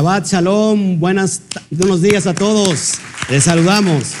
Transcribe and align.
Shabbat 0.00 0.26
Shalom, 0.26 0.98
buenas, 0.98 1.42
buenos 1.70 2.00
días 2.00 2.26
a 2.26 2.32
todos. 2.32 2.94
Les 3.28 3.44
saludamos. 3.44 4.14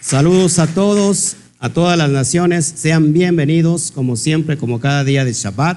Saludos 0.00 0.58
a 0.58 0.68
todos, 0.68 1.36
a 1.58 1.68
todas 1.68 1.98
las 1.98 2.08
naciones. 2.08 2.64
Sean 2.64 3.12
bienvenidos, 3.12 3.90
como 3.90 4.16
siempre, 4.16 4.56
como 4.56 4.80
cada 4.80 5.04
día 5.04 5.26
de 5.26 5.34
Shabbat. 5.34 5.76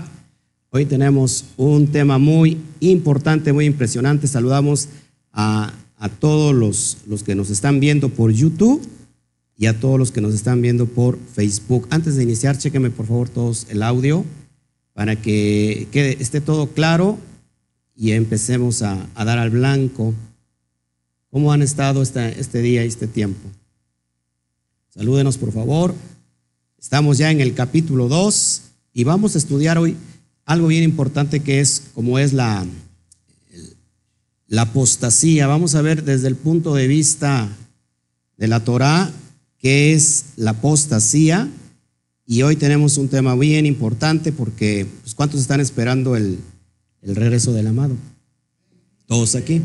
Hoy 0.70 0.86
tenemos 0.86 1.44
un 1.58 1.88
tema 1.88 2.18
muy 2.18 2.60
importante, 2.80 3.52
muy 3.52 3.66
impresionante. 3.66 4.26
Saludamos 4.26 4.88
a, 5.34 5.74
a 5.98 6.08
todos 6.08 6.56
los, 6.56 7.00
los 7.08 7.24
que 7.24 7.36
nos 7.36 7.50
están 7.50 7.82
viendo 7.82 8.08
por 8.08 8.32
YouTube 8.32 8.88
y 9.58 9.68
a 9.68 9.80
todos 9.80 9.98
los 9.98 10.12
que 10.12 10.22
nos 10.22 10.34
están 10.34 10.62
viendo 10.62 10.86
por 10.86 11.18
Facebook. 11.34 11.88
Antes 11.90 12.16
de 12.16 12.24
iniciar, 12.24 12.58
chequenme 12.58 12.90
por 12.90 13.08
favor 13.08 13.30
todos 13.30 13.68
el 13.70 13.84
audio 13.84 14.26
para 14.94 15.16
que 15.16 15.88
quede, 15.92 16.18
esté 16.20 16.42
todo 16.42 16.68
claro 16.68 17.18
y 17.96 18.12
empecemos 18.12 18.82
a, 18.82 19.08
dar 19.16 19.38
al 19.38 19.50
blanco. 19.50 20.14
¿Cómo 21.30 21.52
han 21.52 21.62
estado 21.62 22.02
este, 22.02 22.40
este 22.40 22.62
día 22.62 22.84
y 22.84 22.88
este 22.88 23.08
tiempo? 23.08 23.50
Salúdenos 24.90 25.38
por 25.38 25.52
favor. 25.52 25.94
Estamos 26.78 27.18
ya 27.18 27.32
en 27.32 27.42
el 27.42 27.54
capítulo 27.54 28.08
2 28.08 28.62
y 28.94 29.04
vamos 29.04 29.36
a 29.36 29.38
estudiar 29.38 29.78
hoy 29.78 29.96
algo 30.46 30.68
bien 30.68 30.84
importante 30.84 31.40
que 31.40 31.60
es 31.60 31.84
como 31.94 32.20
es 32.20 32.34
la, 32.34 32.66
la 34.48 34.62
apostasía. 34.62 35.48
Vamos 35.48 35.76
a 35.76 35.82
ver 35.82 36.04
desde 36.04 36.28
el 36.28 36.36
punto 36.36 36.76
de 36.76 36.88
vista 36.88 37.50
de 38.38 38.48
la 38.48 38.64
Torá 38.64 39.12
qué 39.60 39.94
es 39.94 40.26
la 40.36 40.52
apostasía. 40.52 41.50
Y 42.26 42.42
hoy 42.42 42.56
tenemos 42.56 42.98
un 42.98 43.08
tema 43.08 43.36
bien 43.36 43.66
importante 43.66 44.32
porque, 44.32 44.88
pues, 45.02 45.14
¿cuántos 45.14 45.42
están 45.42 45.60
esperando 45.60 46.16
el, 46.16 46.40
el 47.02 47.16
regreso 47.16 47.54
del 47.54 47.68
amado? 47.68 47.96
Todos 49.06 49.36
aquí. 49.36 49.62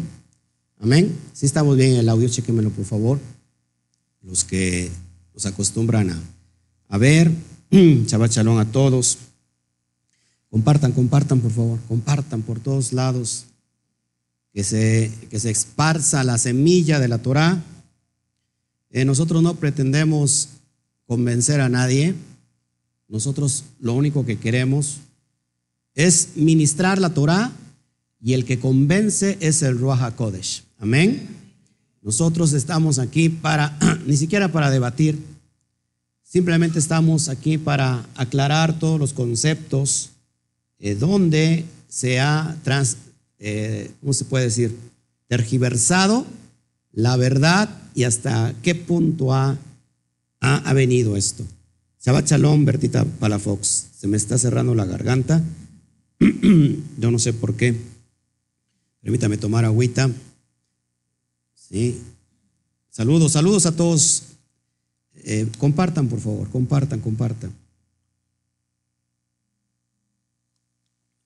Amén. 0.79 1.15
Si 1.33 1.47
estamos 1.47 1.77
bien 1.77 1.93
en 1.93 1.99
el 1.99 2.09
audio, 2.09 2.29
chequenmelo 2.29 2.71
por 2.71 2.85
favor. 2.85 3.19
Los 4.23 4.45
que 4.45 4.91
nos 5.35 5.47
acostumbran 5.47 6.11
a, 6.11 6.21
a 6.89 6.99
ver. 6.99 7.31
Shabbat 7.71 8.33
Shalom 8.33 8.59
a 8.59 8.71
todos. 8.71 9.19
Compartan, 10.51 10.93
compartan 10.93 11.41
por 11.41 11.53
favor. 11.53 11.79
Compartan 11.89 12.43
por 12.43 12.61
todos 12.61 12.93
lados. 12.93 13.45
Que 14.53 14.65
se, 14.65 15.13
que 15.31 15.39
se 15.39 15.51
esparza 15.51 16.25
la 16.25 16.37
semilla 16.37 16.99
de 16.99 17.09
la 17.09 17.19
Torah. 17.19 17.63
Eh, 18.91 19.05
nosotros 19.05 19.43
no 19.43 19.55
pretendemos 19.55 20.49
convencer 21.07 21.61
a 21.61 21.69
nadie. 21.69 22.15
Nosotros 23.09 23.65
lo 23.81 23.95
único 23.95 24.25
que 24.25 24.39
queremos 24.39 24.99
es 25.95 26.31
ministrar 26.37 26.99
la 27.01 27.11
Torah 27.11 27.53
y 28.21 28.35
el 28.35 28.45
que 28.45 28.59
convence 28.59 29.39
es 29.41 29.63
el 29.63 29.79
Ruach 29.79 30.03
HaKodesh. 30.03 30.65
Amén. 30.79 31.29
Nosotros 32.03 32.53
estamos 32.53 32.99
aquí 32.99 33.29
para, 33.29 33.77
ni 34.07 34.17
siquiera 34.17 34.51
para 34.51 34.71
debatir, 34.71 35.19
simplemente 36.23 36.79
estamos 36.79 37.29
aquí 37.29 37.59
para 37.59 38.07
aclarar 38.15 38.79
todos 38.79 38.99
los 38.99 39.13
conceptos 39.13 40.11
eh, 40.79 40.95
donde 40.95 41.65
se 41.89 42.21
ha, 42.21 42.57
trans, 42.63 42.97
eh, 43.39 43.91
¿cómo 44.01 44.13
se 44.13 44.25
puede 44.25 44.45
decir? 44.45 44.77
Tergiversado 45.29 46.25
la 46.93 47.17
verdad 47.17 47.69
y 47.95 48.05
hasta 48.05 48.55
qué 48.63 48.75
punto 48.75 49.33
ha, 49.33 49.59
ha, 50.41 50.73
venido 50.73 51.17
esto. 51.17 51.45
Shabbat 52.05 52.29
Shalom, 52.29 52.65
Bertita 52.65 53.05
Palafox. 53.05 53.89
Se 53.97 54.07
me 54.07 54.17
está 54.17 54.39
cerrando 54.39 54.75
la 54.75 54.87
garganta. 54.87 55.43
Yo 56.99 57.11
no 57.11 57.19
sé 57.19 57.33
por 57.33 57.57
qué. 57.57 57.77
Permítame 59.03 59.37
tomar 59.37 59.65
agüita. 59.65 60.11
Sí. 61.55 62.01
Saludos, 62.91 63.33
saludos 63.33 63.67
a 63.67 63.77
todos. 63.77 64.25
Eh, 65.25 65.47
compartan, 65.59 66.09
por 66.09 66.21
favor, 66.21 66.49
compartan, 66.49 67.01
compartan. 67.01 67.53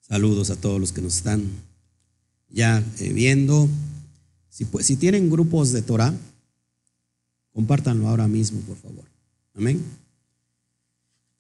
Saludos 0.01 0.51
a 0.51 0.57
todos 0.57 0.81
los 0.81 0.93
que 0.93 1.01
nos 1.01 1.17
están 1.17 1.45
ya 2.51 2.85
eh, 2.99 3.13
viendo. 3.13 3.69
Si, 4.55 4.95
tienen 4.95 5.31
grupos 5.31 5.73
de 5.73 5.83
Torah, 5.83 6.15
compártanlo 7.53 8.09
ahora 8.09 8.29
mismo, 8.29 8.61
por 8.61 8.77
favor. 8.77 9.03
Amén. 9.57 9.83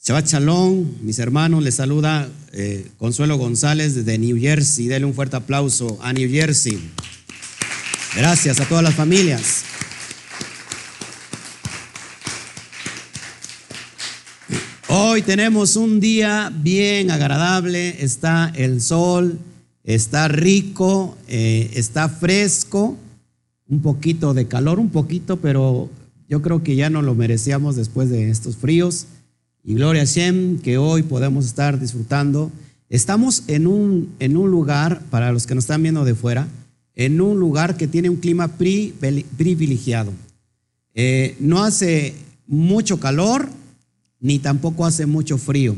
Shabbat 0.02 0.26
Shalom, 0.26 0.84
mis 1.00 1.20
hermanos, 1.20 1.62
les 1.62 1.76
saluda 1.76 2.28
eh, 2.52 2.90
Consuelo 2.98 3.38
González 3.38 3.94
desde 3.94 4.18
New 4.18 4.36
Jersey. 4.40 4.88
Denle 4.88 5.06
un 5.06 5.14
fuerte 5.14 5.36
aplauso 5.36 5.96
a 6.02 6.12
New 6.12 6.28
Jersey. 6.28 6.90
Gracias 8.16 8.58
a 8.58 8.68
todas 8.68 8.82
las 8.82 8.96
familias. 8.96 9.62
Hoy 14.88 15.22
tenemos 15.22 15.76
un 15.76 16.00
día 16.00 16.52
bien 16.52 17.12
agradable, 17.12 18.02
está 18.02 18.50
el 18.56 18.82
sol, 18.82 19.38
está 19.84 20.28
rico, 20.28 21.16
eh, 21.28 21.70
está 21.74 22.08
fresco, 22.08 22.96
un 23.68 23.80
poquito 23.80 24.34
de 24.34 24.46
calor, 24.46 24.78
un 24.78 24.90
poquito, 24.90 25.38
pero 25.38 25.90
yo 26.28 26.42
creo 26.42 26.62
que 26.62 26.74
ya 26.74 26.90
no 26.90 27.02
lo 27.02 27.14
merecíamos 27.14 27.76
después 27.76 28.08
de 28.08 28.30
estos 28.30 28.56
fríos. 28.56 29.06
Y 29.62 29.74
gloria 29.74 30.02
a 30.02 30.06
Shem 30.06 30.58
que 30.58 30.78
hoy 30.78 31.02
podemos 31.02 31.46
estar 31.46 31.78
disfrutando. 31.78 32.50
Estamos 32.88 33.44
en 33.46 33.66
un, 33.66 34.14
en 34.18 34.36
un 34.36 34.50
lugar, 34.50 35.02
para 35.10 35.32
los 35.32 35.46
que 35.46 35.54
nos 35.54 35.64
están 35.64 35.82
viendo 35.82 36.04
de 36.04 36.14
fuera, 36.14 36.48
en 36.94 37.20
un 37.20 37.38
lugar 37.38 37.76
que 37.76 37.88
tiene 37.88 38.10
un 38.10 38.16
clima 38.16 38.48
privilegiado. 38.56 40.12
Eh, 40.94 41.36
no 41.40 41.64
hace 41.64 42.14
mucho 42.46 43.00
calor, 43.00 43.48
ni 44.20 44.38
tampoco 44.38 44.86
hace 44.86 45.06
mucho 45.06 45.38
frío. 45.38 45.74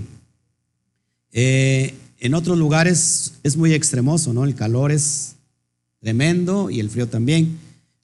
Eh, 1.33 1.95
en 2.27 2.35
otros 2.35 2.59
lugares 2.59 3.35
es 3.43 3.57
muy 3.57 3.73
extremoso, 3.73 4.33
¿no? 4.33 4.45
El 4.45 4.55
calor 4.55 4.91
es 4.91 5.37
tremendo 6.01 6.71
y 6.71 6.81
el 6.81 6.91
frío 6.91 7.09
también. 7.09 7.59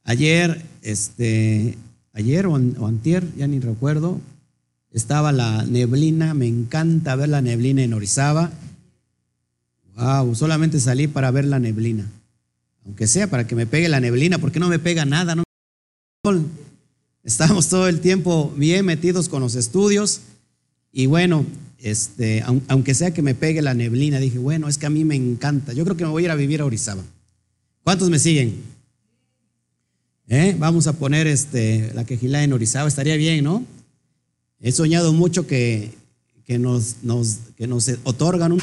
Ayer, 0.04 0.62
este, 0.82 1.76
ayer 2.12 2.46
o, 2.46 2.54
o 2.54 2.92
ya 3.36 3.46
ni 3.46 3.58
recuerdo, 3.58 4.20
estaba 4.92 5.32
la 5.32 5.64
neblina, 5.64 6.34
me 6.34 6.46
encanta 6.46 7.16
ver 7.16 7.30
la 7.30 7.42
neblina 7.42 7.82
en 7.82 7.94
Orizaba. 7.94 8.52
Wow, 9.96 10.34
solamente 10.34 10.78
salí 10.78 11.08
para 11.08 11.30
ver 11.30 11.44
la 11.44 11.58
neblina. 11.58 12.08
Aunque 12.84 13.06
sea 13.06 13.28
para 13.28 13.46
que 13.46 13.54
me 13.54 13.66
pegue 13.66 13.88
la 13.88 14.00
neblina, 14.00 14.38
porque 14.38 14.60
no 14.60 14.68
me 14.68 14.78
pega 14.78 15.04
nada, 15.04 15.34
no 15.34 15.42
Estamos 17.24 17.68
todo 17.68 17.88
el 17.88 18.00
tiempo 18.00 18.52
bien 18.56 18.86
metidos 18.86 19.28
con 19.28 19.42
los 19.42 19.54
estudios 19.54 20.20
y 20.92 21.06
bueno, 21.06 21.46
este, 21.82 22.44
aunque 22.68 22.94
sea 22.94 23.12
que 23.12 23.22
me 23.22 23.34
pegue 23.34 23.60
la 23.60 23.74
neblina, 23.74 24.18
dije, 24.18 24.38
bueno, 24.38 24.68
es 24.68 24.78
que 24.78 24.86
a 24.86 24.90
mí 24.90 25.04
me 25.04 25.16
encanta. 25.16 25.72
Yo 25.72 25.84
creo 25.84 25.96
que 25.96 26.04
me 26.04 26.10
voy 26.10 26.22
a 26.22 26.26
ir 26.26 26.30
a 26.30 26.36
vivir 26.36 26.60
a 26.60 26.64
Orizaba. 26.64 27.02
¿Cuántos 27.82 28.08
me 28.08 28.18
siguen? 28.18 28.62
¿Eh? 30.28 30.54
Vamos 30.58 30.86
a 30.86 30.92
poner 30.92 31.26
este, 31.26 31.90
la 31.94 32.04
quejilá 32.04 32.44
en 32.44 32.52
Orizaba, 32.52 32.88
estaría 32.88 33.16
bien, 33.16 33.44
¿no? 33.44 33.66
He 34.60 34.70
soñado 34.70 35.12
mucho 35.12 35.46
que, 35.46 35.90
que, 36.46 36.58
nos, 36.58 36.96
nos, 37.02 37.38
que 37.56 37.66
nos 37.66 37.90
otorgan 38.04 38.52
un 38.52 38.62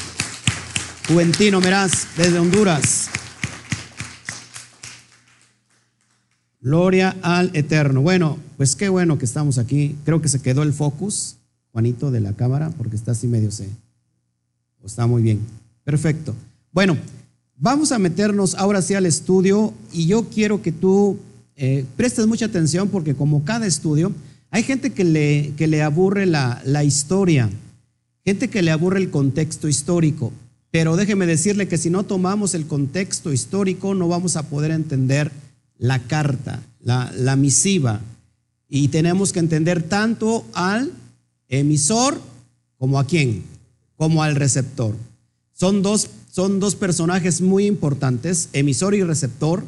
Juventino 1.06 1.60
Meraz 1.60 2.06
desde 2.16 2.38
Honduras. 2.38 3.10
Gloria 6.60 7.16
al 7.22 7.50
Eterno. 7.54 8.00
Bueno, 8.00 8.38
pues 8.56 8.76
qué 8.76 8.88
bueno 8.88 9.18
que 9.18 9.24
estamos 9.24 9.58
aquí. 9.58 9.96
Creo 10.04 10.22
que 10.22 10.28
se 10.28 10.40
quedó 10.40 10.62
el 10.62 10.72
focus, 10.72 11.36
Juanito, 11.72 12.10
de 12.10 12.20
la 12.20 12.32
cámara, 12.32 12.70
porque 12.76 12.96
está 12.96 13.12
así 13.12 13.26
medio 13.26 13.50
se. 13.50 13.68
Está 14.84 15.06
muy 15.06 15.22
bien. 15.22 15.40
Perfecto. 15.84 16.34
Bueno, 16.72 16.96
vamos 17.56 17.92
a 17.92 17.98
meternos 17.98 18.54
ahora 18.54 18.82
sí 18.82 18.94
al 18.94 19.06
estudio 19.06 19.72
y 19.92 20.06
yo 20.06 20.28
quiero 20.28 20.62
que 20.62 20.72
tú 20.72 21.18
eh, 21.56 21.84
prestes 21.96 22.26
mucha 22.26 22.46
atención 22.46 22.88
porque 22.88 23.14
como 23.14 23.44
cada 23.44 23.66
estudio, 23.66 24.12
hay 24.50 24.62
gente 24.62 24.90
que 24.90 25.04
le, 25.04 25.52
que 25.56 25.66
le 25.66 25.82
aburre 25.82 26.26
la, 26.26 26.62
la 26.64 26.82
historia, 26.84 27.50
gente 28.24 28.48
que 28.48 28.62
le 28.62 28.70
aburre 28.70 28.98
el 28.98 29.10
contexto 29.10 29.68
histórico, 29.68 30.32
pero 30.70 30.96
déjeme 30.96 31.26
decirle 31.26 31.68
que 31.68 31.78
si 31.78 31.90
no 31.90 32.04
tomamos 32.04 32.54
el 32.54 32.66
contexto 32.66 33.32
histórico 33.32 33.94
no 33.94 34.08
vamos 34.08 34.36
a 34.36 34.44
poder 34.44 34.70
entender 34.70 35.30
la 35.78 35.98
carta, 35.98 36.62
la, 36.80 37.12
la 37.16 37.36
misiva, 37.36 38.00
y 38.68 38.88
tenemos 38.88 39.32
que 39.32 39.40
entender 39.40 39.82
tanto 39.82 40.46
al 40.54 40.92
emisor 41.50 42.18
como 42.78 42.98
a 42.98 43.06
quién, 43.06 43.42
como 43.96 44.22
al 44.22 44.36
receptor. 44.36 44.96
Son 45.52 45.82
dos, 45.82 46.08
son 46.30 46.58
dos 46.58 46.74
personajes 46.74 47.42
muy 47.42 47.66
importantes, 47.66 48.48
emisor 48.54 48.94
y 48.94 49.02
receptor, 49.02 49.64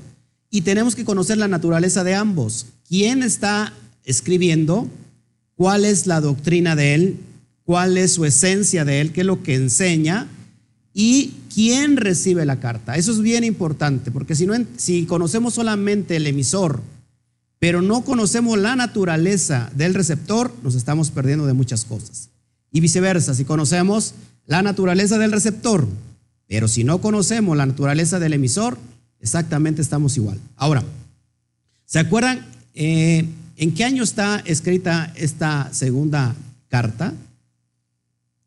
y 0.51 0.63
tenemos 0.63 0.95
que 0.95 1.05
conocer 1.05 1.37
la 1.37 1.49
naturaleza 1.49 2.05
de 2.05 2.15
ambos. 2.15 2.67
¿Quién 2.89 3.23
está 3.23 3.75
escribiendo, 4.05 4.89
cuál 5.57 5.85
es 5.85 6.07
la 6.07 6.21
doctrina 6.21 6.77
de 6.77 6.95
él, 6.95 7.17
cuál 7.65 7.97
es 7.97 8.13
su 8.13 8.25
esencia 8.25 8.85
de 8.85 9.01
él, 9.01 9.13
qué 9.13 9.21
es 9.21 9.27
lo 9.27 9.43
que 9.43 9.55
enseña 9.55 10.29
y 10.95 11.35
quién 11.55 11.97
recibe 11.97 12.45
la 12.45 12.61
carta. 12.61 12.97
Eso 12.97 13.13
es 13.13 13.21
bien 13.21 13.45
importante, 13.45 14.11
porque 14.11 14.35
si, 14.35 14.47
no, 14.47 14.55
si 14.77 15.07
conocemos 15.07 15.55
solamente 15.55 16.17
el 16.17 16.27
emisor, 16.27 16.81
pero 17.63 17.81
no 17.81 18.03
conocemos 18.03 18.59
la 18.59 18.75
naturaleza 18.75 19.71
del 19.77 19.95
receptor, 19.95 20.53
nos 20.65 20.75
estamos 20.75 21.13
perdiendo 21.13 21.47
de 21.47 21.53
muchas 21.53 21.85
cosas. 21.85 22.29
Y 22.73 22.81
viceversa, 22.81 23.37
si 23.37 23.45
conocemos 23.45 24.15
la 24.47 24.63
naturaleza 24.63 25.17
del 25.17 25.31
receptor, 25.31 25.87
pero 26.49 26.67
si 26.67 26.83
no 26.83 27.01
conocemos 27.01 27.57
la 27.57 27.65
naturaleza 27.65 28.19
del 28.19 28.33
emisor, 28.33 28.79
exactamente 29.21 29.81
estamos 29.81 30.17
igual. 30.17 30.41
Ahora, 30.57 30.83
¿se 31.85 32.01
acuerdan 32.01 32.45
eh, 32.75 33.27
en 33.57 33.75
qué 33.75 33.85
año 33.85 34.03
está 34.03 34.43
escrita 34.45 35.13
esta 35.15 35.73
segunda 35.73 36.35
carta? 36.67 37.15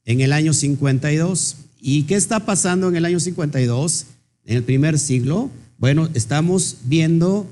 En 0.03 0.19
el 0.19 0.33
año 0.33 0.51
52. 0.51 1.55
¿Y 1.79 2.03
qué 2.03 2.15
está 2.15 2.41
pasando 2.41 2.89
en 2.89 2.97
el 2.97 3.05
año 3.05 3.21
52, 3.21 4.07
en 4.43 4.57
el 4.57 4.63
primer 4.63 4.99
siglo? 4.99 5.49
Bueno, 5.77 6.09
estamos 6.13 6.79
viendo 6.83 7.47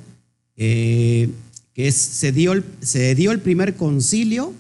eh, 0.58 1.30
que 1.74 1.92
se, 1.92 2.32
dio 2.32 2.54
el, 2.54 2.64
se 2.82 3.16
dio 3.16 3.32
el 3.32 3.40
primer 3.40 3.76
concilio 3.76 4.54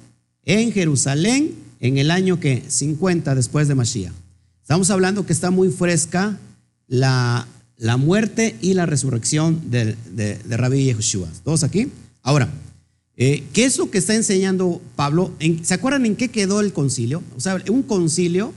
en 0.45 0.71
Jerusalén 0.71 1.55
en 1.79 1.97
el 1.97 2.11
año 2.11 2.39
que 2.39 2.63
50 2.67 3.35
después 3.35 3.67
de 3.67 3.75
Mashiach. 3.75 4.13
Estamos 4.61 4.89
hablando 4.89 5.25
que 5.25 5.33
está 5.33 5.51
muy 5.51 5.69
fresca 5.69 6.39
la, 6.87 7.47
la 7.77 7.97
muerte 7.97 8.55
y 8.61 8.73
la 8.73 8.85
resurrección 8.85 9.69
de, 9.69 9.95
de, 10.11 10.37
de 10.37 10.57
Rabbi 10.57 10.85
Yehoshua. 10.85 11.27
¿Todos 11.43 11.63
aquí? 11.63 11.89
Ahora, 12.21 12.49
eh, 13.15 13.43
¿qué 13.53 13.65
es 13.65 13.77
lo 13.77 13.91
que 13.91 13.99
está 13.99 14.15
enseñando 14.15 14.81
Pablo? 14.95 15.31
¿Se 15.63 15.73
acuerdan 15.73 16.05
en 16.05 16.15
qué 16.15 16.29
quedó 16.29 16.61
el 16.61 16.73
concilio? 16.73 17.21
O 17.35 17.39
sea, 17.39 17.61
un 17.69 17.83
concilio 17.83 18.53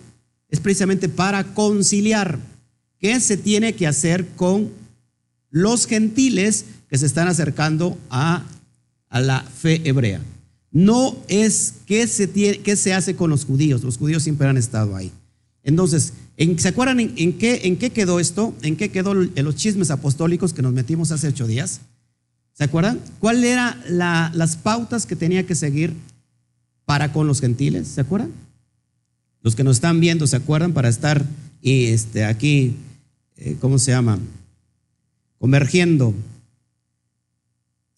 es 0.49 0.61
precisamente 0.61 1.09
para 1.09 1.45
conciliar. 1.55 2.39
¿Qué 2.99 3.21
se 3.21 3.37
tiene 3.37 3.75
que 3.75 3.87
hacer 3.87 4.27
con 4.29 4.71
los 5.51 5.87
gentiles 5.87 6.65
que 6.89 6.99
se 6.99 7.07
están 7.07 7.29
acercando 7.29 7.99
a, 8.11 8.45
a 9.09 9.21
la 9.21 9.41
fe 9.41 9.81
hebrea? 9.85 10.21
No 10.71 11.17
es 11.29 11.75
qué 11.87 12.07
se, 12.07 12.27
tiene, 12.27 12.59
qué 12.59 12.77
se 12.77 12.93
hace 12.93 13.17
con 13.17 13.31
los 13.31 13.45
judíos. 13.45 13.83
Los 13.83 13.97
judíos 13.97 14.23
siempre 14.23 14.47
han 14.47 14.57
estado 14.57 14.95
ahí. 14.95 15.11
Entonces, 15.63 16.13
¿se 16.59 16.69
acuerdan 16.69 17.01
en, 17.01 17.33
qué, 17.39 17.63
en 17.65 17.77
qué 17.77 17.91
quedó 17.91 18.21
esto? 18.21 18.55
¿En 18.63 18.77
qué 18.77 18.91
quedó 18.91 19.13
en 19.21 19.45
los 19.45 19.57
chismes 19.57 19.91
apostólicos 19.91 20.53
que 20.53 20.63
nos 20.63 20.73
metimos 20.73 21.11
hace 21.13 21.29
ocho 21.29 21.47
días? 21.47 21.81
¿Se 22.53 22.65
acuerdan? 22.65 23.01
¿Cuáles 23.19 23.51
eran 23.51 23.81
las 23.89 24.57
pautas 24.57 25.07
que 25.07 25.17
tenía 25.17 25.47
que 25.47 25.55
seguir 25.55 25.93
para 26.85 27.13
con 27.13 27.27
los 27.27 27.41
gentiles? 27.41 27.89
¿Se 27.89 28.01
acuerdan? 28.01 28.31
Los 29.43 29.57
que 29.57 29.65
nos 29.65 29.77
están 29.77 29.99
viendo, 29.99 30.27
¿se 30.27 30.37
acuerdan? 30.37 30.73
Para 30.73 30.89
estar 30.89 31.25
este, 31.63 32.25
aquí, 32.25 32.77
eh, 33.37 33.57
¿cómo 33.61 33.79
se 33.79 33.91
llama? 33.91 34.19
Convergiendo. 35.39 36.15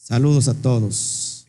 Saludos 0.08 0.48
a 0.48 0.54
todos. 0.54 1.46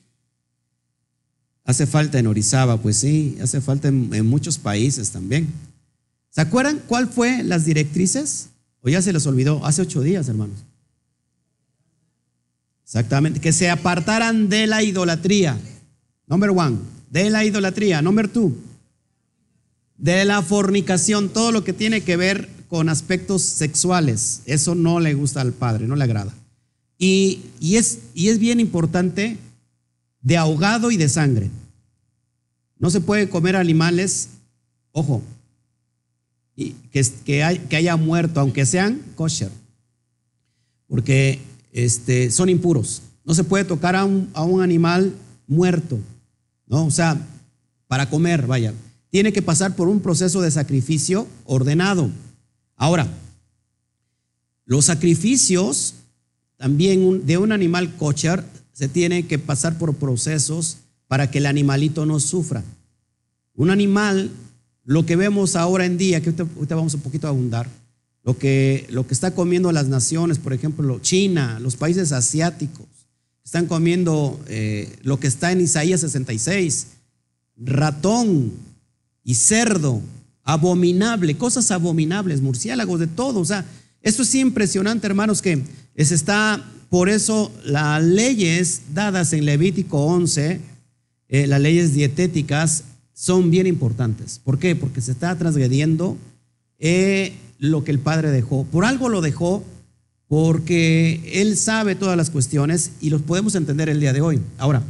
Hace 1.63 1.87
falta 1.87 2.19
en 2.19 2.27
Orizaba, 2.27 2.75
pues 2.75 2.97
sí, 2.97 3.37
hace 3.41 3.61
falta 3.61 3.87
en, 3.87 4.25
muchos 4.25 4.57
países 4.57 5.11
también. 5.11 5.47
¿Se 6.29 6.41
acuerdan 6.41 6.81
cuál 6.85 7.07
fue 7.07 7.41
las 7.43 7.63
directrices? 7.63 8.49
O 8.81 8.89
ya 8.89 9.01
se 9.01 9.13
les 9.13 9.25
olvidó, 9.25 9.65
hace 9.65 9.83
ocho 9.83 10.01
días, 10.01 10.27
hermanos. 10.27 10.57
Exactamente, 12.83 13.39
que 13.39 13.53
se 13.53 13.69
apartaran 13.69 14.49
de 14.49 14.67
la 14.67 14.83
idolatría. 14.83 15.57
Number 16.27 16.49
one, 16.49 16.79
de 17.11 17.29
la 17.29 17.45
idolatría. 17.45 18.01
Number 18.01 18.27
two, 18.27 18.53
de 19.97 20.25
la 20.25 20.41
fornicación, 20.41 21.29
todo 21.29 21.53
lo 21.53 21.63
que 21.63 21.71
tiene 21.71 22.01
que 22.01 22.17
ver 22.17 22.49
con 22.67 22.89
aspectos 22.89 23.41
sexuales. 23.41 24.41
Eso 24.47 24.75
no 24.75 24.99
le 24.99 25.13
gusta 25.13 25.39
al 25.39 25.53
Padre, 25.53 25.87
no 25.87 25.95
le 25.95 26.03
agrada. 26.03 26.33
Y, 26.99 27.41
es, 27.61 27.99
y 28.13 28.29
es 28.29 28.37
bien 28.37 28.59
importante 28.59 29.37
de 30.21 30.37
ahogado 30.37 30.91
y 30.91 30.97
de 30.97 31.09
sangre. 31.09 31.49
No 32.77 32.91
se 32.91 33.01
puede 33.01 33.29
comer 33.29 33.55
animales, 33.55 34.29
ojo, 34.91 35.23
y 36.55 36.73
que, 36.91 37.03
que, 37.25 37.61
que 37.67 37.75
haya 37.75 37.95
muerto, 37.95 38.39
aunque 38.39 38.65
sean 38.65 39.01
kosher, 39.15 39.49
porque 40.87 41.39
este, 41.71 42.29
son 42.29 42.49
impuros. 42.49 43.01
No 43.25 43.33
se 43.33 43.43
puede 43.43 43.63
tocar 43.63 43.95
a 43.95 44.05
un, 44.05 44.29
a 44.33 44.43
un 44.43 44.61
animal 44.61 45.15
muerto, 45.47 45.97
¿no? 46.67 46.85
O 46.85 46.91
sea, 46.91 47.19
para 47.87 48.07
comer, 48.09 48.45
vaya 48.45 48.73
tiene 49.09 49.33
que 49.33 49.41
pasar 49.41 49.75
por 49.75 49.87
un 49.87 49.99
proceso 49.99 50.41
de 50.41 50.51
sacrificio 50.51 51.27
ordenado. 51.45 52.09
Ahora, 52.75 53.07
los 54.65 54.85
sacrificios 54.85 55.95
también 56.59 57.25
de 57.25 57.37
un 57.37 57.53
animal 57.53 57.95
kosher 57.95 58.43
se 58.73 58.89
tiene 58.89 59.25
que 59.25 59.39
pasar 59.39 59.77
por 59.77 59.95
procesos 59.95 60.79
para 61.07 61.31
que 61.31 61.37
el 61.37 61.45
animalito 61.45 62.05
no 62.05 62.19
sufra. 62.19 62.65
Un 63.55 63.69
animal, 63.69 64.29
lo 64.83 65.05
que 65.05 65.15
vemos 65.15 65.55
ahora 65.55 65.85
en 65.85 65.97
día, 65.97 66.19
que 66.19 66.31
ahorita, 66.31 66.75
vamos 66.75 66.93
un 66.95 66.99
poquito 66.99 67.27
a 67.27 67.29
abundar, 67.29 67.69
lo 68.25 68.37
que, 68.37 68.85
lo 68.89 69.07
que 69.07 69.13
está 69.13 69.31
comiendo 69.31 69.71
las 69.71 69.87
naciones, 69.87 70.37
por 70.37 70.51
ejemplo, 70.51 70.99
China, 70.99 71.59
los 71.61 71.77
países 71.77 72.11
asiáticos, 72.11 72.87
están 73.43 73.65
comiendo 73.65 74.37
eh, 74.47 74.93
lo 75.01 75.17
que 75.17 75.27
está 75.27 75.53
en 75.53 75.61
Isaías 75.61 76.01
66, 76.01 76.87
ratón, 77.55 78.51
y 79.23 79.35
cerdo, 79.35 80.01
abominable, 80.43 81.37
cosas 81.37 81.71
abominables, 81.71 82.41
murciélagos, 82.41 82.99
de 82.99 83.07
todo. 83.07 83.39
O 83.39 83.45
sea, 83.45 83.65
esto 84.01 84.23
es 84.23 84.33
impresionante, 84.35 85.07
hermanos, 85.07 85.41
que 85.41 85.61
es 85.95 86.11
está, 86.11 86.65
por 86.89 87.09
eso 87.09 87.51
las 87.65 88.03
leyes 88.03 88.81
dadas 88.93 89.33
en 89.33 89.45
Levítico 89.45 90.05
11, 90.05 90.61
eh, 91.27 91.47
las 91.47 91.61
leyes 91.61 91.93
dietéticas, 91.93 92.85
son 93.13 93.51
bien 93.51 93.67
importantes. 93.67 94.39
¿Por 94.39 94.59
qué? 94.59 94.75
Porque 94.75 95.01
se 95.01 95.11
está 95.11 95.37
transgrediendo 95.37 96.17
eh, 96.77 97.33
lo 97.57 97.83
que 97.83 97.91
el 97.91 97.99
Padre 97.99 98.31
dejó. 98.31 98.63
Por 98.63 98.85
algo 98.85 99.09
lo 99.09 99.19
dejó, 99.19 99.63
porque 100.27 101.21
Él 101.33 101.57
sabe 101.57 101.95
todas 101.95 102.15
las 102.15 102.29
cuestiones 102.29 102.91
y 103.01 103.09
los 103.09 103.21
podemos 103.21 103.55
entender 103.55 103.89
el 103.89 103.99
día 103.99 104.13
de 104.13 104.21
hoy. 104.21 104.39
Ahora, 104.57 104.81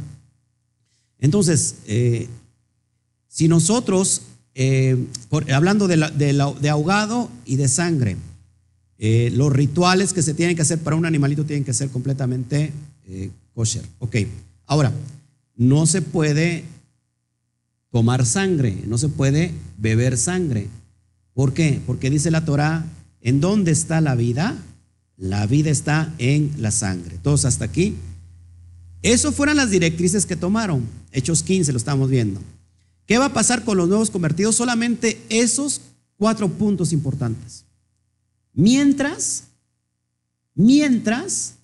entonces, 1.18 1.76
eh, 1.86 2.28
si 3.26 3.48
nosotros, 3.48 4.22
hablando 5.52 5.88
de, 5.88 6.70
ahogado 6.70 7.30
y 7.44 7.56
de 7.56 7.68
sangre, 7.68 8.16
eh, 9.02 9.30
los 9.32 9.50
rituales 9.50 10.12
que 10.12 10.22
se 10.22 10.34
tienen 10.34 10.54
que 10.54 10.60
hacer 10.60 10.78
para 10.78 10.94
un 10.94 11.06
animalito 11.06 11.46
tienen 11.46 11.64
que 11.64 11.72
ser 11.72 11.88
completamente 11.88 12.70
eh, 13.08 13.30
kosher. 13.54 13.82
Ok, 13.98 14.16
ahora, 14.66 14.92
no 15.56 15.86
se 15.86 16.02
puede 16.02 16.64
tomar 17.90 18.26
sangre, 18.26 18.76
no 18.86 18.98
se 18.98 19.08
puede 19.08 19.52
beber 19.78 20.18
sangre. 20.18 20.68
¿Por 21.32 21.54
qué? 21.54 21.80
Porque 21.86 22.10
dice 22.10 22.30
la 22.30 22.44
Torah, 22.44 22.84
¿en 23.22 23.40
dónde 23.40 23.70
está 23.70 24.02
la 24.02 24.14
vida? 24.16 24.54
La 25.16 25.46
vida 25.46 25.70
está 25.70 26.12
en 26.18 26.52
la 26.58 26.70
sangre. 26.70 27.16
Todos 27.22 27.46
hasta 27.46 27.64
aquí. 27.64 27.96
Eso 29.00 29.32
fueron 29.32 29.56
las 29.56 29.70
directrices 29.70 30.26
que 30.26 30.36
tomaron. 30.36 30.84
Hechos 31.10 31.42
15 31.42 31.72
lo 31.72 31.78
estamos 31.78 32.10
viendo. 32.10 32.38
¿Qué 33.06 33.16
va 33.16 33.24
a 33.24 33.32
pasar 33.32 33.64
con 33.64 33.78
los 33.78 33.88
nuevos 33.88 34.10
convertidos? 34.10 34.56
Solamente 34.56 35.18
esos 35.30 35.80
cuatro 36.18 36.50
puntos 36.50 36.92
importantes. 36.92 37.64
Mientras, 38.52 39.44
mientras 40.54 41.54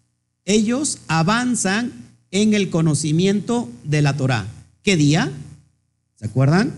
ellos 0.44 0.98
avanzan 1.08 1.92
en 2.30 2.54
el 2.54 2.70
conocimiento 2.70 3.68
de 3.84 4.02
la 4.02 4.16
Torah. 4.16 4.46
¿Qué 4.82 4.96
día? 4.96 5.32
¿Se 6.16 6.26
acuerdan? 6.26 6.72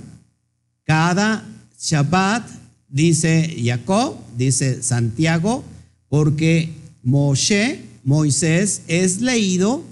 Cada 0.84 1.46
Shabbat, 1.78 2.48
dice 2.88 3.54
Jacob, 3.62 4.16
dice 4.36 4.82
Santiago, 4.82 5.64
porque 6.08 6.70
Moshe, 7.02 7.82
Moisés, 8.04 8.82
es 8.86 9.20
leído 9.20 9.82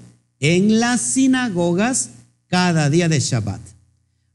en 0.41 0.81
las 0.81 1.01
sinagogas 1.01 2.11
cada 2.49 2.89
día 2.89 3.09
de 3.09 3.21
Shabbat 3.21 3.61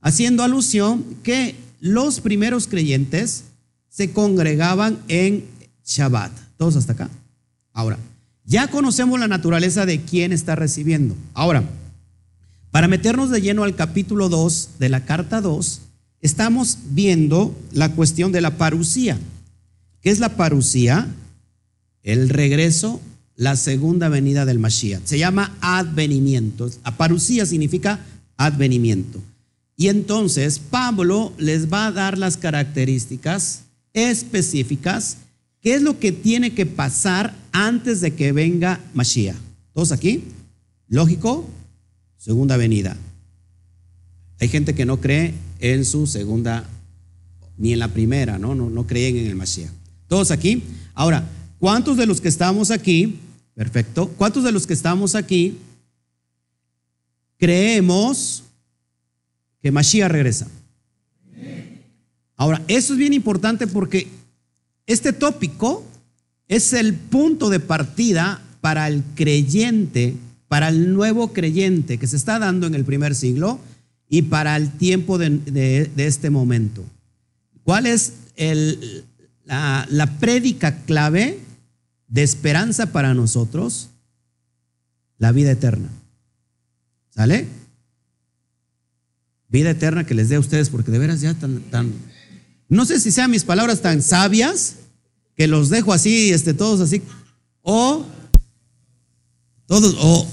haciendo 0.01 0.43
alusión 0.43 1.05
que 1.23 1.55
los 1.79 2.19
primeros 2.19 2.67
creyentes 2.67 3.45
se 3.87 4.11
congregaban 4.11 4.99
en 5.07 5.45
Shabbat. 5.85 6.31
Todos 6.57 6.75
hasta 6.75 6.93
acá. 6.93 7.09
Ahora, 7.73 7.97
ya 8.45 8.67
conocemos 8.67 9.19
la 9.19 9.27
naturaleza 9.27 9.85
de 9.85 10.01
quién 10.01 10.33
está 10.33 10.55
recibiendo. 10.55 11.15
Ahora, 11.33 11.63
para 12.71 12.87
meternos 12.87 13.29
de 13.29 13.41
lleno 13.41 13.63
al 13.63 13.75
capítulo 13.75 14.29
2 14.29 14.71
de 14.79 14.89
la 14.89 15.05
carta 15.05 15.41
2, 15.41 15.81
estamos 16.21 16.77
viendo 16.89 17.55
la 17.71 17.91
cuestión 17.91 18.31
de 18.31 18.41
la 18.41 18.57
parucía. 18.57 19.19
¿Qué 20.01 20.09
es 20.09 20.19
la 20.19 20.35
parucía? 20.35 21.07
El 22.03 22.29
regreso, 22.29 23.01
la 23.35 23.55
segunda 23.55 24.09
venida 24.09 24.45
del 24.45 24.59
Mashiach. 24.59 25.03
Se 25.05 25.19
llama 25.19 25.55
advenimiento. 25.61 26.69
Parucía 26.97 27.45
significa 27.45 27.99
advenimiento. 28.37 29.21
Y 29.77 29.89
entonces 29.89 30.59
Pablo 30.59 31.33
les 31.37 31.71
va 31.71 31.87
a 31.87 31.91
dar 31.91 32.17
las 32.17 32.37
características 32.37 33.63
específicas, 33.93 35.17
qué 35.61 35.75
es 35.75 35.81
lo 35.81 35.99
que 35.99 36.11
tiene 36.11 36.53
que 36.53 36.65
pasar 36.65 37.35
antes 37.51 38.01
de 38.01 38.15
que 38.15 38.31
venga 38.31 38.79
Mashiach. 38.93 39.37
¿Todos 39.73 39.91
aquí? 39.91 40.23
¿Lógico? 40.87 41.47
Segunda 42.17 42.57
venida. 42.57 42.97
Hay 44.39 44.47
gente 44.49 44.73
que 44.73 44.85
no 44.85 44.99
cree 44.99 45.33
en 45.59 45.85
su 45.85 46.07
segunda, 46.07 46.67
ni 47.57 47.73
en 47.73 47.79
la 47.79 47.89
primera, 47.89 48.39
¿no? 48.39 48.55
No, 48.55 48.87
creen 48.87 49.17
en 49.17 49.27
el 49.27 49.35
Mashiach. 49.35 49.71
¿Todos 50.07 50.31
aquí? 50.31 50.63
Ahora, 50.93 51.27
¿cuántos 51.59 51.95
de 51.95 52.07
los 52.07 52.19
que 52.19 52.27
estamos 52.27 52.71
aquí, 52.71 53.19
perfecto, 53.53 54.09
cuántos 54.17 54.43
de 54.43 54.51
los 54.51 54.65
que 54.65 54.73
estamos 54.73 55.15
aquí 55.15 55.57
creemos 57.37 58.43
que 59.61 59.71
Mashiach 59.71 60.11
regresa? 60.11 60.47
Ahora, 62.35 62.63
eso 62.67 62.93
es 62.93 62.99
bien 62.99 63.13
importante 63.13 63.67
porque 63.67 64.07
este 64.87 65.13
tópico 65.13 65.85
es 66.47 66.73
el 66.73 66.93
punto 66.93 67.49
de 67.49 67.59
partida 67.59 68.41
para 68.61 68.87
el 68.87 69.03
creyente, 69.15 70.15
para 70.47 70.69
el 70.69 70.93
nuevo 70.93 71.33
creyente 71.33 71.97
que 71.97 72.07
se 72.07 72.17
está 72.17 72.39
dando 72.39 72.67
en 72.67 72.75
el 72.75 72.85
primer 72.85 73.15
siglo 73.15 73.59
y 74.09 74.23
para 74.23 74.57
el 74.57 74.69
tiempo 74.71 75.17
de, 75.17 75.89
este 75.95 76.29
momento. 76.29 76.83
¿Cuál 77.63 77.85
es 77.85 78.13
la, 79.45 80.17
prédica 80.19 80.83
clave 80.83 81.39
de 82.09 82.23
esperanza 82.23 82.91
para 82.91 83.13
nosotros? 83.13 83.89
La 85.17 85.31
vida 85.31 85.51
eterna. 85.51 85.87
¿Sale? 87.11 87.47
Vida 89.47 89.69
eterna 89.69 90.05
que 90.05 90.15
les 90.15 90.27
dé 90.27 90.35
a 90.35 90.39
ustedes, 90.39 90.69
porque 90.69 90.91
de 90.91 90.99
veras 90.99 91.21
ya 91.21 91.33
tan, 91.33 91.61
tan 91.61 91.93
no 92.71 92.85
sé 92.85 93.01
si 93.01 93.11
sean 93.11 93.29
mis 93.29 93.43
palabras 93.43 93.81
tan 93.81 94.01
sabias 94.01 94.75
que 95.35 95.45
los 95.45 95.69
dejo 95.69 95.91
así, 95.91 96.31
este, 96.31 96.53
todos 96.53 96.79
así, 96.79 97.01
o 97.61 98.05
todos, 99.67 99.95
o 99.99 100.27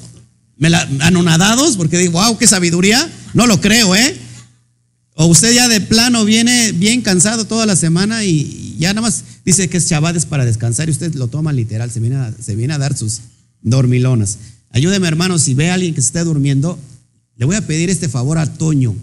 me 0.56 0.70
la, 0.70 0.88
anonadados, 1.00 1.76
porque 1.76 1.98
digo, 1.98 2.12
wow, 2.12 2.38
qué 2.38 2.46
sabiduría. 2.46 3.10
No 3.34 3.48
lo 3.48 3.60
creo, 3.60 3.94
¿eh? 3.96 4.16
O 5.14 5.26
usted 5.26 5.52
ya 5.52 5.66
de 5.66 5.80
plano 5.80 6.24
viene 6.24 6.70
bien 6.70 7.02
cansado 7.02 7.44
toda 7.44 7.66
la 7.66 7.74
semana 7.74 8.24
y 8.24 8.76
ya 8.78 8.94
nada 8.94 9.08
más 9.08 9.24
dice 9.44 9.68
que 9.68 9.78
es 9.78 9.88
chavades 9.88 10.24
para 10.24 10.44
descansar 10.44 10.88
y 10.88 10.92
usted 10.92 11.14
lo 11.16 11.26
toma 11.26 11.52
literal, 11.52 11.90
se 11.90 11.98
viene 11.98 12.16
a, 12.16 12.32
se 12.40 12.54
viene 12.54 12.74
a 12.74 12.78
dar 12.78 12.96
sus 12.96 13.20
dormilonas. 13.62 14.38
Ayúdeme, 14.70 15.08
hermano, 15.08 15.40
si 15.40 15.54
ve 15.54 15.70
a 15.70 15.74
alguien 15.74 15.92
que 15.92 16.02
se 16.02 16.08
esté 16.08 16.22
durmiendo, 16.22 16.78
le 17.36 17.46
voy 17.46 17.56
a 17.56 17.66
pedir 17.66 17.90
este 17.90 18.08
favor 18.08 18.38
a 18.38 18.46
Toño. 18.46 18.94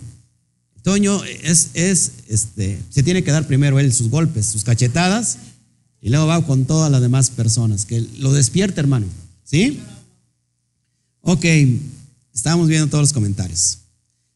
Toño 0.86 1.24
es, 1.24 1.72
es, 1.74 2.12
este, 2.28 2.80
se 2.92 3.02
tiene 3.02 3.24
que 3.24 3.32
dar 3.32 3.48
primero 3.48 3.80
él 3.80 3.92
sus 3.92 4.08
golpes, 4.08 4.46
sus 4.46 4.64
cachetadas, 4.64 5.40
y 6.00 6.10
luego 6.10 6.28
va 6.28 6.46
con 6.46 6.66
todas 6.66 6.92
las 6.92 7.02
demás 7.02 7.32
personas. 7.32 7.86
Que 7.86 8.06
lo 8.20 8.32
despierte, 8.32 8.82
hermano. 8.82 9.08
¿Sí? 9.44 9.80
Ok, 11.22 11.44
estamos 12.36 12.68
viendo 12.68 12.88
todos 12.88 13.02
los 13.02 13.14
comentarios. 13.14 13.80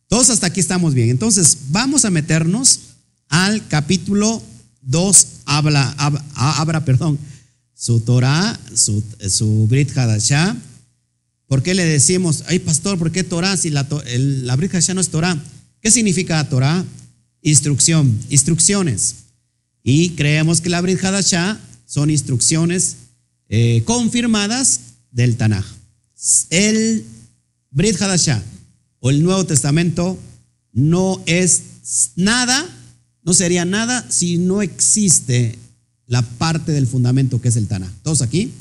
Todos 0.08 0.32
hasta 0.32 0.48
aquí 0.48 0.60
estamos 0.60 0.96
bien. 0.96 1.12
Entonces, 1.12 1.56
vamos 1.70 2.03
a 2.03 2.10
meternos 2.10 2.79
al 3.27 3.68
capítulo 3.68 4.41
2, 4.82 5.27
habla, 5.46 5.96
abra, 6.34 6.84
perdón, 6.84 7.20
su 7.75 8.00
Torah, 8.00 8.60
su, 8.74 9.03
su 9.29 9.68
Brit 9.68 9.96
Hadashah. 9.96 10.58
¿Por 11.46 11.62
qué 11.62 11.75
le 11.75 11.86
decimos, 11.86 12.44
ay 12.48 12.58
pastor, 12.58 12.98
¿por 12.98 13.12
qué 13.12 13.24
Torah 13.24 13.56
si 13.56 13.70
la, 13.70 13.88
la 14.18 14.56
Brit 14.56 14.74
Hadashah 14.74 14.96
no 14.96 15.01
es 15.01 15.10
Torah? 15.10 15.39
¿Qué 15.81 15.91
significa 15.91 16.48
Torah? 16.50 16.83
Instrucción, 17.41 18.19
instrucciones. 18.29 19.15
Y 19.83 20.12
creemos 20.12 20.62
que 20.62 20.69
la 20.69 20.81
Brit 20.81 21.03
Hadashah 21.03 21.57
son 21.86 22.09
instrucciones 22.09 22.98
eh, 23.48 23.81
confirmadas 23.86 24.81
del 25.12 25.38
Tanaj. 25.38 25.65
El 26.50 27.05
Brit 27.71 28.00
Hadashah 28.01 28.43
o 29.00 29.09
el 29.09 29.24
Nuevo 29.24 29.45
Testamento 29.45 30.19
no 30.74 31.21
es 31.25 31.63
nada, 32.15 32.65
no 33.24 33.33
sería 33.33 33.65
nada 33.65 34.05
si 34.09 34.38
no 34.38 34.62
existe 34.62 35.57
la 36.07 36.21
parte 36.21 36.71
del 36.71 36.88
fundamento 36.88 37.41
que 37.41 37.48
es 37.48 37.55
el 37.55 37.67
Tanaj. 37.67 37.91
¿Todos 38.03 38.21
aquí? 38.21 38.51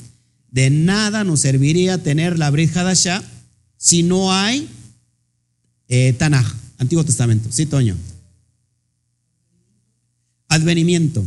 De 0.51 0.69
nada 0.69 1.23
nos 1.23 1.41
serviría 1.41 2.01
tener 2.01 2.39
la 2.39 2.49
Brit 2.49 2.75
Hadashah 2.75 3.21
si 3.77 4.03
no 4.03 4.33
hay 4.33 4.67
eh, 5.89 6.13
Tanaj. 6.13 6.47
Antiguo 6.79 7.03
Testamento. 7.03 7.51
Sí, 7.51 7.67
Toño. 7.67 7.95
Advenimiento. 10.47 11.23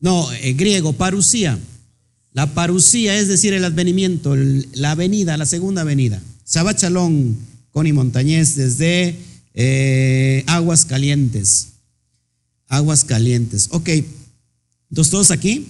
No, 0.00 0.30
eh, 0.32 0.52
griego, 0.52 0.92
parusía. 0.92 1.58
La 2.32 2.52
parusía 2.52 3.16
es 3.18 3.28
decir, 3.28 3.52
el 3.52 3.64
advenimiento, 3.64 4.34
la 4.74 4.94
venida, 4.94 5.36
la 5.36 5.46
segunda 5.46 5.84
venida. 5.84 6.20
Sabachalón, 6.44 7.36
Connie 7.70 7.92
Montañez, 7.92 8.56
desde 8.56 9.16
eh, 9.54 10.42
Aguas 10.48 10.84
Calientes. 10.84 11.68
Aguas 12.68 13.04
Calientes. 13.04 13.68
Ok, 13.70 13.88
entonces 14.90 15.10
todos 15.10 15.30
aquí. 15.30 15.68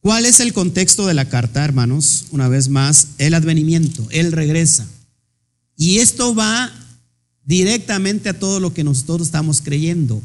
¿Cuál 0.00 0.24
es 0.24 0.40
el 0.40 0.54
contexto 0.54 1.06
de 1.06 1.12
la 1.12 1.28
carta, 1.28 1.62
hermanos? 1.62 2.26
Una 2.30 2.48
vez 2.48 2.68
más, 2.68 3.08
el 3.18 3.34
advenimiento, 3.34 4.06
Él 4.10 4.32
regresa. 4.32 4.86
Y 5.76 5.98
esto 5.98 6.34
va 6.34 6.72
directamente 7.44 8.30
a 8.30 8.38
todo 8.38 8.60
lo 8.60 8.72
que 8.72 8.82
nosotros 8.82 9.28
estamos 9.28 9.60
creyendo. 9.60 10.22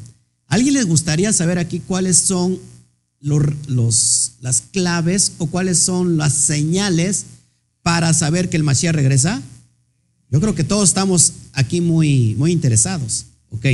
¿Alguien 0.47 0.75
les 0.75 0.85
gustaría 0.85 1.33
saber 1.33 1.59
aquí 1.59 1.81
cuáles 1.81 2.17
son 2.17 2.57
los, 3.19 4.33
las 4.39 4.61
claves 4.61 5.33
o 5.39 5.47
cuáles 5.47 5.79
son 5.79 6.17
las 6.17 6.33
señales 6.33 7.25
para 7.81 8.13
saber 8.13 8.49
que 8.49 8.55
el 8.55 8.63
Mashiach 8.63 8.95
regresa? 8.95 9.41
Yo 10.29 10.39
creo 10.39 10.55
que 10.55 10.63
todos 10.63 10.87
estamos 10.87 11.33
aquí 11.51 11.81
muy, 11.81 12.35
muy 12.35 12.53
interesados. 12.53 13.25
Ok. 13.49 13.65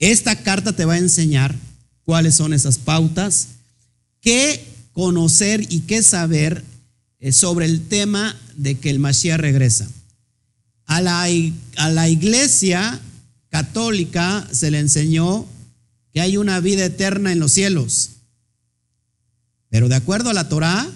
Esta 0.00 0.34
carta 0.42 0.72
te 0.72 0.84
va 0.84 0.94
a 0.94 0.98
enseñar 0.98 1.54
cuáles 2.04 2.34
son 2.34 2.52
esas 2.52 2.78
pautas, 2.78 3.48
qué 4.20 4.64
conocer 5.00 5.64
y 5.72 5.80
qué 5.80 6.02
saber 6.02 6.62
eh, 7.20 7.32
sobre 7.32 7.64
el 7.64 7.88
tema 7.88 8.38
de 8.54 8.78
que 8.78 8.90
el 8.90 8.98
Mashiach 8.98 9.40
regresa. 9.40 9.88
A 10.84 11.00
la, 11.00 11.22
a 11.22 11.88
la 11.88 12.08
iglesia 12.10 13.00
católica 13.48 14.46
se 14.52 14.70
le 14.70 14.78
enseñó 14.78 15.46
que 16.12 16.20
hay 16.20 16.36
una 16.36 16.60
vida 16.60 16.84
eterna 16.84 17.32
en 17.32 17.38
los 17.38 17.52
cielos. 17.52 18.10
Pero 19.70 19.88
de 19.88 19.94
acuerdo 19.94 20.28
a 20.28 20.34
la 20.34 20.50
Torá, 20.50 20.86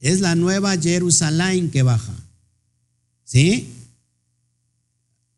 es 0.00 0.20
la 0.20 0.34
nueva 0.34 0.76
Jerusalén 0.76 1.70
que 1.70 1.84
baja. 1.84 2.16
¿Sí? 3.22 3.68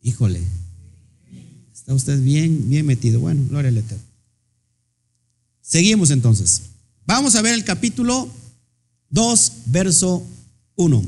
Híjole. 0.01 0.41
Está 1.75 1.93
usted 1.93 2.19
bien, 2.23 2.71
bien 2.71 2.87
metido. 2.87 3.21
Bueno, 3.21 3.45
gloria 3.47 3.69
al 3.69 3.77
Eterno. 3.77 4.05
Seguimos 5.61 6.11
entonces. 6.11 6.70
Vamos 7.13 7.35
a 7.35 7.43
ver 7.43 7.55
el 7.55 7.65
capítulo 7.65 8.31
2, 9.09 9.53
verso 9.67 10.25
1. 10.77 11.05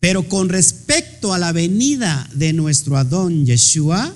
Pero 0.00 0.26
con 0.26 0.48
respecto 0.48 1.34
a 1.34 1.38
la 1.38 1.52
venida 1.52 2.30
de 2.32 2.54
nuestro 2.54 2.96
Adón 2.96 3.44
Yeshua 3.44 4.14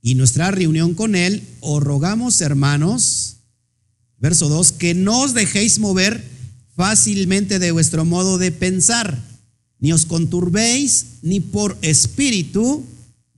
y 0.00 0.14
nuestra 0.14 0.52
reunión 0.52 0.94
con 0.94 1.16
él, 1.16 1.42
os 1.58 1.82
rogamos, 1.82 2.40
hermanos, 2.40 3.38
verso 4.18 4.48
2, 4.48 4.70
que 4.70 4.94
no 4.94 5.22
os 5.22 5.34
dejéis 5.34 5.80
mover 5.80 6.22
fácilmente 6.76 7.58
de 7.58 7.72
vuestro 7.72 8.04
modo 8.04 8.38
de 8.38 8.52
pensar, 8.52 9.24
ni 9.80 9.92
os 9.92 10.06
conturbéis 10.06 11.06
ni 11.20 11.40
por 11.40 11.76
espíritu, 11.82 12.84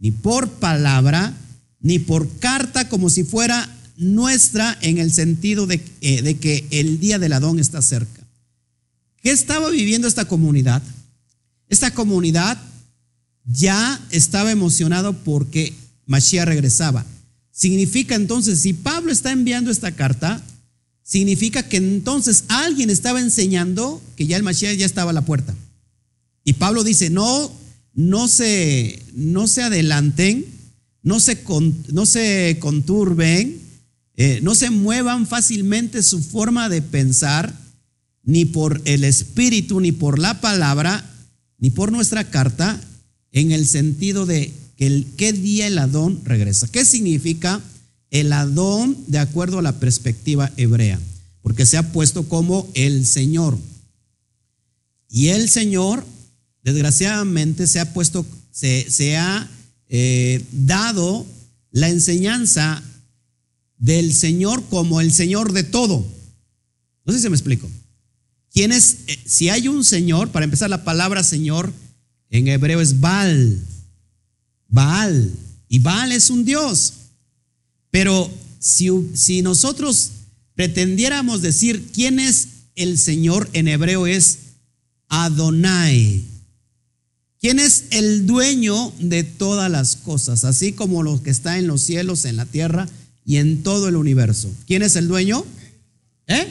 ni 0.01 0.11
por 0.11 0.51
palabra, 0.51 1.35
ni 1.81 1.99
por 1.99 2.29
carta 2.41 2.91
como 2.91 3.09
si 3.09 3.25
fuera 3.25 3.75
nuestra 3.99 4.79
en 4.81 4.99
el 4.99 5.13
sentido 5.13 5.67
de, 5.67 5.83
eh, 6.01 6.23
de 6.23 6.37
que 6.37 6.67
el 6.71 7.01
día 7.01 7.19
del 7.19 7.33
Adón 7.33 7.59
está 7.59 7.83
cerca. 7.83 8.23
¿Qué 9.21 9.31
estaba 9.31 9.69
viviendo 9.71 10.07
esta 10.07 10.27
comunidad? 10.27 10.83
Esta 11.69 11.93
comunidad 11.93 12.59
ya 13.45 14.01
estaba 14.11 14.53
emocionado 14.53 15.13
porque 15.25 15.75
Mashiach 16.07 16.47
regresaba. 16.47 17.05
Significa 17.51 18.15
entonces, 18.15 18.61
si 18.61 18.73
Pablo 18.73 19.11
está 19.11 19.33
enviando 19.33 19.71
esta 19.71 19.91
carta, 19.93 20.43
significa 21.03 21.65
que 21.69 21.79
entonces 21.79 22.45
alguien 22.49 22.91
estaba 22.91 23.21
enseñando 23.21 24.01
que 24.15 24.27
ya 24.27 24.37
el 24.37 24.45
Mashiach 24.45 24.77
ya 24.77 24.87
estaba 24.87 25.11
a 25.11 25.15
la 25.15 25.25
puerta. 25.25 25.55
Y 26.45 26.53
Pablo 26.53 26.85
dice, 26.85 27.11
no, 27.11 27.51
no 27.95 28.29
se, 28.29 29.03
no 29.15 29.49
se 29.49 29.63
adelanten, 29.63 30.47
no 31.03 31.19
se, 31.19 31.43
no 31.89 32.07
se 32.07 32.59
conturben, 32.61 33.68
eh, 34.21 34.41
no 34.43 34.57
se 34.57 34.71
muevan 34.71 35.29
fácilmente 35.29 36.03
su 36.03 36.21
forma 36.21 36.69
de 36.69 36.83
pensar, 36.83 37.55
ni 38.25 38.45
por 38.45 38.83
el 38.85 39.05
espíritu, 39.05 39.79
ni 39.79 39.93
por 39.93 40.19
la 40.19 40.41
palabra, 40.41 41.09
ni 41.59 41.71
por 41.71 41.93
nuestra 41.93 42.25
carta, 42.25 42.81
en 43.31 43.53
el 43.53 43.65
sentido 43.65 44.27
de 44.27 44.53
que 44.77 44.89
el, 44.89 45.07
qué 45.17 45.33
día 45.33 45.69
el 45.69 45.79
Adón 45.79 46.21
regresa. 46.25 46.67
¿Qué 46.67 46.85
significa 46.85 47.61
el 48.11 48.33
Adón 48.33 48.99
de 49.07 49.21
acuerdo 49.21 49.61
a 49.61 49.63
la 49.63 49.79
perspectiva 49.79 50.51
hebrea? 50.57 50.99
Porque 51.41 51.65
se 51.65 51.77
ha 51.77 51.93
puesto 51.93 52.29
como 52.29 52.69
el 52.75 53.07
Señor. 53.07 53.57
Y 55.09 55.29
el 55.29 55.49
Señor, 55.49 56.05
desgraciadamente, 56.65 57.69
se 57.69 57.79
ha 57.79 57.95
puesto, 57.95 58.27
se, 58.51 58.91
se 58.91 59.17
ha 59.17 59.49
eh, 59.89 60.45
dado 60.51 61.25
la 61.71 61.89
enseñanza 61.89 62.83
del 63.79 64.13
Señor 64.13 64.65
como 64.69 65.01
el 65.01 65.13
Señor 65.13 65.53
de 65.53 65.65
todo. 65.65 66.05
No 67.05 67.13
sé 67.13 67.21
si 67.21 67.29
me 67.29 67.37
explico. 67.37 67.69
¿Quién 68.53 68.73
es? 68.73 68.99
Eh, 69.07 69.19
si 69.25 69.49
hay 69.49 69.69
un 69.69 69.85
Señor, 69.85 70.31
para 70.31 70.45
empezar, 70.45 70.69
la 70.69 70.85
palabra 70.85 71.23
Señor 71.23 71.73
en 72.31 72.49
hebreo 72.49 72.81
es 72.81 73.01
Baal. 73.01 73.61
Baal. 74.69 75.33
Y 75.69 75.79
Baal 75.79 76.13
es 76.13 76.31
un 76.31 76.45
Dios. 76.45 76.95
Pero 77.91 78.31
si, 78.59 78.91
si 79.15 79.43
nosotros 79.43 80.11
pretendiéramos 80.55 81.41
decir 81.41 81.91
quién 81.93 82.19
es 82.19 82.49
el 82.75 82.99
Señor 82.99 83.49
en 83.53 83.69
hebreo 83.69 84.07
es 84.07 84.39
Adonai. 85.09 86.25
¿Quién 87.41 87.61
es 87.61 87.85
el 87.91 88.27
dueño 88.27 88.93
de 88.99 89.23
todas 89.23 89.71
las 89.71 89.97
cosas? 89.97 90.45
Así 90.45 90.73
como 90.73 91.03
lo 91.03 91.23
que 91.23 91.31
está 91.31 91.59
en 91.59 91.69
los 91.69 91.83
cielos, 91.83 92.25
en 92.25 92.37
la 92.37 92.47
tierra 92.47 92.89
y 93.29 93.37
en 93.37 93.63
todo 93.63 93.89
el 93.89 93.97
universo. 93.97 94.51
¿Quién 94.67 94.81
es 94.81 94.97
el 94.97 95.07
dueño? 95.07 95.45
¿Eh? 96.29 96.47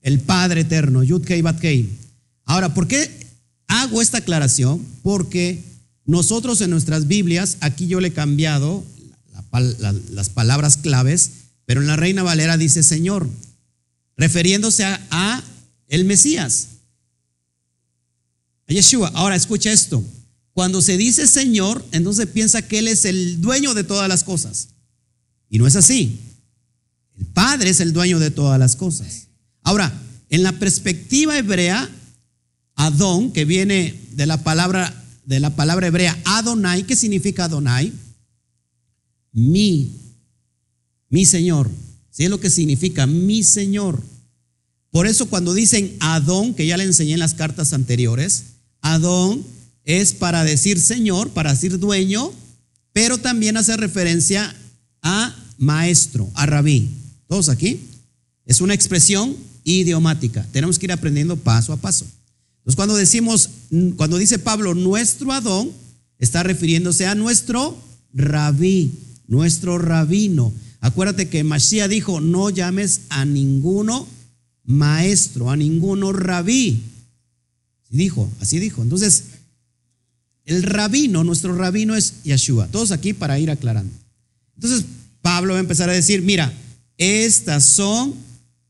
El 0.00 0.18
Padre 0.18 0.62
eterno, 0.62 1.02
Yud 1.02 1.26
Kei 1.26 1.42
Bat 1.42 1.60
Kei. 1.60 1.90
Ahora, 2.46 2.72
¿por 2.72 2.88
qué 2.88 3.10
hago 3.66 4.00
esta 4.00 4.18
aclaración? 4.18 4.82
Porque 5.02 5.62
nosotros 6.06 6.62
en 6.62 6.70
nuestras 6.70 7.06
Biblias, 7.06 7.58
aquí 7.60 7.86
yo 7.86 8.00
le 8.00 8.08
he 8.08 8.12
cambiado 8.14 8.82
las 10.10 10.30
palabras 10.30 10.78
claves, 10.78 11.30
pero 11.66 11.82
en 11.82 11.86
la 11.86 11.96
Reina 11.96 12.22
Valera 12.22 12.56
dice 12.56 12.82
Señor, 12.82 13.28
refiriéndose 14.16 14.86
a, 14.86 14.98
a 15.10 15.44
el 15.88 16.06
Mesías. 16.06 16.68
Yeshua. 18.68 19.12
Ahora 19.14 19.36
escucha 19.36 19.70
esto. 19.70 20.02
Cuando 20.54 20.80
se 20.80 20.96
dice 20.96 21.26
Señor, 21.26 21.84
entonces 21.92 22.26
piensa 22.26 22.62
que 22.62 22.78
Él 22.78 22.88
es 22.88 23.04
el 23.04 23.42
dueño 23.42 23.74
de 23.74 23.84
todas 23.84 24.08
las 24.08 24.24
cosas. 24.24 24.68
Y 25.48 25.58
no 25.58 25.66
es 25.66 25.76
así. 25.76 26.20
El 27.18 27.26
Padre 27.26 27.70
es 27.70 27.80
el 27.80 27.92
dueño 27.92 28.18
de 28.18 28.30
todas 28.30 28.58
las 28.58 28.76
cosas. 28.76 29.28
Ahora, 29.62 29.92
en 30.30 30.42
la 30.42 30.52
perspectiva 30.52 31.38
hebrea, 31.38 31.88
Adón, 32.76 33.32
que 33.32 33.44
viene 33.44 33.94
de 34.12 34.26
la 34.26 34.42
palabra, 34.42 35.04
de 35.24 35.40
la 35.40 35.54
palabra 35.54 35.86
hebrea 35.86 36.18
Adonai, 36.24 36.84
¿qué 36.84 36.96
significa 36.96 37.44
Adonai? 37.44 37.92
Mi, 39.32 39.92
mi 41.08 41.24
Señor. 41.24 41.70
¿Sí 42.10 42.24
es 42.24 42.30
lo 42.30 42.40
que 42.40 42.50
significa 42.50 43.06
mi 43.06 43.42
Señor? 43.42 44.02
Por 44.90 45.06
eso 45.06 45.26
cuando 45.26 45.54
dicen 45.54 45.96
Adón, 46.00 46.54
que 46.54 46.66
ya 46.66 46.76
le 46.76 46.84
enseñé 46.84 47.14
en 47.14 47.18
las 47.18 47.34
cartas 47.34 47.72
anteriores, 47.72 48.44
Adón 48.80 49.44
es 49.84 50.12
para 50.12 50.44
decir 50.44 50.80
Señor, 50.80 51.30
para 51.30 51.52
decir 51.52 51.78
dueño, 51.78 52.32
pero 52.92 53.18
también 53.18 53.56
hace 53.56 53.76
referencia 53.76 54.54
a 55.04 55.32
maestro, 55.58 56.28
a 56.34 56.46
rabí. 56.46 56.88
¿Todos 57.28 57.48
aquí? 57.48 57.78
Es 58.44 58.60
una 58.60 58.74
expresión 58.74 59.36
idiomática. 59.62 60.44
Tenemos 60.50 60.80
que 60.80 60.86
ir 60.86 60.92
aprendiendo 60.92 61.36
paso 61.36 61.72
a 61.72 61.76
paso. 61.76 62.04
Entonces, 62.58 62.74
cuando 62.74 62.96
decimos, 62.96 63.50
cuando 63.96 64.18
dice 64.18 64.40
Pablo, 64.40 64.74
nuestro 64.74 65.30
Adón, 65.32 65.70
está 66.18 66.42
refiriéndose 66.42 67.06
a 67.06 67.14
nuestro 67.14 67.78
rabí, 68.12 68.90
nuestro 69.28 69.78
rabino. 69.78 70.52
Acuérdate 70.80 71.28
que 71.28 71.44
Mashiach 71.44 71.88
dijo, 71.88 72.20
no 72.20 72.50
llames 72.50 73.02
a 73.10 73.24
ninguno 73.24 74.08
maestro, 74.64 75.50
a 75.50 75.56
ninguno 75.56 76.12
rabí, 76.12 76.82
Dijo, 77.94 78.28
así 78.40 78.58
dijo. 78.58 78.82
Entonces, 78.82 79.24
el 80.46 80.64
rabino, 80.64 81.22
nuestro 81.22 81.56
rabino 81.56 81.94
es 81.94 82.24
Yeshua. 82.24 82.66
Todos 82.66 82.90
aquí 82.90 83.12
para 83.12 83.38
ir 83.38 83.52
aclarando. 83.52 83.94
Entonces, 84.54 84.84
Pablo 85.22 85.54
va 85.54 85.58
a 85.58 85.62
empezar 85.62 85.88
a 85.88 85.92
decir, 85.92 86.22
mira, 86.22 86.52
estas 86.98 87.64
son 87.64 88.14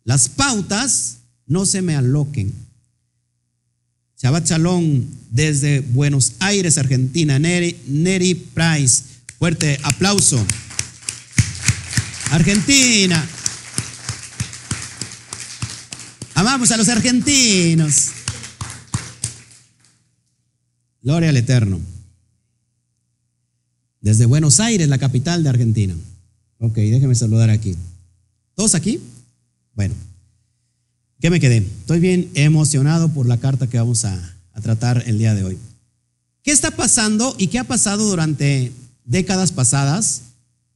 las 0.04 0.28
pautas, 0.28 1.18
no 1.46 1.66
se 1.66 1.82
me 1.82 1.96
aloquen. 1.96 2.52
Shabbat 4.22 4.48
Shalom 4.48 5.04
desde 5.30 5.80
Buenos 5.80 6.32
Aires, 6.38 6.78
Argentina, 6.78 7.38
Neri, 7.38 7.78
Neri 7.86 8.34
Price. 8.34 9.02
Fuerte 9.38 9.78
aplauso. 9.82 10.44
Argentina. 12.30 13.28
Amamos 16.34 16.70
a 16.70 16.76
los 16.76 16.88
argentinos. 16.88 18.08
Gloria 21.02 21.28
al 21.28 21.36
Eterno. 21.36 21.93
Desde 24.04 24.26
Buenos 24.26 24.60
Aires, 24.60 24.86
la 24.86 24.98
capital 24.98 25.42
de 25.42 25.48
Argentina. 25.48 25.94
Ok, 26.58 26.74
déjeme 26.74 27.14
saludar 27.14 27.48
aquí. 27.48 27.74
¿Todos 28.54 28.74
aquí? 28.74 29.00
Bueno, 29.72 29.94
¿qué 31.20 31.30
me 31.30 31.40
quedé? 31.40 31.56
Estoy 31.56 32.00
bien 32.00 32.30
emocionado 32.34 33.08
por 33.08 33.24
la 33.24 33.38
carta 33.38 33.66
que 33.66 33.78
vamos 33.78 34.04
a, 34.04 34.36
a 34.52 34.60
tratar 34.60 35.04
el 35.06 35.16
día 35.16 35.34
de 35.34 35.44
hoy. 35.44 35.58
¿Qué 36.42 36.50
está 36.50 36.70
pasando 36.70 37.34
y 37.38 37.46
qué 37.46 37.58
ha 37.58 37.64
pasado 37.64 38.04
durante 38.04 38.72
décadas 39.06 39.52
pasadas, 39.52 40.20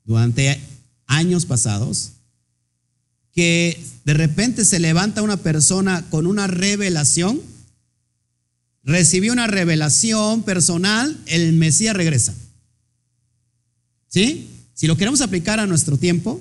durante 0.06 0.58
años 1.06 1.44
pasados? 1.44 2.12
Que 3.32 3.78
de 4.06 4.14
repente 4.14 4.64
se 4.64 4.78
levanta 4.78 5.20
una 5.20 5.36
persona 5.36 6.02
con 6.08 6.26
una 6.26 6.46
revelación 6.46 7.42
recibió 8.84 9.34
una 9.34 9.46
revelación 9.46 10.44
personal, 10.44 11.14
el 11.26 11.52
Mesías 11.52 11.94
regresa. 11.94 12.32
¿Sí? 14.08 14.48
Si 14.74 14.86
lo 14.86 14.96
queremos 14.96 15.20
aplicar 15.20 15.60
a 15.60 15.66
nuestro 15.66 15.96
tiempo, 15.96 16.40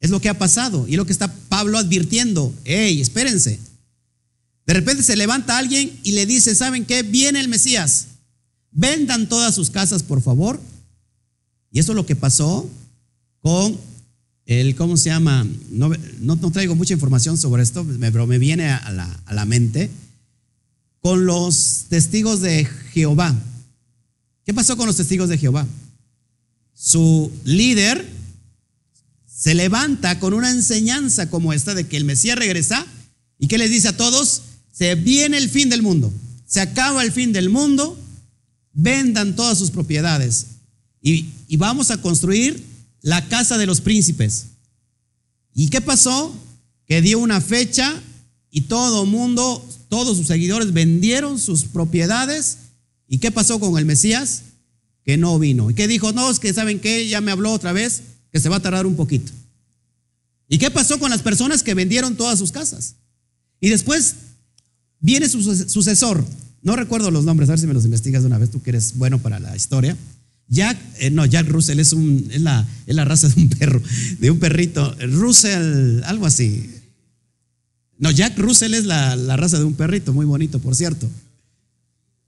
es 0.00 0.10
lo 0.10 0.20
que 0.20 0.28
ha 0.28 0.38
pasado 0.38 0.86
y 0.88 0.96
lo 0.96 1.06
que 1.06 1.12
está 1.12 1.32
Pablo 1.48 1.78
advirtiendo. 1.78 2.52
¡Ey, 2.64 3.00
espérense! 3.00 3.58
De 4.66 4.74
repente 4.74 5.02
se 5.02 5.16
levanta 5.16 5.58
alguien 5.58 5.98
y 6.04 6.12
le 6.12 6.26
dice, 6.26 6.54
¿saben 6.54 6.84
qué? 6.84 7.02
Viene 7.02 7.40
el 7.40 7.48
Mesías. 7.48 8.06
Vendan 8.70 9.28
todas 9.28 9.54
sus 9.54 9.70
casas, 9.70 10.02
por 10.02 10.22
favor. 10.22 10.60
Y 11.72 11.80
eso 11.80 11.92
es 11.92 11.96
lo 11.96 12.06
que 12.06 12.16
pasó 12.16 12.68
con 13.40 13.76
el, 14.46 14.74
¿cómo 14.76 14.96
se 14.96 15.10
llama? 15.10 15.46
No, 15.70 15.90
no, 16.20 16.36
traigo 16.50 16.74
mucha 16.74 16.94
información 16.94 17.36
sobre 17.36 17.62
esto, 17.62 17.86
pero 18.00 18.26
me 18.26 18.38
viene 18.38 18.70
a 18.70 18.90
la, 18.90 19.20
a 19.26 19.34
la 19.34 19.44
mente 19.44 19.90
con 21.00 21.26
los 21.26 21.86
testigos 21.88 22.40
de 22.40 22.64
Jehová. 22.92 23.34
¿Qué 24.44 24.54
pasó 24.54 24.76
con 24.76 24.86
los 24.86 24.96
testigos 24.96 25.28
de 25.28 25.38
Jehová? 25.38 25.66
Su 26.82 27.30
líder 27.44 28.08
se 29.26 29.54
levanta 29.54 30.18
con 30.18 30.32
una 30.32 30.50
enseñanza 30.50 31.28
como 31.28 31.52
esta 31.52 31.74
de 31.74 31.86
que 31.86 31.98
el 31.98 32.06
Mesías 32.06 32.38
regresa 32.38 32.86
y 33.38 33.48
que 33.48 33.58
les 33.58 33.68
dice 33.68 33.88
a 33.88 33.96
todos, 33.98 34.42
se 34.72 34.94
viene 34.94 35.36
el 35.36 35.50
fin 35.50 35.68
del 35.68 35.82
mundo, 35.82 36.10
se 36.46 36.62
acaba 36.62 37.02
el 37.02 37.12
fin 37.12 37.34
del 37.34 37.50
mundo, 37.50 37.98
vendan 38.72 39.36
todas 39.36 39.58
sus 39.58 39.70
propiedades 39.70 40.46
y, 41.02 41.26
y 41.48 41.58
vamos 41.58 41.90
a 41.90 42.00
construir 42.00 42.64
la 43.02 43.28
casa 43.28 43.58
de 43.58 43.66
los 43.66 43.82
príncipes. 43.82 44.46
¿Y 45.54 45.68
qué 45.68 45.82
pasó? 45.82 46.34
Que 46.86 47.02
dio 47.02 47.18
una 47.18 47.42
fecha 47.42 48.00
y 48.50 48.62
todo 48.62 49.04
mundo 49.04 49.68
todos 49.90 50.16
sus 50.16 50.28
seguidores 50.28 50.72
vendieron 50.72 51.38
sus 51.38 51.64
propiedades. 51.64 52.56
¿Y 53.06 53.18
qué 53.18 53.30
pasó 53.30 53.60
con 53.60 53.76
el 53.76 53.84
Mesías? 53.84 54.44
Que 55.04 55.16
no 55.16 55.38
vino. 55.38 55.70
¿Y 55.70 55.74
qué 55.74 55.88
dijo? 55.88 56.12
No, 56.12 56.30
es 56.30 56.38
que 56.38 56.52
saben 56.52 56.80
que 56.80 57.08
ya 57.08 57.20
me 57.20 57.30
habló 57.30 57.52
otra 57.52 57.72
vez, 57.72 58.02
que 58.32 58.40
se 58.40 58.48
va 58.48 58.56
a 58.56 58.60
tardar 58.60 58.86
un 58.86 58.96
poquito. 58.96 59.32
¿Y 60.48 60.58
qué 60.58 60.70
pasó 60.70 60.98
con 60.98 61.10
las 61.10 61.22
personas 61.22 61.62
que 61.62 61.74
vendieron 61.74 62.16
todas 62.16 62.38
sus 62.38 62.52
casas? 62.52 62.96
Y 63.60 63.68
después 63.68 64.14
viene 65.00 65.28
su 65.28 65.42
sucesor. 65.42 66.24
No 66.62 66.76
recuerdo 66.76 67.10
los 67.10 67.24
nombres, 67.24 67.48
a 67.48 67.52
ver 67.52 67.60
si 67.60 67.66
me 67.66 67.74
los 67.74 67.84
investigas 67.84 68.22
de 68.22 68.26
una 68.26 68.38
vez, 68.38 68.50
tú 68.50 68.62
que 68.62 68.70
eres 68.70 68.96
bueno 68.96 69.18
para 69.18 69.38
la 69.38 69.56
historia. 69.56 69.96
Jack, 70.48 70.76
eh, 70.98 71.10
no, 71.10 71.24
Jack 71.24 71.48
Russell 71.48 71.78
es, 71.78 71.92
un, 71.92 72.28
es, 72.30 72.40
la, 72.40 72.66
es 72.86 72.94
la 72.94 73.04
raza 73.04 73.28
de 73.28 73.40
un 73.40 73.48
perro, 73.48 73.80
de 74.18 74.30
un 74.30 74.38
perrito. 74.38 74.94
Russell, 75.00 76.02
algo 76.04 76.26
así. 76.26 76.68
No, 77.98 78.10
Jack 78.10 78.36
Russell 78.38 78.74
es 78.74 78.86
la, 78.86 79.14
raza 79.36 79.58
de 79.58 79.64
un 79.64 79.74
perrito, 79.74 80.12
muy 80.12 80.26
bonito, 80.26 80.58
por 80.58 80.74
cierto. 80.74 81.08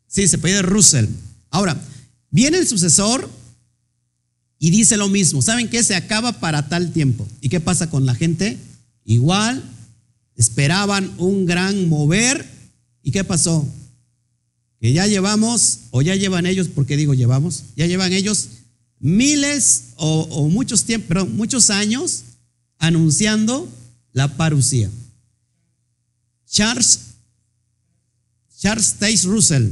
Sí, 0.06 0.28
se 0.28 0.38
pide 0.38 0.62
Russell. 0.62 1.06
Ahora, 1.50 1.80
viene 2.32 2.58
el 2.58 2.66
sucesor 2.66 3.30
y 4.58 4.70
dice 4.70 4.96
lo 4.96 5.08
mismo. 5.08 5.40
¿Saben 5.40 5.70
qué? 5.70 5.84
Se 5.84 5.94
acaba 5.94 6.40
para 6.40 6.68
tal 6.68 6.92
tiempo. 6.92 7.28
¿Y 7.40 7.48
qué 7.48 7.60
pasa 7.60 7.88
con 7.88 8.04
la 8.04 8.16
gente? 8.16 8.58
Igual, 9.04 9.62
esperaban 10.34 11.12
un 11.18 11.46
gran 11.46 11.88
mover. 11.88 12.44
¿Y 13.04 13.12
qué 13.12 13.22
pasó? 13.22 13.64
que 14.82 14.92
ya 14.92 15.06
llevamos, 15.06 15.78
o 15.92 16.02
ya 16.02 16.16
llevan 16.16 16.44
ellos, 16.44 16.66
porque 16.66 16.96
digo 16.96 17.14
llevamos, 17.14 17.62
ya 17.76 17.86
llevan 17.86 18.12
ellos 18.12 18.48
miles 18.98 19.90
o, 19.94 20.48
muchos 20.48 20.82
tiempos, 20.82 21.28
muchos 21.28 21.70
años 21.70 22.24
anunciando 22.78 23.68
la 24.12 24.36
parucía. 24.36 24.90
Charles, 26.50 26.98
Charles 28.58 28.94
Taze 28.94 29.28
Russell, 29.28 29.68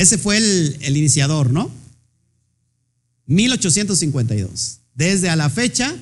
ese 0.00 0.16
fue 0.16 0.38
el, 0.38 0.96
iniciador, 0.96 1.52
¿no? 1.52 1.70
1852. 3.26 4.78
Desde 4.94 5.28
a 5.28 5.36
la 5.36 5.50
fecha, 5.50 5.94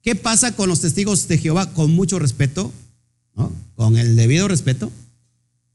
¿qué 0.00 0.14
pasa 0.14 0.52
con 0.52 0.68
los 0.68 0.80
testigos 0.80 1.26
de 1.26 1.38
Jehová? 1.38 1.74
Con 1.74 1.90
mucho 1.90 2.20
respeto, 2.20 2.72
¿no? 3.34 3.52
Con 3.74 3.96
el 3.96 4.14
debido 4.14 4.46
respeto. 4.46 4.92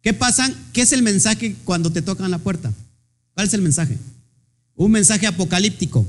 ¿Qué 0.02 0.14
pasa? 0.14 0.50
¿Qué 0.72 0.84
es 0.84 0.94
el 0.94 1.04
mensaje 1.04 1.58
cuando 1.66 1.92
te 1.92 2.02
tocan 2.02 2.32
la 2.32 2.38
puerta? 2.38 2.72
¿Cuál 3.34 3.48
es 3.48 3.54
el 3.54 3.62
mensaje? 3.62 3.98
Un 4.76 4.92
mensaje 4.92 5.28
apocalíptico. 5.28 6.08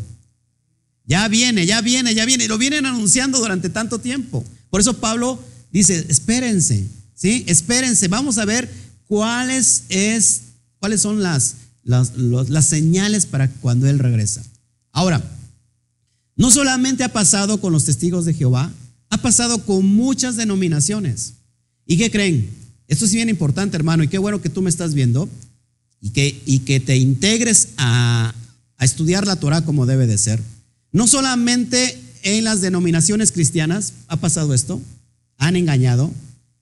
Ya 1.07 1.27
viene, 1.27 1.67
ya 1.67 1.81
viene, 1.81 2.15
ya 2.15 2.25
viene. 2.25 2.47
Lo 2.47 2.57
vienen 2.57 2.87
anunciando 2.87 3.41
durante 3.41 3.69
tanto 3.69 3.99
tiempo. 3.99 4.45
Por 4.71 4.81
eso 4.81 5.01
Pablo 5.01 5.43
dice, 5.73 6.07
espérense, 6.09 6.87
¿sí? 7.17 7.43
Espérense, 7.49 8.07
vamos 8.07 8.39
a 8.39 8.45
ver 8.45 8.73
cuáles, 9.09 9.83
es, 9.89 10.43
cuáles 10.79 11.01
son 11.01 11.23
las, 11.23 11.57
las, 11.83 12.17
las 12.17 12.67
señales 12.67 13.27
para 13.27 13.49
cuando 13.49 13.89
Él 13.89 13.99
regresa. 13.99 14.43
Ahora, 14.93 15.23
no 16.37 16.51
solamente 16.51 17.05
ha 17.05 17.13
pasado 17.13 17.61
con 17.61 17.73
los 17.73 17.85
testigos 17.85 18.25
de 18.25 18.35
Jehová, 18.35 18.73
ha 19.11 19.19
pasado 19.19 19.65
con 19.65 19.85
muchas 19.85 20.37
denominaciones. 20.37 21.35
¿Y 21.87 21.97
qué 21.97 22.11
creen? 22.11 22.51
Esto 22.87 23.05
es 23.05 23.13
bien 23.13 23.29
importante, 23.29 23.77
hermano, 23.77 24.03
y 24.03 24.09
qué 24.09 24.19
bueno 24.19 24.41
que 24.41 24.49
tú 24.49 24.63
me 24.63 24.71
estás 24.71 24.95
viendo 24.95 25.29
y 26.01 26.11
que, 26.11 26.41
y 26.47 26.61
que 26.61 26.81
te 26.81 26.97
integres 26.97 27.69
a, 27.77 28.35
a 28.77 28.85
estudiar 28.85 29.27
la 29.27 29.37
Torah 29.37 29.63
como 29.63 29.87
debe 29.87 30.07
de 30.07 30.19
ser. 30.19 30.41
No 30.93 31.07
solamente 31.07 32.01
en 32.23 32.45
las 32.45 32.61
denominaciones 32.61 33.33
cristianas 33.33 33.93
ha 34.07 34.17
pasado 34.17 34.55
esto, 34.55 34.81
han 35.37 35.57
engañado, 35.57 36.13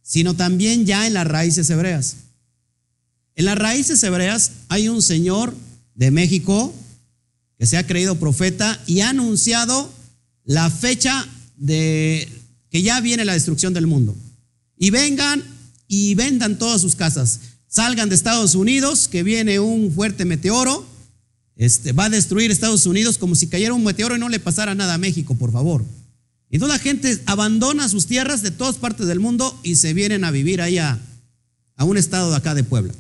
sino 0.03 0.35
también 0.35 0.87
ya 0.87 1.07
en 1.07 1.15
las 1.15 1.27
raíces 1.27 1.69
hebreas. 1.71 2.17
En 3.37 3.45
las 3.45 3.59
raíces 3.59 4.03
hebreas 4.03 4.53
hay 4.69 4.89
un 4.89 5.03
señor 5.03 5.55
de 5.95 6.11
México 6.11 6.75
que 7.59 7.67
se 7.67 7.77
ha 7.77 7.87
creído 7.87 8.19
profeta 8.19 8.83
y 8.87 9.01
ha 9.01 9.11
anunciado 9.11 9.93
la 10.45 10.71
fecha 10.71 11.29
de 11.57 12.29
que 12.71 12.81
ya 12.81 13.01
viene 13.01 13.27
la 13.27 13.35
destrucción 13.35 13.75
del 13.75 13.87
mundo. 13.87 14.17
Y 14.79 14.89
vengan 14.89 15.45
y 15.87 16.15
vendan 16.15 16.59
todas 16.59 16.81
sus 16.81 16.97
casas. 16.97 17.41
Salgan 17.69 18.09
de 18.09 18.15
Estados 18.15 18.55
Unidos, 18.55 19.07
que 19.07 19.23
viene 19.23 19.61
un 19.61 19.93
fuerte 19.93 20.25
meteoro, 20.25 20.87
este, 21.57 21.93
va 21.93 22.07
a 22.07 22.11
destruir 22.11 22.51
Estados 22.51 22.87
Unidos 22.87 23.19
como 23.19 23.35
si 23.35 23.49
cayera 23.49 23.75
un 23.75 23.85
meteoro 23.85 24.17
y 24.17 24.19
no 24.19 24.31
le 24.31 24.41
pasara 24.41 24.75
nada 24.75 24.95
a 24.95 24.99
México, 24.99 25.35
por 25.35 25.53
favor. 25.53 25.85
Y 26.51 26.59
toda 26.59 26.75
la 26.75 26.79
gente 26.79 27.21
abandona 27.27 27.89
sus 27.89 28.07
tierras 28.07 28.43
de 28.43 28.51
todas 28.51 28.77
partes 28.77 29.07
del 29.07 29.21
mundo 29.21 29.59
y 29.63 29.75
se 29.77 29.93
vienen 29.93 30.25
a 30.25 30.31
vivir 30.31 30.63
ahí 30.63 30.79
a, 30.79 30.99
a 31.77 31.85
un 31.85 31.99
estado 31.99 32.31
de 32.31 32.37
acá 32.37 32.55
de 32.55 32.65
Puebla. 32.65 32.95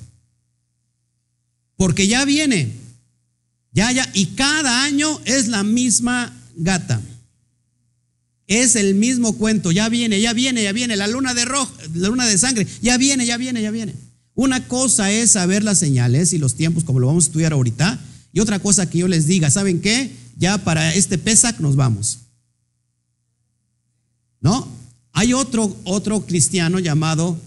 Porque 1.77 2.07
ya 2.07 2.25
viene, 2.25 2.73
ya, 3.73 3.93
ya, 3.93 4.11
y 4.15 4.27
cada 4.27 4.85
año 4.85 5.21
es 5.25 5.49
la 5.49 5.63
misma 5.63 6.35
gata. 6.57 7.01
Es 8.47 8.77
el 8.77 8.95
mismo 8.95 9.37
cuento, 9.37 9.73
ya 9.73 9.89
viene, 9.89 10.21
ya 10.21 10.33
viene, 10.33 10.63
ya 10.63 10.73
viene, 10.73 10.97
la 10.97 11.09
luna 11.09 11.35
de 11.35 11.45
rojo, 11.45 11.73
la 11.95 12.09
luna 12.09 12.27
de 12.27 12.39
sangre, 12.39 12.67
ya 12.81 12.97
viene, 12.97 13.27
ya 13.27 13.37
viene, 13.37 13.61
ya 13.61 13.71
viene. 13.71 13.95
Una 14.35 14.67
cosa 14.69 15.11
es 15.11 15.33
saber 15.33 15.65
las 15.65 15.79
señales 15.79 16.33
y 16.33 16.39
los 16.39 16.55
tiempos, 16.55 16.85
como 16.85 17.01
lo 17.01 17.09
vamos 17.09 17.25
a 17.25 17.29
estudiar 17.29 17.53
ahorita, 17.53 17.99
y 18.33 18.41
otra 18.41 18.59
cosa 18.59 18.89
que 18.89 18.99
yo 18.99 19.09
les 19.09 19.27
diga, 19.27 19.51
¿saben 19.51 19.81
qué? 19.81 20.11
Ya 20.37 20.59
para 20.59 20.95
este 20.95 21.19
Pesach 21.19 21.59
nos 21.59 21.75
vamos. 21.75 22.19
¿No? 24.41 24.69
Hay 25.13 25.33
otro, 25.33 25.75
otro 25.85 26.25
cristiano 26.27 26.79
llamado, 26.79 27.39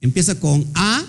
empieza 0.00 0.38
con 0.38 0.64
A 0.74 1.04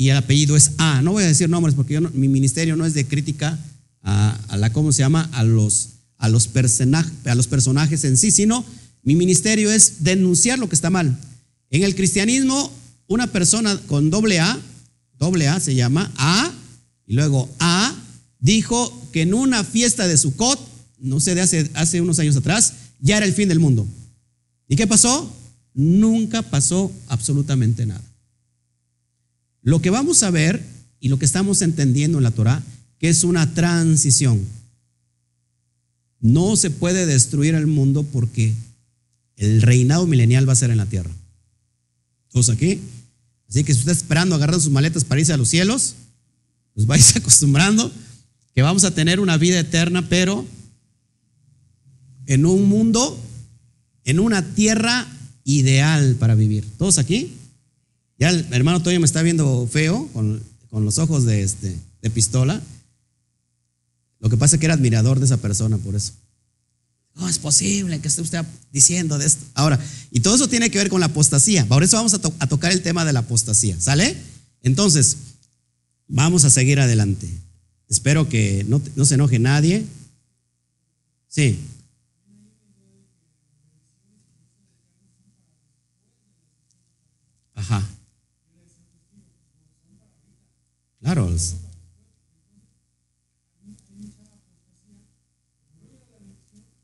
y 0.00 0.08
el 0.08 0.16
apellido 0.16 0.56
es 0.56 0.70
A. 0.78 1.02
No 1.02 1.12
voy 1.12 1.24
a 1.24 1.26
decir 1.26 1.50
nombres 1.50 1.74
porque 1.74 2.00
mi 2.00 2.26
ministerio 2.26 2.74
no 2.74 2.86
es 2.86 2.94
de 2.94 3.06
crítica 3.06 3.58
a, 4.02 4.30
a 4.48 4.56
la, 4.56 4.72
¿cómo 4.72 4.92
se 4.92 5.00
llama? 5.00 5.28
A 5.34 5.44
los 5.44 5.90
a 6.16 6.30
los, 6.30 6.48
a 7.26 7.34
los 7.34 7.46
personajes 7.48 8.04
en 8.04 8.16
sí, 8.16 8.30
sino 8.30 8.64
mi 9.02 9.14
ministerio 9.14 9.70
es 9.70 10.02
denunciar 10.02 10.58
lo 10.58 10.70
que 10.70 10.74
está 10.74 10.88
mal. 10.88 11.18
En 11.68 11.82
el 11.82 11.94
cristianismo, 11.94 12.72
una 13.08 13.26
persona 13.26 13.78
con 13.88 14.08
doble 14.08 14.40
A, 14.40 14.58
doble 15.18 15.48
A 15.48 15.60
se 15.60 15.74
llama 15.74 16.10
A, 16.16 16.50
y 17.06 17.12
luego 17.12 17.50
A, 17.58 17.94
dijo 18.38 19.06
que 19.12 19.20
en 19.20 19.34
una 19.34 19.64
fiesta 19.64 20.08
de 20.08 20.16
Sukkot, 20.16 20.58
no 21.00 21.20
sé, 21.20 21.34
de 21.34 21.42
hace, 21.42 21.70
hace 21.74 22.00
unos 22.00 22.18
años 22.18 22.36
atrás, 22.36 22.72
ya 23.00 23.18
era 23.18 23.26
el 23.26 23.34
fin 23.34 23.50
del 23.50 23.60
mundo. 23.60 23.86
¿Y 24.66 24.76
qué 24.76 24.86
pasó? 24.86 25.30
Nunca 25.74 26.40
pasó 26.40 26.90
absolutamente 27.08 27.84
nada. 27.84 28.09
Lo 29.62 29.80
que 29.80 29.90
vamos 29.90 30.22
a 30.22 30.30
ver 30.30 30.62
y 31.00 31.08
lo 31.08 31.18
que 31.18 31.24
estamos 31.24 31.62
entendiendo 31.62 32.18
en 32.18 32.24
la 32.24 32.30
Torah, 32.30 32.62
que 32.98 33.08
es 33.08 33.24
una 33.24 33.54
transición. 33.54 34.46
No 36.20 36.56
se 36.56 36.70
puede 36.70 37.06
destruir 37.06 37.54
el 37.54 37.66
mundo 37.66 38.02
porque 38.04 38.54
el 39.36 39.62
reinado 39.62 40.06
milenial 40.06 40.48
va 40.48 40.52
a 40.52 40.56
ser 40.56 40.70
en 40.70 40.76
la 40.76 40.86
tierra. 40.86 41.10
¿Todos 42.30 42.50
aquí? 42.50 42.80
Así 43.48 43.64
que 43.64 43.72
si 43.72 43.80
usted 43.80 43.92
está 43.92 44.04
esperando 44.04 44.34
agarrar 44.34 44.60
sus 44.60 44.70
maletas 44.70 45.04
para 45.04 45.20
irse 45.20 45.32
a 45.32 45.38
los 45.38 45.48
cielos, 45.48 45.94
pues 46.74 46.86
vais 46.86 47.16
acostumbrando 47.16 47.90
que 48.54 48.62
vamos 48.62 48.84
a 48.84 48.94
tener 48.94 49.20
una 49.20 49.36
vida 49.38 49.58
eterna, 49.58 50.08
pero 50.08 50.46
en 52.26 52.46
un 52.46 52.68
mundo, 52.68 53.18
en 54.04 54.20
una 54.20 54.54
tierra 54.54 55.06
ideal 55.44 56.16
para 56.16 56.34
vivir. 56.34 56.66
¿Todos 56.78 56.98
aquí? 56.98 57.32
Ya 58.20 58.28
el 58.28 58.46
hermano 58.52 58.82
Toyo 58.82 59.00
me 59.00 59.06
está 59.06 59.22
viendo 59.22 59.66
feo 59.66 60.06
con, 60.12 60.42
los 60.70 60.98
ojos 60.98 61.24
de, 61.24 61.42
este, 61.42 61.74
de 62.02 62.10
pistola. 62.10 62.60
Lo 64.20 64.28
que 64.28 64.36
pasa 64.36 64.54
es 64.54 64.60
que 64.60 64.66
era 64.66 64.74
admirador 64.74 65.18
de 65.18 65.24
esa 65.24 65.38
persona 65.38 65.78
por 65.78 65.96
eso. 65.96 66.12
No 67.14 67.26
es 67.28 67.38
posible 67.38 67.98
que 67.98 68.08
esté 68.08 68.20
usted 68.20 68.44
diciendo 68.70 69.16
de 69.16 69.26
esto. 69.26 69.44
Ahora, 69.54 69.80
y 70.10 70.20
todo 70.20 70.34
eso 70.34 70.48
tiene 70.48 70.70
que 70.70 70.76
ver 70.76 70.90
con 70.90 71.00
la 71.00 71.06
apostasía. 71.06 71.66
Por 71.66 71.82
eso 71.82 71.96
vamos 71.96 72.12
a, 72.12 72.46
tocar 72.46 72.72
el 72.72 72.82
tema 72.82 73.06
de 73.06 73.14
la 73.14 73.20
apostasía. 73.20 73.80
¿Sale? 73.80 74.14
Entonces, 74.62 75.16
vamos 76.06 76.44
a 76.44 76.50
seguir 76.50 76.78
adelante. 76.78 77.26
Espero 77.88 78.28
que 78.28 78.66
no, 78.68 78.82
no 78.96 79.06
se 79.06 79.14
enoje 79.14 79.38
nadie. 79.38 79.86
Sí. 81.26 81.58
Ajá. 87.54 87.82
Claro. 91.00 91.30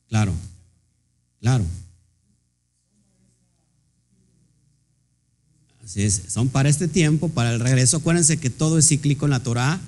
Claro, 0.08 0.32
claro. 1.40 1.64
Así 5.84 6.02
es, 6.02 6.22
son 6.28 6.48
para 6.48 6.68
este 6.68 6.88
tiempo, 6.88 7.28
para 7.28 7.52
el 7.52 7.60
regreso. 7.60 7.98
Acuérdense 7.98 8.38
que 8.38 8.50
todo 8.50 8.78
es 8.78 8.88
cíclico 8.88 9.26
en 9.26 9.30
la 9.30 9.42
Torah. 9.42 9.80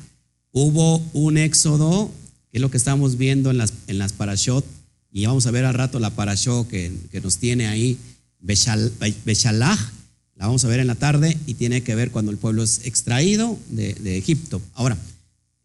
Hubo 0.53 0.99
un 1.13 1.39
éxodo, 1.39 2.11
que 2.51 2.59
es 2.59 2.61
lo 2.61 2.71
que 2.71 2.77
estamos 2.77 3.17
viendo 3.17 3.51
en 3.51 3.59
las, 3.59 3.73
en 3.87 3.99
las 3.99 4.13
parashot, 4.13 4.65
y 5.11 5.27
vamos 5.27 5.47
a 5.47 5.51
ver 5.51 5.65
al 5.65 5.75
rato 5.75 5.99
la 5.99 6.11
parashot 6.11 6.69
que, 6.69 6.93
nos 7.23 7.39
tiene 7.39 7.67
ahí, 7.67 7.99
Beshalach, 8.41 9.79
la 10.39 10.47
vamos 10.47 10.65
a 10.65 10.69
ver 10.69 10.79
en 10.79 10.87
la 10.87 10.95
tarde, 10.95 11.37
y 11.47 11.55
tiene 11.55 11.83
que 11.83 11.97
ver 11.97 12.13
cuando 12.13 12.31
el 12.31 12.39
pueblo 12.39 12.63
es 12.63 12.83
extraído 12.85 13.59
de, 13.71 14.17
Egipto. 14.17 14.63
Ahora, 14.75 14.97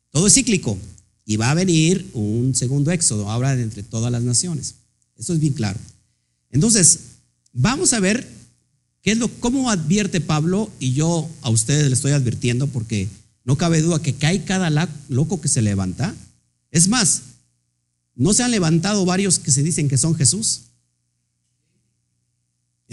todo 0.10 0.28
es 0.28 0.34
cíclico. 0.34 0.78
Y 1.26 1.38
va 1.38 1.52
a 1.52 1.54
venir 1.54 2.10
un 2.14 2.54
segundo 2.56 2.92
éxodo, 2.92 3.30
ahora 3.30 3.54
entre 3.54 3.84
todas 3.84 4.12
las 4.12 4.24
naciones. 4.24 4.76
Eso 5.16 5.34
es 5.34 5.40
bien 5.40 5.54
claro. 5.54 5.80
Entonces, 6.50 7.00
vamos 7.54 7.94
a 7.94 8.00
ver 8.00 8.28
qué 9.04 9.12
es 9.12 9.18
lo, 9.18 9.28
cómo 9.28 9.70
advierte 9.70 10.20
Pablo, 10.22 10.70
y 10.80 10.94
yo 10.94 11.30
a 11.44 11.50
ustedes 11.50 11.88
le 11.88 11.94
estoy 11.94 12.12
advirtiendo 12.12 12.68
porque 12.68 13.08
no 13.46 13.58
cabe 13.58 13.82
duda 13.82 14.02
que 14.02 14.16
cae 14.16 14.44
cada 14.44 14.90
loco 15.08 15.40
que 15.40 15.50
se 15.50 15.62
levanta. 15.62 16.16
Es 16.72 16.88
más, 16.88 17.22
¿no 18.16 18.34
se 18.34 18.42
han 18.42 18.52
levantado 18.52 19.06
varios 19.06 19.38
que 19.38 19.52
se 19.52 19.62
dicen 19.62 19.88
que 19.88 19.98
son 19.98 20.16
Jesús? 20.16 20.62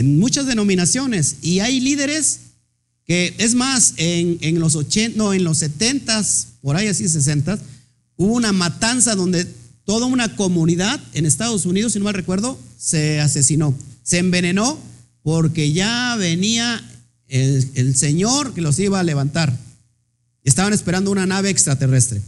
En 0.00 0.18
muchas 0.18 0.46
denominaciones. 0.46 1.36
Y 1.42 1.60
hay 1.60 1.78
líderes 1.78 2.40
que, 3.04 3.34
es 3.36 3.54
más, 3.54 3.92
en, 3.98 4.38
en 4.40 4.58
los 4.58 4.74
80, 4.74 5.18
no, 5.18 5.34
en 5.34 5.44
los 5.44 5.58
70, 5.58 6.24
por 6.62 6.74
ahí 6.74 6.88
así 6.88 7.06
60, 7.06 7.58
hubo 8.16 8.32
una 8.32 8.52
matanza 8.52 9.14
donde 9.14 9.46
toda 9.84 10.06
una 10.06 10.36
comunidad 10.36 10.98
en 11.12 11.26
Estados 11.26 11.66
Unidos, 11.66 11.92
si 11.92 11.98
no 11.98 12.06
mal 12.06 12.14
recuerdo, 12.14 12.58
se 12.78 13.20
asesinó, 13.20 13.74
se 14.02 14.16
envenenó 14.16 14.78
porque 15.22 15.70
ya 15.74 16.16
venía 16.16 16.82
el, 17.28 17.94
Señor 17.94 18.54
que 18.54 18.62
los 18.62 18.78
iba 18.78 19.00
a 19.00 19.02
levantar. 19.04 19.54
Estaban 20.44 20.72
esperando 20.72 21.10
una 21.10 21.26
nave 21.26 21.50
extraterrestre. 21.50 22.22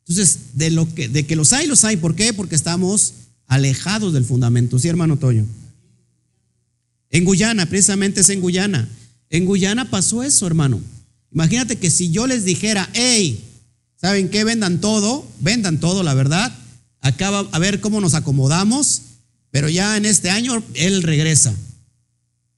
Entonces, 0.00 0.38
de, 0.54 0.70
lo 0.70 0.92
que, 0.92 1.08
de 1.08 1.26
que 1.26 1.36
los 1.36 1.52
hay, 1.52 1.68
los 1.68 1.84
hay. 1.84 1.96
¿Por 1.96 2.16
qué? 2.16 2.32
Porque 2.32 2.56
estamos 2.56 3.12
alejados 3.46 4.12
del 4.12 4.24
fundamento. 4.24 4.80
Sí, 4.80 4.88
hermano 4.88 5.16
Toño. 5.16 5.46
En 7.10 7.24
Guyana, 7.24 7.66
precisamente 7.66 8.20
es 8.20 8.28
en 8.28 8.40
Guyana. 8.40 8.88
En 9.28 9.44
Guyana 9.44 9.90
pasó 9.90 10.22
eso, 10.22 10.46
hermano. 10.46 10.80
Imagínate 11.32 11.76
que 11.76 11.90
si 11.90 12.10
yo 12.10 12.26
les 12.26 12.44
dijera, 12.44 12.88
hey, 12.94 13.44
¿saben 13.96 14.28
qué? 14.28 14.44
Vendan 14.44 14.80
todo, 14.80 15.26
vendan 15.40 15.78
todo, 15.78 16.02
la 16.02 16.14
verdad. 16.14 16.52
Acaba 17.00 17.40
a 17.52 17.58
ver 17.58 17.80
cómo 17.80 18.00
nos 18.00 18.14
acomodamos, 18.14 19.02
pero 19.50 19.68
ya 19.68 19.96
en 19.96 20.06
este 20.06 20.30
año 20.30 20.62
él 20.74 21.02
regresa. 21.02 21.54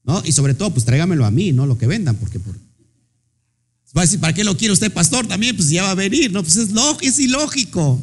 ¿No? 0.03 0.21
Y 0.25 0.33
sobre 0.33 0.53
todo, 0.53 0.71
pues 0.71 0.85
tráigamelo 0.85 1.25
a 1.25 1.31
mí, 1.31 1.51
no 1.51 1.65
lo 1.65 1.77
que 1.77 1.87
vendan, 1.87 2.17
porque 2.17 2.39
por, 2.39 2.55
¿para 4.19 4.33
qué 4.33 4.43
lo 4.43 4.57
quiere 4.57 4.73
usted, 4.73 4.91
pastor? 4.91 5.27
También, 5.27 5.55
pues 5.55 5.69
ya 5.69 5.83
va 5.83 5.91
a 5.91 5.95
venir, 5.95 6.31
¿no? 6.31 6.43
Pues 6.43 6.57
es, 6.57 6.69
es 7.01 7.19
ilógico. 7.19 8.01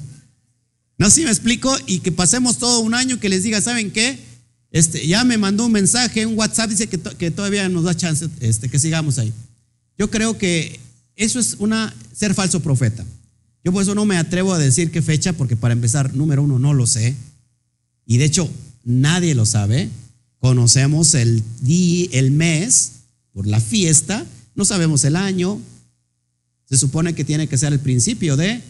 ¿No? 0.98 1.10
Si 1.10 1.24
me 1.24 1.30
explico, 1.30 1.76
y 1.86 2.00
que 2.00 2.12
pasemos 2.12 2.58
todo 2.58 2.80
un 2.80 2.94
año 2.94 3.18
que 3.18 3.28
les 3.28 3.42
diga, 3.42 3.60
¿saben 3.60 3.90
qué? 3.90 4.18
Este, 4.72 5.06
ya 5.06 5.24
me 5.24 5.36
mandó 5.36 5.66
un 5.66 5.72
mensaje, 5.72 6.26
un 6.26 6.38
WhatsApp, 6.38 6.70
dice 6.70 6.86
que, 6.86 6.98
que 6.98 7.30
todavía 7.30 7.68
nos 7.68 7.84
da 7.84 7.96
chance 7.96 8.28
este, 8.40 8.68
que 8.68 8.78
sigamos 8.78 9.18
ahí. 9.18 9.32
Yo 9.98 10.10
creo 10.10 10.38
que 10.38 10.78
eso 11.16 11.38
es 11.38 11.56
una, 11.58 11.94
ser 12.14 12.34
falso 12.34 12.60
profeta. 12.60 13.04
Yo 13.62 13.72
por 13.72 13.82
eso 13.82 13.94
no 13.94 14.06
me 14.06 14.16
atrevo 14.16 14.54
a 14.54 14.58
decir 14.58 14.90
qué 14.90 15.02
fecha, 15.02 15.32
porque 15.32 15.56
para 15.56 15.72
empezar, 15.72 16.14
número 16.14 16.42
uno, 16.42 16.58
no 16.58 16.72
lo 16.72 16.86
sé. 16.86 17.14
Y 18.06 18.16
de 18.16 18.24
hecho, 18.24 18.48
nadie 18.84 19.34
lo 19.34 19.44
sabe. 19.44 19.90
Conocemos 20.38 21.14
el 21.14 21.42
día, 21.60 22.08
el 22.12 22.30
mes 22.30 22.92
por 23.32 23.46
la 23.46 23.60
fiesta, 23.60 24.24
no 24.54 24.64
sabemos 24.64 25.04
el 25.04 25.16
año. 25.16 25.60
Se 26.64 26.76
supone 26.78 27.14
que 27.14 27.24
tiene 27.24 27.48
que 27.48 27.58
ser 27.58 27.72
el 27.72 27.80
principio 27.80 28.36
de, 28.36 28.62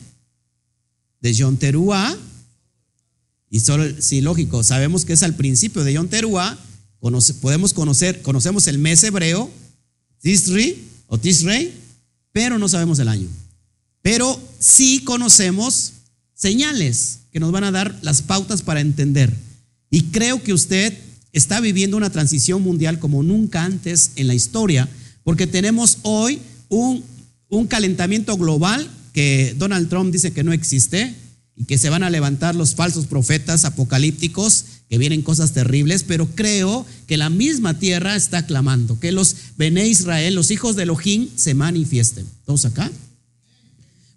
de 1.21 1.35
Yom 1.35 1.57
Teruah, 1.57 2.17
y 3.51 3.61
solo, 3.61 3.85
sí, 4.01 4.21
lógico, 4.21 4.63
sabemos 4.63 5.05
que 5.05 5.13
es 5.13 5.25
al 5.25 5.35
principio 5.35 5.83
de 5.83 5.95
Yom 5.95 6.09
Teruah, 6.09 6.57
podemos 7.41 7.73
conocer, 7.73 8.23
conocemos 8.23 8.69
el 8.69 8.79
mes 8.79 9.03
hebreo, 9.03 9.51
Tisri 10.23 10.85
o 11.09 11.19
Tisrei, 11.19 11.73
pero 12.33 12.59
no 12.59 12.69
sabemos 12.69 12.99
el 13.01 13.09
año. 13.09 13.29
Pero 14.03 14.41
sí 14.59 15.03
conocemos 15.05 15.93
señales 16.35 17.19
que 17.33 17.41
nos 17.41 17.53
van 17.53 17.65
a 17.65 17.71
dar 17.71 17.99
las 18.03 18.23
pautas 18.23 18.63
para 18.63 18.81
entender. 18.81 19.35
Y 19.91 20.05
creo 20.05 20.43
que 20.43 20.53
usted 20.53 20.97
está 21.33 21.61
viviendo 21.61 21.97
una 21.97 22.11
transición 22.11 22.63
mundial 22.63 22.99
como 22.99 23.23
nunca 23.23 23.65
antes 23.65 24.13
en 24.17 24.27
la 24.27 24.35
historia, 24.35 24.89
porque 25.25 25.47
tenemos 25.47 25.99
hoy 26.03 26.41
un, 26.69 27.03
un 27.49 27.67
calentamiento 27.67 28.37
global 28.37 28.89
que 29.13 29.55
Donald 29.59 29.89
Trump 29.89 30.13
dice 30.13 30.33
que 30.33 30.45
no 30.45 30.53
existe, 30.53 31.15
y 31.61 31.65
que 31.67 31.77
se 31.77 31.91
van 31.91 32.03
a 32.03 32.09
levantar 32.09 32.55
los 32.55 32.75
falsos 32.75 33.05
profetas 33.05 33.67
apocalípticos, 33.67 34.65
que 34.89 34.97
vienen 34.97 35.21
cosas 35.21 35.53
terribles, 35.53 36.05
pero 36.05 36.27
creo 36.35 36.87
que 37.07 37.19
la 37.19 37.29
misma 37.29 37.79
tierra 37.79 38.17
está 38.17 38.47
clamando, 38.47 38.99
que 38.99 39.13
los 39.13 39.37
Bene 39.59 39.87
Israel, 39.87 40.35
los 40.35 40.51
hijos 40.51 40.75
de 40.75 40.85
Elohim, 40.85 41.29
se 41.37 41.53
manifiesten. 41.53 42.25
¿Todos 42.47 42.65
acá? 42.65 42.91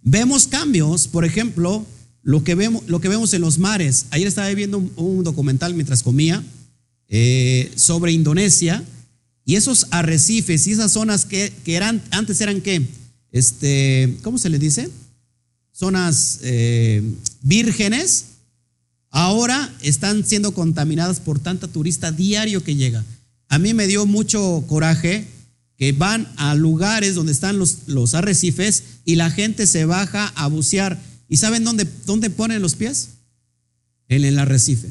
Vemos 0.03 0.47
cambios, 0.47 1.09
por 1.09 1.25
ejemplo, 1.25 1.85
lo 2.21 2.45
que 2.45 2.55
vemos, 2.55 2.83
lo 2.87 3.01
que 3.01 3.09
vemos 3.09 3.33
en 3.33 3.41
los 3.41 3.59
mares. 3.59 4.05
Ayer 4.11 4.27
estaba 4.27 4.49
viendo 4.51 4.77
un, 4.77 5.23
documental 5.25 5.73
mientras 5.73 6.01
comía 6.01 6.41
eh, 7.09 7.73
sobre 7.75 8.13
Indonesia 8.13 8.81
y 9.43 9.55
esos 9.55 9.87
arrecifes 9.91 10.65
y 10.65 10.71
esas 10.71 10.93
zonas 10.93 11.25
que, 11.25 11.51
que 11.65 11.75
eran, 11.75 12.01
antes 12.11 12.39
eran 12.39 12.61
qué? 12.61 12.87
Este, 13.33 14.17
¿cómo 14.23 14.37
se 14.37 14.49
les 14.49 14.61
dice? 14.61 14.89
zonas 15.73 16.39
eh, 16.43 17.01
vírgenes, 17.43 18.25
ahora 19.11 19.71
están 19.81 20.25
siendo 20.25 20.53
contaminadas 20.53 21.19
por 21.19 21.39
tanta 21.39 21.67
turista 21.67 22.11
diario 22.11 22.63
que 22.63 22.75
llega. 22.75 23.05
A 23.49 23.59
mí 23.59 23.75
me 23.75 23.85
dio 23.85 24.07
mucho 24.07 24.63
coraje 24.67 25.27
que 25.77 25.91
van 25.91 26.27
a 26.37 26.55
lugares 26.55 27.13
donde 27.13 27.31
están 27.31 27.59
los, 27.59 27.87
los 27.87 28.15
arrecifes 28.15 28.83
y 29.05 29.15
la 29.15 29.29
gente 29.29 29.67
se 29.67 29.85
baja 29.85 30.27
a 30.35 30.47
bucear. 30.47 30.99
¿Y 31.29 31.37
saben 31.37 31.63
dónde, 31.63 31.87
dónde 32.05 32.31
ponen 32.31 32.61
los 32.61 32.75
pies? 32.75 33.09
En 34.07 34.23
el 34.23 34.39
arrecife. 34.39 34.89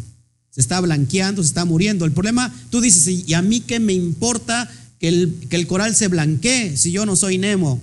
Se 0.50 0.60
está 0.60 0.80
blanqueando, 0.80 1.42
se 1.42 1.48
está 1.48 1.64
muriendo. 1.64 2.04
El 2.04 2.12
problema, 2.12 2.54
tú 2.70 2.80
dices, 2.80 3.08
¿y 3.26 3.34
a 3.34 3.42
mí 3.42 3.60
qué 3.60 3.80
me 3.80 3.94
importa 3.94 4.70
que 4.98 5.08
el, 5.08 5.34
que 5.48 5.56
el 5.56 5.66
coral 5.66 5.96
se 5.96 6.08
blanquee 6.08 6.76
si 6.76 6.92
yo 6.92 7.06
no 7.06 7.16
soy 7.16 7.38
Nemo? 7.38 7.80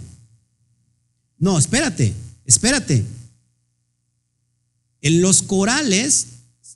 No, 1.40 1.58
espérate. 1.58 2.14
Espérate. 2.46 3.04
En 5.02 5.22
los 5.22 5.42
corales 5.42 6.28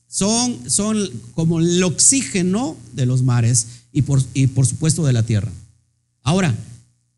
son, 0.07 0.69
son 0.69 1.09
como 1.33 1.59
el 1.59 1.83
oxígeno 1.83 2.77
de 2.93 3.05
los 3.05 3.23
mares 3.23 3.67
y 3.91 4.03
por, 4.03 4.21
y 4.33 4.47
por 4.47 4.65
supuesto 4.65 5.05
de 5.05 5.13
la 5.13 5.23
tierra. 5.23 5.51
Ahora, 6.21 6.55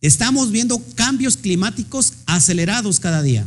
estamos 0.02 0.52
viendo 0.52 0.82
cambios 0.96 1.38
climáticos 1.38 2.14
acelerados 2.26 3.00
cada 3.00 3.22
día. 3.22 3.46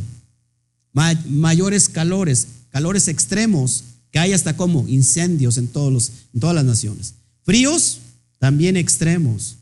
mayores 0.93 1.89
calores, 1.89 2.47
calores 2.69 3.07
extremos, 3.07 3.83
que 4.11 4.19
hay 4.19 4.33
hasta 4.33 4.57
como 4.57 4.87
incendios 4.87 5.57
en, 5.57 5.67
todos 5.67 5.93
los, 5.93 6.11
en 6.33 6.39
todas 6.39 6.55
las 6.55 6.65
naciones. 6.65 7.13
Fríos, 7.43 7.99
también 8.39 8.77
extremos. 8.77 9.57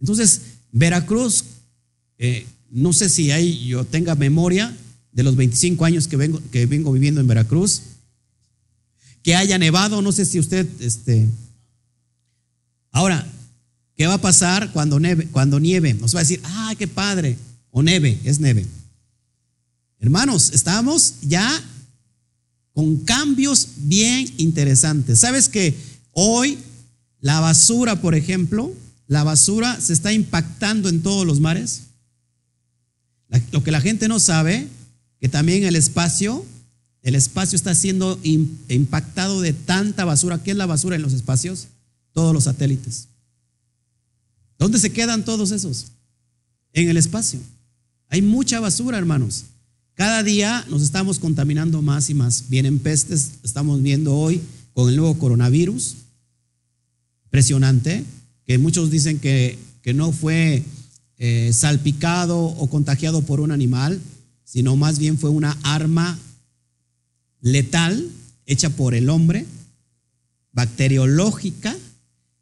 Entonces, 0.00 0.40
Veracruz, 0.72 1.44
eh, 2.18 2.46
no 2.70 2.92
sé 2.92 3.08
si 3.08 3.30
hay, 3.30 3.66
yo 3.66 3.84
tenga 3.84 4.14
memoria 4.14 4.76
de 5.12 5.22
los 5.22 5.36
25 5.36 5.84
años 5.84 6.06
que 6.06 6.16
vengo, 6.16 6.40
que 6.50 6.66
vengo 6.66 6.92
viviendo 6.92 7.20
en 7.20 7.26
Veracruz, 7.26 7.82
que 9.22 9.34
haya 9.34 9.58
nevado, 9.58 10.02
no 10.02 10.12
sé 10.12 10.24
si 10.24 10.38
usted, 10.38 10.66
este, 10.80 11.28
ahora, 12.90 13.26
¿qué 13.96 14.06
va 14.06 14.14
a 14.14 14.20
pasar 14.20 14.72
cuando 14.72 14.98
nieve? 14.98 15.28
Cuando 15.30 15.60
nieve? 15.60 15.94
Nos 15.94 16.14
va 16.14 16.20
a 16.20 16.22
decir, 16.22 16.40
ah, 16.44 16.74
qué 16.78 16.88
padre, 16.88 17.36
o 17.70 17.82
neve, 17.82 18.18
es 18.24 18.40
neve. 18.40 18.66
Hermanos, 19.98 20.52
estamos 20.54 21.16
ya 21.22 21.62
con 22.72 22.96
cambios 22.98 23.68
bien 23.76 24.32
interesantes. 24.38 25.20
¿Sabes 25.20 25.48
que 25.48 25.74
hoy 26.12 26.58
la 27.20 27.40
basura, 27.40 28.00
por 28.00 28.14
ejemplo, 28.14 28.72
la 29.06 29.24
basura 29.24 29.78
se 29.80 29.92
está 29.92 30.12
impactando 30.12 30.88
en 30.88 31.02
todos 31.02 31.26
los 31.26 31.40
mares? 31.40 31.82
Lo 33.52 33.62
que 33.62 33.70
la 33.70 33.80
gente 33.80 34.08
no 34.08 34.18
sabe, 34.18 34.68
que 35.20 35.28
también 35.28 35.64
el 35.64 35.76
espacio, 35.76 36.44
el 37.02 37.14
espacio 37.14 37.56
está 37.56 37.74
siendo 37.74 38.18
impactado 38.22 39.40
de 39.40 39.52
tanta 39.52 40.04
basura. 40.04 40.42
¿Qué 40.42 40.52
es 40.52 40.56
la 40.56 40.66
basura 40.66 40.96
en 40.96 41.02
los 41.02 41.12
espacios? 41.12 41.68
Todos 42.12 42.32
los 42.34 42.44
satélites. 42.44 43.08
¿Dónde 44.58 44.78
se 44.78 44.92
quedan 44.92 45.24
todos 45.24 45.52
esos? 45.52 45.92
En 46.72 46.88
el 46.88 46.96
espacio. 46.96 47.40
Hay 48.08 48.22
mucha 48.22 48.60
basura, 48.60 48.98
hermanos. 48.98 49.44
Cada 49.94 50.22
día 50.22 50.64
nos 50.70 50.82
estamos 50.82 51.18
contaminando 51.18 51.82
más 51.82 52.08
y 52.10 52.14
más. 52.14 52.44
Vienen 52.48 52.78
pestes, 52.78 53.32
estamos 53.42 53.82
viendo 53.82 54.16
hoy 54.16 54.40
con 54.72 54.88
el 54.88 54.96
nuevo 54.96 55.18
coronavirus. 55.18 55.96
Impresionante, 57.24 58.04
que 58.46 58.58
muchos 58.58 58.90
dicen 58.90 59.18
que, 59.18 59.58
no 59.94 60.12
fue 60.12 60.62
eh, 61.18 61.50
salpicado 61.52 62.38
o 62.38 62.70
contagiado 62.70 63.22
por 63.22 63.40
un 63.40 63.50
animal, 63.50 64.00
sino 64.50 64.74
más 64.74 64.98
bien 64.98 65.16
fue 65.16 65.30
una 65.30 65.56
arma 65.62 66.18
letal 67.40 68.10
hecha 68.46 68.68
por 68.70 68.96
el 68.96 69.08
hombre, 69.08 69.46
bacteriológica. 70.50 71.76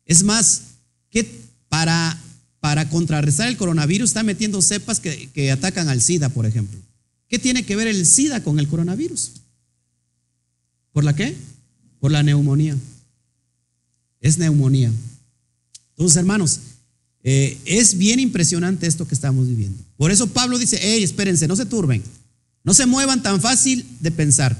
Es 0.07 0.25
más, 0.25 0.63
que 1.11 1.31
para, 1.69 2.19
para 2.61 2.89
contrarrestar 2.89 3.49
el 3.49 3.59
coronavirus 3.59 4.09
está 4.09 4.23
metiendo 4.23 4.63
cepas 4.63 5.01
que, 5.01 5.29
que 5.35 5.51
atacan 5.53 5.91
al 5.91 6.01
SIDA, 6.01 6.31
por 6.31 6.47
ejemplo. 6.47 6.81
¿Qué 7.29 7.39
tiene 7.39 7.67
que 7.67 7.77
ver 7.77 7.87
el 7.87 8.07
SIDA 8.07 8.43
con 8.43 8.59
el 8.59 8.69
coronavirus? 8.69 9.33
¿Por 10.93 11.05
la 11.05 11.15
qué? 11.15 11.37
Por 12.01 12.11
la 12.11 12.23
neumonía. 12.23 12.75
Es 14.23 14.39
neumonía. 14.39 14.91
Entonces, 15.91 16.17
hermanos, 16.17 16.61
eh, 17.23 17.59
es 17.67 17.99
bien 17.99 18.19
impresionante 18.19 18.87
esto 18.87 19.07
que 19.07 19.15
estamos 19.15 19.47
viviendo. 19.47 19.85
Por 19.99 20.13
eso 20.13 20.29
Pablo 20.29 20.59
dice, 20.59 20.79
hey, 20.81 21.03
espérense, 21.03 21.49
no 21.49 21.57
se 21.57 21.67
turben, 21.67 22.03
no 22.63 22.73
se 22.73 22.87
muevan 22.87 23.21
tan 23.21 23.41
fácil 23.41 23.85
de 24.01 24.13
pensar. 24.13 24.57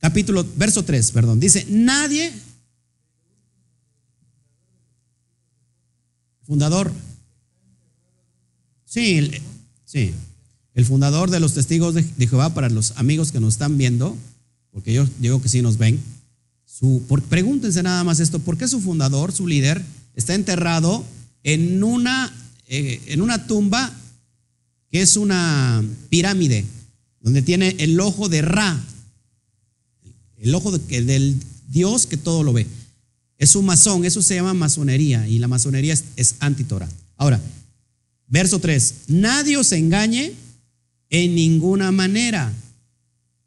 Capítulo, 0.00 0.44
verso 0.56 0.84
3, 0.84 1.12
perdón, 1.12 1.38
dice, 1.38 1.64
nadie, 1.70 2.32
fundador, 6.42 6.92
sí, 8.84 9.30
sí, 9.84 10.12
el 10.74 10.84
fundador 10.84 11.30
de 11.30 11.38
los 11.38 11.54
testigos 11.54 11.94
de, 11.94 12.02
Jehová 12.26 12.54
para 12.54 12.68
los 12.68 12.92
amigos 12.96 13.30
que 13.30 13.38
nos 13.38 13.54
están 13.54 13.78
viendo, 13.78 14.16
porque 14.72 14.92
yo 14.92 15.08
digo 15.20 15.40
que 15.40 15.48
sí 15.48 15.62
nos 15.62 15.78
ven, 15.78 16.00
su, 16.66 17.02
pregúntense 17.28 17.84
nada 17.84 18.02
más 18.02 18.18
esto, 18.18 18.40
¿por 18.40 18.58
qué 18.58 18.66
su 18.66 18.80
fundador, 18.80 19.30
su 19.30 19.46
líder, 19.46 19.80
está 20.16 20.34
enterrado 20.34 21.04
en 21.44 21.84
una, 21.84 22.32
eh, 22.66 23.00
en 23.06 23.22
una 23.22 23.46
tumba 23.46 23.92
que 24.90 25.02
es 25.02 25.16
una 25.16 25.84
pirámide, 26.08 26.64
donde 27.20 27.42
tiene 27.42 27.76
el 27.78 27.98
ojo 28.00 28.28
de 28.28 28.42
Ra, 28.42 28.82
el 30.38 30.54
ojo 30.54 30.76
del 30.76 31.36
Dios 31.68 32.06
que 32.06 32.16
todo 32.16 32.42
lo 32.42 32.52
ve. 32.52 32.66
Es 33.38 33.54
un 33.54 33.66
masón, 33.66 34.04
eso 34.04 34.22
se 34.22 34.34
llama 34.34 34.54
masonería 34.54 35.28
y 35.28 35.38
la 35.38 35.48
masonería 35.48 35.94
es, 36.16 36.34
antitora. 36.40 36.88
Ahora, 37.16 37.40
verso 38.26 38.58
3, 38.58 38.94
nadie 39.08 39.56
os 39.56 39.72
engañe 39.72 40.32
en 41.10 41.34
ninguna 41.34 41.92
manera, 41.92 42.52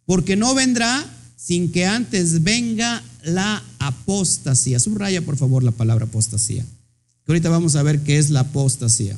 porque 0.06 0.36
no 0.36 0.56
vendrá 0.56 1.06
sin 1.36 1.72
que 1.72 1.86
antes 1.86 2.44
venga 2.44 3.04
la 3.24 3.64
apostasía. 3.80 4.80
Subraya 4.80 5.22
por 5.22 5.38
favor 5.38 5.64
la 5.64 5.72
palabra 5.72 6.06
apostasía, 6.06 6.64
que 7.26 7.32
ahorita 7.32 7.50
vamos 7.50 7.76
a 7.76 7.84
ver 7.84 8.02
qué 8.02 8.18
es 8.18 8.30
la 8.30 8.42
apostasía. 8.42 9.18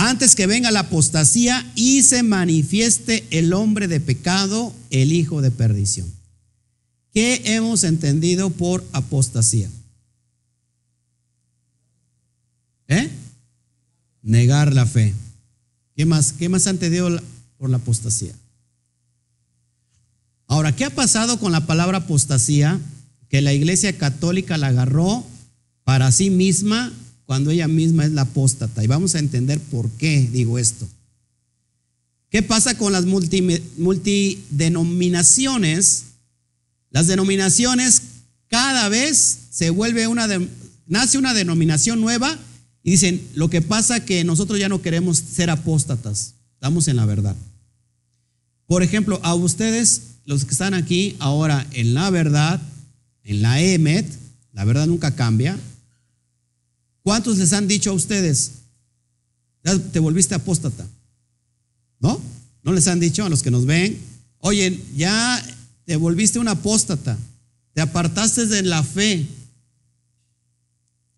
Antes 0.00 0.36
que 0.36 0.46
venga 0.46 0.70
la 0.70 0.80
apostasía 0.80 1.68
y 1.74 2.04
se 2.04 2.22
manifieste 2.22 3.26
el 3.30 3.52
hombre 3.52 3.88
de 3.88 3.98
pecado, 3.98 4.72
el 4.90 5.12
hijo 5.12 5.42
de 5.42 5.50
perdición. 5.50 6.08
¿Qué 7.12 7.42
hemos 7.46 7.82
entendido 7.82 8.48
por 8.50 8.86
apostasía? 8.92 9.68
¿Eh? 12.86 13.10
Negar 14.22 14.72
la 14.72 14.86
fe. 14.86 15.14
¿Qué 15.96 16.06
más? 16.06 16.32
¿Qué 16.32 16.48
más 16.48 16.68
han 16.68 16.76
entendido 16.76 17.20
por 17.56 17.68
la 17.68 17.78
apostasía? 17.78 18.34
Ahora, 20.46 20.76
¿qué 20.76 20.84
ha 20.84 20.90
pasado 20.90 21.40
con 21.40 21.50
la 21.50 21.66
palabra 21.66 21.98
apostasía? 21.98 22.78
Que 23.28 23.42
la 23.42 23.52
iglesia 23.52 23.98
católica 23.98 24.58
la 24.58 24.68
agarró 24.68 25.26
para 25.82 26.12
sí 26.12 26.30
misma 26.30 26.92
cuando 27.28 27.50
ella 27.50 27.68
misma 27.68 28.06
es 28.06 28.12
la 28.12 28.22
apóstata. 28.22 28.82
Y 28.82 28.86
vamos 28.86 29.14
a 29.14 29.18
entender 29.18 29.60
por 29.60 29.90
qué 29.90 30.26
digo 30.32 30.58
esto. 30.58 30.88
¿Qué 32.30 32.42
pasa 32.42 32.78
con 32.78 32.90
las 32.90 33.04
multidenominaciones 33.04 36.04
las 36.90 37.06
denominaciones 37.06 38.00
cada 38.48 38.88
vez 38.88 39.40
se 39.50 39.68
vuelve 39.68 40.06
una, 40.06 40.26
nace 40.86 41.18
una 41.18 41.34
denominación 41.34 42.00
nueva 42.00 42.38
y 42.82 42.92
dicen, 42.92 43.20
lo 43.34 43.50
que 43.50 43.60
pasa 43.60 44.06
que 44.06 44.24
nosotros 44.24 44.58
ya 44.58 44.70
no 44.70 44.80
queremos 44.80 45.18
ser 45.18 45.50
apóstatas, 45.50 46.32
estamos 46.54 46.88
en 46.88 46.96
la 46.96 47.04
verdad. 47.04 47.36
Por 48.66 48.82
ejemplo, 48.82 49.20
a 49.22 49.34
ustedes, 49.34 50.00
los 50.24 50.46
que 50.46 50.52
están 50.52 50.72
aquí 50.72 51.14
ahora 51.18 51.66
en 51.72 51.92
la 51.92 52.08
verdad, 52.08 52.62
en 53.22 53.42
la 53.42 53.60
EMET, 53.60 54.06
la 54.54 54.64
verdad 54.64 54.86
nunca 54.86 55.14
cambia. 55.14 55.58
¿Cuántos 57.08 57.38
les 57.38 57.54
han 57.54 57.66
dicho 57.66 57.88
a 57.88 57.94
ustedes, 57.94 58.50
ya 59.64 59.78
te 59.78 59.98
volviste 59.98 60.34
apóstata? 60.34 60.86
¿No? 62.00 62.20
¿No 62.62 62.74
les 62.74 62.86
han 62.86 63.00
dicho 63.00 63.24
a 63.24 63.30
los 63.30 63.42
que 63.42 63.50
nos 63.50 63.64
ven? 63.64 63.98
Oye, 64.40 64.78
ya 64.94 65.42
te 65.86 65.96
volviste 65.96 66.38
un 66.38 66.48
apóstata, 66.48 67.16
te 67.72 67.80
apartaste 67.80 68.44
de 68.44 68.60
la 68.60 68.82
fe. 68.82 69.26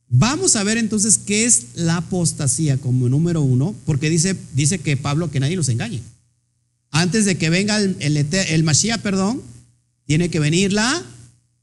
Vamos 0.06 0.54
a 0.54 0.62
ver 0.62 0.78
entonces 0.78 1.18
qué 1.18 1.44
es 1.44 1.74
la 1.74 1.96
apostasía 1.96 2.76
como 2.76 3.08
número 3.08 3.40
uno, 3.40 3.74
porque 3.84 4.10
dice, 4.10 4.36
dice 4.54 4.78
que 4.78 4.96
Pablo 4.96 5.32
que 5.32 5.40
nadie 5.40 5.56
los 5.56 5.70
engañe. 5.70 6.00
Antes 6.92 7.24
de 7.24 7.36
que 7.36 7.50
venga 7.50 7.78
el, 7.78 7.96
el, 7.98 8.16
el 8.16 8.62
Mashiach, 8.62 9.00
perdón, 9.00 9.42
tiene 10.06 10.30
que 10.30 10.38
venir 10.38 10.72
la 10.72 11.02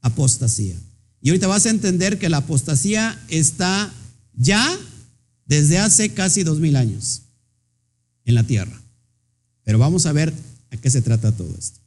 apostasía. 0.02 0.76
Y 1.22 1.30
ahorita 1.30 1.46
vas 1.46 1.64
a 1.64 1.70
entender 1.70 2.18
que 2.18 2.28
la 2.28 2.36
apostasía 2.36 3.18
está 3.30 3.90
ya 4.38 4.66
desde 5.44 5.78
hace 5.78 6.14
casi 6.14 6.42
dos 6.44 6.58
mil 6.58 6.76
años 6.76 7.22
en 8.24 8.34
la 8.34 8.44
tierra. 8.44 8.80
Pero 9.64 9.78
vamos 9.78 10.06
a 10.06 10.12
ver 10.12 10.32
a 10.70 10.76
qué 10.78 10.88
se 10.88 11.02
trata 11.02 11.32
todo 11.32 11.54
esto 11.58 11.80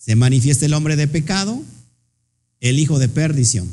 se 0.00 0.16
manifiesta 0.16 0.64
el 0.64 0.72
hombre 0.72 0.96
de 0.96 1.06
pecado, 1.06 1.62
el 2.60 2.78
hijo 2.78 2.98
de 2.98 3.08
perdición. 3.08 3.68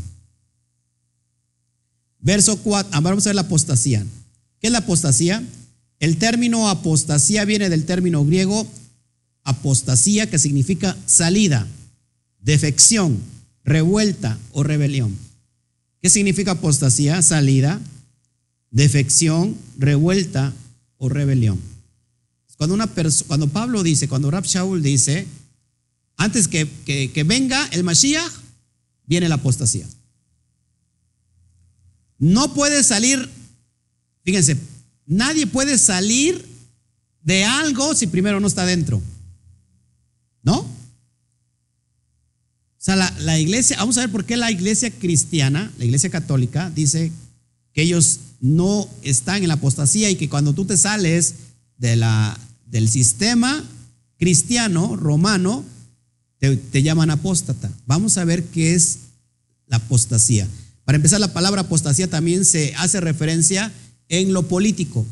Verso 2.20 2.58
4, 2.58 2.92
ah, 2.94 3.00
vamos 3.00 3.26
a 3.26 3.30
ver 3.30 3.36
la 3.36 3.42
apostasía. 3.44 4.06
¿Qué 4.60 4.68
es 4.68 4.72
la 4.74 4.80
apostasía? 4.80 5.42
El 6.00 6.18
término 6.18 6.70
apostasía 6.70 7.46
viene 7.46 7.70
del 7.70 7.86
término 7.86 8.26
griego 8.26 8.68
apostasía, 9.44 10.30
que 10.30 10.38
significa 10.38 10.98
salida, 11.06 11.66
defección, 12.42 13.18
revuelta 13.64 14.38
o 14.52 14.64
rebelión. 14.64 15.18
¿Qué 16.02 16.10
significa 16.10 16.52
apostasía? 16.52 17.22
Salida, 17.22 17.82
defección, 18.72 19.58
revuelta 19.78 20.54
o 20.98 21.10
rebelión. 21.10 21.60
Cuando, 22.58 22.74
una 22.74 22.90
cuando 23.28 23.48
Pablo 23.50 23.84
dice, 23.84 24.08
cuando 24.08 24.32
Rab 24.32 24.46
Shaul 24.46 24.82
dice, 24.82 25.28
antes 26.18 26.48
que, 26.48 27.24
venga 27.26 27.68
el 27.68 27.84
Mashiach, 27.84 28.32
viene 29.06 29.30
la 29.30 29.36
apostasía. 29.36 29.88
No 32.18 32.56
puede 32.56 32.84
salir, 32.84 33.30
fíjense, 34.24 34.58
nadie 35.06 35.46
puede 35.46 35.78
salir 35.78 36.44
de 37.22 37.46
algo 37.46 37.94
si 37.94 38.08
primero 38.08 38.40
no 38.40 38.48
está 38.48 38.66
dentro. 38.66 39.02
¿No? 40.42 40.66
O 42.88 42.90
sea, 42.90 42.96
la, 42.96 43.14
la, 43.20 43.38
iglesia, 43.38 43.76
vamos 43.76 43.98
a 43.98 44.00
ver 44.00 44.12
por 44.14 44.24
qué 44.24 44.38
la 44.38 44.50
iglesia 44.50 44.90
cristiana, 44.90 45.74
la 45.78 45.84
iglesia 45.84 46.10
católica, 46.10 46.72
dice 46.74 47.12
que 47.74 47.82
ellos 47.82 48.22
no 48.40 48.88
están 49.02 49.42
en 49.42 49.50
la 49.50 49.56
apostasía 49.56 50.10
y 50.10 50.16
que 50.16 50.30
cuando 50.30 50.54
tú 50.54 50.64
te 50.64 50.78
sales 50.78 51.34
de 51.78 51.98
la, 51.98 52.40
del 52.66 52.88
sistema 52.88 53.62
cristiano 54.18 54.96
romano, 54.96 55.66
te, 56.40 56.82
llaman 56.82 57.10
apóstata. 57.12 57.70
Vamos 57.88 58.18
a 58.18 58.24
ver 58.24 58.46
qué 58.46 58.74
es 58.74 59.00
la 59.66 59.76
apostasía. 59.76 60.48
Para 60.86 60.96
empezar, 60.96 61.20
la 61.20 61.34
palabra 61.34 61.64
apostasía 61.64 62.10
también 62.10 62.46
se 62.46 62.74
hace 62.78 63.02
referencia 63.02 63.70
en 64.08 64.32
lo 64.32 64.48
político. 64.48 65.06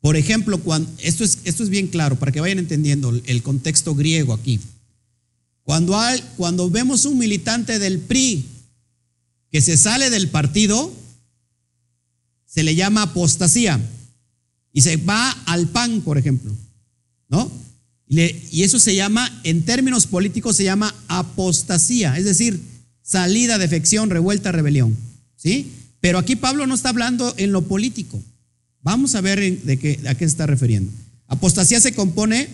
Por 0.00 0.16
ejemplo, 0.16 0.62
cuando, 0.62 0.90
esto, 0.96 1.24
es, 1.24 1.40
esto 1.44 1.62
es 1.62 1.68
bien 1.68 1.88
claro 1.88 2.18
para 2.18 2.32
que 2.32 2.40
vayan 2.40 2.58
entendiendo 2.58 3.10
el 3.26 3.42
contexto 3.42 3.94
griego 3.94 4.32
aquí. 4.32 4.60
Cuando, 5.66 5.98
hay, 5.98 6.22
cuando 6.36 6.70
vemos 6.70 7.06
un 7.06 7.18
militante 7.18 7.80
del 7.80 7.98
PRI 7.98 8.44
que 9.50 9.60
se 9.60 9.76
sale 9.76 10.10
del 10.10 10.28
partido, 10.28 10.94
se 12.46 12.62
le 12.62 12.76
llama 12.76 13.02
apostasía 13.02 13.80
y 14.72 14.82
se 14.82 14.96
va 14.96 15.28
al 15.46 15.66
PAN, 15.66 16.02
por 16.02 16.18
ejemplo, 16.18 16.52
¿no? 17.28 17.50
Y 18.06 18.62
eso 18.62 18.78
se 18.78 18.94
llama, 18.94 19.28
en 19.42 19.64
términos 19.64 20.06
políticos, 20.06 20.54
se 20.54 20.62
llama 20.62 20.94
apostasía, 21.08 22.16
es 22.16 22.24
decir, 22.24 22.60
salida, 23.02 23.58
defección, 23.58 24.08
revuelta, 24.08 24.52
rebelión. 24.52 24.96
¿Sí? 25.34 25.72
Pero 25.98 26.18
aquí 26.18 26.36
Pablo 26.36 26.68
no 26.68 26.76
está 26.76 26.90
hablando 26.90 27.34
en 27.38 27.50
lo 27.50 27.62
político. 27.62 28.22
Vamos 28.82 29.16
a 29.16 29.20
ver 29.20 29.40
de 29.62 29.78
qué, 29.80 29.98
a 30.06 30.14
qué 30.14 30.26
se 30.26 30.30
está 30.30 30.46
refiriendo. 30.46 30.92
Apostasía 31.26 31.80
se 31.80 31.92
compone 31.92 32.48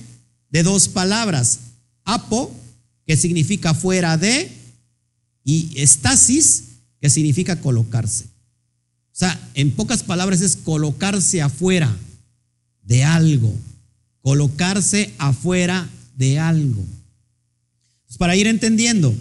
de 0.48 0.62
dos 0.62 0.88
palabras. 0.88 1.58
Apo, 2.04 2.50
que 3.06 3.16
significa 3.16 3.74
fuera 3.74 4.16
de, 4.16 4.50
y 5.44 5.72
estasis, 5.76 6.64
que 7.00 7.10
significa 7.10 7.60
colocarse. 7.60 8.24
O 8.24 9.14
sea, 9.14 9.50
en 9.54 9.70
pocas 9.72 10.02
palabras 10.02 10.40
es 10.40 10.56
colocarse 10.56 11.42
afuera 11.42 11.94
de 12.82 13.04
algo 13.04 13.54
colocarse 14.22 15.12
afuera 15.18 15.88
de 16.16 16.38
algo. 16.38 16.82
Pues 18.06 18.16
para 18.16 18.36
ir 18.36 18.46
entendiendo, 18.46 19.14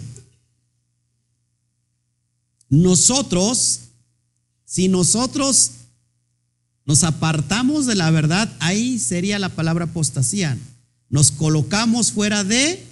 nosotros, 2.68 3.80
si 4.64 4.88
nosotros 4.88 5.72
nos 6.84 7.04
apartamos 7.04 7.86
de 7.86 7.96
la 7.96 8.10
verdad, 8.10 8.50
ahí 8.60 8.98
sería 8.98 9.38
la 9.38 9.50
palabra 9.50 9.86
apostasía. 9.86 10.56
Nos 11.10 11.30
colocamos 11.30 12.12
fuera 12.12 12.44
de 12.44 12.82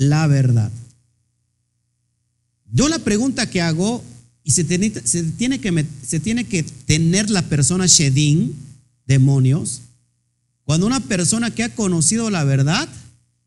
la 0.00 0.26
verdad. 0.26 0.72
Yo 2.72 2.88
la 2.88 2.98
pregunta 3.00 3.50
que 3.50 3.60
hago, 3.60 4.02
y 4.42 4.52
se 4.52 4.64
tiene, 4.64 4.90
que, 5.60 6.46
que 6.48 6.62
tener 6.86 7.28
la 7.28 7.42
persona 7.42 7.84
Shedin, 7.86 8.56
demonios, 9.06 9.82
cuando 10.64 10.86
una 10.86 11.00
persona 11.00 11.50
que 11.50 11.64
ha 11.64 11.74
conocido 11.74 12.30
la 12.30 12.44
verdad 12.44 12.88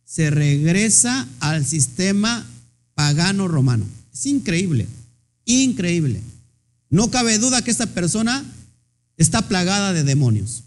se 0.05 0.29
regresa 0.29 1.27
al 1.39 1.65
sistema 1.65 2.45
pagano 2.93 3.47
romano. 3.47 3.85
Es 4.13 4.27
increíble, 4.27 4.85
increíble. 5.45 6.21
No 6.91 7.09
cabe 7.09 7.39
duda 7.39 7.63
que 7.63 7.71
esta 7.71 7.87
persona 7.87 8.45
está 9.17 9.47
plagada 9.47 9.91
de 9.91 10.03
demonios. 10.03 10.65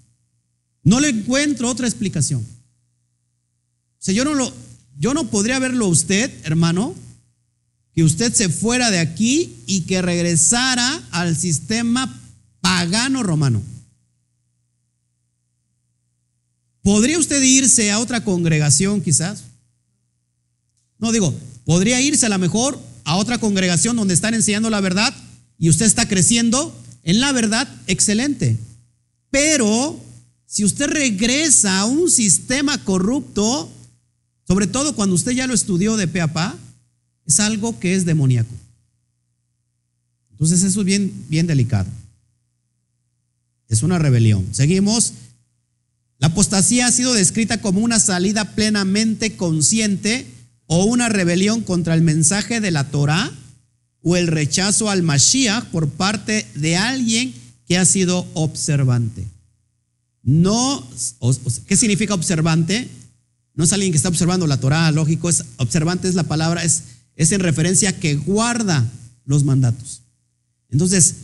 No 0.82 0.98
le 0.98 1.10
encuentro 1.10 1.70
otra 1.70 1.86
explicación. 1.86 2.40
O 2.40 2.44
sea, 4.00 4.14
yo 4.14 4.24
no 4.24 4.34
lo, 4.34 4.52
yo 4.98 5.14
no 5.14 5.28
podría 5.28 5.58
verlo 5.58 5.88
usted, 5.88 6.30
hermano, 6.44 6.94
que 7.94 8.04
usted 8.04 8.32
se 8.32 8.48
fuera 8.48 8.90
de 8.90 8.98
aquí 8.98 9.54
y 9.66 9.82
que 9.82 10.02
regresara 10.02 11.02
al 11.10 11.36
sistema 11.36 12.20
pagano 12.60 13.22
romano. 13.22 13.62
¿Podría 16.82 17.18
usted 17.18 17.42
irse 17.42 17.90
a 17.90 17.98
otra 17.98 18.22
congregación 18.22 19.00
quizás? 19.00 19.44
No 20.98 21.10
digo, 21.10 21.34
podría 21.64 22.00
irse 22.00 22.26
a 22.26 22.28
lo 22.28 22.38
mejor 22.38 22.78
a 23.04 23.16
otra 23.16 23.38
congregación 23.38 23.96
donde 23.96 24.14
están 24.14 24.34
enseñando 24.34 24.70
la 24.70 24.80
verdad 24.80 25.14
y 25.58 25.68
usted 25.68 25.86
está 25.86 26.06
creciendo 26.06 26.74
en 27.02 27.20
la 27.20 27.32
verdad, 27.32 27.68
excelente. 27.86 28.56
Pero 29.30 29.98
si 30.46 30.64
usted 30.64 30.86
regresa 30.88 31.80
a 31.80 31.84
un 31.86 32.10
sistema 32.10 32.82
corrupto, 32.84 33.70
sobre 34.46 34.66
todo 34.66 34.94
cuando 34.94 35.14
usted 35.14 35.32
ya 35.32 35.46
lo 35.46 35.54
estudió 35.54 35.96
de 35.96 36.08
pe 36.08 36.20
a 36.20 36.32
pa, 36.32 36.56
es 37.26 37.40
algo 37.40 37.78
que 37.80 37.94
es 37.94 38.04
demoníaco. 38.04 38.54
Entonces 40.32 40.62
eso 40.62 40.80
es 40.80 40.86
bien, 40.86 41.12
bien 41.28 41.46
delicado. 41.46 41.88
Es 43.68 43.82
una 43.82 43.98
rebelión. 43.98 44.46
Seguimos. 44.52 45.14
La 46.18 46.28
apostasía 46.28 46.86
ha 46.86 46.92
sido 46.92 47.12
descrita 47.12 47.60
como 47.60 47.80
una 47.80 48.00
salida 48.00 48.54
plenamente 48.54 49.36
consciente 49.36 50.26
o 50.66 50.84
una 50.84 51.08
rebelión 51.08 51.62
contra 51.62 51.94
el 51.94 52.02
mensaje 52.02 52.60
de 52.60 52.70
la 52.70 52.90
Torah 52.90 53.30
o 54.02 54.16
el 54.16 54.28
rechazo 54.28 54.88
al 54.88 55.02
Mashiach 55.02 55.64
por 55.66 55.88
parte 55.88 56.46
de 56.54 56.76
alguien 56.76 57.34
que 57.66 57.76
ha 57.76 57.84
sido 57.84 58.26
observante. 58.34 59.26
No, 60.22 60.86
¿qué 61.66 61.76
significa 61.76 62.14
observante? 62.14 62.88
No 63.56 63.64
es 63.64 63.72
alguien 63.72 63.90
que 63.90 63.96
está 63.96 64.10
observando 64.10 64.46
la 64.46 64.60
Torah, 64.60 64.92
lógico, 64.92 65.28
es 65.28 65.44
observante 65.56 66.08
es 66.08 66.14
la 66.14 66.24
palabra, 66.24 66.62
es, 66.62 66.82
es 67.16 67.32
en 67.32 67.40
referencia 67.40 67.98
que 67.98 68.14
guarda 68.14 68.88
los 69.24 69.42
mandatos. 69.44 70.02
Entonces, 70.68 71.14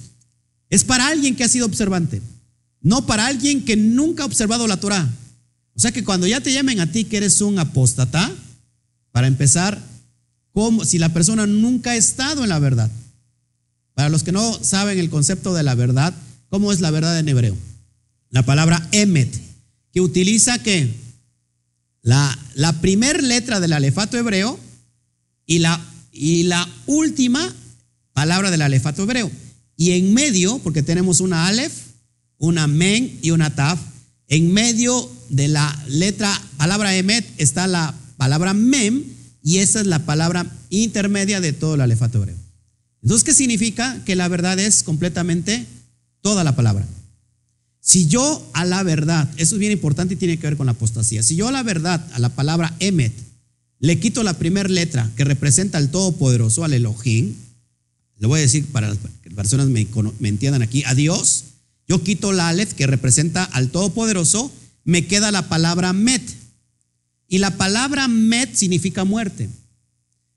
es 0.70 0.82
para 0.82 1.08
alguien 1.08 1.36
que 1.36 1.44
ha 1.44 1.48
sido 1.48 1.66
observante, 1.66 2.20
no 2.80 3.06
para 3.06 3.26
alguien 3.26 3.64
que 3.64 3.76
nunca 3.76 4.22
ha 4.22 4.26
observado 4.26 4.66
la 4.66 4.78
Torah. 4.78 5.08
O 5.74 5.80
sea 5.80 5.92
que 5.92 6.04
cuando 6.04 6.26
ya 6.26 6.40
te 6.40 6.52
llamen 6.52 6.80
a 6.80 6.90
ti 6.90 7.04
que 7.04 7.18
eres 7.18 7.40
un 7.40 7.58
apóstata, 7.58 8.32
para 9.12 9.26
empezar, 9.26 9.78
como 10.52 10.84
si 10.84 10.98
la 10.98 11.12
persona 11.12 11.46
nunca 11.46 11.90
ha 11.90 11.96
estado 11.96 12.42
en 12.42 12.48
la 12.48 12.58
verdad. 12.58 12.90
Para 13.94 14.08
los 14.08 14.22
que 14.22 14.32
no 14.32 14.58
saben 14.64 14.98
el 14.98 15.10
concepto 15.10 15.52
de 15.54 15.62
la 15.62 15.74
verdad, 15.74 16.14
¿cómo 16.48 16.72
es 16.72 16.80
la 16.80 16.90
verdad 16.90 17.18
en 17.18 17.28
hebreo? 17.28 17.56
La 18.30 18.42
palabra 18.42 18.88
emet, 18.92 19.30
que 19.92 20.00
utiliza 20.00 20.62
que 20.62 20.94
la, 22.02 22.36
la 22.54 22.80
primer 22.80 23.22
letra 23.22 23.60
del 23.60 23.72
alefato 23.72 24.18
hebreo 24.18 24.58
y 25.46 25.60
la, 25.60 25.80
y 26.12 26.44
la 26.44 26.68
última 26.86 27.54
palabra 28.12 28.50
del 28.50 28.62
alefato 28.62 29.04
hebreo. 29.04 29.30
Y 29.76 29.92
en 29.92 30.12
medio, 30.12 30.58
porque 30.58 30.82
tenemos 30.82 31.20
una 31.20 31.46
alef, 31.46 31.72
una 32.38 32.66
men 32.66 33.18
y 33.22 33.30
una 33.30 33.54
taf, 33.54 33.80
en 34.28 34.52
medio 34.52 35.10
de 35.28 35.48
la 35.48 35.84
letra 35.88 36.30
palabra 36.56 36.94
emet 36.94 37.24
está 37.38 37.66
la 37.66 37.94
palabra 38.16 38.54
mem 38.54 39.04
y 39.42 39.58
esa 39.58 39.80
es 39.80 39.86
la 39.86 40.06
palabra 40.06 40.46
intermedia 40.70 41.40
de 41.40 41.52
todo 41.52 41.74
el 41.74 41.80
alefato 41.80 42.18
hebreo. 42.18 42.36
Entonces, 43.02 43.24
¿qué 43.24 43.34
significa? 43.34 44.02
Que 44.04 44.14
la 44.14 44.28
verdad 44.28 44.58
es 44.58 44.82
completamente 44.82 45.66
toda 46.20 46.44
la 46.44 46.54
palabra. 46.54 46.86
Si 47.84 48.06
yo 48.06 48.48
a 48.54 48.64
la 48.64 48.84
verdad, 48.84 49.28
eso 49.36 49.56
es 49.56 49.58
bien 49.58 49.72
importante 49.72 50.14
y 50.14 50.16
tiene 50.16 50.38
que 50.38 50.46
ver 50.46 50.56
con 50.56 50.66
la 50.66 50.72
apostasía, 50.72 51.24
si 51.24 51.34
yo 51.34 51.48
a 51.48 51.52
la 51.52 51.64
verdad, 51.64 52.08
a 52.12 52.20
la 52.20 52.28
palabra 52.28 52.72
emet, 52.78 53.12
le 53.80 53.98
quito 53.98 54.22
la 54.22 54.38
primera 54.38 54.68
letra 54.68 55.10
que 55.16 55.24
representa 55.24 55.78
al 55.78 55.90
Todopoderoso, 55.90 56.62
al 56.62 56.74
Elohim, 56.74 57.34
le 58.18 58.28
voy 58.28 58.38
a 58.38 58.42
decir 58.42 58.66
para 58.66 58.88
que 58.88 59.30
las 59.30 59.34
personas 59.34 59.66
me, 59.66 59.88
entiendan 60.28 60.62
aquí, 60.62 60.84
a 60.86 60.94
Dios, 60.94 61.44
yo 61.88 62.04
quito 62.04 62.30
la 62.30 62.48
alef 62.48 62.74
que 62.74 62.86
representa 62.86 63.42
al 63.42 63.70
Todopoderoso, 63.70 64.52
me 64.84 65.08
queda 65.08 65.32
la 65.32 65.48
palabra 65.48 65.92
met. 65.92 66.22
Y 67.26 67.38
la 67.38 67.56
palabra 67.56 68.06
met 68.06 68.54
significa 68.54 69.02
muerte. 69.02 69.48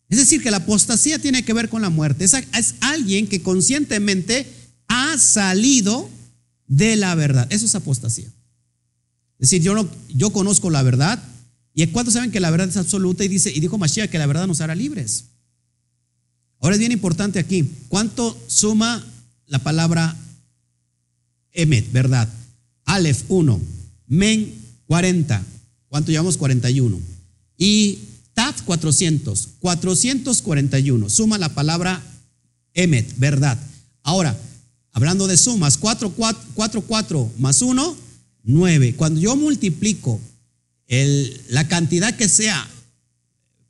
Es 0.10 0.18
decir, 0.18 0.42
que 0.42 0.50
la 0.50 0.58
apostasía 0.58 1.20
tiene 1.20 1.46
que 1.46 1.54
ver 1.54 1.70
con 1.70 1.84
la 1.84 1.92
muerte. 1.92 2.26
Es 2.26 2.76
alguien 2.82 3.28
que 3.28 3.44
conscientemente 3.44 4.48
ha 4.88 5.20
salido 5.20 6.10
de 6.68 6.96
la 6.96 7.16
verdad. 7.16 7.48
Eso 7.52 7.66
es 7.66 7.76
apostasía. 7.76 8.28
Es 9.40 9.50
decir, 9.50 9.62
yo, 9.62 9.76
no, 9.76 9.90
yo 10.10 10.32
conozco 10.32 10.70
la 10.70 10.84
verdad. 10.84 11.22
¿Y 11.74 11.86
cuántos 11.88 12.14
saben 12.14 12.32
que 12.32 12.40
la 12.40 12.50
verdad 12.52 12.70
es 12.70 12.78
absoluta? 12.78 13.24
Y, 13.24 13.28
dice, 13.28 13.52
y 13.52 13.60
dijo 13.60 13.78
Mashiach 13.78 14.10
que 14.10 14.18
la 14.18 14.28
verdad 14.28 14.48
nos 14.48 14.62
hará 14.62 14.76
libres. 14.76 15.26
Ahora 16.60 16.76
es 16.76 16.80
bien 16.80 16.92
importante 16.92 17.40
aquí. 17.40 17.70
¿Cuánto 17.90 18.38
suma 18.48 19.06
la 19.48 19.60
palabra 19.60 20.16
emet, 21.52 21.92
verdad? 21.92 22.30
Aleph 22.86 23.24
1, 23.28 23.60
men 24.08 24.54
40, 24.88 25.44
¿Cuánto 25.90 26.12
llevamos? 26.12 26.38
41. 26.38 27.00
Y 27.58 28.00
Tat 28.34 28.62
400, 28.66 29.50
441. 29.62 31.10
Suma 31.10 31.38
la 31.38 31.48
palabra 31.50 32.04
Emet, 32.74 33.18
verdad. 33.18 33.58
Ahora, 34.04 34.38
hablando 34.96 35.28
de 35.28 35.36
sumas, 35.36 35.78
4, 35.78 36.14
4, 36.56 36.82
4, 36.82 37.32
más 37.38 37.62
1, 37.62 37.98
9. 38.46 38.96
Cuando 38.96 39.20
yo 39.20 39.36
multiplico 39.36 40.20
la 41.50 41.68
cantidad 41.68 42.16
que 42.16 42.30
sea 42.30 42.66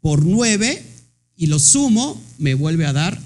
por 0.01 0.23
9 0.23 0.85
y 1.35 1.47
lo 1.47 1.57
sumo, 1.57 2.21
me 2.37 2.53
vuelve 2.53 2.85
a 2.85 2.93
dar 2.93 3.19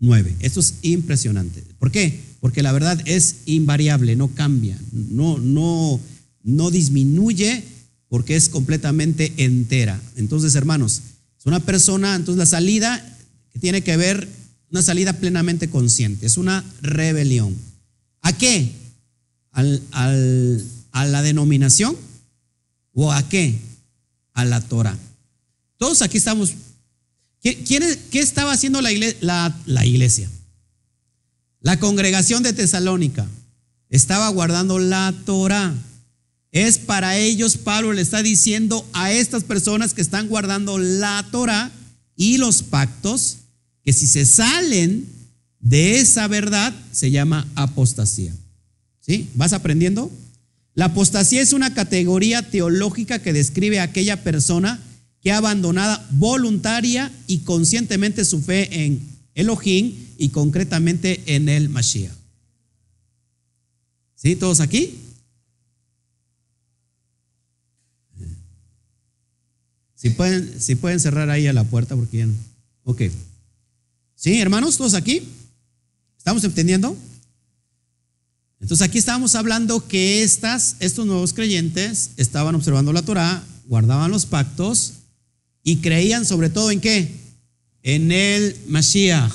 9. 0.00 0.36
Esto 0.40 0.60
es 0.60 0.76
impresionante. 0.80 1.62
¿Por 1.78 1.90
qué? 1.90 2.18
Porque 2.40 2.62
la 2.62 2.72
verdad 2.72 2.98
es 3.04 3.36
invariable, 3.44 4.16
no 4.16 4.28
cambia, 4.28 4.80
no, 4.90 5.36
no, 5.36 6.00
no 6.42 6.70
disminuye 6.70 7.62
porque 8.08 8.36
es 8.36 8.48
completamente 8.48 9.34
entera. 9.36 10.00
Entonces, 10.16 10.54
hermanos, 10.54 11.02
es 11.38 11.44
una 11.44 11.60
persona, 11.60 12.14
entonces 12.14 12.38
la 12.38 12.46
salida 12.46 13.18
tiene 13.60 13.82
que 13.82 13.98
ver, 13.98 14.28
una 14.72 14.82
salida 14.82 15.12
plenamente 15.12 15.68
consciente, 15.68 16.26
es 16.26 16.38
una 16.38 16.64
rebelión. 16.80 17.54
¿A 18.22 18.32
qué? 18.32 18.72
¿Al, 19.52 19.82
a 19.92 21.06
la 21.06 21.22
denominación? 21.22 21.94
¿O 22.94 23.12
a 23.12 23.28
qué? 23.28 23.58
A 24.32 24.46
la 24.46 24.60
Torah. 24.62 24.98
Todos 25.76 26.00
aquí 26.00 26.16
estamos. 26.16 26.54
¿Quién, 27.42 27.64
¿Qué 28.10 28.20
estaba 28.20 28.52
haciendo 28.52 28.80
la 28.80 28.92
iglesia, 28.92 29.18
la, 29.20 29.54
la 29.66 29.84
iglesia? 29.84 30.30
La 31.60 31.78
congregación 31.78 32.42
de 32.42 32.52
Tesalónica 32.54 33.26
estaba 33.90 34.28
guardando 34.30 34.78
la 34.78 35.14
Torah. 35.26 35.74
Es 36.50 36.78
para 36.78 37.18
ellos, 37.18 37.58
Pablo 37.58 37.92
le 37.92 38.00
está 38.00 38.22
diciendo 38.22 38.86
a 38.92 39.12
estas 39.12 39.44
personas 39.44 39.92
que 39.92 40.02
están 40.02 40.28
guardando 40.28 40.78
la 40.78 41.26
Torah 41.30 41.70
y 42.16 42.38
los 42.38 42.62
pactos, 42.62 43.38
que 43.84 43.92
si 43.92 44.06
se 44.06 44.24
salen 44.24 45.06
de 45.60 46.00
esa 46.00 46.28
verdad, 46.28 46.74
se 46.92 47.10
llama 47.10 47.46
apostasía. 47.54 48.34
¿Sí? 49.00 49.28
¿Vas 49.34 49.52
aprendiendo? 49.52 50.10
La 50.74 50.86
apostasía 50.86 51.42
es 51.42 51.52
una 51.52 51.74
categoría 51.74 52.50
teológica 52.50 53.18
que 53.18 53.32
describe 53.32 53.80
a 53.80 53.84
aquella 53.84 54.22
persona 54.22 54.80
que 55.20 55.32
ha 55.32 55.36
abandonado 55.36 56.02
voluntaria 56.10 57.12
y 57.26 57.38
conscientemente 57.38 58.24
su 58.24 58.40
fe 58.40 58.84
en 58.84 59.00
Elohim 59.34 59.94
y 60.18 60.30
concretamente 60.30 61.22
en 61.26 61.48
el 61.48 61.68
Mashiach. 61.68 62.12
¿Sí? 64.14 64.36
¿Todos 64.36 64.60
aquí? 64.60 64.98
Si 69.94 70.10
pueden, 70.10 70.60
si 70.60 70.74
pueden 70.74 70.98
cerrar 70.98 71.30
ahí 71.30 71.46
a 71.46 71.52
la 71.52 71.62
puerta 71.62 71.94
porque 71.94 72.18
ya 72.18 72.26
no. 72.26 72.34
Ok. 72.84 73.02
¿Sí, 74.22 74.40
hermanos? 74.40 74.76
¿Todos 74.76 74.94
aquí? 74.94 75.20
¿Estamos 76.16 76.44
entendiendo? 76.44 76.96
Entonces 78.60 78.86
aquí 78.86 78.96
estábamos 78.96 79.34
hablando 79.34 79.88
que 79.88 80.22
estas, 80.22 80.76
estos 80.78 81.06
nuevos 81.06 81.32
creyentes 81.32 82.10
estaban 82.16 82.54
observando 82.54 82.92
la 82.92 83.02
Torah, 83.02 83.42
guardaban 83.66 84.12
los 84.12 84.24
pactos 84.24 84.92
y 85.64 85.78
creían 85.78 86.24
sobre 86.24 86.50
todo 86.50 86.70
en 86.70 86.80
qué? 86.80 87.12
En 87.82 88.12
el 88.12 88.56
Mashiach. 88.68 89.32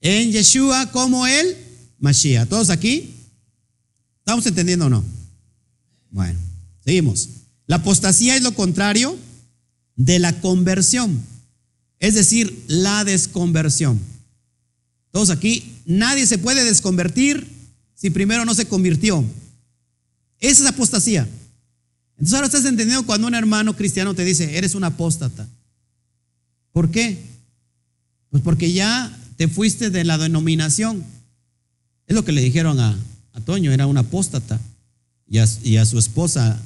En 0.00 0.32
Yeshua 0.32 0.90
como 0.90 1.28
el 1.28 1.56
Mashiach. 2.00 2.48
¿Todos 2.48 2.70
aquí? 2.70 3.14
¿Estamos 4.18 4.44
entendiendo 4.44 4.86
o 4.86 4.90
no? 4.90 5.04
Bueno, 6.10 6.40
seguimos. 6.84 7.28
La 7.68 7.76
apostasía 7.76 8.34
es 8.34 8.42
lo 8.42 8.54
contrario 8.54 9.16
de 9.94 10.18
la 10.18 10.40
conversión, 10.40 11.22
es 12.00 12.14
decir, 12.14 12.64
la 12.68 13.04
desconversión. 13.04 14.00
Todos 15.10 15.30
aquí, 15.30 15.76
nadie 15.86 16.26
se 16.26 16.38
puede 16.38 16.64
desconvertir 16.64 17.46
si 17.94 18.10
primero 18.10 18.44
no 18.44 18.54
se 18.54 18.66
convirtió. 18.66 19.24
Esa 20.40 20.62
es 20.62 20.68
apostasía. 20.68 21.26
Entonces 22.12 22.34
ahora 22.34 22.46
estás 22.46 22.64
entendiendo 22.64 23.06
cuando 23.06 23.26
un 23.26 23.34
hermano 23.34 23.76
cristiano 23.76 24.14
te 24.14 24.24
dice, 24.24 24.56
eres 24.58 24.74
un 24.74 24.84
apóstata. 24.84 25.48
¿Por 26.72 26.90
qué? 26.90 27.18
Pues 28.30 28.42
porque 28.42 28.72
ya 28.72 29.16
te 29.36 29.48
fuiste 29.48 29.90
de 29.90 30.04
la 30.04 30.18
denominación. 30.18 31.04
Es 32.06 32.14
lo 32.14 32.24
que 32.24 32.32
le 32.32 32.40
dijeron 32.40 32.78
a, 32.80 32.98
a 33.32 33.40
Toño, 33.40 33.72
era 33.72 33.86
un 33.86 33.98
apóstata. 33.98 34.60
Y 35.30 35.38
a, 35.76 35.84
su 35.84 35.98
esposa 35.98 36.60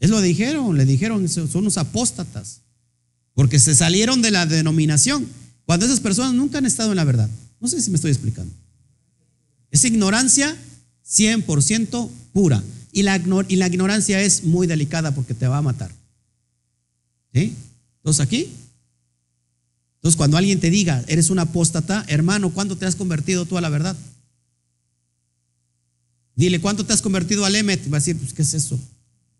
Es 0.00 0.08
lo 0.08 0.20
dijeron, 0.20 0.76
le 0.76 0.86
dijeron, 0.86 1.28
son 1.28 1.48
unos 1.54 1.76
apóstatas, 1.76 2.62
porque 3.38 3.60
se 3.60 3.72
salieron 3.76 4.20
de 4.20 4.32
la 4.32 4.46
denominación, 4.46 5.24
cuando 5.64 5.86
esas 5.86 6.00
personas 6.00 6.34
nunca 6.34 6.58
han 6.58 6.66
estado 6.66 6.90
en 6.90 6.96
la 6.96 7.04
verdad. 7.04 7.30
No 7.60 7.68
sé 7.68 7.80
si 7.80 7.88
me 7.88 7.94
estoy 7.94 8.10
explicando. 8.10 8.52
Es 9.70 9.84
ignorancia 9.84 10.56
100% 11.08 12.10
pura. 12.32 12.60
Y 12.90 13.04
la, 13.04 13.22
y 13.46 13.54
la 13.54 13.68
ignorancia 13.68 14.20
es 14.20 14.42
muy 14.42 14.66
delicada 14.66 15.14
porque 15.14 15.34
te 15.34 15.46
va 15.46 15.58
a 15.58 15.62
matar. 15.62 15.92
¿Sí? 17.32 17.54
Entonces 17.98 18.26
aquí. 18.26 18.50
Entonces 19.98 20.16
cuando 20.16 20.36
alguien 20.36 20.58
te 20.58 20.68
diga, 20.68 21.04
eres 21.06 21.30
un 21.30 21.38
apóstata, 21.38 22.04
hermano, 22.08 22.50
¿cuándo 22.50 22.76
te 22.76 22.86
has 22.86 22.96
convertido 22.96 23.46
tú 23.46 23.56
a 23.56 23.60
la 23.60 23.68
verdad? 23.68 23.96
Dile, 26.34 26.60
¿cuánto 26.60 26.84
te 26.84 26.92
has 26.92 27.02
convertido 27.02 27.44
al 27.44 27.54
Emet? 27.54 27.84
Va 27.84 27.98
a 27.98 28.00
decir, 28.00 28.18
pues, 28.18 28.34
¿qué 28.34 28.42
es 28.42 28.54
eso? 28.54 28.80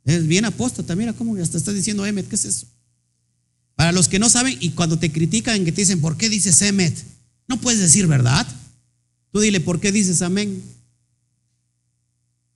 Es 0.05 0.25
bien 0.25 0.45
apóstata, 0.45 0.95
mira 0.95 1.15
cómo 1.15 1.35
hasta 1.35 1.59
estás 1.59 1.75
diciendo 1.75 2.07
Emet, 2.07 2.29
¿qué 2.29 2.37
es 2.37 2.45
eso? 2.45 2.69
Para 3.79 3.93
los 3.93 4.09
que 4.09 4.19
no 4.19 4.29
saben 4.29 4.57
y 4.59 4.71
cuando 4.71 4.99
te 4.99 5.13
critican 5.13 5.65
que 5.65 5.71
te 5.71 5.83
dicen, 5.83 6.01
¿por 6.01 6.17
qué 6.17 6.29
dices 6.29 6.61
Emet? 6.63 7.01
No 7.47 7.61
puedes 7.61 7.79
decir 7.79 8.09
verdad. 8.09 8.45
Tú 9.31 9.39
dile, 9.39 9.61
¿por 9.61 9.79
qué 9.79 9.93
dices 9.93 10.21
amén? 10.21 10.61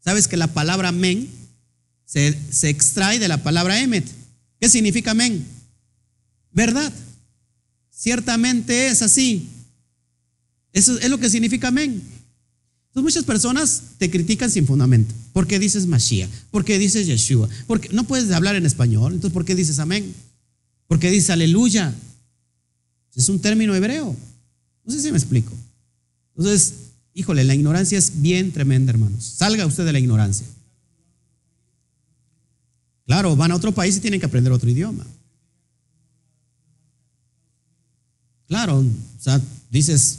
¿Sabes 0.04 0.26
que 0.26 0.36
la 0.36 0.48
palabra 0.48 0.88
amén 0.88 1.28
se, 2.04 2.36
se 2.50 2.70
extrae 2.70 3.20
de 3.20 3.28
la 3.28 3.40
palabra 3.40 3.80
emet? 3.80 4.04
¿Qué 4.60 4.68
significa 4.68 5.12
amén? 5.12 5.46
Verdad. 6.50 6.92
Ciertamente 7.88 8.88
es 8.88 9.00
así. 9.02 9.46
Eso 10.72 10.98
es 10.98 11.08
lo 11.08 11.20
que 11.20 11.30
significa 11.30 11.68
amén. 11.68 12.02
Entonces 12.88 13.04
muchas 13.04 13.24
personas 13.24 13.82
te 13.98 14.10
critican 14.10 14.50
sin 14.50 14.66
fundamento. 14.66 15.14
¿Por 15.32 15.46
qué 15.46 15.60
dices 15.60 15.86
Mashiach? 15.86 16.28
¿Por 16.50 16.64
qué 16.64 16.80
dices 16.80 17.06
Yeshua? 17.06 17.48
Porque 17.68 17.90
no 17.90 18.02
puedes 18.02 18.28
hablar 18.32 18.56
en 18.56 18.66
español. 18.66 19.12
Entonces, 19.12 19.32
¿por 19.32 19.44
qué 19.44 19.54
dices 19.54 19.78
amén? 19.78 20.12
¿Por 20.92 20.98
qué 20.98 21.10
dices 21.10 21.30
aleluya? 21.30 21.94
Es 23.14 23.30
un 23.30 23.40
término 23.40 23.74
hebreo. 23.74 24.14
No 24.84 24.92
sé 24.92 25.00
si 25.00 25.10
me 25.10 25.16
explico. 25.16 25.50
Entonces, 26.36 26.74
híjole, 27.14 27.44
la 27.44 27.54
ignorancia 27.54 27.96
es 27.96 28.20
bien 28.20 28.52
tremenda, 28.52 28.90
hermanos. 28.90 29.24
Salga 29.24 29.64
usted 29.64 29.86
de 29.86 29.94
la 29.94 30.00
ignorancia. 30.00 30.46
Claro, 33.06 33.34
van 33.36 33.52
a 33.52 33.56
otro 33.56 33.72
país 33.72 33.96
y 33.96 34.00
tienen 34.00 34.20
que 34.20 34.26
aprender 34.26 34.52
otro 34.52 34.68
idioma. 34.68 35.06
Claro, 38.46 38.80
o 38.80 39.18
sea, 39.18 39.40
dices, 39.70 40.18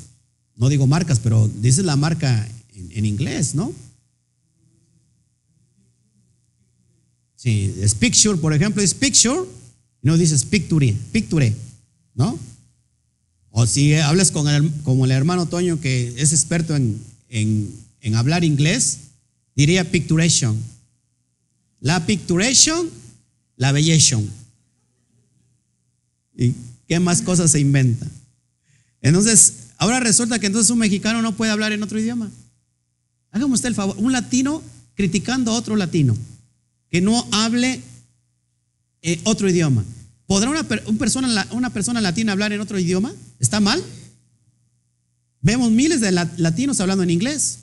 no 0.56 0.70
digo 0.70 0.88
marcas, 0.88 1.20
pero 1.20 1.48
dices 1.48 1.86
la 1.86 1.98
marca 1.98 2.50
en, 2.74 3.06
inglés, 3.06 3.54
¿no? 3.54 3.72
Sí, 7.36 7.76
es 7.80 7.94
picture, 7.94 8.40
por 8.40 8.56
ejemplo, 8.56 8.82
es 8.82 8.96
picture, 8.96 9.42
y 10.04 10.08
no 10.08 10.18
dices 10.18 10.44
picture, 10.44 10.96
picture, 11.12 11.56
¿no? 12.14 12.38
O 13.52 13.66
si 13.66 13.96
hablas 13.96 14.32
con 14.32 14.48
el, 14.50 14.70
como 14.84 15.06
el 15.06 15.12
hermano 15.12 15.48
Toño, 15.48 15.80
que 15.80 16.14
es 16.18 16.34
experto 16.34 16.76
en, 16.76 17.02
en, 17.30 18.16
hablar 18.16 18.44
inglés, 18.44 19.00
diría 19.56 19.90
picturation. 19.90 20.58
La 21.80 22.06
picturation, 22.06 22.90
la 23.56 23.72
bellation. 23.72 24.30
¿Y 26.36 26.54
qué 26.88 27.00
más 27.00 27.22
cosas 27.22 27.52
se 27.52 27.60
inventa? 27.60 28.08
Entonces, 29.02 29.54
ahora 29.78 30.00
resulta 30.00 30.40
que 30.40 30.48
entonces 30.48 30.70
un 30.70 30.80
mexicano 30.80 31.22
no 31.22 31.36
puede 31.36 31.52
hablar 31.52 31.72
en 31.72 31.84
otro 31.84 32.00
idioma. 32.00 32.30
Hágame 33.32 33.54
usted 33.54 33.70
el 33.70 33.76
favor, 33.76 33.96
un 34.00 34.12
latino 34.12 34.62
criticando 34.96 35.52
a 35.52 35.56
otro 35.56 35.76
latino 35.76 36.16
que 36.90 37.02
no 37.02 37.28
hable 37.32 37.82
eh, 39.04 39.20
otro 39.26 39.50
idioma. 39.50 39.84
¿Podrá 40.26 40.50
una, 40.50 40.64
persona, 40.64 41.48
una 41.52 41.70
persona 41.72 42.02
latina 42.02 42.32
hablar 42.32 42.54
en 42.54 42.62
otro 42.62 42.80
idioma? 42.80 43.14
¿Está 43.40 43.60
mal? 43.60 43.84
Vemos 45.42 45.70
miles 45.72 46.00
de 46.00 46.12
latinos 46.12 46.80
hablando 46.80 47.04
en 47.04 47.10
inglés. 47.10 47.60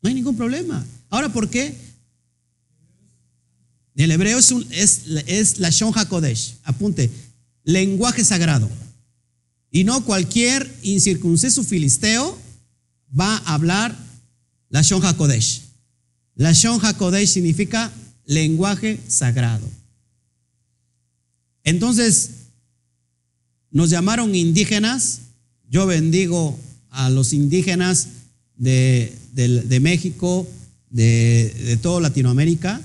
No 0.00 0.08
hay 0.08 0.14
ningún 0.14 0.36
problema. 0.36 0.86
Ahora, 1.10 1.30
¿por 1.30 1.50
qué? 1.50 1.76
El 3.96 4.10
hebreo 4.12 4.38
es, 4.38 4.54
es, 4.70 5.02
es 5.26 5.58
la 5.58 5.70
Shon 5.70 5.92
HaKodesh. 5.94 6.54
Apunte, 6.62 7.10
lenguaje 7.64 8.24
sagrado. 8.24 8.70
Y 9.70 9.84
no 9.84 10.04
cualquier 10.04 10.72
incircunciso 10.82 11.64
filisteo 11.64 12.38
va 13.18 13.36
a 13.38 13.54
hablar 13.54 13.96
la 14.70 14.82
Shon 14.82 15.04
HaKodesh. 15.04 15.62
La 16.36 16.52
Shon 16.52 16.78
HaKodesh 16.80 17.28
significa 17.28 17.92
lenguaje 18.24 19.00
sagrado. 19.08 19.68
Entonces, 21.64 22.30
nos 23.70 23.90
llamaron 23.90 24.34
indígenas. 24.34 25.20
Yo 25.68 25.86
bendigo 25.86 26.58
a 26.90 27.10
los 27.10 27.32
indígenas 27.32 28.08
de, 28.56 29.12
México, 29.80 30.46
de, 30.90 31.54
de 31.64 31.76
toda 31.76 32.00
Latinoamérica, 32.00 32.80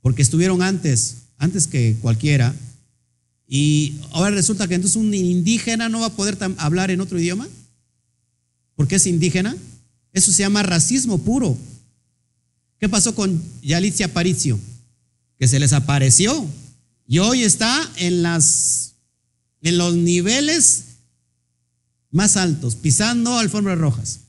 porque 0.00 0.22
estuvieron 0.22 0.62
antes, 0.62 1.16
antes 1.38 1.66
que 1.66 1.96
cualquiera. 2.00 2.54
Y 3.48 3.94
ahora 4.10 4.30
resulta 4.30 4.66
que 4.66 4.74
entonces 4.74 4.96
un 4.96 5.14
indígena 5.14 5.88
no 5.88 6.00
va 6.00 6.06
a 6.06 6.16
poder 6.16 6.36
hablar 6.58 6.90
en 6.90 7.00
otro 7.00 7.18
idioma. 7.18 7.48
porque 8.74 8.96
es 8.96 9.06
indígena? 9.06 9.56
Eso 10.12 10.32
se 10.32 10.42
llama 10.42 10.62
racismo 10.62 11.18
puro. 11.18 11.56
¿Qué 12.78 12.88
pasó 12.88 13.14
con 13.14 13.40
Yalitza 13.62 14.06
Aparicio? 14.06 14.58
Que 15.38 15.48
se 15.48 15.58
les 15.58 15.72
apareció 15.72 16.46
y 17.06 17.18
hoy 17.18 17.44
está 17.44 17.88
en, 17.96 18.22
las, 18.22 18.96
los 19.60 19.94
niveles 19.94 20.84
más 22.10 22.36
altos, 22.36 22.76
pisando 22.76 23.38
alfombras 23.38 23.78
rojas. 23.78 24.20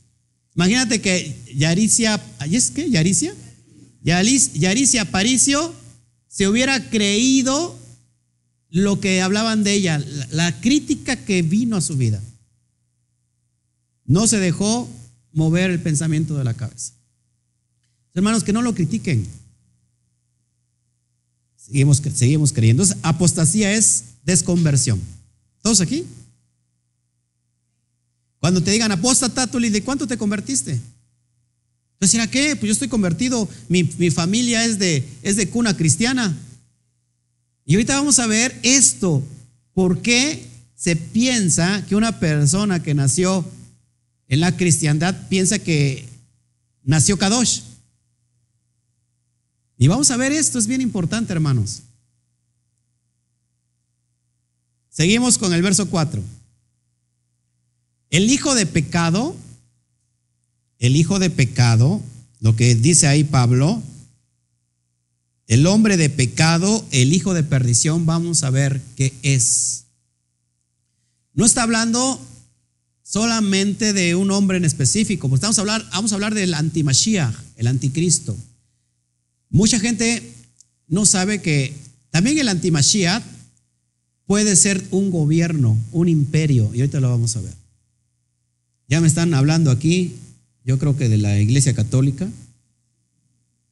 Imagínate 0.56 1.02
que 1.02 1.36
Yaricia, 1.56 2.22
¿es 2.50 2.72
qué? 2.72 2.90
¿Yaricia? 2.90 3.34
Yaricia 4.04 5.02
Aparicio 5.02 5.74
se 6.28 6.48
hubiera 6.48 6.90
creído 6.90 7.78
lo 8.70 9.00
que 9.00 9.22
hablaban 9.22 9.64
de 9.64 9.74
ella, 9.74 10.04
la 10.32 10.60
crítica 10.62 11.16
que 11.16 11.42
vino 11.42 11.78
a 11.78 11.82
su 11.82 11.98
vida. 11.98 12.22
No 14.06 14.28
se 14.28 14.40
dejó 14.40 14.90
mover 15.34 15.72
el 15.72 15.82
pensamiento 15.82 16.38
de 16.38 16.44
la 16.44 16.54
cabeza. 16.54 16.94
Hermanos, 18.14 18.44
que 18.44 18.54
no 18.54 18.62
lo 18.62 18.74
critiquen. 18.74 19.28
Seguimos, 21.68 22.02
seguimos 22.16 22.54
creyendo. 22.54 22.84
Entonces, 22.84 23.04
apostasía 23.04 23.74
es 23.74 24.06
desconversión. 24.24 25.02
¿Todos 25.62 25.82
aquí? 25.82 26.06
Cuando 28.40 28.64
te 28.64 28.72
digan 28.72 28.92
apóstata, 28.92 29.48
tú 29.48 29.60
le 29.60 29.84
¿cuánto 29.84 30.08
te 30.08 30.18
convertiste? 30.18 30.80
Entonces, 31.94 32.20
¿a 32.22 32.30
qué? 32.30 32.56
Pues 32.56 32.68
yo 32.68 32.74
estoy 32.74 32.88
convertido, 32.88 33.50
mi, 33.68 33.84
familia 34.12 34.64
es 34.66 34.80
de, 34.80 35.04
es 35.24 35.36
de 35.36 35.50
cuna 35.50 35.76
cristiana. 35.76 36.38
Y 37.66 37.74
ahorita 37.74 37.98
vamos 37.98 38.20
a 38.20 38.28
ver 38.28 38.58
esto. 38.64 39.24
¿Por 39.74 40.02
qué 40.02 40.46
se 40.76 40.96
piensa 40.96 41.84
que 41.88 41.96
una 41.96 42.20
persona 42.20 42.82
que 42.82 42.94
nació 42.94 43.44
en 44.28 44.40
la 44.40 44.56
cristiandad 44.56 45.28
piensa 45.28 45.60
que 45.60 46.06
nació 46.84 47.18
Kadosh? 47.18 47.62
Y 49.78 49.88
vamos 49.88 50.10
a 50.12 50.18
ver 50.18 50.32
esto, 50.32 50.58
es 50.58 50.68
bien 50.68 50.82
importante, 50.82 51.34
hermanos. 51.34 51.84
Seguimos 54.90 55.38
con 55.38 55.54
el 55.54 55.62
verso 55.62 55.90
4. 55.90 56.24
El 58.10 58.32
hijo 58.32 58.56
de 58.56 58.66
pecado, 58.66 59.36
el 60.80 60.96
hijo 60.96 61.20
de 61.20 61.30
pecado, 61.30 62.02
lo 62.40 62.56
que 62.56 62.74
dice 62.74 63.08
ahí 63.08 63.24
Pablo, 63.24 63.84
el 65.48 65.68
hombre 65.68 65.98
de 65.98 66.10
pecado, 66.10 66.84
el 66.92 67.14
hijo 67.14 67.34
de 67.34 67.44
perdición, 67.44 68.06
vamos 68.06 68.44
a 68.44 68.50
ver 68.50 68.82
qué 68.96 69.14
es. 69.22 69.86
No 71.34 71.46
está 71.46 71.64
hablando 71.64 72.20
solamente 73.04 73.94
de 73.94 74.16
un 74.16 74.32
hombre 74.32 74.58
en 74.58 74.66
específico, 74.66 75.30
porque 75.30 75.38
estamos 75.38 75.58
a 75.60 75.62
hablar, 75.62 75.88
vamos 75.92 76.12
a 76.12 76.16
hablar 76.16 76.34
del 76.34 76.54
antimashiach, 76.54 77.36
el 77.56 77.68
anticristo. 77.68 78.36
Mucha 79.50 79.80
gente 79.80 80.22
no 80.88 81.06
sabe 81.06 81.42
que 81.42 81.74
también 82.10 82.38
el 82.38 82.50
antimashiach 82.50 83.24
puede 84.26 84.56
ser 84.56 84.84
un 84.92 85.10
gobierno, 85.10 85.78
un 85.92 86.10
imperio, 86.10 86.70
y 86.74 86.82
ahorita 86.82 87.00
lo 87.00 87.10
vamos 87.10 87.36
a 87.36 87.42
ver. 87.42 87.54
Ya 88.88 89.02
me 89.02 89.08
están 89.08 89.34
hablando 89.34 89.72
aquí, 89.72 90.16
yo 90.64 90.78
creo 90.78 90.98
que 90.98 91.10
de 91.10 91.18
la 91.18 91.40
iglesia 91.40 91.74
católica. 91.74 92.26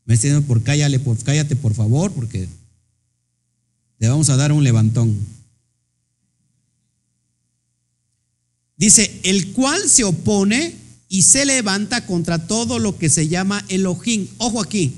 Me 0.06 0.14
están 0.14 0.30
diciendo 0.30 0.48
por 0.48 0.64
cállate, 0.64 1.00
por 1.00 1.18
cállate 1.24 1.56
por 1.56 1.74
favor, 1.74 2.12
porque 2.12 2.48
le 4.00 4.08
vamos 4.08 4.30
a 4.30 4.38
dar 4.38 4.52
un 4.52 4.64
levantón. 4.64 5.16
Dice, 8.78 9.20
el 9.24 9.54
cual 9.54 9.90
se 9.90 10.04
opone 10.04 10.76
y 11.08 11.22
se 11.22 11.46
levanta 11.46 12.06
contra 12.06 12.46
todo 12.46 12.78
lo 12.78 12.98
que 12.98 13.10
se 13.10 13.28
llama 13.28 13.64
Elohim. 13.70 14.28
Ojo 14.38 14.62
aquí, 14.62 14.94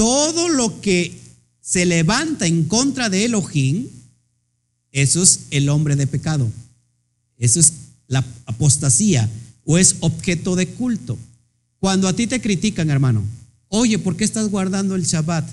todo 0.00 0.48
lo 0.48 0.80
que 0.80 1.12
se 1.60 1.84
levanta 1.84 2.46
en 2.46 2.64
contra 2.64 3.10
de 3.10 3.26
Elohim, 3.26 3.86
eso 4.92 5.22
es 5.22 5.40
el 5.50 5.68
hombre 5.68 5.94
de 5.94 6.06
pecado. 6.06 6.50
Eso 7.36 7.60
es 7.60 7.74
la 8.06 8.24
apostasía 8.46 9.28
o 9.66 9.76
es 9.76 9.96
objeto 10.00 10.56
de 10.56 10.68
culto. 10.68 11.18
Cuando 11.80 12.08
a 12.08 12.14
ti 12.14 12.26
te 12.26 12.40
critican, 12.40 12.88
hermano, 12.88 13.22
oye, 13.68 13.98
¿por 13.98 14.16
qué 14.16 14.24
estás 14.24 14.48
guardando 14.48 14.94
el 14.94 15.04
Shabbat? 15.04 15.46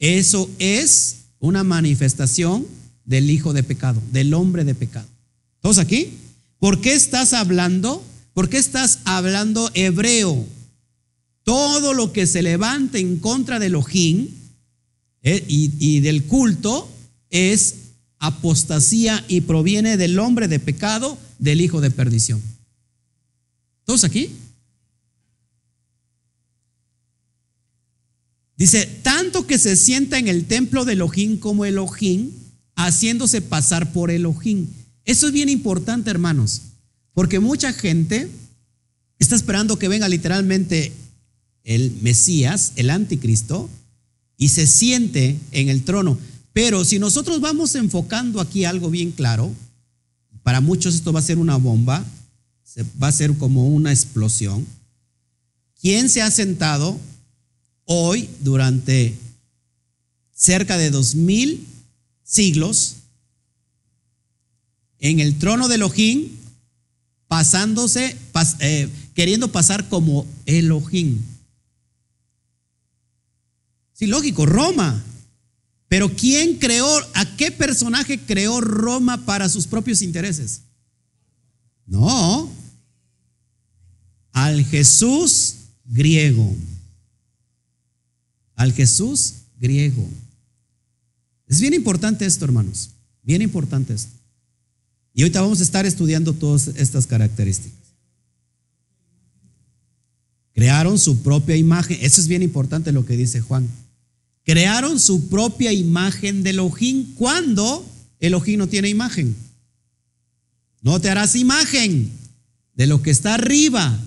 Eso 0.00 0.50
es 0.58 1.18
una 1.38 1.62
manifestación 1.62 2.66
del 3.04 3.30
hijo 3.30 3.52
de 3.52 3.62
pecado, 3.62 4.02
del 4.10 4.34
hombre 4.34 4.64
de 4.64 4.74
pecado. 4.74 5.06
¿Todos 5.60 5.78
aquí? 5.78 6.14
¿Por 6.58 6.80
qué 6.80 6.94
estás 6.94 7.32
hablando? 7.32 8.02
¿Por 8.32 8.48
qué 8.48 8.58
estás 8.58 8.98
hablando 9.04 9.70
hebreo? 9.74 10.44
Todo 11.44 11.94
lo 11.94 12.12
que 12.12 12.26
se 12.26 12.42
levante 12.42 12.98
en 12.98 13.18
contra 13.18 13.58
de 13.58 13.66
Elohim 13.66 14.28
y, 15.22 15.70
y 15.78 16.00
del 16.00 16.24
culto 16.24 16.90
es 17.30 17.76
apostasía 18.18 19.24
y 19.28 19.42
proviene 19.42 19.96
del 19.96 20.18
hombre 20.18 20.48
de 20.48 20.58
pecado, 20.58 21.18
del 21.38 21.60
hijo 21.60 21.80
de 21.80 21.90
perdición. 21.90 22.42
¿Todos 23.84 24.04
aquí? 24.04 24.30
Dice, 28.56 28.86
tanto 29.02 29.46
que 29.46 29.58
se 29.58 29.76
sienta 29.76 30.18
en 30.18 30.28
el 30.28 30.46
templo 30.46 30.84
de 30.84 30.92
Elohim 30.92 31.38
como 31.38 31.64
Elohim, 31.64 32.30
haciéndose 32.76 33.42
pasar 33.42 33.92
por 33.92 34.10
Elohim. 34.10 34.68
Eso 35.04 35.26
es 35.26 35.32
bien 35.32 35.48
importante, 35.48 36.10
hermanos, 36.10 36.62
porque 37.12 37.40
mucha 37.40 37.72
gente 37.72 38.28
está 39.18 39.34
esperando 39.34 39.78
que 39.78 39.88
venga 39.88 40.08
literalmente 40.08 40.92
el 41.64 41.92
Mesías, 42.02 42.72
el 42.76 42.90
anticristo, 42.90 43.68
y 44.36 44.48
se 44.48 44.66
siente 44.66 45.38
en 45.52 45.68
el 45.68 45.82
trono. 45.82 46.18
Pero 46.52 46.84
si 46.84 46.98
nosotros 46.98 47.40
vamos 47.40 47.74
enfocando 47.74 48.40
aquí 48.40 48.64
algo 48.64 48.90
bien 48.90 49.10
claro, 49.10 49.52
para 50.42 50.60
muchos 50.60 50.94
esto 50.94 51.12
va 51.12 51.20
a 51.20 51.24
ser 51.24 51.38
una 51.38 51.56
bomba, 51.56 52.04
va 53.02 53.08
a 53.08 53.12
ser 53.12 53.36
como 53.36 53.66
una 53.68 53.92
explosión. 53.92 54.66
¿Quién 55.80 56.08
se 56.08 56.22
ha 56.22 56.30
sentado 56.30 56.98
hoy 57.84 58.28
durante 58.40 59.14
cerca 60.34 60.76
de 60.76 60.90
dos 60.90 61.14
mil 61.14 61.66
siglos 62.22 62.96
en 64.98 65.20
el 65.20 65.38
trono 65.38 65.68
de 65.68 65.76
Elohim, 65.76 66.28
pasándose, 67.26 68.16
eh, 68.60 68.88
queriendo 69.14 69.50
pasar 69.50 69.88
como 69.88 70.26
Elohim? 70.46 71.20
Sí, 73.94 74.06
lógico, 74.06 74.44
Roma. 74.44 75.02
Pero 75.88 76.14
¿quién 76.14 76.58
creó, 76.58 76.88
a 77.14 77.36
qué 77.36 77.52
personaje 77.52 78.18
creó 78.18 78.60
Roma 78.60 79.24
para 79.24 79.48
sus 79.48 79.66
propios 79.66 80.02
intereses? 80.02 80.62
No, 81.86 82.50
al 84.32 84.64
Jesús 84.64 85.54
griego. 85.84 86.54
Al 88.56 88.72
Jesús 88.72 89.34
griego. 89.60 90.08
Es 91.46 91.60
bien 91.60 91.74
importante 91.74 92.26
esto, 92.26 92.44
hermanos. 92.44 92.90
Bien 93.22 93.42
importante 93.42 93.94
esto. 93.94 94.12
Y 95.12 95.22
ahorita 95.22 95.42
vamos 95.42 95.60
a 95.60 95.62
estar 95.62 95.86
estudiando 95.86 96.32
todas 96.32 96.68
estas 96.68 97.06
características. 97.06 97.78
Crearon 100.52 100.98
su 100.98 101.22
propia 101.22 101.56
imagen. 101.56 101.98
Eso 102.00 102.20
es 102.20 102.26
bien 102.26 102.42
importante 102.42 102.90
lo 102.90 103.06
que 103.06 103.16
dice 103.16 103.40
Juan 103.40 103.68
crearon 104.44 105.00
su 105.00 105.28
propia 105.28 105.72
imagen 105.72 106.42
de 106.42 106.50
Elohim 106.50 107.14
cuando 107.14 107.84
Elohim 108.20 108.58
no 108.58 108.68
tiene 108.68 108.88
imagen. 108.88 109.34
No 110.82 111.00
te 111.00 111.08
harás 111.08 111.34
imagen 111.34 112.12
de 112.74 112.86
lo 112.86 113.02
que 113.02 113.10
está 113.10 113.34
arriba 113.34 113.98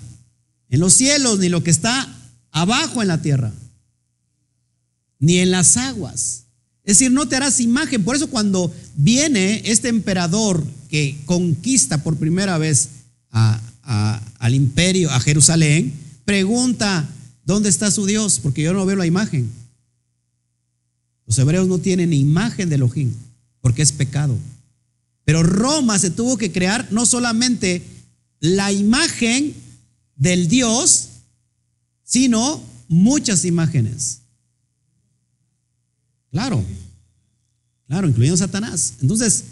en 0.70 0.80
los 0.80 0.94
cielos, 0.94 1.38
ni 1.38 1.48
lo 1.48 1.62
que 1.62 1.70
está 1.70 2.14
abajo 2.50 3.02
en 3.02 3.08
la 3.08 3.20
tierra, 3.20 3.52
ni 5.18 5.38
en 5.38 5.50
las 5.50 5.76
aguas. 5.76 6.44
Es 6.84 6.98
decir, 6.98 7.10
no 7.10 7.28
te 7.28 7.36
harás 7.36 7.60
imagen. 7.60 8.04
Por 8.04 8.16
eso 8.16 8.30
cuando 8.30 8.72
viene 8.94 9.62
este 9.64 9.88
emperador 9.88 10.64
que 10.88 11.18
conquista 11.26 12.02
por 12.02 12.16
primera 12.16 12.58
vez 12.58 12.90
al 13.30 14.54
imperio, 14.54 15.10
a 15.10 15.20
Jerusalén, 15.20 15.92
pregunta, 16.24 17.08
¿dónde 17.44 17.68
está 17.68 17.90
su 17.90 18.06
Dios? 18.06 18.38
Porque 18.40 18.62
yo 18.62 18.72
no 18.72 18.86
veo 18.86 18.96
la 18.96 19.06
imagen. 19.06 19.50
Los 21.28 21.38
hebreos 21.38 21.68
no 21.68 21.78
tienen 21.78 22.14
imagen 22.14 22.70
de 22.70 22.76
Elohim 22.76 23.12
porque 23.60 23.82
es 23.82 23.92
pecado. 23.92 24.34
Pero 25.26 25.42
Roma 25.42 25.98
se 25.98 26.10
tuvo 26.10 26.38
que 26.38 26.50
crear 26.50 26.90
no 26.90 27.04
solamente 27.04 27.82
la 28.40 28.72
imagen 28.72 29.52
del 30.16 30.48
Dios, 30.48 31.08
sino 32.02 32.62
muchas 32.88 33.44
imágenes. 33.44 34.20
Claro, 36.30 36.64
claro, 37.86 38.08
incluyendo 38.08 38.38
Satanás. 38.38 38.94
Entonces, 39.02 39.44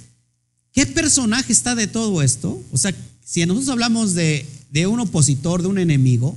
¿qué 0.73 0.87
personaje 0.87 1.53
está 1.53 1.75
de 1.75 1.87
todo 1.87 2.23
esto? 2.23 2.59
O 2.73 2.79
sea, 2.79 2.95
si 3.23 3.45
nosotros 3.45 3.69
hablamos 3.69 4.15
de, 4.15 4.47
un 4.89 5.01
opositor, 5.01 5.61
de 5.61 5.69
un 5.69 5.79
enemigo, 5.79 6.35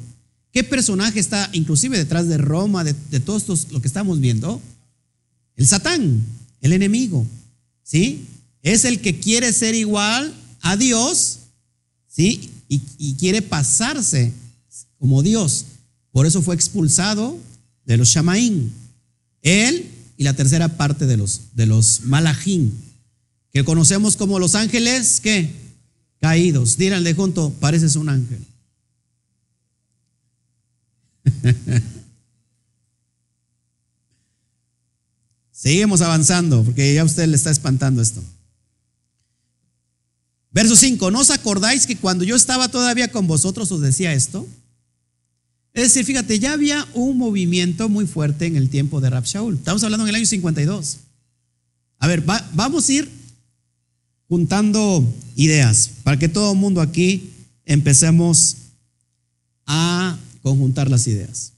¿qué 0.51 0.65
personaje 0.65 1.21
está 1.21 1.49
inclusive 1.53 1.97
detrás 1.97 2.27
de 2.27 2.37
Roma, 2.37 2.83
de, 2.83 2.93
de 3.09 3.21
todo 3.21 3.37
esto, 3.37 3.57
lo 3.71 3.79
que 3.79 3.87
estamos 3.87 4.19
viendo? 4.19 4.61
El 5.59 5.67
Satán, 5.67 6.25
el 6.61 6.71
enemigo, 6.71 7.27
¿sí? 7.83 8.25
Es 8.63 8.85
el 8.85 9.01
que 9.01 9.19
quiere 9.19 9.51
ser 9.51 9.75
igual 9.75 10.33
a 10.61 10.77
Dios, 10.77 11.39
¿sí? 12.07 12.49
Y, 12.69 13.15
quiere 13.15 13.41
pasarse 13.41 14.31
como 14.97 15.21
Dios. 15.21 15.65
Por 16.13 16.25
eso 16.25 16.41
fue 16.41 16.55
expulsado 16.55 17.37
de 17.85 17.97
los 17.97 18.07
Shamaín. 18.07 18.71
Él 19.41 19.91
y 20.15 20.23
la 20.23 20.33
tercera 20.33 20.77
parte 20.77 21.05
de 21.05 21.17
los, 21.17 21.41
de 21.55 21.65
los 21.65 22.03
Malachín, 22.05 22.71
que 23.51 23.65
conocemos 23.65 24.15
como 24.15 24.39
los 24.39 24.55
ángeles, 24.55 25.19
¿qué? 25.19 25.51
Caídos. 26.21 26.77
Díganle 26.77 27.13
junto, 27.13 27.49
pareces 27.59 27.97
un 27.97 28.07
ángel. 28.07 28.45
Seguimos 35.61 35.99
avanzando, 35.99 36.63
porque 36.63 36.93
ya 36.93 37.03
usted 37.03 37.27
le 37.27 37.35
está 37.35 37.51
espantando 37.51 38.01
esto. 38.01 38.23
Verso 40.51 40.73
5, 40.73 41.11
¿no 41.11 41.19
os 41.19 41.31
acordáis 41.31 41.85
que 41.85 41.97
cuando 41.97 42.23
yo 42.23 42.37
estaba 42.37 42.69
todavía 42.69 43.11
con 43.11 43.27
vosotros 43.27 43.69
os 43.73 43.81
decía 43.81 44.13
esto? 44.13 44.47
Es 45.73 45.83
decir, 45.83 46.05
fíjate, 46.05 46.39
ya 46.39 46.53
había 46.53 46.87
un 46.93 47.17
movimiento 47.17 47.89
muy 47.89 48.07
fuerte 48.07 48.45
en 48.45 48.55
el 48.55 48.69
tiempo 48.69 49.01
de 49.01 49.09
Rab 49.09 49.25
Shaul. 49.25 49.55
Estamos 49.55 49.83
hablando 49.83 50.05
en 50.05 50.09
el 50.11 50.15
año 50.15 50.25
52. 50.25 50.97
A 51.97 52.07
ver, 52.07 52.23
vamos 52.53 52.87
a 52.87 52.93
ir 52.93 53.11
juntando 54.29 55.13
ideas 55.35 55.91
para 56.03 56.17
que 56.17 56.29
todo 56.29 56.53
el 56.53 56.57
mundo 56.57 56.79
aquí 56.79 57.31
empecemos 57.65 58.55
a 59.65 60.17
conjuntar 60.41 60.89
las 60.89 61.05
ideas. 61.05 61.51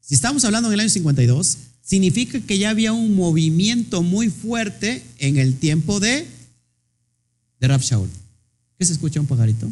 Si 0.00 0.16
estamos 0.16 0.44
hablando 0.44 0.70
en 0.70 0.74
el 0.74 0.80
año 0.80 0.90
52, 0.90 1.58
significa 1.82 2.40
que 2.40 2.58
ya 2.58 2.70
había 2.70 2.92
un 2.92 3.14
movimiento 3.14 4.02
muy 4.02 4.30
fuerte 4.30 5.02
en 5.18 5.36
el 5.36 5.58
tiempo 5.58 6.00
de, 6.00 6.26
de 7.60 7.78
Shaul. 7.78 8.08
¿Qué 8.78 8.84
se 8.84 8.92
escucha 8.92 9.20
un 9.20 9.26
pajarito? 9.26 9.70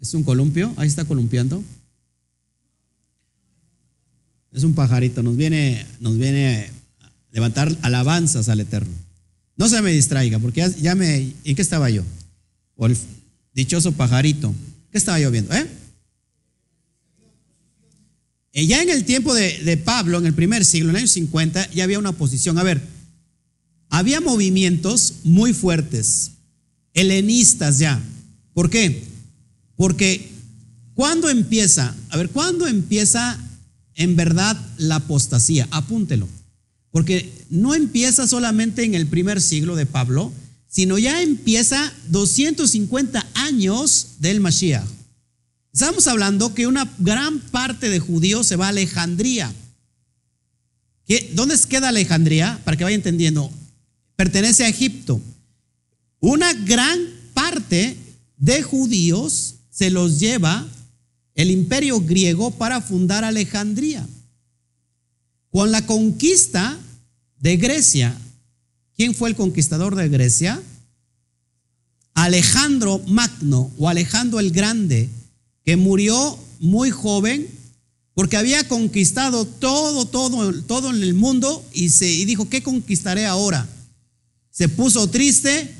¿Es 0.00 0.14
un 0.14 0.24
columpio? 0.24 0.72
Ahí 0.76 0.88
está 0.88 1.04
columpiando. 1.04 1.62
Es 4.52 4.64
un 4.64 4.74
pajarito, 4.74 5.22
nos 5.22 5.36
viene, 5.36 5.86
nos 6.00 6.18
viene 6.18 6.70
a 7.00 7.10
levantar 7.32 7.74
alabanzas 7.82 8.48
al 8.48 8.60
Eterno. 8.60 8.92
No 9.56 9.68
se 9.68 9.80
me 9.82 9.92
distraiga, 9.92 10.38
porque 10.38 10.68
ya, 10.80 10.94
me. 10.94 11.32
¿En 11.44 11.54
qué 11.54 11.62
estaba 11.62 11.90
yo? 11.90 12.02
O 12.76 12.86
el 12.86 12.96
dichoso 13.54 13.92
pajarito. 13.92 14.52
¿Qué 14.90 14.98
estaba 14.98 15.20
yo 15.20 15.30
viendo? 15.30 15.54
¿Eh? 15.54 15.66
Eh, 18.52 18.66
ya 18.66 18.82
en 18.82 18.90
el 18.90 19.04
tiempo 19.04 19.32
de, 19.32 19.76
Pablo, 19.84 20.18
en 20.18 20.26
el 20.26 20.34
primer 20.34 20.64
siglo, 20.64 20.90
en 20.90 20.96
el 20.96 21.02
año 21.02 21.08
50, 21.08 21.70
ya 21.70 21.84
había 21.84 21.98
una 21.98 22.10
oposición. 22.10 22.58
A 22.58 22.62
ver, 22.62 22.82
había 23.88 24.20
movimientos 24.20 25.14
muy 25.24 25.52
fuertes, 25.52 26.32
helenistas 26.94 27.78
ya. 27.78 28.02
¿Por 28.52 28.70
qué? 28.70 29.04
Porque 29.76 30.30
cuando 30.94 31.30
empieza, 31.30 31.94
a 32.10 32.16
ver, 32.16 32.30
¿cuándo 32.30 32.66
empieza 32.66 33.38
en 33.94 34.16
verdad 34.16 34.56
la 34.78 34.96
apostasía? 34.96 35.68
Apúntelo. 35.70 36.28
Porque 36.90 37.32
no 37.50 37.74
empieza 37.74 38.26
solamente 38.26 38.84
en 38.84 38.94
el 38.94 39.06
primer 39.06 39.40
siglo 39.40 39.76
de 39.76 39.86
Pablo, 39.86 40.32
sino 40.68 40.98
ya 40.98 41.22
empieza 41.22 41.92
250 42.08 43.26
años 43.34 44.08
del 44.18 44.40
Mashiach. 44.40 44.99
Estamos 45.72 46.08
hablando 46.08 46.52
que 46.54 46.66
una 46.66 46.92
gran 46.98 47.38
parte 47.38 47.88
de 47.88 48.00
judíos 48.00 48.46
se 48.46 48.56
va 48.56 48.66
a 48.66 48.70
Alejandría. 48.70 49.54
¿Dónde 51.32 51.56
queda 51.68 51.88
Alejandría? 51.88 52.60
Para 52.64 52.76
que 52.76 52.84
vaya 52.84 52.96
entendiendo. 52.96 53.50
Pertenece 54.16 54.64
a 54.64 54.68
Egipto. 54.68 55.20
Una 56.20 56.52
gran 56.52 56.98
parte 57.34 57.96
de 58.36 58.62
judíos 58.62 59.56
se 59.70 59.90
los 59.90 60.18
lleva 60.20 60.66
el 61.34 61.50
imperio 61.50 62.00
griego 62.00 62.50
para 62.50 62.80
fundar 62.80 63.24
Alejandría. 63.24 64.06
Con 65.50 65.72
la 65.72 65.86
conquista 65.86 66.78
de 67.38 67.56
Grecia, 67.56 68.16
¿quién 68.96 69.14
fue 69.14 69.30
el 69.30 69.36
conquistador 69.36 69.94
de 69.96 70.08
Grecia? 70.08 70.62
Alejandro 72.14 72.98
Magno 73.06 73.72
o 73.78 73.88
Alejandro 73.88 74.40
el 74.40 74.50
Grande, 74.50 75.08
que 75.64 75.76
murió 75.76 76.38
muy 76.58 76.90
joven 76.90 77.48
porque 78.14 78.36
había 78.36 78.66
conquistado 78.68 79.46
todo, 79.46 80.04
todo, 80.04 80.62
todo 80.64 80.90
en 80.90 81.02
el 81.02 81.14
mundo 81.14 81.64
y, 81.72 81.90
se, 81.90 82.10
y 82.12 82.24
dijo, 82.24 82.48
¿qué 82.48 82.62
conquistaré 82.62 83.26
ahora? 83.26 83.68
Se 84.50 84.68
puso 84.68 85.08
triste, 85.08 85.74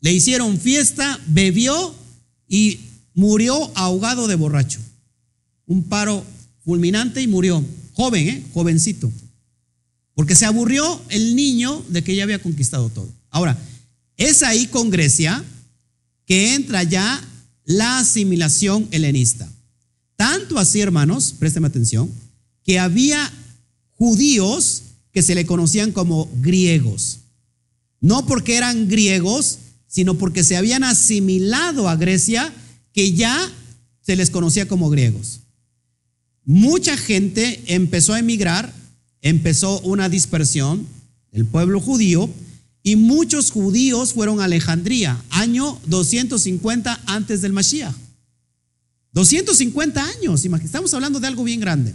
le 0.00 0.12
hicieron 0.12 0.60
fiesta, 0.60 1.18
bebió 1.26 1.94
y 2.48 2.80
murió 3.14 3.70
ahogado 3.74 4.28
de 4.28 4.36
borracho. 4.36 4.78
Un 5.66 5.82
paro 5.82 6.24
fulminante 6.64 7.20
y 7.20 7.26
murió. 7.26 7.64
Joven, 7.94 8.28
¿eh? 8.28 8.44
jovencito. 8.52 9.10
Porque 10.14 10.34
se 10.34 10.46
aburrió 10.46 11.00
el 11.08 11.34
niño 11.34 11.82
de 11.88 12.04
que 12.04 12.14
ya 12.14 12.22
había 12.22 12.42
conquistado 12.42 12.90
todo. 12.90 13.08
Ahora, 13.30 13.58
es 14.16 14.42
ahí 14.42 14.66
con 14.66 14.90
Grecia 14.90 15.42
que 16.26 16.54
entra 16.54 16.82
ya 16.82 17.22
la 17.66 17.98
asimilación 17.98 18.88
helenista. 18.90 19.46
Tanto 20.16 20.58
así, 20.58 20.80
hermanos, 20.80 21.34
présteme 21.38 21.66
atención, 21.66 22.10
que 22.64 22.78
había 22.78 23.30
judíos 23.92 24.82
que 25.12 25.20
se 25.22 25.34
le 25.34 25.44
conocían 25.44 25.92
como 25.92 26.30
griegos. 26.40 27.18
No 28.00 28.24
porque 28.26 28.56
eran 28.56 28.88
griegos, 28.88 29.58
sino 29.86 30.14
porque 30.14 30.44
se 30.44 30.56
habían 30.56 30.84
asimilado 30.84 31.88
a 31.88 31.96
Grecia, 31.96 32.52
que 32.92 33.12
ya 33.12 33.52
se 34.00 34.16
les 34.16 34.30
conocía 34.30 34.68
como 34.68 34.88
griegos. 34.88 35.40
Mucha 36.44 36.96
gente 36.96 37.62
empezó 37.66 38.14
a 38.14 38.20
emigrar, 38.20 38.72
empezó 39.20 39.80
una 39.80 40.08
dispersión 40.08 40.86
del 41.32 41.44
pueblo 41.44 41.80
judío, 41.80 42.30
y 42.86 42.94
muchos 42.94 43.50
judíos 43.50 44.12
fueron 44.12 44.38
a 44.40 44.44
Alejandría, 44.44 45.20
año 45.30 45.76
250 45.86 47.02
antes 47.06 47.42
del 47.42 47.52
Mashiach. 47.52 47.92
250 49.12 50.04
años, 50.04 50.44
estamos 50.62 50.94
hablando 50.94 51.18
de 51.18 51.26
algo 51.26 51.42
bien 51.42 51.58
grande. 51.58 51.92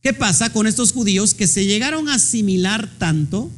¿Qué 0.00 0.12
pasa 0.12 0.52
con 0.52 0.66
estos 0.66 0.90
judíos 0.90 1.32
que 1.32 1.46
se 1.46 1.64
llegaron 1.64 2.08
a 2.08 2.14
asimilar 2.14 2.90
tanto 2.98 3.52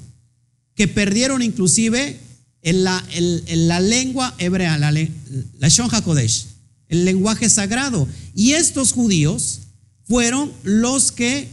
que 0.74 0.88
perdieron 0.88 1.40
inclusive 1.40 2.20
la 2.60 3.80
lengua 3.80 4.34
hebrea, 4.36 4.76
la, 4.76 4.92
la 4.92 5.68
Shon 5.70 5.88
HaKodesh, 5.90 6.48
el 6.88 7.06
lenguaje 7.06 7.48
sagrado? 7.48 8.06
Y 8.34 8.52
estos 8.52 8.92
judíos 8.92 9.60
fueron 10.04 10.52
los 10.64 11.12
que 11.12 11.48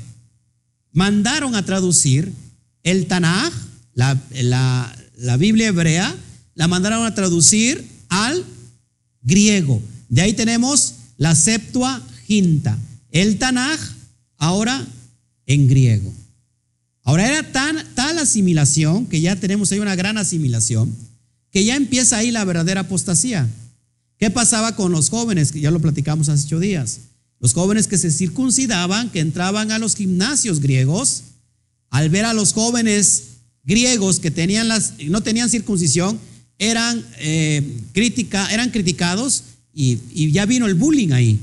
mandaron 0.91 1.55
a 1.55 1.63
traducir 1.63 2.33
el 2.83 3.07
Tanaj 3.07 3.53
la, 3.97 5.37
Biblia 5.37 5.67
hebrea, 5.67 6.15
la 6.55 6.67
mandaron 6.67 7.05
a 7.05 7.15
traducir 7.15 7.85
al 8.09 8.45
griego. 9.23 9.81
De 10.09 10.21
ahí 10.21 10.33
tenemos 10.33 10.93
la 11.17 11.35
Septuaginta, 11.35 12.77
el 13.11 13.37
Tanaj, 13.37 13.79
ahora 14.37 14.85
en 15.45 15.67
griego. 15.67 16.13
Ahora 17.03 17.27
era 17.27 17.51
tal 17.51 18.19
asimilación, 18.19 19.07
que 19.07 19.21
ya 19.21 19.35
tenemos 19.35 19.71
ahí 19.71 19.79
una 19.79 19.95
gran 19.95 20.17
asimilación, 20.17 20.93
que 21.51 21.65
ya 21.65 21.75
empieza 21.75 22.17
ahí 22.17 22.31
la 22.31 22.45
verdadera 22.45 22.81
apostasía. 22.81 23.49
¿Qué 24.19 24.29
pasaba 24.29 24.75
con 24.75 24.91
los 24.91 25.09
jóvenes? 25.09 25.51
Que 25.51 25.61
ya 25.61 25.71
lo 25.71 25.79
platicamos 25.79 26.29
hace 26.29 26.45
ocho 26.45 26.59
días. 26.59 26.99
Los 27.39 27.53
jóvenes 27.53 27.87
que 27.87 27.97
se 27.97 28.11
circuncidaban, 28.11 29.09
que 29.09 29.19
entraban 29.19 29.71
a 29.71 29.79
los 29.79 29.95
gimnasios 29.95 30.59
griegos, 30.59 31.23
al 31.89 32.09
ver 32.09 32.25
a 32.25 32.33
los 32.33 32.53
jóvenes 32.53 33.36
griegos 33.67 34.19
que 34.19 34.31
tenían 34.31 34.69
las, 34.69 34.93
no 35.09 35.21
tenían 35.21 35.49
circuncisión 35.49 36.17
eran, 36.57 37.05
eh, 37.19 37.79
eran 38.49 38.71
criticados 38.71 39.43
y, 39.73 40.31
ya 40.31 40.45
vino 40.47 40.65
el 40.65 40.73
bullying 40.73 41.11
ahí. 41.11 41.39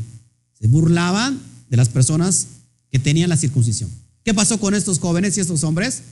Se 0.59 0.67
burlaban 0.67 1.39
de 1.71 1.77
las 1.77 1.89
personas 1.89 2.49
que 2.91 2.99
tenían 2.99 3.29
la 3.29 3.37
circuncisión. 3.37 3.91
¿Qué 4.25 4.35
pasó 4.35 4.59
con 4.59 4.75
estos 4.75 4.99
jóvenes 4.99 5.37
y 5.37 5.41
estos 5.41 5.63
hombres? 5.63 6.03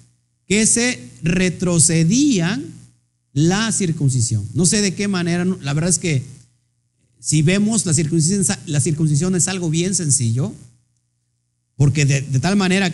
Que 0.47 0.67
se 0.67 1.01
retrocedían 1.23 2.65
la 3.33 3.73
circuncisión. 3.73 4.47
No 4.55 4.67
sé 4.67 4.83
de 4.83 4.95
qué 4.95 5.09
manera, 5.09 5.45
la 5.45 5.73
verdad 5.73 5.91
es 5.91 5.99
que 5.99 6.23
si 7.19 7.41
vemos 7.43 7.87
la 7.87 7.95
circuncisión, 7.95 8.45
la 8.67 8.81
circuncisión 8.81 9.35
es 9.35 9.49
algo 9.49 9.71
bien 9.71 9.95
sencillo, 9.95 10.53
porque 11.77 12.05
de, 12.05 12.21
de 12.21 12.41
tal 12.41 12.57
manera, 12.57 12.93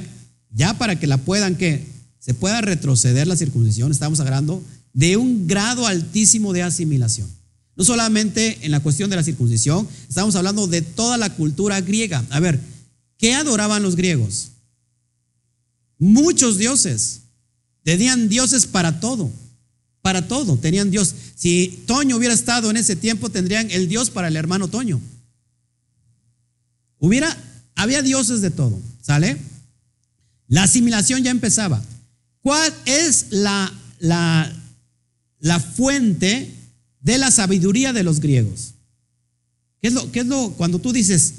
ya 0.53 0.79
para 0.79 1.01
que 1.01 1.07
la 1.07 1.19
puedan 1.19 1.57
que 1.57 1.85
se 2.29 2.35
pueda 2.35 2.61
retroceder 2.61 3.27
la 3.27 3.39
circuncisión, 3.39 3.91
estamos 3.91 4.21
hablando 4.21 4.63
de 4.93 5.17
un 5.17 5.47
grado 5.47 5.87
altísimo 5.87 6.53
de 6.53 6.63
asimilación. 6.63 7.27
No 7.75 7.85
solamente 7.85 8.59
en 8.67 8.71
la 8.71 8.81
cuestión 8.81 9.09
de 9.09 9.17
la 9.17 9.23
circuncisión, 9.23 9.89
estamos 10.11 10.37
hablando 10.37 10.67
de 10.67 10.83
toda 10.83 11.17
la 11.17 11.35
cultura 11.35 11.81
griega. 11.81 12.23
A 12.29 12.39
ver, 12.39 12.61
¿qué 13.17 13.33
adoraban 13.33 13.83
los 13.83 13.97
griegos? 13.97 14.49
Muchos 15.99 16.59
dioses. 16.59 17.21
Tenían 17.83 18.29
dioses 18.29 18.67
para 18.67 19.01
todo. 19.01 19.31
Para 20.03 20.29
todo. 20.29 20.59
Tenían 20.59 20.91
Dios. 20.91 21.15
Si 21.35 21.83
Toño 21.87 22.19
hubiera 22.19 22.35
estado 22.35 22.69
en 22.69 22.77
ese 22.77 22.95
tiempo, 22.95 23.31
tendrían 23.31 23.71
el 23.71 23.89
Dios 23.89 24.11
para 24.11 24.29
el 24.29 24.37
hermano 24.37 24.69
Toño. 24.69 25.01
Hubiera, 26.99 27.35
había 27.75 28.03
dioses 28.03 28.43
de 28.43 28.51
todo. 28.51 28.79
¿Sale? 29.01 29.39
La 30.47 30.65
asimilación 30.65 31.25
ya 31.25 31.31
empezaba. 31.31 31.83
¿Cuál 32.49 32.73
es 32.87 33.27
la, 33.29 33.71
la, 33.99 34.51
la 35.39 35.61
fuente 35.61 36.51
de 36.99 37.19
la 37.19 37.31
sabiduría 37.31 37.93
de 37.93 38.03
los 38.03 38.21
griegos? 38.21 38.73
¿Qué 39.83 39.89
es 39.89 39.93
lo, 39.93 40.11
qué 40.11 40.21
es 40.21 40.27
lo 40.27 40.53
cuando 40.53 40.79
tú 40.79 40.95
dices, 40.95 41.35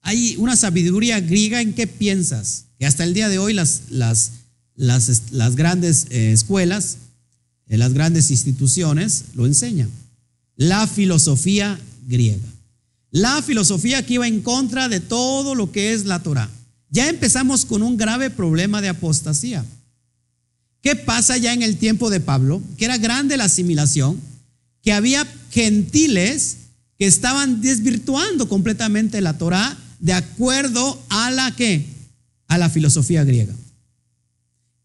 hay 0.00 0.34
una 0.38 0.56
sabiduría 0.56 1.20
griega, 1.20 1.60
¿en 1.60 1.74
qué 1.74 1.86
piensas? 1.86 2.64
Que 2.76 2.86
hasta 2.86 3.04
el 3.04 3.14
día 3.14 3.28
de 3.28 3.38
hoy 3.38 3.52
las, 3.52 3.82
las, 3.88 4.32
las, 4.74 5.30
las 5.30 5.54
grandes 5.54 6.06
eh, 6.10 6.32
escuelas, 6.32 6.96
eh, 7.68 7.76
las 7.76 7.92
grandes 7.92 8.32
instituciones 8.32 9.26
lo 9.34 9.46
enseñan. 9.46 9.90
La 10.56 10.88
filosofía 10.88 11.78
griega. 12.08 12.48
La 13.12 13.42
filosofía 13.42 14.04
que 14.04 14.14
iba 14.14 14.26
en 14.26 14.42
contra 14.42 14.88
de 14.88 14.98
todo 14.98 15.54
lo 15.54 15.70
que 15.70 15.92
es 15.92 16.04
la 16.04 16.20
Torah. 16.24 16.50
Ya 16.90 17.08
empezamos 17.08 17.64
con 17.64 17.84
un 17.84 17.96
grave 17.96 18.28
problema 18.28 18.82
de 18.82 18.88
apostasía. 18.88 19.64
¿Qué 20.86 20.94
pasa 20.94 21.36
ya 21.36 21.52
en 21.52 21.64
el 21.64 21.78
tiempo 21.78 22.10
de 22.10 22.20
Pablo? 22.20 22.62
Que 22.76 22.84
era 22.84 22.96
grande 22.96 23.36
la 23.36 23.46
asimilación, 23.46 24.20
que 24.82 24.92
había 24.92 25.26
gentiles 25.50 26.58
que 26.96 27.08
estaban 27.08 27.60
desvirtuando 27.60 28.48
completamente 28.48 29.20
la 29.20 29.36
Torah 29.36 29.76
de 29.98 30.12
acuerdo 30.12 31.02
a 31.08 31.32
la 31.32 31.50
que 31.56 31.84
a 32.46 32.56
la 32.56 32.70
filosofía 32.70 33.24
griega. 33.24 33.52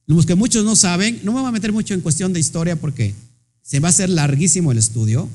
Los 0.07 0.25
que 0.25 0.33
muchos 0.33 0.65
no 0.65 0.75
saben, 0.75 1.19
no 1.23 1.33
me 1.33 1.41
voy 1.41 1.49
a 1.49 1.51
meter 1.51 1.71
mucho 1.71 1.93
en 1.93 2.01
cuestión 2.01 2.33
de 2.33 2.39
historia 2.39 2.75
porque 2.77 3.13
se 3.61 3.79
va 3.79 3.89
a 3.89 3.91
hacer 3.91 4.09
larguísimo 4.09 4.71
el 4.71 4.79
estudio, 4.79 5.29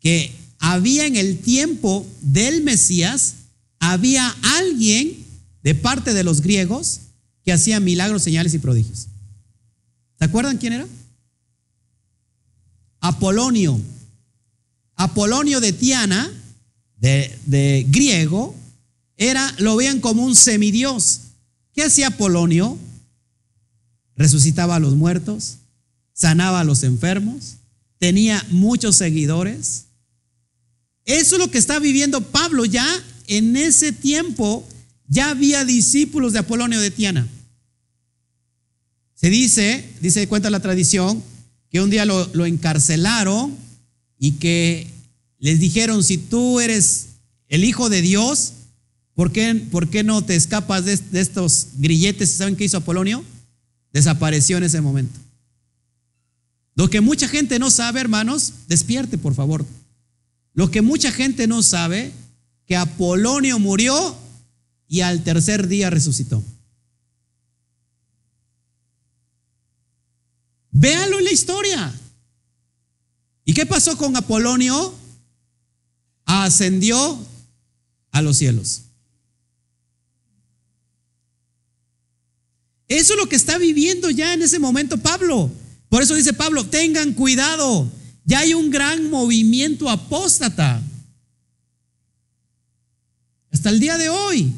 que 0.00 0.32
había 0.58 1.06
en 1.06 1.16
el 1.16 1.38
tiempo 1.38 2.06
del 2.20 2.62
Mesías, 2.62 3.36
había 3.78 4.28
alguien 4.58 5.16
de 5.62 5.74
parte 5.74 6.12
de 6.12 6.24
los 6.24 6.42
griegos 6.42 7.00
que 7.42 7.54
hacía 7.54 7.80
milagros, 7.80 8.22
señales 8.22 8.52
y 8.52 8.58
prodigios. 8.58 9.06
¿Se 10.24 10.28
acuerdan 10.28 10.56
quién 10.56 10.72
era? 10.72 10.86
Apolonio. 13.00 13.78
Apolonio 14.96 15.60
de 15.60 15.74
Tiana, 15.74 16.32
de, 16.96 17.86
griego, 17.90 18.54
era, 19.18 19.54
lo 19.58 19.76
veían 19.76 20.00
como 20.00 20.24
un 20.24 20.34
semidios. 20.34 21.20
¿Qué 21.74 21.82
hacía 21.82 22.06
Apolonio? 22.06 22.78
Resucitaba 24.16 24.76
a 24.76 24.80
los 24.80 24.94
muertos, 24.94 25.56
sanaba 26.14 26.60
a 26.60 26.64
los 26.64 26.84
enfermos, 26.84 27.56
tenía 27.98 28.42
muchos 28.48 28.96
seguidores. 28.96 29.88
Eso 31.04 31.36
es 31.36 31.38
lo 31.38 31.50
que 31.50 31.58
está 31.58 31.78
viviendo 31.80 32.22
Pablo 32.22 32.64
ya 32.64 32.86
en 33.26 33.58
ese 33.58 33.92
tiempo. 33.92 34.66
Ya 35.06 35.28
había 35.28 35.66
discípulos 35.66 36.32
de 36.32 36.38
Apolonio 36.38 36.80
de 36.80 36.90
Tiana. 36.90 37.28
Se 39.24 39.30
dice, 39.30 39.82
dice, 40.02 40.28
cuenta 40.28 40.50
la 40.50 40.60
tradición, 40.60 41.22
que 41.70 41.80
un 41.80 41.88
día 41.88 42.04
lo, 42.04 42.44
encarcelaron 42.44 43.56
y 44.18 44.32
que 44.32 44.86
les 45.38 45.58
dijeron, 45.58 46.04
si 46.04 46.18
tú 46.18 46.60
eres 46.60 47.06
el 47.48 47.64
Hijo 47.64 47.88
de 47.88 48.02
Dios, 48.02 48.52
¿por 49.14 49.32
qué, 49.32 49.54
por 49.54 49.88
qué 49.88 50.04
no 50.04 50.22
te 50.22 50.36
escapas 50.36 50.84
de, 50.84 50.98
de 50.98 51.20
estos 51.22 51.68
grilletes? 51.78 52.32
¿Saben 52.32 52.54
qué 52.54 52.64
hizo 52.64 52.76
Apolonio? 52.76 53.24
Desapareció 53.94 54.58
en 54.58 54.64
ese 54.64 54.82
momento. 54.82 55.18
Lo 56.74 56.90
que 56.90 57.00
mucha 57.00 57.26
gente 57.26 57.58
no 57.58 57.70
sabe, 57.70 58.00
hermanos, 58.00 58.52
despierte 58.68 59.16
por 59.16 59.34
favor. 59.34 59.64
Lo 60.52 60.70
que 60.70 60.82
mucha 60.82 61.10
gente 61.10 61.46
no 61.46 61.62
sabe, 61.62 62.12
que 62.66 62.76
Apolonio 62.76 63.58
murió 63.58 64.18
y 64.86 65.00
al 65.00 65.24
tercer 65.24 65.66
día 65.66 65.88
resucitó. 65.88 66.44
Véalo 70.74 71.20
en 71.20 71.24
la 71.24 71.30
historia. 71.30 72.00
¿Y 73.44 73.54
qué 73.54 73.64
pasó 73.64 73.96
con 73.96 74.14
Apolonio? 74.16 74.92
Ascendió 76.26 77.18
a 78.10 78.20
los 78.20 78.36
cielos. 78.36 78.82
Eso 82.88 83.14
es 83.14 83.18
lo 83.18 83.28
que 83.28 83.36
está 83.36 83.56
viviendo 83.56 84.10
ya 84.10 84.34
en 84.34 84.42
ese 84.42 84.58
momento 84.58 84.98
Pablo. 84.98 85.50
Por 85.88 86.02
eso 86.02 86.16
dice 86.16 86.32
Pablo, 86.32 86.66
tengan 86.66 87.12
cuidado, 87.12 87.88
ya 88.24 88.40
hay 88.40 88.52
un 88.52 88.70
gran 88.70 89.10
movimiento 89.10 89.88
apóstata. 89.88 90.82
Hasta 93.52 93.70
el 93.70 93.78
día 93.78 93.96
de 93.96 94.08
hoy. 94.08 94.52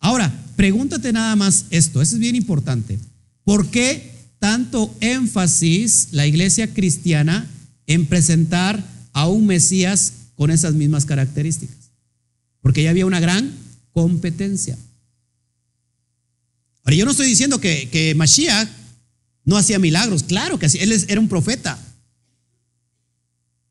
Ahora, 0.00 0.32
pregúntate 0.56 1.12
nada 1.12 1.36
más 1.36 1.66
esto, 1.68 2.00
eso 2.00 2.14
es 2.14 2.20
bien 2.20 2.34
importante. 2.34 2.98
¿Por 3.44 3.70
qué 3.70 4.13
tanto 4.44 4.94
énfasis 5.00 6.08
la 6.10 6.26
iglesia 6.26 6.74
cristiana 6.74 7.50
en 7.86 8.04
presentar 8.04 8.84
a 9.14 9.26
un 9.26 9.46
Mesías 9.46 10.12
con 10.34 10.50
esas 10.50 10.74
mismas 10.74 11.06
características? 11.06 11.78
Porque 12.60 12.82
ya 12.82 12.90
había 12.90 13.06
una 13.06 13.20
gran 13.20 13.50
competencia. 13.94 14.76
Ahora, 16.84 16.94
yo 16.94 17.06
no 17.06 17.12
estoy 17.12 17.26
diciendo 17.26 17.58
que, 17.58 17.88
que 17.88 18.14
Mashiach 18.14 18.68
no 19.46 19.56
hacía 19.56 19.78
milagros, 19.78 20.24
claro 20.24 20.58
que 20.58 20.66
él 20.66 20.92
era 21.08 21.20
un 21.22 21.28
profeta. 21.30 21.78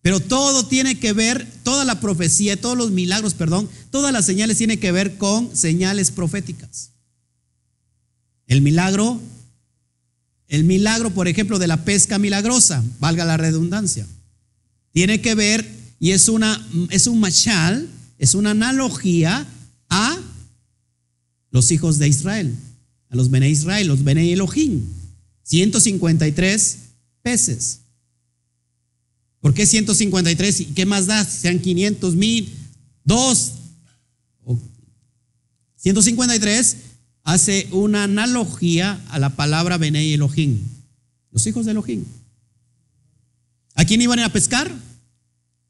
Pero 0.02 0.20
todo 0.22 0.66
tiene 0.66 0.98
que 0.98 1.14
ver, 1.14 1.48
toda 1.62 1.86
la 1.86 2.00
profecía, 2.00 2.60
todos 2.60 2.76
los 2.76 2.90
milagros, 2.90 3.36
perdón, 3.36 3.70
todas 3.92 4.12
las 4.12 4.26
señales 4.26 4.58
tienen 4.58 4.80
que 4.80 4.92
ver 4.92 5.20
con 5.20 5.56
señales 5.56 6.10
proféticas. 6.10 6.90
El 8.48 8.64
milagro, 8.64 9.22
el 10.54 10.66
milagro, 10.66 11.10
por 11.10 11.28
ejemplo, 11.28 11.58
de 11.58 11.66
la 11.66 11.84
pesca 11.84 12.20
milagrosa, 12.20 12.84
valga 13.00 13.26
la 13.26 13.38
redundancia, 13.38 14.06
tiene 14.92 15.20
que 15.20 15.34
ver 15.34 15.68
y 16.00 16.12
es 16.12 16.30
una 16.30 16.64
es 16.92 17.08
un 17.08 17.20
machal, 17.20 17.90
es 18.20 18.36
una 18.36 18.52
analogía 18.52 19.48
a 19.90 20.16
los 21.50 21.72
hijos 21.72 21.98
de 21.98 22.08
Israel, 22.08 22.56
a 23.10 23.16
los 23.16 23.32
Bene 23.32 23.50
Israel, 23.50 23.88
los 23.88 24.04
Bene 24.04 24.32
Elohim. 24.32 24.84
153 25.42 26.78
peces. 27.24 27.80
¿Por 29.42 29.56
qué 29.56 29.66
153? 29.66 30.60
¿Y 30.60 30.66
qué 30.66 30.86
más 30.86 31.08
da? 31.08 31.26
Sean 31.26 31.58
500 31.58 32.14
mil, 32.14 32.54
dos. 33.04 33.54
153 35.78 36.76
hace 37.24 37.68
una 37.72 38.04
analogía 38.04 39.02
a 39.10 39.20
la 39.20 39.36
palabra 39.36 39.78
Bene 39.78 40.14
Elohim, 40.14 40.60
los 41.32 41.48
hijos 41.48 41.66
de 41.66 41.72
Elohim. 41.72 42.04
¿A 43.76 43.86
quién 43.86 44.02
iban 44.02 44.20
a 44.20 44.30
pescar? 44.30 44.72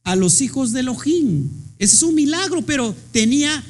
A 0.04 0.16
los 0.16 0.42
hijos 0.42 0.74
de 0.74 0.82
Elohim. 0.82 1.50
Ese 1.80 1.96
es 1.96 2.04
un 2.04 2.16
milagro, 2.16 2.64
pero 2.64 2.96
tenía 3.12 3.64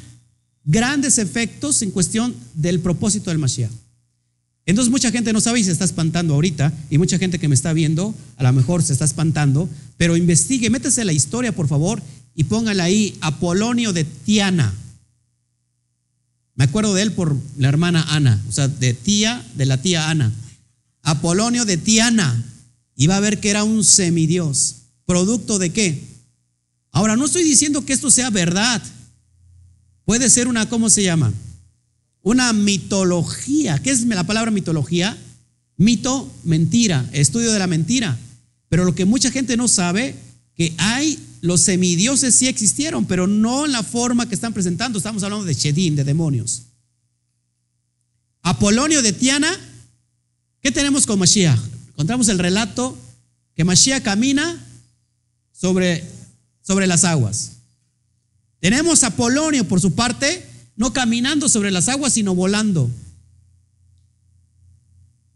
grandes 0.65 1.17
efectos 1.17 1.81
en 1.81 1.91
cuestión 1.91 2.35
del 2.53 2.79
propósito 2.79 3.29
del 3.29 3.39
Mashiach. 3.39 3.71
Entonces 4.65 4.91
mucha 4.91 5.11
gente 5.11 5.33
no 5.33 5.41
sabe 5.41 5.59
y 5.59 5.63
se 5.63 5.71
está 5.71 5.83
espantando 5.83 6.33
ahorita, 6.33 6.71
y 6.89 6.97
mucha 6.97 7.17
gente 7.17 7.37
que 7.37 7.49
me 7.49 7.55
está 7.55 7.73
viendo 7.73 8.15
a 8.37 8.43
lo 8.43 8.53
mejor 8.53 8.81
se 8.81 8.93
está 8.93 9.05
espantando, 9.05 9.69
pero 9.97 10.15
investigue, 10.15 10.69
métese 10.69 11.03
la 11.03 11.11
historia 11.11 11.53
por 11.53 11.67
favor 11.67 12.01
y 12.33 12.45
póngale 12.45 12.81
ahí 12.81 13.17
Apolonio 13.21 13.91
de 13.91 14.05
Tiana. 14.05 14.73
Me 16.55 16.65
acuerdo 16.65 16.93
de 16.93 17.01
él 17.01 17.11
por 17.13 17.35
la 17.57 17.69
hermana 17.69 18.03
Ana, 18.09 18.41
o 18.47 18.51
sea, 18.51 18.67
de 18.67 18.93
tía, 18.93 19.45
de 19.55 19.65
la 19.65 19.81
tía 19.81 20.09
Ana. 20.09 20.31
Apolonio 21.01 21.65
de 21.65 21.77
Tiana. 21.77 22.43
Va 23.09 23.17
a 23.17 23.19
ver 23.19 23.39
que 23.39 23.49
era 23.49 23.63
un 23.63 23.83
semidios. 23.83 24.75
¿Producto 25.05 25.59
de 25.59 25.71
qué? 25.71 26.03
Ahora, 26.91 27.15
no 27.15 27.25
estoy 27.25 27.43
diciendo 27.43 27.83
que 27.85 27.93
esto 27.93 28.09
sea 28.09 28.29
verdad. 28.29 28.81
Puede 30.05 30.29
ser 30.29 30.47
una, 30.47 30.69
¿cómo 30.69 30.89
se 30.89 31.03
llama? 31.03 31.33
una 32.23 32.53
mitología. 32.53 33.79
¿Qué 33.79 33.91
es 33.91 34.05
la 34.05 34.23
palabra 34.23 34.49
mitología? 34.49 35.15
Mito, 35.77 36.31
mentira, 36.43 37.07
estudio 37.11 37.51
de 37.51 37.59
la 37.59 37.67
mentira. 37.67 38.17
Pero 38.69 38.85
lo 38.85 38.95
que 38.95 39.05
mucha 39.05 39.29
gente 39.29 39.57
no 39.57 39.67
sabe, 39.67 40.15
que 40.55 40.73
hay, 40.77 41.19
los 41.43 41.59
semidioses 41.59 42.33
sí 42.33 42.47
existieron, 42.47 43.03
pero 43.05 43.27
no 43.27 43.65
en 43.65 43.73
la 43.73 43.83
forma 43.83 44.29
que 44.29 44.33
están 44.33 44.53
presentando. 44.53 44.97
Estamos 44.97 45.23
hablando 45.23 45.43
de 45.43 45.53
Shedim, 45.53 45.93
de 45.93 46.05
demonios. 46.05 46.67
Apolonio 48.41 49.01
de 49.01 49.11
Tiana, 49.11 49.53
¿qué 50.61 50.71
tenemos 50.71 51.05
con 51.05 51.19
Mashiach? 51.19 51.59
Encontramos 51.89 52.29
el 52.29 52.39
relato 52.39 52.97
que 53.55 53.65
Mashiach 53.65 54.01
camina 54.01 54.65
sobre, 55.51 56.09
sobre 56.61 56.87
las 56.87 57.03
aguas. 57.03 57.57
Tenemos 58.61 59.03
Apolonio, 59.03 59.67
por 59.67 59.81
su 59.81 59.95
parte, 59.95 60.47
no 60.77 60.93
caminando 60.93 61.49
sobre 61.49 61.71
las 61.71 61.89
aguas, 61.89 62.13
sino 62.13 62.33
volando. 62.33 62.89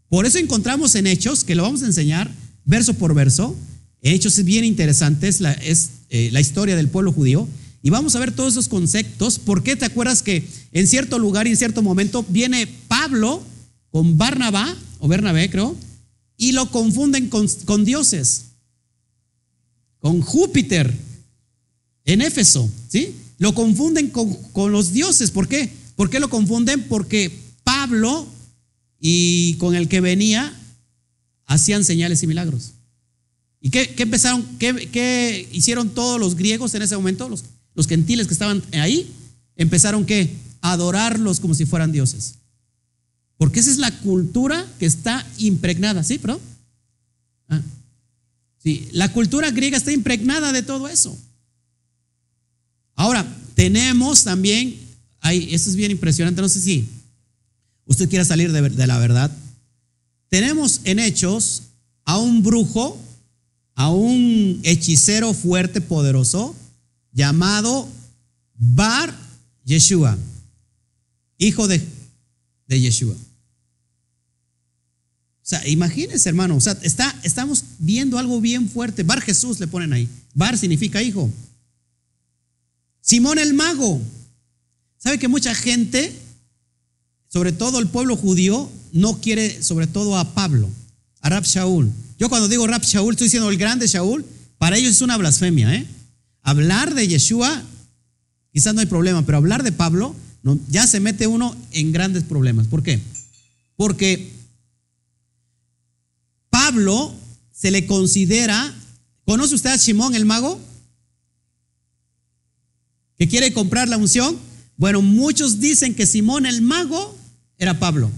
Por 0.08 0.24
eso 0.24 0.38
encontramos 0.38 0.94
en 0.94 1.06
Hechos, 1.06 1.44
que 1.44 1.54
lo 1.54 1.64
vamos 1.64 1.82
a 1.82 1.86
enseñar 1.86 2.34
verso 2.64 2.94
por 2.94 3.12
verso, 3.12 3.54
Hechos 4.02 4.38
es 4.38 4.44
bien 4.44 4.64
interesante, 4.64 5.28
es, 5.28 5.90
eh, 6.10 6.30
la 6.32 6.40
historia 6.40 6.76
del 6.76 6.88
pueblo 6.88 7.12
judío, 7.12 7.48
y 7.82 7.90
vamos 7.90 8.16
a 8.16 8.18
ver 8.18 8.32
todos 8.32 8.54
esos 8.54 8.68
conceptos. 8.68 9.38
¿Por 9.38 9.62
qué 9.62 9.76
te 9.76 9.84
acuerdas 9.84 10.22
que 10.22 10.46
en 10.72 10.86
cierto 10.86 11.18
lugar 11.18 11.46
y 11.46 11.50
en 11.50 11.56
cierto 11.56 11.82
momento 11.82 12.24
viene 12.28 12.66
Pablo 12.88 13.42
con 13.90 14.18
Barnabá, 14.18 14.76
o 14.98 15.08
Bernabé 15.08 15.50
creo, 15.50 15.76
y 16.36 16.52
lo 16.52 16.70
confunden 16.70 17.28
con, 17.28 17.48
con 17.64 17.84
dioses, 17.84 18.44
con 20.00 20.20
Júpiter, 20.20 20.94
en 22.04 22.22
Éfeso, 22.22 22.70
¿sí? 22.88 23.14
Lo 23.38 23.54
confunden 23.54 24.08
con, 24.08 24.72
los 24.72 24.92
dioses. 24.92 25.30
¿Por 25.30 25.46
qué? 25.46 25.70
¿Por 25.94 26.10
qué 26.10 26.20
lo 26.20 26.30
confunden? 26.30 26.82
Porque 26.88 27.30
Pablo 27.64 28.26
y 29.00 29.54
con 29.54 29.74
el 29.74 29.88
que 29.88 30.00
venía 30.00 30.52
hacían 31.46 31.84
señales 31.84 32.22
y 32.22 32.26
milagros. 32.26 32.72
¿Y 33.60 33.70
qué, 33.70 33.94
empezaron? 33.98 34.44
Qué, 34.58 35.48
hicieron 35.52 35.90
todos 35.90 36.20
los 36.20 36.36
griegos 36.36 36.74
en 36.74 36.82
ese 36.82 36.96
momento? 36.96 37.28
Los, 37.28 37.44
gentiles 37.86 38.26
que 38.26 38.32
estaban 38.32 38.62
ahí, 38.72 39.08
empezaron 39.56 40.04
qué? 40.04 40.34
A 40.60 40.72
adorarlos 40.72 41.38
como 41.38 41.54
si 41.54 41.64
fueran 41.64 41.92
dioses. 41.92 42.34
Porque 43.36 43.60
esa 43.60 43.70
es 43.70 43.78
la 43.78 43.96
cultura 44.00 44.66
que 44.80 44.86
está 44.86 45.24
impregnada. 45.38 46.02
¿Sí, 46.02 46.18
perdón? 46.18 46.40
Ah. 47.48 47.62
Sí, 48.62 48.88
la 48.92 49.12
cultura 49.12 49.50
griega 49.52 49.76
está 49.76 49.92
impregnada 49.92 50.52
de 50.52 50.62
todo 50.62 50.88
eso. 50.88 51.16
Ahora, 52.96 53.24
tenemos 53.54 54.24
también, 54.24 54.76
hay, 55.20 55.54
esto 55.54 55.70
es 55.70 55.76
bien 55.76 55.92
impresionante, 55.92 56.42
no 56.42 56.48
sé 56.48 56.60
si 56.60 56.88
usted 57.86 58.08
quiera 58.08 58.24
salir 58.24 58.50
de 58.50 58.86
la 58.86 58.98
verdad. 58.98 59.30
Tenemos 60.28 60.80
en 60.84 60.98
Hechos 60.98 61.62
a 62.04 62.18
un 62.18 62.42
brujo, 62.42 63.00
a 63.78 63.90
un 63.90 64.58
hechicero 64.64 65.32
fuerte, 65.32 65.80
poderoso, 65.80 66.52
llamado 67.12 67.88
Bar 68.56 69.14
Yeshua, 69.64 70.18
hijo 71.38 71.68
de, 71.68 71.80
de 72.66 72.80
Yeshua. 72.80 73.14
O 73.14 73.16
sea, 75.42 75.66
imagínense, 75.68 76.28
hermano, 76.28 76.56
o 76.56 76.60
sea, 76.60 76.76
está, 76.82 77.14
estamos 77.22 77.62
viendo 77.78 78.18
algo 78.18 78.40
bien 78.40 78.68
fuerte. 78.68 79.04
Bar 79.04 79.20
Jesús 79.20 79.60
le 79.60 79.68
ponen 79.68 79.92
ahí. 79.92 80.08
Bar 80.34 80.58
significa 80.58 81.00
hijo. 81.00 81.30
Simón 83.00 83.38
el 83.38 83.54
mago. 83.54 84.02
¿Sabe 84.96 85.20
que 85.20 85.28
mucha 85.28 85.54
gente, 85.54 86.12
sobre 87.28 87.52
todo 87.52 87.78
el 87.78 87.86
pueblo 87.86 88.16
judío, 88.16 88.68
no 88.92 89.20
quiere 89.20 89.62
sobre 89.62 89.86
todo 89.86 90.18
a 90.18 90.34
Pablo, 90.34 90.68
a 91.20 91.28
Rab 91.28 91.44
Shaul? 91.44 91.92
Yo 92.18 92.28
cuando 92.28 92.48
digo 92.48 92.66
Rab 92.66 92.82
Shaul, 92.82 93.14
estoy 93.14 93.26
diciendo 93.26 93.48
el 93.48 93.56
grande 93.56 93.86
Shaul, 93.86 94.24
para 94.58 94.76
ellos 94.76 94.90
es 94.90 95.02
una 95.02 95.16
blasfemia. 95.16 95.74
¿eh? 95.74 95.86
Hablar 96.42 96.94
de 96.94 97.06
Yeshua, 97.06 97.62
quizás 98.52 98.74
no 98.74 98.80
hay 98.80 98.86
problema, 98.86 99.24
pero 99.24 99.38
hablar 99.38 99.62
de 99.62 99.72
Pablo, 99.72 100.14
ya 100.68 100.86
se 100.86 101.00
mete 101.00 101.26
uno 101.26 101.56
en 101.70 101.92
grandes 101.92 102.24
problemas. 102.24 102.66
¿Por 102.66 102.82
qué? 102.82 103.00
Porque 103.76 104.32
Pablo 106.50 107.14
se 107.52 107.70
le 107.70 107.86
considera, 107.86 108.74
¿conoce 109.24 109.54
usted 109.54 109.70
a 109.70 109.78
Simón 109.78 110.14
el 110.14 110.24
mago? 110.24 110.60
que 113.18 113.28
quiere 113.28 113.52
comprar 113.52 113.88
la 113.88 113.96
unción. 113.96 114.38
Bueno, 114.76 115.02
muchos 115.02 115.58
dicen 115.58 115.94
que 115.94 116.06
Simón 116.06 116.46
el 116.46 116.62
mago 116.62 117.16
era 117.58 117.78
Pablo. 117.78 118.10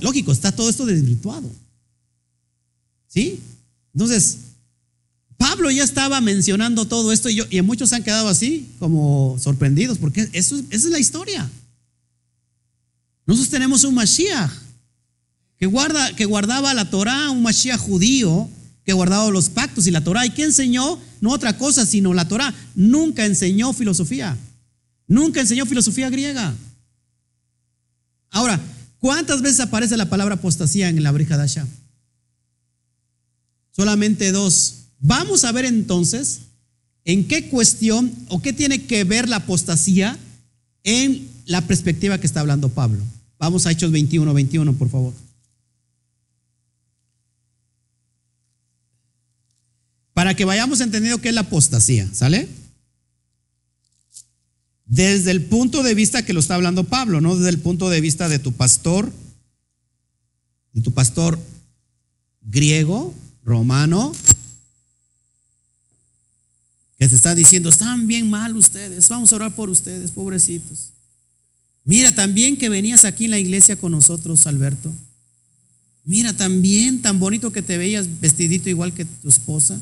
Lógico, 0.00 0.32
está 0.32 0.52
todo 0.52 0.68
esto 0.68 0.86
desvirtuado. 0.86 1.50
¿Sí? 3.08 3.40
Entonces, 3.94 4.38
Pablo 5.36 5.70
ya 5.70 5.84
estaba 5.84 6.20
mencionando 6.20 6.84
todo 6.86 7.12
esto 7.12 7.28
y, 7.30 7.36
yo, 7.36 7.44
y 7.50 7.60
muchos 7.62 7.92
han 7.92 8.04
quedado 8.04 8.28
así, 8.28 8.68
como 8.78 9.36
sorprendidos, 9.38 9.98
porque 9.98 10.28
eso, 10.32 10.56
esa 10.70 10.86
es 10.86 10.92
la 10.92 10.98
historia. 10.98 11.50
Nosotros 13.26 13.50
tenemos 13.50 13.84
un 13.84 13.94
Mashiach 13.94 14.50
que, 15.56 15.66
guarda, 15.66 16.14
que 16.14 16.24
guardaba 16.24 16.74
la 16.74 16.90
Torah, 16.90 17.30
un 17.30 17.42
Mashiach 17.42 17.78
judío 17.78 18.48
que 18.84 18.92
guardaba 18.92 19.30
los 19.30 19.50
pactos 19.50 19.86
y 19.86 19.90
la 19.90 20.02
Torah. 20.02 20.26
¿Y 20.26 20.30
que 20.30 20.44
enseñó? 20.44 20.98
No 21.20 21.30
otra 21.30 21.56
cosa, 21.56 21.86
sino 21.86 22.12
la 22.14 22.26
Torah. 22.28 22.54
Nunca 22.74 23.24
enseñó 23.24 23.72
filosofía. 23.72 24.36
Nunca 25.06 25.40
enseñó 25.40 25.66
filosofía 25.66 26.10
griega. 26.10 26.54
Ahora, 28.30 28.60
¿cuántas 29.00 29.42
veces 29.42 29.60
aparece 29.60 29.96
la 29.96 30.08
palabra 30.08 30.36
apostasía 30.36 30.88
en 30.88 31.02
la 31.02 31.12
Brihadasha? 31.12 31.66
Solamente 33.72 34.32
dos. 34.32 34.76
Vamos 35.00 35.44
a 35.44 35.52
ver 35.52 35.64
entonces 35.64 36.40
en 37.04 37.26
qué 37.26 37.48
cuestión 37.48 38.12
o 38.28 38.40
qué 38.40 38.52
tiene 38.52 38.84
que 38.84 39.04
ver 39.04 39.28
la 39.28 39.36
apostasía 39.36 40.18
en 40.84 41.28
la 41.46 41.62
perspectiva 41.62 42.18
que 42.18 42.26
está 42.26 42.40
hablando 42.40 42.68
Pablo. 42.68 43.02
Vamos 43.38 43.66
a 43.66 43.70
Hechos 43.70 43.90
21, 43.90 44.32
21, 44.32 44.72
por 44.74 44.90
favor. 44.90 45.14
Para 50.12 50.34
que 50.34 50.44
vayamos 50.44 50.80
entendiendo 50.80 51.20
qué 51.20 51.30
es 51.30 51.34
la 51.34 51.42
apostasía, 51.42 52.06
¿sale? 52.12 52.48
Desde 54.90 55.30
el 55.30 55.44
punto 55.44 55.84
de 55.84 55.94
vista 55.94 56.24
que 56.24 56.32
lo 56.32 56.40
está 56.40 56.56
hablando 56.56 56.82
Pablo, 56.82 57.20
no 57.20 57.36
desde 57.36 57.50
el 57.50 57.60
punto 57.60 57.88
de 57.88 58.00
vista 58.00 58.28
de 58.28 58.40
tu 58.40 58.50
pastor, 58.50 59.12
de 60.72 60.80
tu 60.80 60.90
pastor 60.90 61.38
griego, 62.42 63.14
romano, 63.44 64.12
que 66.98 67.06
te 67.06 67.14
está 67.14 67.36
diciendo, 67.36 67.68
están 67.68 68.08
bien 68.08 68.28
mal 68.28 68.56
ustedes, 68.56 69.08
vamos 69.08 69.32
a 69.32 69.36
orar 69.36 69.54
por 69.54 69.70
ustedes, 69.70 70.10
pobrecitos. 70.10 70.90
Mira, 71.84 72.12
también 72.12 72.56
que 72.56 72.68
venías 72.68 73.04
aquí 73.04 73.26
en 73.26 73.30
la 73.30 73.38
iglesia 73.38 73.76
con 73.76 73.92
nosotros, 73.92 74.44
Alberto. 74.48 74.92
Mira, 76.04 76.32
también 76.36 77.00
tan 77.00 77.20
bonito 77.20 77.52
que 77.52 77.62
te 77.62 77.78
veías 77.78 78.20
vestidito 78.20 78.68
igual 78.68 78.92
que 78.92 79.04
tu 79.04 79.28
esposa. 79.28 79.80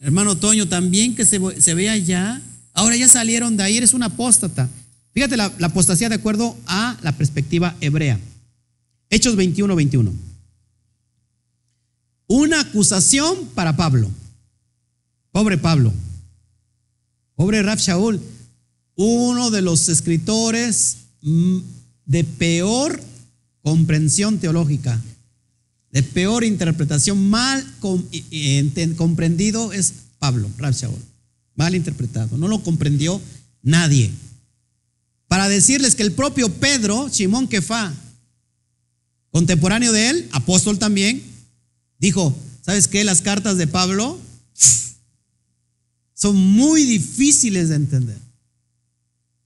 Hermano 0.00 0.36
Toño, 0.36 0.68
también 0.68 1.14
que 1.14 1.24
se, 1.24 1.74
vea 1.74 1.92
allá. 1.92 2.40
Ahora 2.72 2.96
ya 2.96 3.08
salieron 3.08 3.56
de 3.56 3.62
ahí, 3.62 3.76
eres 3.76 3.94
un 3.94 4.02
apóstata. 4.02 4.68
Fíjate 5.12 5.36
la, 5.36 5.52
la 5.58 5.68
apostasía 5.68 6.08
de 6.08 6.16
acuerdo 6.16 6.56
a 6.66 6.96
la 7.02 7.12
perspectiva 7.12 7.74
hebrea. 7.80 8.20
Hechos 9.08 9.36
21, 9.36 9.74
21. 9.74 10.12
Una 12.28 12.60
acusación 12.60 13.46
para 13.54 13.76
Pablo. 13.76 14.10
Pobre 15.32 15.58
Pablo. 15.58 15.92
Pobre 17.34 17.62
Raf 17.62 17.80
Shaul. 17.80 18.20
Uno 18.96 19.50
de 19.50 19.62
los 19.62 19.88
escritores 19.88 20.96
mm, 21.22 21.58
de 22.06 22.24
peor 22.24 23.00
comprensión 23.66 24.38
teológica, 24.38 25.02
de 25.96 26.02
peor 26.02 26.44
interpretación, 26.44 27.30
mal 27.30 27.66
comprendido 28.98 29.72
es 29.72 29.94
Pablo, 30.18 30.46
Raf 30.58 30.76
Shaul. 30.76 31.02
Mal 31.54 31.74
interpretado. 31.74 32.36
No 32.36 32.48
lo 32.48 32.62
comprendió 32.62 33.18
nadie. 33.62 34.12
Para 35.26 35.48
decirles 35.48 35.94
que 35.94 36.02
el 36.02 36.12
propio 36.12 36.52
Pedro, 36.52 37.08
Simón 37.10 37.48
Kefa, 37.48 37.94
contemporáneo 39.30 39.90
de 39.90 40.10
él, 40.10 40.28
apóstol 40.32 40.78
también, 40.78 41.22
dijo, 41.98 42.36
¿sabes 42.60 42.88
qué? 42.88 43.02
Las 43.02 43.22
cartas 43.22 43.56
de 43.56 43.66
Pablo 43.66 44.20
son 46.12 46.36
muy 46.36 46.84
difíciles 46.84 47.70
de 47.70 47.76
entender. 47.76 48.18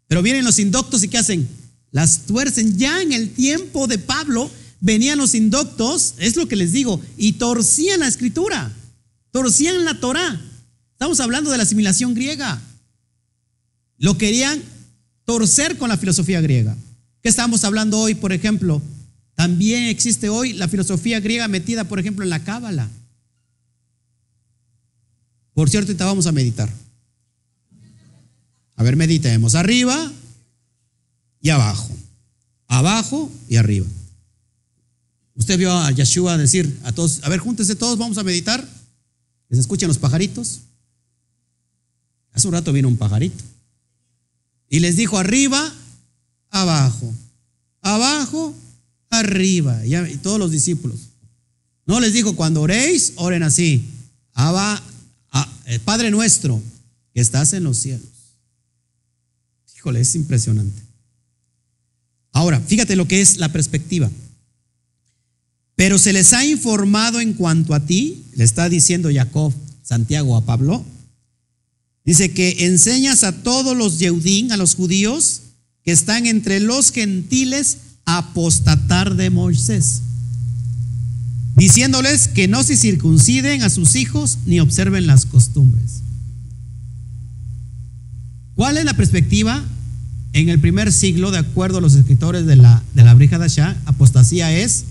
Pero 0.09 0.21
vienen 0.21 0.45
los 0.45 0.59
indoctos 0.59 1.05
y 1.05 1.09
¿qué 1.09 1.19
hacen? 1.19 1.47
Las 1.93 2.27
tuercen. 2.27 2.77
Ya 2.77 3.03
en 3.03 3.13
el 3.13 3.31
tiempo 3.31 3.87
de 3.87 3.99
Pablo 3.99 4.51
venían 4.81 5.19
los 5.19 5.35
indoctos, 5.35 6.15
es 6.19 6.37
lo 6.37 6.49
que 6.49 6.57
les 6.57 6.73
digo, 6.73 7.01
y 7.17 7.35
torcían 7.35 8.01
la 8.01 8.09
escritura, 8.09 8.73
torcían 9.31 9.85
la 9.85 10.01
Torah. 10.01 10.41
Estamos 10.93 11.21
hablando 11.21 11.51
de 11.51 11.57
la 11.57 11.63
asimilación 11.63 12.15
griega. 12.15 12.61
Lo 13.99 14.19
querían 14.19 14.63
torcer 15.25 15.79
con 15.79 15.89
la 15.89 15.97
filosofía 15.97 16.41
griega. 16.41 16.77
¿Qué 17.23 17.29
estamos 17.29 17.65
hablando 17.65 17.99
hoy, 17.99 18.15
por 18.15 18.33
ejemplo? 18.33 18.83
También 19.35 19.85
existe 19.85 20.29
hoy 20.29 20.55
la 20.55 20.69
filosofía 20.69 21.21
griega 21.21 21.49
metida, 21.49 21.85
por 21.85 21.99
ejemplo, 22.01 22.25
en 22.25 22.31
la 22.31 22.45
cábala. 22.45 22.89
Por 25.55 25.69
cierto, 25.69 25.91
ahorita 25.91 26.07
vamos 26.07 26.27
a 26.27 26.33
meditar. 26.33 26.71
A 28.77 28.83
ver, 28.83 28.97
meditemos. 28.97 29.55
Arriba 29.55 30.11
y 31.43 31.51
abajo. 31.51 31.91
Abajo 32.67 33.31
y 33.49 33.57
arriba. 33.57 33.87
Usted 35.41 35.57
vio 35.57 35.73
a 35.73 35.91
Yeshua 35.91 36.37
decir 36.37 36.79
a 36.85 36.93
todos, 36.93 37.21
a 37.25 37.31
ver, 37.31 37.41
júntense 37.41 37.75
todos, 37.75 37.97
vamos 37.97 38.19
a 38.19 38.23
meditar. 38.23 38.63
¿Les 39.49 39.59
escuchan 39.59 39.89
los 39.89 39.97
pajaritos? 39.97 40.61
Hace 42.33 42.47
un 42.47 42.53
rato 42.53 42.75
vino 42.75 42.89
un 42.89 42.99
pajarito. 42.99 43.43
Y 44.69 44.81
les 44.81 44.97
dijo 44.97 45.19
arriba, 45.19 45.75
abajo. 46.51 47.11
Abajo, 47.81 48.55
arriba. 49.09 49.81
Y 49.87 50.19
todos 50.19 50.39
los 50.39 50.51
discípulos. 50.51 50.99
No 51.87 52.01
les 52.01 52.13
dijo, 52.13 52.37
cuando 52.37 52.61
oréis, 52.61 53.15
oren 53.17 53.43
así. 53.43 53.83
Abba, 54.35 54.83
el 55.65 55.81
Padre 55.81 56.11
nuestro 56.11 56.63
que 57.15 57.23
estás 57.23 57.55
en 57.55 57.65
los 57.65 57.79
cielos. 57.79 58.11
Híjole, 59.75 60.03
es 60.03 60.15
impresionante. 60.15 60.83
Ahora, 62.31 62.61
fíjate 62.61 62.95
lo 62.95 63.09
que 63.09 63.23
es 63.23 63.39
la 63.39 63.51
perspectiva. 63.51 64.11
Pero 65.81 65.97
se 65.97 66.13
les 66.13 66.35
ha 66.35 66.45
informado 66.45 67.21
en 67.21 67.33
cuanto 67.33 67.73
a 67.73 67.81
ti, 67.81 68.27
le 68.37 68.45
está 68.45 68.69
diciendo 68.69 69.09
Jacob, 69.11 69.55
Santiago 69.83 70.37
a 70.37 70.45
Pablo, 70.45 70.85
dice 72.05 72.33
que 72.33 72.67
enseñas 72.67 73.25
a 73.25 73.33
todos 73.43 73.75
los 73.75 73.99
Yeudín, 73.99 74.53
a 74.53 74.59
los 74.59 74.75
judíos 74.75 75.41
que 75.83 75.93
están 75.93 76.27
entre 76.27 76.61
los 76.61 76.93
gentiles, 76.93 77.79
apostatar 78.05 79.17
de 79.17 79.31
Moisés 79.31 80.03
diciéndoles 81.57 82.29
que 82.29 82.47
no 82.47 82.63
se 82.63 82.77
circunciden 82.77 83.63
a 83.63 83.71
sus 83.71 83.95
hijos 83.95 84.37
ni 84.45 84.61
observen 84.61 85.07
las 85.07 85.25
costumbres. 85.25 86.03
¿Cuál 88.55 88.77
es 88.77 88.85
la 88.85 88.93
perspectiva? 88.93 89.65
En 90.35 90.51
el 90.51 90.61
primer 90.61 90.93
siglo, 90.93 91.31
de 91.31 91.39
acuerdo 91.39 91.79
a 91.79 91.81
los 91.81 91.95
escritores 91.95 92.45
de 92.45 92.57
la, 92.57 92.83
de 92.95 93.03
la 93.03 93.17
apostasía 93.87 94.53
es 94.53 94.85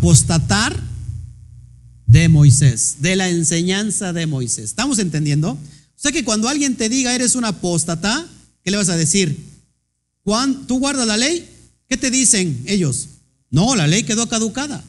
apostatar 0.00 0.74
de 2.06 2.30
Moisés, 2.30 2.96
de 3.00 3.16
la 3.16 3.28
enseñanza 3.28 4.14
de 4.14 4.26
Moisés. 4.26 4.64
¿Estamos 4.64 4.98
entendiendo? 4.98 5.52
O 5.52 5.58
sea 5.94 6.10
que 6.10 6.24
cuando 6.24 6.48
alguien 6.48 6.74
te 6.74 6.88
diga 6.88 7.14
eres 7.14 7.34
un 7.34 7.44
apóstata, 7.44 8.26
¿qué 8.64 8.70
le 8.70 8.78
vas 8.78 8.88
a 8.88 8.96
decir? 8.96 9.38
Juan, 10.24 10.66
¿tú 10.66 10.78
guardas 10.78 11.06
la 11.06 11.18
ley? 11.18 11.46
¿Qué 11.86 11.98
te 11.98 12.10
dicen 12.10 12.62
ellos? 12.66 13.08
No, 13.50 13.76
la 13.76 13.86
ley 13.86 14.04
quedó 14.04 14.26
caducada. 14.26 14.82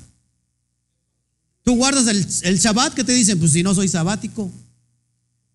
Tú 1.63 1.75
guardas 1.75 2.07
el, 2.07 2.57
Shabbat, 2.57 2.93
¿qué 2.93 3.03
te 3.03 3.13
dicen? 3.13 3.37
Pues 3.37 3.51
si 3.51 3.63
no 3.63 3.75
soy 3.75 3.89
sabático. 3.89 4.49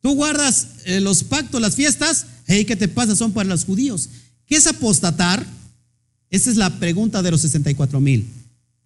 Tú 0.03 0.15
guardas 0.17 0.67
eh, 0.85 1.01
los 1.01 1.25
pactos, 1.25 1.63
las 1.63 1.75
fiestas, 1.75 2.27
hey, 2.47 2.67
¿qué 2.67 2.77
te 2.77 2.89
pasa? 2.89 3.17
Son 3.17 3.33
para 3.33 3.49
los 3.49 3.65
judíos. 3.65 4.11
¿Qué 4.45 4.57
es 4.57 4.67
apostatar? 4.67 5.47
Esa 6.29 6.51
es 6.51 6.59
la 6.59 6.79
pregunta 6.79 7.23
de 7.23 7.31
los 7.31 7.41
64 7.41 8.01
mil. 8.01 8.36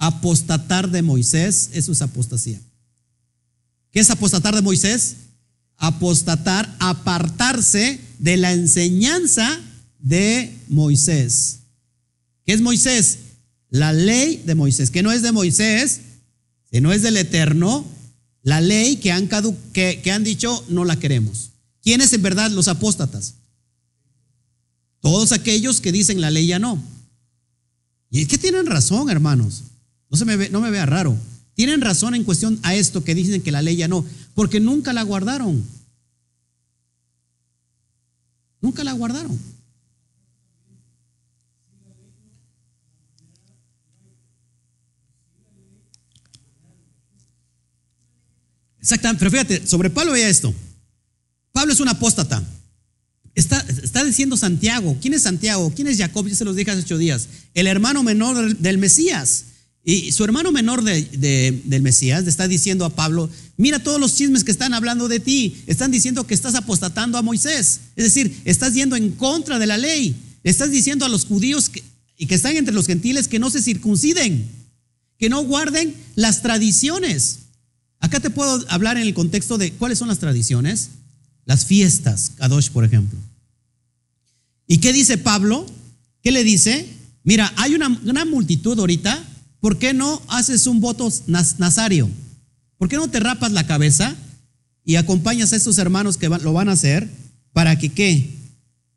Apostatar 0.01 0.91
de 0.91 1.03
Moisés, 1.03 1.71
eso 1.73 1.93
es 1.93 2.03
apostasía. 2.03 2.61
¿Qué 3.93 4.01
es 4.01 4.11
apostatar 4.11 4.57
de 4.57 4.63
Moisés? 4.63 5.15
Apostatar, 5.77 6.75
apartarse 6.81 8.01
de 8.19 8.37
la 8.37 8.53
enseñanza 8.53 9.61
de 10.01 10.53
Moisés. 10.69 11.61
¿Qué 12.45 12.55
es 12.55 12.61
Moisés? 12.61 13.19
la 13.71 13.93
ley 13.93 14.43
de 14.45 14.55
Moisés, 14.55 14.91
que 14.91 15.03
no 15.03 15.13
es 15.13 15.23
de 15.23 15.33
Moisés, 15.33 16.01
que 16.71 16.81
no 16.81 16.93
es 16.93 17.03
del 17.03 17.17
Eterno, 17.17 17.85
la 18.43 18.61
ley 18.61 18.97
que 18.97 19.13
han, 19.13 19.29
que, 19.73 20.01
que 20.03 20.13
han 20.13 20.25
dicho 20.25 20.65
no 20.69 20.85
la 20.85 20.99
queremos. 20.99 21.51
¿Quiénes 21.83 22.13
en 22.13 22.23
verdad 22.23 22.51
los 22.51 22.69
apóstatas? 22.69 23.35
Todos 25.01 25.33
aquellos 25.33 25.81
que 25.81 25.93
dicen 25.93 26.21
la 26.21 26.31
ley 26.31 26.49
ya 26.49 26.59
no. 26.59 26.83
Y 28.11 28.23
es 28.23 28.29
que 28.29 28.39
tienen 28.39 28.67
razón, 28.67 29.09
hermanos. 29.09 29.63
No, 30.11 30.17
se 30.17 30.25
me 30.25 30.37
ve, 30.37 30.51
no 30.51 30.61
me 30.61 30.71
vea 30.71 30.87
raro. 30.87 31.17
tienen 31.55 31.81
razón 31.81 32.15
en 32.15 32.25
cuestión 32.25 32.59
a 32.63 32.75
esto 32.75 33.05
que 33.05 33.15
dicen 33.15 33.43
que 33.43 33.53
la 33.53 33.63
ley 33.63 33.77
ya 33.77 33.89
no, 33.89 34.05
porque 34.35 34.61
nunca 34.61 34.93
la 34.93 35.03
guardaron. 35.03 35.65
Nunca 38.61 38.85
la 38.85 38.93
guardaron. 38.93 39.39
Exactamente, 48.81 49.19
pero 49.19 49.31
fíjate, 49.31 49.67
sobre 49.67 49.91
Pablo 49.91 50.13
veía 50.13 50.29
esto. 50.29 50.55
Pablo 51.53 51.73
es 51.73 51.81
un 51.81 51.89
apóstata. 51.89 52.43
Está, 53.35 53.61
está, 53.61 54.03
diciendo 54.05 54.37
Santiago. 54.37 54.97
¿Quién 55.01 55.15
es 55.15 55.23
Santiago? 55.23 55.73
¿Quién 55.75 55.89
es 55.89 55.99
Jacob? 55.99 56.27
Yo 56.27 56.35
se 56.35 56.45
los 56.45 56.57
dije 56.57 56.71
hace 56.71 56.81
ocho 56.81 56.99
días. 56.99 57.29
El 57.55 57.67
hermano 57.67 58.03
menor 58.03 58.57
del, 58.57 58.79
Mesías. 58.79 59.45
Y 59.85 60.13
su 60.13 60.25
hermano 60.25 60.53
menor 60.53 60.83
del 60.83 61.83
Mesías 61.83 62.25
le 62.25 62.31
está 62.31 62.47
diciendo 62.47 62.85
a 62.85 62.95
Pablo, 62.95 63.31
mira 63.57 63.79
todos 63.79 63.99
los 63.99 64.15
chismes 64.15 64.45
que 64.45 64.51
están 64.51 64.75
hablando 64.75 65.09
de 65.09 65.21
ti. 65.21 65.63
Están 65.67 65.91
diciendo 65.91 66.27
que 66.27 66.35
estás 66.35 66.55
apostatando 66.55 67.17
a 67.17 67.23
Moisés. 67.23 67.81
Es 67.97 68.05
decir, 68.05 68.41
estás 68.45 68.75
yendo 68.75 68.97
en 68.97 69.13
contra 69.13 69.59
de 69.59 69.67
la 69.67 69.79
ley. 69.79 70.15
estás 70.45 70.71
diciendo 70.71 71.05
a 71.05 71.09
los 71.09 71.25
judíos 71.25 71.71
y 72.17 72.27
que 72.27 72.35
están 72.35 72.57
entre 72.57 72.75
los 72.75 72.87
gentiles 72.87 73.29
que 73.29 73.39
no 73.39 73.49
se 73.49 73.63
circunciden, 73.63 74.47
que 75.19 75.31
no 75.31 75.43
guarden 75.45 75.95
las 76.15 76.43
tradiciones. 76.43 77.39
Acá 78.01 78.21
te 78.21 78.31
puedo 78.31 78.65
hablar 78.69 78.97
en 78.97 79.05
el 79.05 79.15
contexto 79.15 79.57
de 79.59 79.73
cuáles 79.73 79.99
son 79.99 80.09
las 80.09 80.19
tradiciones. 80.19 80.91
Las 81.47 81.65
fiestas, 81.65 82.33
Kadosh, 82.37 82.71
por 82.71 82.85
ejemplo. 82.85 83.19
¿Y 84.67 84.79
qué 84.79 84.93
dice 84.93 85.19
Pablo? 85.19 85.67
¿Qué 86.23 86.31
le 86.31 86.45
dice? 86.45 86.87
Mira, 87.25 87.53
hay 87.57 87.75
una 87.75 87.89
gran 88.03 88.31
multitud 88.31 88.79
ahorita. 88.79 89.27
¿Por 89.61 89.79
qué 89.79 89.93
no 89.93 90.21
haces 90.29 90.67
un 90.67 90.81
voto 90.81 91.13
nazario? 91.27 92.09
¿Por 92.79 92.89
qué 92.89 92.97
no 92.97 93.09
te 93.09 93.21
rapas 93.21 93.53
la 93.53 93.67
cabeza 93.67 94.17
y 94.85 94.97
acompañas 94.97 95.53
a 95.53 95.57
estos 95.57 95.79
hermanos 95.79 96.17
que 96.17 96.29
lo 96.29 96.53
van 96.53 96.71
a 96.71 96.73
hacer 96.73 97.09
para 97.53 97.79
que 97.79 97.91
qué? 97.91 98.31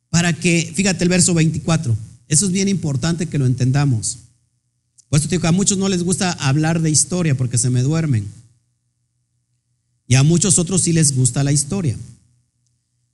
Para 0.09 0.31
que, 0.31 0.71
fíjate 0.73 1.03
el 1.03 1.09
verso 1.09 1.33
24. 1.33 1.95
Eso 2.29 2.45
es 2.45 2.51
bien 2.51 2.69
importante 2.69 3.27
que 3.27 3.37
lo 3.37 3.45
entendamos. 3.45 4.19
Por 5.09 5.19
eso 5.19 5.27
digo 5.27 5.41
que 5.41 5.47
a 5.47 5.51
muchos 5.51 5.77
no 5.77 5.89
les 5.89 6.03
gusta 6.03 6.31
hablar 6.31 6.81
de 6.81 6.89
historia 6.89 7.35
porque 7.35 7.57
se 7.57 7.69
me 7.69 7.81
duermen. 7.81 8.25
Y 10.07 10.15
a 10.15 10.23
muchos 10.23 10.59
otros 10.59 10.81
sí 10.81 10.93
les 10.93 11.15
gusta 11.15 11.43
la 11.43 11.51
historia. 11.51 11.97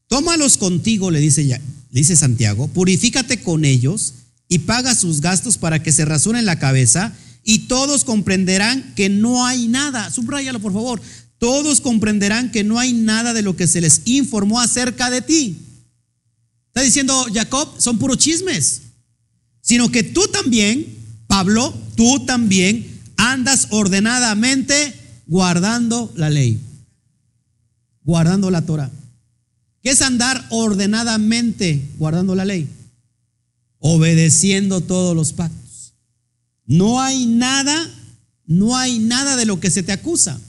Tómalos 0.07 0.57
contigo, 0.57 1.11
le 1.11 1.19
dice, 1.19 1.59
dice 1.91 2.15
Santiago, 2.15 2.67
purifícate 2.67 3.41
con 3.41 3.65
ellos 3.65 4.13
y 4.47 4.59
paga 4.59 4.95
sus 4.95 5.21
gastos 5.21 5.57
para 5.57 5.81
que 5.81 5.91
se 5.91 6.05
rasuren 6.05 6.45
la 6.45 6.59
cabeza 6.59 7.13
y 7.43 7.67
todos 7.67 8.03
comprenderán 8.03 8.93
que 8.95 9.09
no 9.09 9.45
hay 9.45 9.67
nada. 9.67 10.11
Subrayalo, 10.11 10.59
por 10.59 10.73
favor. 10.73 11.01
Todos 11.37 11.81
comprenderán 11.81 12.51
que 12.51 12.63
no 12.63 12.79
hay 12.79 12.93
nada 12.93 13.33
de 13.33 13.41
lo 13.41 13.55
que 13.55 13.67
se 13.67 13.81
les 13.81 14.01
informó 14.05 14.59
acerca 14.59 15.09
de 15.09 15.21
ti. 15.21 15.57
Está 16.67 16.81
diciendo 16.81 17.25
Jacob, 17.33 17.69
son 17.77 17.97
puros 17.97 18.17
chismes. 18.17 18.81
Sino 19.61 19.91
que 19.91 20.03
tú 20.03 20.27
también, 20.27 20.85
Pablo, 21.27 21.73
tú 21.95 22.25
también 22.25 22.85
andas 23.17 23.67
ordenadamente 23.71 24.93
guardando 25.27 26.11
la 26.15 26.29
ley 26.29 26.59
guardando 28.09 28.49
la 28.49 28.65
Torah. 28.65 28.89
¿Qué 29.83 29.91
es 29.91 30.01
andar 30.01 30.43
ordenadamente 30.49 31.79
guardando 31.99 32.33
la 32.33 32.43
ley? 32.43 32.67
Obedeciendo 33.77 34.81
todos 34.81 35.15
los 35.15 35.31
pactos. 35.31 35.68
No 36.69 37.01
hay 37.01 37.25
nada, 37.25 37.89
no 38.45 38.77
hay 38.77 38.99
nada 38.99 39.35
de 39.35 39.47
lo 39.47 39.59
que 39.59 39.71
se 39.71 39.81
te 39.81 39.91
acusa. 39.91 40.39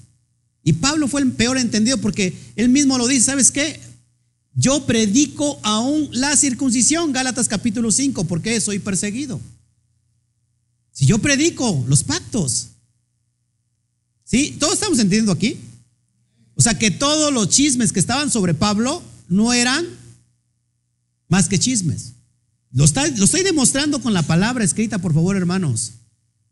Y 0.63 0.75
Pablo 0.75 1.09
fue 1.09 1.23
el 1.23 1.33
peor 1.33 1.57
entendido 1.57 1.97
porque 1.97 2.37
él 2.57 2.69
mismo 2.69 2.99
lo 2.99 3.09
dice, 3.09 3.25
¿sabes 3.25 3.51
qué? 3.51 3.81
Yo 4.55 4.85
predico 4.85 5.59
aún 5.63 6.11
la 6.13 6.37
circuncisión, 6.37 7.15
Gálatas 7.15 7.49
capítulo 7.49 7.91
5, 7.91 8.25
porque 8.25 8.61
soy 8.61 8.81
perseguido. 8.81 9.41
Si 10.93 11.07
yo 11.07 11.19
predico 11.21 11.83
los 11.89 12.05
pactos. 12.05 12.69
¿Sí? 14.25 14.57
¿Todos 14.61 14.75
estamos 14.75 14.99
entendiendo 14.99 15.33
aquí? 15.33 15.57
O 16.55 16.61
sea 16.61 16.79
que 16.79 16.91
todos 16.91 17.33
los 17.33 17.49
chismes 17.49 17.93
que 17.93 18.01
estaban 18.01 18.31
sobre 18.31 18.53
Pablo 18.53 19.03
no 19.27 19.55
eran 19.55 19.87
más 21.29 21.49
que 21.49 21.59
chismes. 21.59 22.13
Lo, 22.73 22.85
estoy 22.85 23.43
demostrando 23.43 24.03
con 24.03 24.13
la 24.13 24.23
palabra 24.23 24.63
escrita, 24.63 24.99
por 24.99 25.15
favor, 25.15 25.39
hermanos. 25.39 25.93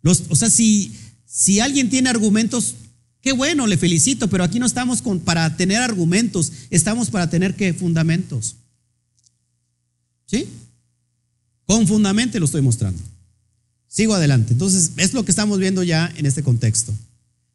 O 0.03 0.37
sea, 0.37 0.51
si, 0.51 0.93
si 1.27 1.61
alguien 1.61 1.91
tiene 1.91 2.09
argumentos, 2.09 2.75
qué 3.21 3.33
bueno, 3.33 3.67
le 3.67 3.77
felicito, 3.77 4.29
pero 4.29 4.45
aquí 4.45 4.59
no 4.59 4.67
estamos 4.67 5.03
con, 5.03 5.21
para 5.21 5.57
tener 5.57 5.83
argumentos, 5.83 6.53
estamos 6.71 7.11
para 7.11 7.29
tener 7.31 7.57
qué 7.57 7.75
fundamentos. 7.75 8.57
¿Sí? 10.27 10.47
Con 11.65 11.87
fundamento 11.87 12.39
lo 12.39 12.47
estoy 12.47 12.63
mostrando. 12.63 13.03
Sigo 13.89 14.15
adelante. 14.15 14.53
Entonces, 14.53 14.93
es 14.97 15.15
lo 15.15 15.25
que 15.25 15.31
estamos 15.31 15.59
viendo 15.59 15.83
ya 15.83 16.13
en 16.17 16.27
este 16.27 16.43
contexto. 16.43 16.95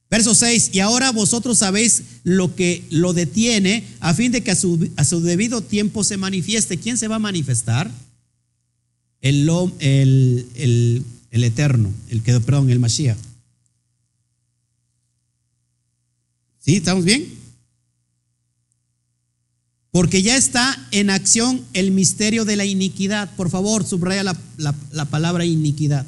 Verso 0.10 0.36
6, 0.36 0.70
y 0.74 0.80
ahora 0.80 1.12
vosotros 1.12 1.58
sabéis 1.58 2.04
lo 2.24 2.56
que 2.56 2.84
lo 2.92 3.14
detiene 3.14 3.84
a 4.00 4.14
fin 4.14 4.32
de 4.32 4.44
que 4.44 4.52
a 4.52 4.56
su, 4.56 4.92
a 4.96 5.06
su 5.06 5.22
debido 5.22 5.62
tiempo 5.62 6.04
se 6.04 6.18
manifieste. 6.18 6.78
¿Quién 6.78 6.98
se 7.00 7.08
va 7.08 7.16
a 7.16 7.20
manifestar? 7.20 7.90
El, 9.22 9.50
el, 9.80 10.46
el, 10.54 11.04
el 11.34 11.44
eterno, 11.44 11.92
el 12.08 12.24
que, 12.24 12.40
perdón, 12.40 12.70
el 12.70 12.80
Mashiach. 12.80 13.18
¿Sí? 16.60 16.78
¿Estamos 16.78 17.04
bien? 17.04 17.28
Porque 19.92 20.22
ya 20.22 20.38
está 20.38 20.88
en 20.92 21.10
acción 21.10 21.62
el 21.74 21.92
misterio 21.92 22.46
de 22.46 22.56
la 22.56 22.64
iniquidad. 22.64 23.36
Por 23.36 23.50
favor, 23.50 23.86
subraya 23.86 24.24
la, 24.24 24.38
la 24.58 25.06
palabra 25.06 25.44
iniquidad 25.44 26.06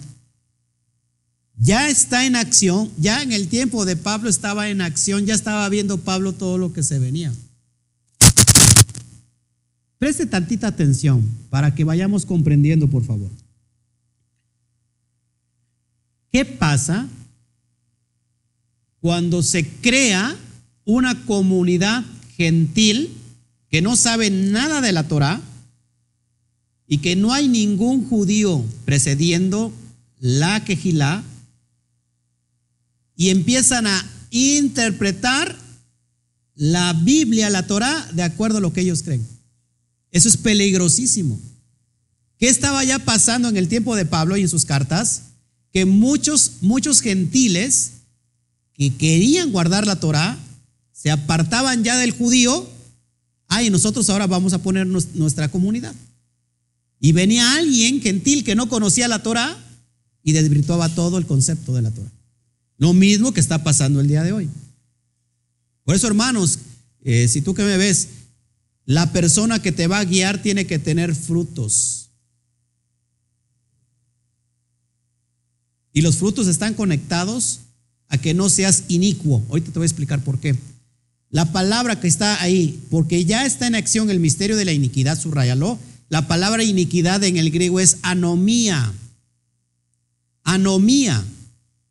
ya 1.58 1.90
está 1.90 2.26
en 2.26 2.36
acción, 2.36 2.92
ya 2.98 3.22
en 3.22 3.32
el 3.32 3.48
tiempo 3.48 3.86
de 3.86 3.96
Pablo 3.96 4.30
estaba 4.30 4.70
en 4.70 4.82
acción, 4.82 5.26
ya 5.26 5.34
estaba 5.34 5.68
viendo 5.70 5.98
Pablo 5.98 6.34
todo 6.34 6.58
lo 6.58 6.74
que 6.74 6.84
se 6.84 7.00
venía. 7.00 7.34
Preste 9.98 10.26
tantita 10.26 10.68
atención 10.68 11.24
para 11.50 11.74
que 11.74 11.86
vayamos 11.86 12.26
comprendiendo, 12.26 12.90
por 12.90 13.04
favor. 13.04 13.30
¿Qué 16.36 16.44
pasa 16.44 17.08
cuando 19.00 19.42
se 19.42 19.66
crea 19.66 20.36
una 20.84 21.26
comunidad 21.26 22.04
gentil 22.36 23.10
que 23.70 23.82
no 23.82 23.96
sabe 23.96 24.30
nada 24.32 24.82
de 24.82 24.92
la 24.92 25.08
Torah 25.08 25.40
y 26.90 26.98
que 26.98 27.16
no 27.16 27.32
hay 27.32 27.48
ningún 27.48 28.06
judío 28.10 28.66
precediendo 28.84 29.72
la 30.20 30.62
quejilá 30.66 31.24
y 33.16 33.30
empiezan 33.30 33.88
a 33.88 34.06
interpretar 34.30 35.58
la 36.54 36.92
Biblia, 36.92 37.50
la 37.50 37.66
Torah, 37.66 38.12
de 38.12 38.24
acuerdo 38.24 38.58
a 38.58 38.62
lo 38.62 38.74
que 38.74 38.82
ellos 38.82 39.04
creen. 39.04 39.26
Eso 40.12 40.28
es 40.28 40.36
peligrosísimo. 40.36 41.40
¿Qué 42.38 42.50
estaba 42.50 42.84
ya 42.84 43.00
pasando 43.00 43.48
en 43.48 43.56
el 43.56 43.70
tiempo 43.70 43.96
de 43.96 44.06
Pablo 44.06 44.36
y 44.36 44.42
en 44.42 44.50
sus 44.50 44.66
cartas? 44.66 45.22
Que 45.76 45.84
muchos, 45.84 46.60
muchos 46.62 47.02
gentiles 47.02 47.92
que 48.72 48.96
querían 48.96 49.52
guardar 49.52 49.86
la 49.86 50.00
Torah 50.00 50.38
se 50.94 51.12
apartaban 51.12 51.84
ya 51.84 51.98
del 51.98 52.12
judío. 52.12 52.66
Ay, 53.50 53.70
nosotros 53.70 54.10
ahora 54.10 54.26
vamos 54.26 54.54
a 54.54 54.60
poner 54.60 54.88
nuestra 54.88 55.52
comunidad. 55.52 55.94
Y 57.02 57.12
venía 57.12 57.58
alguien 57.58 58.00
gentil 58.00 58.46
que 58.46 58.56
no 58.56 58.70
conocía 58.70 59.10
la 59.10 59.22
Torah 59.22 59.62
y 60.24 60.32
desvirtuaba 60.32 60.88
todo 60.96 61.18
el 61.18 61.26
concepto 61.26 61.74
de 61.74 61.82
la 61.82 61.92
Torah. 61.92 62.14
Lo 62.78 62.94
mismo 62.94 63.34
que 63.34 63.42
está 63.42 63.62
pasando 63.62 64.00
el 64.00 64.08
día 64.08 64.24
de 64.24 64.32
hoy. 64.32 64.50
Por 65.84 65.94
eso, 65.94 66.08
hermanos, 66.08 66.58
eh, 67.04 67.28
si 67.28 67.42
tú 67.42 67.54
que 67.54 67.64
me 67.64 67.76
ves, 67.76 68.08
la 68.86 69.12
persona 69.12 69.62
que 69.62 69.74
te 69.74 69.88
va 69.88 70.00
a 70.00 70.06
guiar 70.06 70.42
tiene 70.42 70.66
que 70.68 70.80
tener 70.80 71.14
frutos. 71.14 72.05
Y 75.96 76.02
los 76.02 76.18
frutos 76.18 76.48
están 76.48 76.74
conectados 76.74 77.62
a 78.10 78.18
que 78.18 78.34
no 78.34 78.50
seas 78.50 78.84
inicuo. 78.90 79.42
Ahorita 79.48 79.72
te 79.72 79.80
voy 79.80 79.86
a 79.86 79.88
explicar 79.88 80.22
por 80.22 80.40
qué. 80.40 80.54
La 81.30 81.54
palabra 81.54 82.02
que 82.02 82.10
está 82.10 82.42
ahí, 82.42 82.82
porque 82.92 83.24
ya 83.24 83.46
está 83.46 83.66
en 83.66 83.76
acción 83.76 84.10
el 84.10 84.20
misterio 84.20 84.58
de 84.58 84.66
la 84.66 84.74
iniquidad, 84.74 85.18
subrayalo. 85.18 85.80
La 86.10 86.28
palabra 86.28 86.66
iniquidad 86.66 87.24
en 87.24 87.38
el 87.38 87.50
griego 87.50 87.80
es 87.80 88.00
anomía. 88.02 88.94
Anomía. 90.44 91.24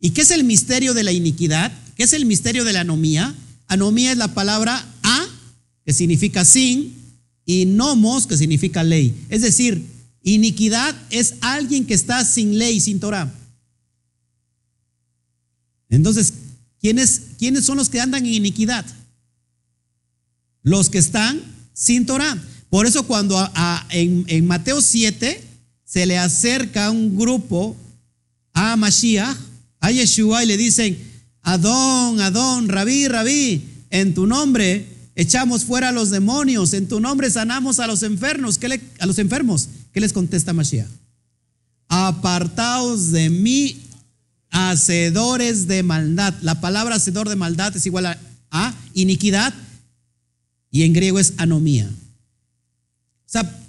¿Y 0.01 0.11
qué 0.11 0.21
es 0.21 0.33
el 0.33 0.45
misterio 0.45 0.93
de 0.93 1.03
la 1.03 1.13
iniquidad? 1.13 1.73
¿Qué 1.97 2.03
es 2.03 2.13
el 2.13 2.27
misterio 2.27 2.65
de 2.65 2.75
la 2.75 2.81
anomía? 2.81 3.35
Anomía 3.69 4.13
es 4.13 4.19
la 4.19 4.35
palabra 4.35 4.87
a, 5.03 5.27
que 5.87 5.95
significa 5.95 6.45
sin, 6.45 6.95
y 7.47 7.65
nomos, 7.65 8.27
que 8.27 8.37
significa 8.37 8.85
ley. 8.85 9.15
Es 9.31 9.41
decir, 9.41 9.83
iniquidad 10.23 10.95
es 11.09 11.37
alguien 11.41 11.87
que 11.87 11.95
está 11.95 12.23
sin 12.27 12.59
ley, 12.59 12.81
sin 12.81 13.01
Torah. 13.01 13.33
Entonces, 15.95 16.33
¿Quiénes, 16.85 17.23
¿Quiénes 17.39 17.65
son 17.65 17.79
los 17.79 17.89
que 17.89 17.99
andan 17.99 18.27
en 18.27 18.35
iniquidad? 18.35 18.85
Los 20.63 20.91
que 20.91 20.99
están 20.99 21.41
sin 21.73 22.05
Torah. 22.05 22.37
Por 22.69 22.85
eso 22.85 23.07
cuando 23.07 23.39
en, 23.89 24.25
en 24.27 24.47
Mateo 24.47 24.83
7 24.83 25.43
se 25.83 26.05
le 26.05 26.19
acerca 26.19 26.91
un 26.91 27.17
grupo 27.17 27.75
a 28.53 28.77
Mashiach, 28.77 29.35
a 29.81 29.93
Yeshua, 29.93 30.45
y 30.45 30.47
le 30.47 30.59
dicen, 30.59 30.99
Adón, 31.41 32.21
Adón, 32.21 32.69
Rabí, 32.69 33.09
Rabí, 33.09 33.65
en 33.89 34.13
tu 34.13 34.27
nombre 34.27 34.87
echamos 35.15 35.65
fuera 35.65 35.89
a 35.89 35.93
los 35.93 36.11
demonios, 36.11 36.75
en 36.75 36.87
tu 36.87 37.01
nombre 37.01 37.31
sanamos 37.31 37.81
a 37.81 37.87
los 37.87 38.03
enfermos. 38.03 38.59
¿Qué 38.59 38.69
le, 38.69 38.81
a 38.99 39.07
los 39.07 39.19
enfermos? 39.19 39.71
¿Qué 39.91 40.01
les 40.01 40.13
contesta 40.13 40.53
Mashiach? 40.53 40.89
Apartaos 41.89 43.11
de 43.11 43.31
mí, 43.31 43.84
hacedores 44.55 45.67
de 45.67 45.83
maldad. 45.83 46.33
La 46.41 46.61
palabra 46.61 46.95
hacedor 46.95 47.29
de 47.29 47.35
maldad 47.35 47.77
es 47.77 47.85
igual 47.87 48.07
a, 48.07 48.75
iniquidad 48.95 49.53
y 50.71 50.85
en 50.85 50.93
griego 50.93 51.19
es 51.19 51.35
anomía. 51.39 51.91
O 51.91 53.29
sea, 53.29 53.61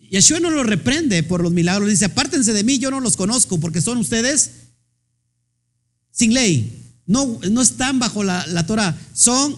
Yeshua 0.00 0.40
no 0.40 0.50
lo 0.50 0.64
reprende 0.64 1.22
por 1.22 1.42
los 1.42 1.52
milagros, 1.52 1.88
dice, 1.88 2.06
apártense 2.06 2.52
de 2.52 2.64
mí, 2.64 2.78
yo 2.78 2.90
no 2.90 2.98
los 2.98 3.16
conozco 3.16 3.60
porque 3.60 3.80
son 3.80 3.98
ustedes 3.98 4.50
sin 6.10 6.34
ley. 6.34 6.76
No, 7.06 7.38
no 7.48 7.62
están 7.62 8.00
bajo 8.00 8.24
la, 8.24 8.44
la 8.48 8.66
Torah, 8.66 8.98
son 9.14 9.56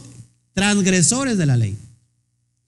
transgresores 0.52 1.38
de 1.38 1.46
la 1.46 1.56
ley. 1.56 1.78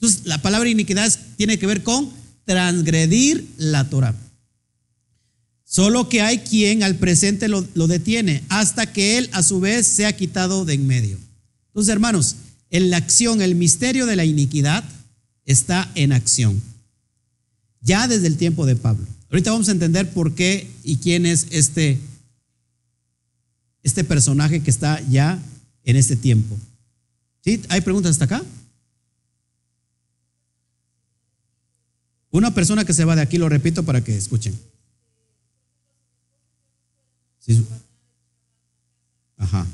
Entonces, 0.00 0.24
la 0.24 0.40
palabra 0.40 0.70
iniquidad 0.70 1.12
tiene 1.36 1.58
que 1.58 1.66
ver 1.66 1.82
con 1.82 2.10
transgredir 2.46 3.46
la 3.58 3.90
Torah. 3.90 4.14
Solo 5.68 6.08
que 6.08 6.22
hay 6.22 6.38
quien 6.38 6.84
al 6.84 6.94
presente 6.94 7.48
lo, 7.48 7.62
detiene 7.88 8.44
hasta 8.48 8.92
que 8.92 9.18
él 9.18 9.28
a 9.32 9.42
su 9.42 9.58
vez 9.58 9.84
sea 9.84 10.16
quitado 10.16 10.64
de 10.64 10.74
en 10.74 10.86
medio. 10.86 11.18
Entonces, 11.66 11.92
hermanos, 11.92 12.36
en 12.70 12.88
la 12.88 12.98
acción, 12.98 13.42
el 13.42 13.56
misterio 13.56 14.06
de 14.06 14.14
la 14.14 14.24
iniquidad 14.24 14.84
está 15.44 15.90
en 15.96 16.12
acción. 16.12 16.62
Ya 17.80 18.06
desde 18.06 18.28
el 18.28 18.36
tiempo 18.36 18.64
de 18.64 18.76
Pablo. 18.76 19.04
Ahorita 19.28 19.50
vamos 19.50 19.68
a 19.68 19.72
entender 19.72 20.08
por 20.12 20.36
qué 20.36 20.70
y 20.84 20.98
quién 20.98 21.26
es 21.26 21.48
este 21.50 21.98
este 23.82 24.02
personaje 24.02 24.60
que 24.60 24.70
está 24.70 25.00
ya 25.08 25.40
en 25.84 25.96
este 25.96 26.16
tiempo. 26.16 26.56
¿Sí? 27.44 27.60
¿Hay 27.68 27.80
preguntas 27.80 28.10
hasta 28.12 28.24
acá? 28.24 28.42
Una 32.30 32.52
persona 32.52 32.84
que 32.84 32.92
se 32.92 33.04
va 33.04 33.14
de 33.14 33.22
aquí, 33.22 33.38
lo 33.38 33.48
repito 33.48 33.84
para 33.84 34.02
que 34.02 34.16
escuchen. 34.16 34.58
Sí. 37.46 37.64
Ajá. 39.36 39.64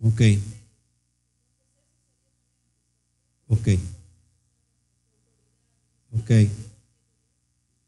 Ok. 0.00 0.20
Ok. 3.48 3.68
Ok. 6.12 6.30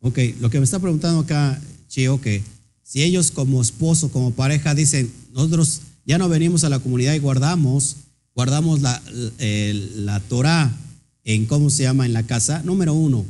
Ok, 0.01 0.19
lo 0.40 0.51
que 0.51 0.59
me 0.59 0.65
está 0.65 0.81
preguntando 0.81 1.20
acá, 1.20 1.61
Chio, 1.86 2.20
que 2.20 2.43
si 2.82 3.05
ellos 3.05 3.31
como 3.31 3.62
esposo, 3.62 4.11
como 4.11 4.32
pareja 4.32 4.74
dicen, 4.74 5.12
nosotros 5.32 5.82
ya 6.05 6.19
no 6.19 6.28
venimos 6.28 6.65
a 6.65 6.69
la 6.69 6.81
comunidad 6.81 7.15
y 7.15 7.20
guardamos, 7.20 7.99
guardamos 8.35 8.81
la, 8.81 9.01
la 9.39 10.19
Torah 10.20 10.77
en, 11.24 11.47
¿cómo 11.47 11.70
se 11.70 11.85
llama? 11.85 12.07
En 12.07 12.12
la 12.12 12.24
casa. 12.24 12.62
Número 12.62 12.94
uno, 12.94 13.24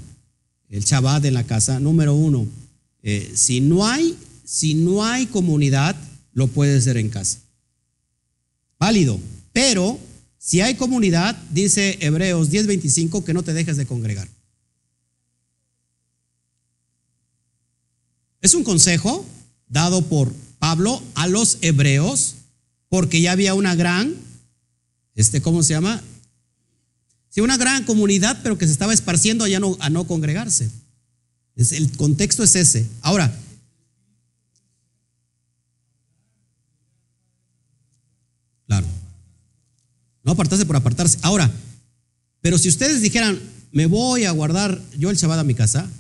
el 0.68 0.82
Shabbat 0.84 1.24
en 1.24 1.34
la 1.34 1.44
casa. 1.44 1.80
Número 1.80 2.14
uno, 2.14 2.46
eh, 3.02 3.32
si, 3.34 3.60
no 3.60 3.86
hay, 3.86 4.16
si 4.44 4.74
no 4.74 5.04
hay 5.04 5.26
comunidad, 5.26 5.96
lo 6.32 6.48
puede 6.48 6.76
hacer 6.76 6.96
en 6.96 7.08
casa. 7.08 7.38
Válido. 8.78 9.18
Pero 9.52 9.98
si 10.38 10.60
hay 10.60 10.74
comunidad, 10.74 11.36
dice 11.50 11.98
Hebreos 12.00 12.50
10:25, 12.50 13.24
que 13.24 13.34
no 13.34 13.42
te 13.42 13.52
dejes 13.52 13.76
de 13.76 13.86
congregar. 13.86 14.28
Es 18.40 18.54
un 18.54 18.64
consejo 18.64 19.24
dado 19.68 20.02
por 20.02 20.32
Pablo 20.58 21.00
a 21.14 21.28
los 21.28 21.58
hebreos 21.60 22.34
porque 22.88 23.20
ya 23.20 23.32
había 23.32 23.54
una 23.54 23.74
gran, 23.74 24.14
este, 25.14 25.40
¿cómo 25.40 25.62
se 25.62 25.74
llama? 25.74 26.02
Sí, 27.32 27.40
una 27.40 27.56
gran 27.56 27.84
comunidad, 27.84 28.38
pero 28.42 28.58
que 28.58 28.66
se 28.66 28.72
estaba 28.72 28.92
esparciendo 28.92 29.44
a 29.44 29.48
no, 29.58 29.76
a 29.80 29.90
no 29.90 30.06
congregarse. 30.06 30.70
El 31.56 31.90
contexto 31.96 32.44
es 32.44 32.54
ese. 32.54 32.86
Ahora, 33.00 33.34
claro, 38.66 38.86
no 40.22 40.32
apartarse 40.32 40.66
por 40.66 40.76
apartarse. 40.76 41.18
Ahora, 41.22 41.50
pero 42.40 42.58
si 42.58 42.68
ustedes 42.68 43.00
dijeran, 43.00 43.40
me 43.72 43.86
voy 43.86 44.24
a 44.24 44.30
guardar 44.30 44.80
yo 44.98 45.10
el 45.10 45.16
Shabbat 45.16 45.40
a 45.40 45.44
mi 45.44 45.54
casa, 45.54 45.90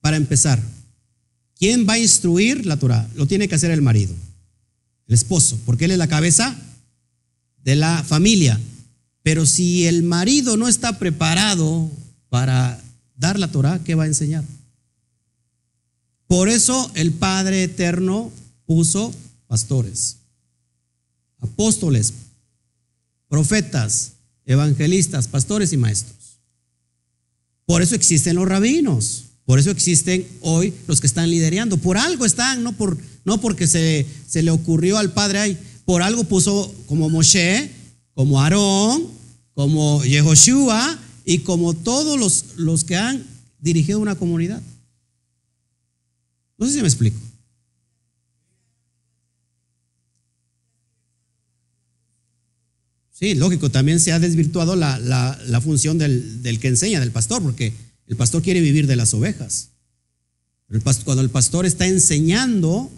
para 0.00 0.16
empezar, 0.16 0.60
¿Quién 1.58 1.86
va 1.88 1.94
a 1.94 1.98
instruir 1.98 2.66
la 2.66 2.76
Torah? 2.76 3.08
Lo 3.14 3.26
tiene 3.26 3.48
que 3.48 3.54
hacer 3.54 3.70
el 3.70 3.80
marido, 3.80 4.14
el 5.08 5.14
esposo, 5.14 5.58
porque 5.64 5.86
él 5.86 5.92
es 5.92 5.98
la 5.98 6.08
cabeza 6.08 6.54
de 7.62 7.76
la 7.76 8.04
familia. 8.06 8.60
Pero 9.26 9.44
si 9.44 9.88
el 9.88 10.04
marido 10.04 10.56
no 10.56 10.68
está 10.68 11.00
preparado 11.00 11.90
para 12.28 12.80
dar 13.16 13.40
la 13.40 13.50
Torah, 13.50 13.80
¿qué 13.82 13.96
va 13.96 14.04
a 14.04 14.06
enseñar? 14.06 14.44
Por 16.28 16.48
eso 16.48 16.92
el 16.94 17.12
Padre 17.12 17.64
Eterno 17.64 18.30
puso 18.66 19.12
pastores, 19.48 20.18
apóstoles, 21.40 22.12
profetas, 23.26 24.12
evangelistas, 24.44 25.26
pastores 25.26 25.72
y 25.72 25.76
maestros. 25.76 26.38
Por 27.64 27.82
eso 27.82 27.96
existen 27.96 28.36
los 28.36 28.46
rabinos. 28.46 29.24
Por 29.44 29.58
eso 29.58 29.72
existen 29.72 30.24
hoy 30.40 30.72
los 30.86 31.00
que 31.00 31.08
están 31.08 31.28
liderando. 31.30 31.78
Por 31.78 31.98
algo 31.98 32.26
están, 32.26 32.62
no, 32.62 32.74
por, 32.74 32.96
no 33.24 33.40
porque 33.40 33.66
se, 33.66 34.06
se 34.28 34.44
le 34.44 34.52
ocurrió 34.52 34.98
al 34.98 35.12
Padre 35.12 35.40
ahí. 35.40 35.58
Por 35.84 36.02
algo 36.02 36.22
puso 36.22 36.72
como 36.86 37.10
Moshe, 37.10 37.72
como 38.14 38.40
Aarón, 38.40 39.15
como 39.56 40.04
Yehoshua 40.04 40.98
y 41.24 41.38
como 41.38 41.72
todos 41.72 42.20
los, 42.20 42.58
los 42.58 42.84
que 42.84 42.94
han 42.94 43.24
dirigido 43.58 43.98
una 43.98 44.14
comunidad. 44.14 44.62
No 46.58 46.66
sé 46.66 46.74
si 46.74 46.82
me 46.82 46.88
explico. 46.88 47.18
Sí, 53.10 53.34
lógico, 53.34 53.70
también 53.70 53.98
se 53.98 54.12
ha 54.12 54.18
desvirtuado 54.18 54.76
la, 54.76 54.98
la, 54.98 55.60
función 55.62 55.96
del, 55.96 56.42
del, 56.42 56.60
que 56.60 56.68
enseña, 56.68 57.00
del 57.00 57.10
pastor, 57.10 57.42
porque 57.42 57.72
el 58.08 58.16
pastor 58.16 58.42
quiere 58.42 58.60
vivir 58.60 58.86
de 58.86 58.96
las 58.96 59.14
ovejas. 59.14 59.70
cuando 61.06 61.22
el 61.22 61.30
pastor 61.30 61.64
está 61.64 61.86
enseñando 61.86 62.90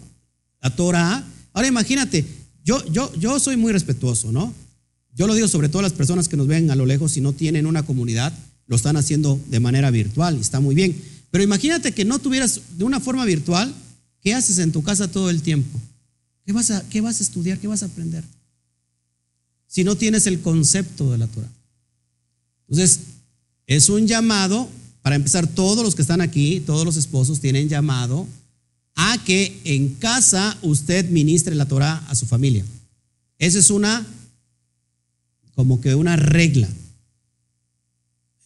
la 0.61 0.75
Torah, 0.75 1.25
ahora 1.53 1.69
imagínate, 1.69 2.27
yo, 2.65 2.85
yo, 2.87 3.15
yo 3.15 3.39
soy 3.39 3.57
muy 3.57 3.71
respetuoso, 3.71 4.33
¿no? 4.33 4.53
Yo 5.19 5.27
lo 5.27 5.35
digo 5.35 5.49
sobre 5.49 5.69
todo 5.69 5.81
a 5.81 5.82
las 5.82 5.93
personas 5.93 6.28
que 6.28 6.36
nos 6.36 6.47
ven 6.47 6.70
a 6.70 6.77
lo 6.77 6.86
lejos 6.86 7.16
y 7.16 7.20
no 7.20 7.32
tienen 7.32 7.66
una 7.66 7.82
comunidad, 7.85 8.32
lo 8.69 8.77
están 8.77 8.97
haciendo 8.97 9.40
de 9.49 9.61
manera 9.61 9.90
virtual 9.90 10.39
y 10.39 10.40
está 10.40 10.61
muy 10.61 10.74
bien. 10.74 10.97
Pero 11.31 11.45
imagínate 11.45 11.93
que 11.93 12.05
no 12.05 12.20
tuvieras 12.20 12.61
de 12.78 12.85
una 12.85 13.01
forma 13.01 13.24
virtual, 13.24 13.74
¿qué 14.23 14.35
haces 14.35 14.59
en 14.59 14.73
tu 14.73 14.82
casa 14.82 15.11
todo 15.11 15.28
el 15.28 15.43
tiempo? 15.43 15.78
¿Qué 16.47 16.53
vas 16.53 16.70
a, 16.70 16.89
qué 16.89 17.01
vas 17.01 17.20
a 17.20 17.24
estudiar? 17.24 17.59
¿Qué 17.59 17.66
vas 17.66 17.82
a 17.82 17.86
aprender? 17.86 18.24
Si 19.66 19.85
no 19.85 19.97
tienes 19.97 20.27
el 20.27 20.40
concepto 20.40 21.11
de 21.11 21.19
la 21.19 21.27
Torah. 21.27 21.51
Entonces, 22.69 23.01
es 23.66 23.89
un 23.89 24.07
llamado 24.07 24.69
para 25.03 25.16
empezar, 25.16 25.47
todos 25.47 25.82
los 25.82 25.95
que 25.95 26.03
están 26.03 26.20
aquí, 26.20 26.61
todos 26.61 26.85
los 26.85 26.97
esposos 26.97 27.40
tienen 27.40 27.69
llamado 27.69 28.27
a 28.95 29.16
que 29.24 29.59
en 29.65 29.95
casa 29.95 30.59
usted 30.61 31.09
ministre 31.09 31.55
la 31.55 31.66
Torah 31.66 32.05
a 32.09 32.15
su 32.15 32.27
familia. 32.27 32.65
Esa 33.39 33.59
es 33.59 33.70
una, 33.70 34.07
como 35.59 35.81
que 35.81 35.97
una 35.97 36.15
regla. 36.15 36.69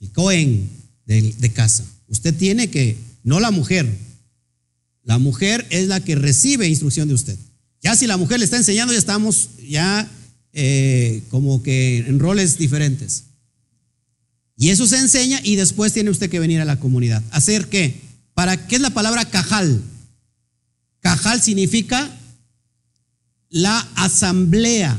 El 0.01 0.13
Cohen 0.13 0.67
de, 1.05 1.53
casa. 1.53 1.85
Usted 2.09 2.35
tiene 2.35 2.71
que, 2.71 2.97
no 3.23 3.39
la 3.39 3.51
mujer, 3.51 3.87
la 5.05 5.19
mujer 5.19 5.67
es 5.69 5.89
la 5.89 6.01
que 6.01 6.15
recibe 6.15 6.67
instrucción 6.67 7.09
de 7.09 7.15
usted. 7.15 7.37
Ya 7.83 7.95
si 7.97 8.07
la 8.07 8.17
mujer 8.17 8.39
le 8.39 8.47
está 8.47 8.57
enseñando, 8.57 8.95
ya 8.95 8.99
estamos 8.99 9.51
ya 9.69 10.11
eh, 10.55 11.23
como 11.29 11.63
que 11.63 11.99
en 11.99 12.19
roles 12.19 12.57
diferentes. 12.57 13.25
Y 14.57 14.71
eso 14.71 14.87
se 14.87 14.97
enseña 14.97 15.39
y 15.45 15.57
después 15.57 15.93
tiene 15.93 16.09
usted 16.09 16.31
que 16.31 16.41
venir 16.41 16.63
a 16.63 16.65
la 16.65 16.81
comunidad. 16.81 17.23
¿Hacer 17.31 17.69
qué? 17.69 17.95
¿Para 18.33 18.67
qué 18.67 18.77
es 18.77 18.81
la 18.81 18.95
palabra 18.95 19.27
cajal? 19.27 19.83
Cajal 21.01 21.43
significa 21.43 22.11
la 23.51 23.81
asamblea, 23.97 24.99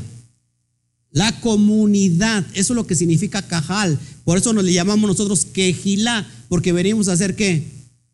la 1.14 1.40
comunidad. 1.40 2.44
Eso 2.54 2.72
es 2.72 2.76
lo 2.76 2.86
que 2.88 2.96
significa 2.96 3.40
cajal. 3.40 3.98
Por 4.24 4.36
eso 4.36 4.52
nos 4.52 4.64
le 4.64 4.72
llamamos 4.72 5.08
nosotros 5.08 5.44
quejilá, 5.46 6.28
porque 6.48 6.72
venimos 6.72 7.08
a 7.08 7.12
hacer 7.12 7.36
qué? 7.36 7.62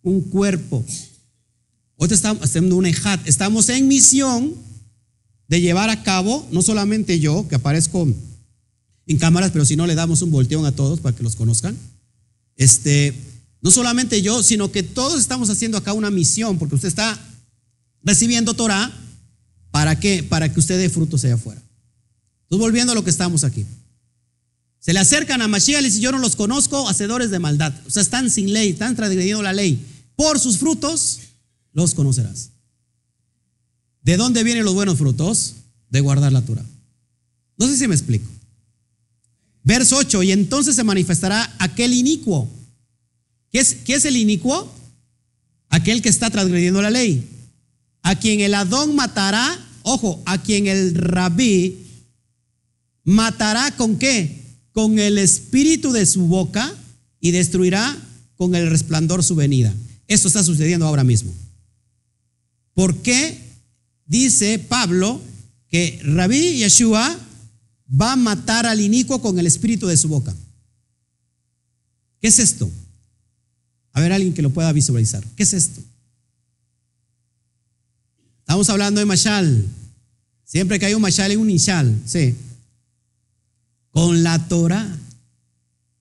Un 0.03 0.21
cuerpo. 0.21 0.85
Hoy 1.97 2.09
estamos 2.11 2.45
haciendo 2.45 2.77
un 2.77 2.85
ejat. 2.85 3.27
Estamos 3.27 3.71
en 3.71 3.89
misión 3.89 4.55
de 5.49 5.63
llevar 5.63 5.89
a 5.89 6.03
cabo, 6.03 6.47
no 6.53 6.61
solamente 6.61 7.19
yo, 7.19 7.49
que 7.49 7.55
aparezco 7.55 8.07
en 9.07 9.19
cámaras, 9.19 9.51
pero 9.51 9.65
si 9.65 9.77
no 9.77 9.87
le 9.87 9.95
damos 9.95 10.21
un 10.21 10.31
volteón 10.31 10.67
a 10.67 10.73
todos 10.73 11.01
para 11.01 11.17
que 11.17 11.23
los 11.23 11.37
conozcan. 11.37 11.77
Este, 12.57 13.15
no 13.63 13.71
solamente 13.71 14.21
yo, 14.21 14.43
sino 14.43 14.71
que 14.71 14.83
todos 14.83 15.19
estamos 15.19 15.49
haciendo 15.49 15.79
acá 15.79 15.95
una 15.95 16.11
misión, 16.11 16.59
porque 16.59 16.75
usted 16.75 16.89
está 16.89 17.19
recibiendo 18.03 18.53
Torah, 18.53 18.93
¿para 19.71 19.99
qué? 19.99 20.23
Para 20.23 20.53
que 20.53 20.61
usted 20.61 20.79
dé 20.79 20.91
frutos 20.91 21.25
allá 21.25 21.37
afuera. 21.37 21.63
Entonces, 22.51 22.65
volviendo 22.65 22.93
a 22.93 22.95
lo 22.97 23.05
que 23.05 23.11
estamos 23.11 23.45
aquí. 23.45 23.65
Se 24.81 24.93
le 24.93 24.99
acercan 24.99 25.41
a 25.41 25.47
Mashiach 25.47 25.85
y 25.85 25.91
si 25.91 26.01
yo 26.01 26.11
no 26.11 26.19
los 26.19 26.35
conozco, 26.35 26.89
hacedores 26.89 27.31
de 27.31 27.39
maldad. 27.39 27.73
O 27.87 27.91
sea, 27.91 28.03
están 28.03 28.29
sin 28.29 28.53
ley, 28.53 28.71
están 28.71 28.97
transgrediendo 28.97 29.41
la 29.41 29.53
ley. 29.53 29.81
Por 30.17 30.41
sus 30.41 30.59
frutos 30.59 31.21
los 31.73 31.95
conocerás. 31.95 32.51
¿De 34.03 34.17
dónde 34.17 34.43
vienen 34.43 34.65
los 34.65 34.75
buenos 34.75 34.99
frutos? 34.99 35.55
De 35.91 36.01
guardar 36.01 36.33
la 36.33 36.43
Torah. 36.43 36.65
No 37.57 37.69
sé 37.69 37.77
si 37.77 37.87
me 37.87 37.95
explico. 37.95 38.29
Verso 39.63 39.99
8, 39.99 40.23
y 40.25 40.33
entonces 40.33 40.75
se 40.75 40.83
manifestará 40.83 41.55
aquel 41.59 41.93
inicuo. 41.93 42.51
¿Qué 43.53 43.61
es, 43.61 43.75
qué 43.85 43.95
es 43.95 44.05
el 44.07 44.17
inicuo? 44.17 44.73
Aquel 45.69 46.03
que 46.03 46.09
está 46.09 46.31
transgrediendo 46.31 46.83
la 46.83 46.91
ley. 46.91 47.29
A 48.03 48.17
quien 48.17 48.41
el 48.41 48.55
Adón 48.55 48.97
matará, 48.97 49.57
ojo, 49.83 50.21
a 50.25 50.43
quien 50.43 50.67
el 50.67 50.95
rabí 50.95 51.90
matará 53.05 53.77
con 53.77 53.99
qué? 53.99 54.43
Con 54.73 54.99
el 54.99 55.19
espíritu 55.19 55.93
de 55.93 56.07
su 56.07 56.27
boca 56.27 56.75
y 57.21 57.31
destruirá 57.31 57.97
con 58.37 58.55
el 58.55 58.71
resplandor 58.71 59.23
su 59.23 59.35
venida. 59.35 59.75
Esto 60.07 60.29
está 60.29 60.43
sucediendo 60.43 60.87
ahora 60.87 61.05
mismo. 61.05 61.33
¿Por 62.75 62.97
qué 63.03 63.39
dice 64.07 64.59
Pablo 64.59 65.21
que 65.69 66.01
Rabí 66.03 66.59
Yeshua 66.59 67.19
va 68.01 68.13
a 68.13 68.17
matar 68.17 68.67
al 68.67 68.81
inicuo 68.81 69.21
con 69.21 69.39
el 69.39 69.47
espíritu 69.47 69.87
de 69.87 69.97
su 69.97 70.09
boca? 70.09 70.35
¿Qué 72.21 72.29
es 72.29 72.39
esto? 72.39 72.71
A 73.93 74.01
ver, 74.01 74.13
alguien 74.13 74.35
que 74.35 74.43
lo 74.43 74.51
pueda 74.51 74.73
visualizar. 74.73 75.25
¿Qué 75.37 75.43
es 75.43 75.53
esto? 75.53 75.81
Estamos 78.41 78.69
hablando 78.71 79.01
de 79.01 79.07
Mashal. 79.07 79.67
Siempre 80.45 80.79
que 80.79 80.87
hay 80.87 80.95
un 80.95 81.03
Mashal 81.03 81.31
hay 81.31 81.37
un 81.37 81.51
Inshal. 81.51 82.01
Sí. 82.05 82.35
Con 83.91 84.23
la 84.23 84.49
Torah. 84.49 84.97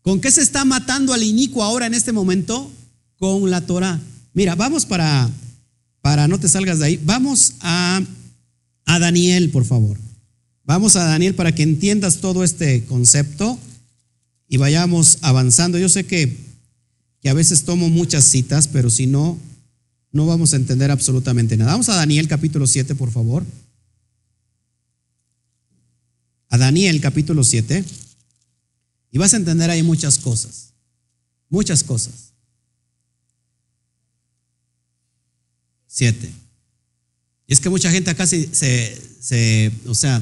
¿Con 0.01 0.21
qué 0.21 0.31
se 0.31 0.41
está 0.41 0.65
matando 0.65 1.13
al 1.13 1.23
inicuo 1.23 1.63
ahora 1.63 1.85
en 1.85 1.93
este 1.93 2.11
momento? 2.11 2.71
Con 3.17 3.49
la 3.49 3.61
Torah. 3.61 3.99
Mira, 4.33 4.55
vamos 4.55 4.85
para 4.85 5.29
para 6.01 6.27
no 6.27 6.39
te 6.39 6.47
salgas 6.47 6.79
de 6.79 6.85
ahí, 6.85 6.99
vamos 7.03 7.53
a, 7.61 8.01
a 8.85 8.99
Daniel, 8.99 9.49
por 9.49 9.65
favor. 9.65 9.97
Vamos 10.63 10.95
a 10.95 11.03
Daniel 11.03 11.35
para 11.35 11.53
que 11.53 11.63
entiendas 11.63 12.17
todo 12.17 12.43
este 12.43 12.83
concepto 12.85 13.59
y 14.47 14.57
vayamos 14.57 15.17
avanzando. 15.21 15.77
Yo 15.77 15.89
sé 15.89 16.05
que, 16.05 16.35
que 17.21 17.29
a 17.29 17.33
veces 17.33 17.63
tomo 17.63 17.89
muchas 17.89 18.23
citas, 18.23 18.67
pero 18.67 18.89
si 18.89 19.07
no, 19.07 19.37
no 20.11 20.25
vamos 20.25 20.53
a 20.53 20.57
entender 20.57 20.91
absolutamente 20.91 21.57
nada. 21.57 21.71
Vamos 21.71 21.89
a 21.89 21.95
Daniel 21.95 22.27
capítulo 22.27 22.67
7, 22.67 22.95
por 22.95 23.11
favor. 23.11 23.43
A 26.49 26.57
Daniel 26.57 26.99
capítulo 26.99 27.43
7. 27.43 27.83
Y 29.11 29.17
vas 29.17 29.33
a 29.33 29.37
entender 29.37 29.69
ahí 29.69 29.83
muchas 29.83 30.17
cosas. 30.17 30.73
Muchas 31.49 31.83
cosas. 31.83 32.33
Siete. 35.87 36.31
Y 37.47 37.53
es 37.53 37.59
que 37.59 37.69
mucha 37.69 37.91
gente 37.91 38.11
acá 38.11 38.27
se, 38.27 38.47
se, 38.53 39.71
o 39.87 39.95
sea, 39.95 40.21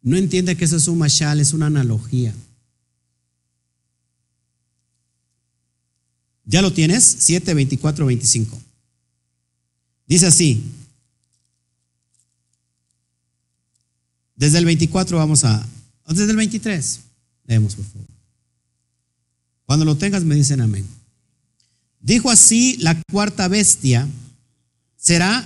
no 0.00 0.16
entiende 0.16 0.56
que 0.56 0.64
eso 0.64 0.76
es 0.76 0.88
un 0.88 0.98
mashal, 0.98 1.40
es 1.40 1.52
una 1.52 1.66
analogía. 1.66 2.34
¿Ya 6.46 6.62
lo 6.62 6.72
tienes? 6.72 7.04
7, 7.04 7.54
24, 7.54 8.06
25. 8.06 8.60
Dice 10.06 10.26
así. 10.26 10.62
Desde 14.36 14.58
el 14.58 14.64
24 14.64 15.16
vamos 15.16 15.44
a... 15.44 15.66
Desde 16.08 16.30
el 16.30 16.36
23. 16.36 17.00
Leemos, 17.46 17.74
por 17.74 17.84
favor. 17.84 18.06
Cuando 19.66 19.84
lo 19.84 19.96
tengas 19.96 20.24
me 20.24 20.34
dicen 20.34 20.60
amén. 20.60 20.86
Dijo 22.00 22.30
así, 22.30 22.76
la 22.78 23.00
cuarta 23.10 23.48
bestia 23.48 24.06
será 24.96 25.44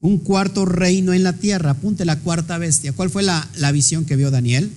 un 0.00 0.18
cuarto 0.18 0.64
reino 0.64 1.12
en 1.12 1.22
la 1.22 1.34
tierra. 1.34 1.72
Apunte 1.72 2.04
la 2.04 2.18
cuarta 2.20 2.56
bestia. 2.58 2.92
¿Cuál 2.92 3.10
fue 3.10 3.22
la, 3.22 3.72
visión 3.72 4.04
que 4.04 4.16
vio 4.16 4.30
Daniel? 4.30 4.72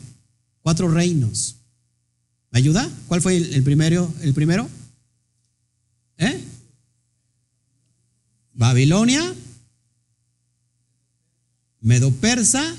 Cuatro 0.61 0.89
reinos. 0.89 1.55
¿Me 2.51 2.59
ayuda? 2.59 2.89
¿Cuál 3.07 3.21
fue 3.21 3.37
el, 3.37 3.63
primero? 3.63 4.13
¿El 4.21 4.33
primero? 4.33 4.67
¿Eh? 6.17 6.43
Babilonia, 8.53 9.33
Medo-Persa, 11.79 12.75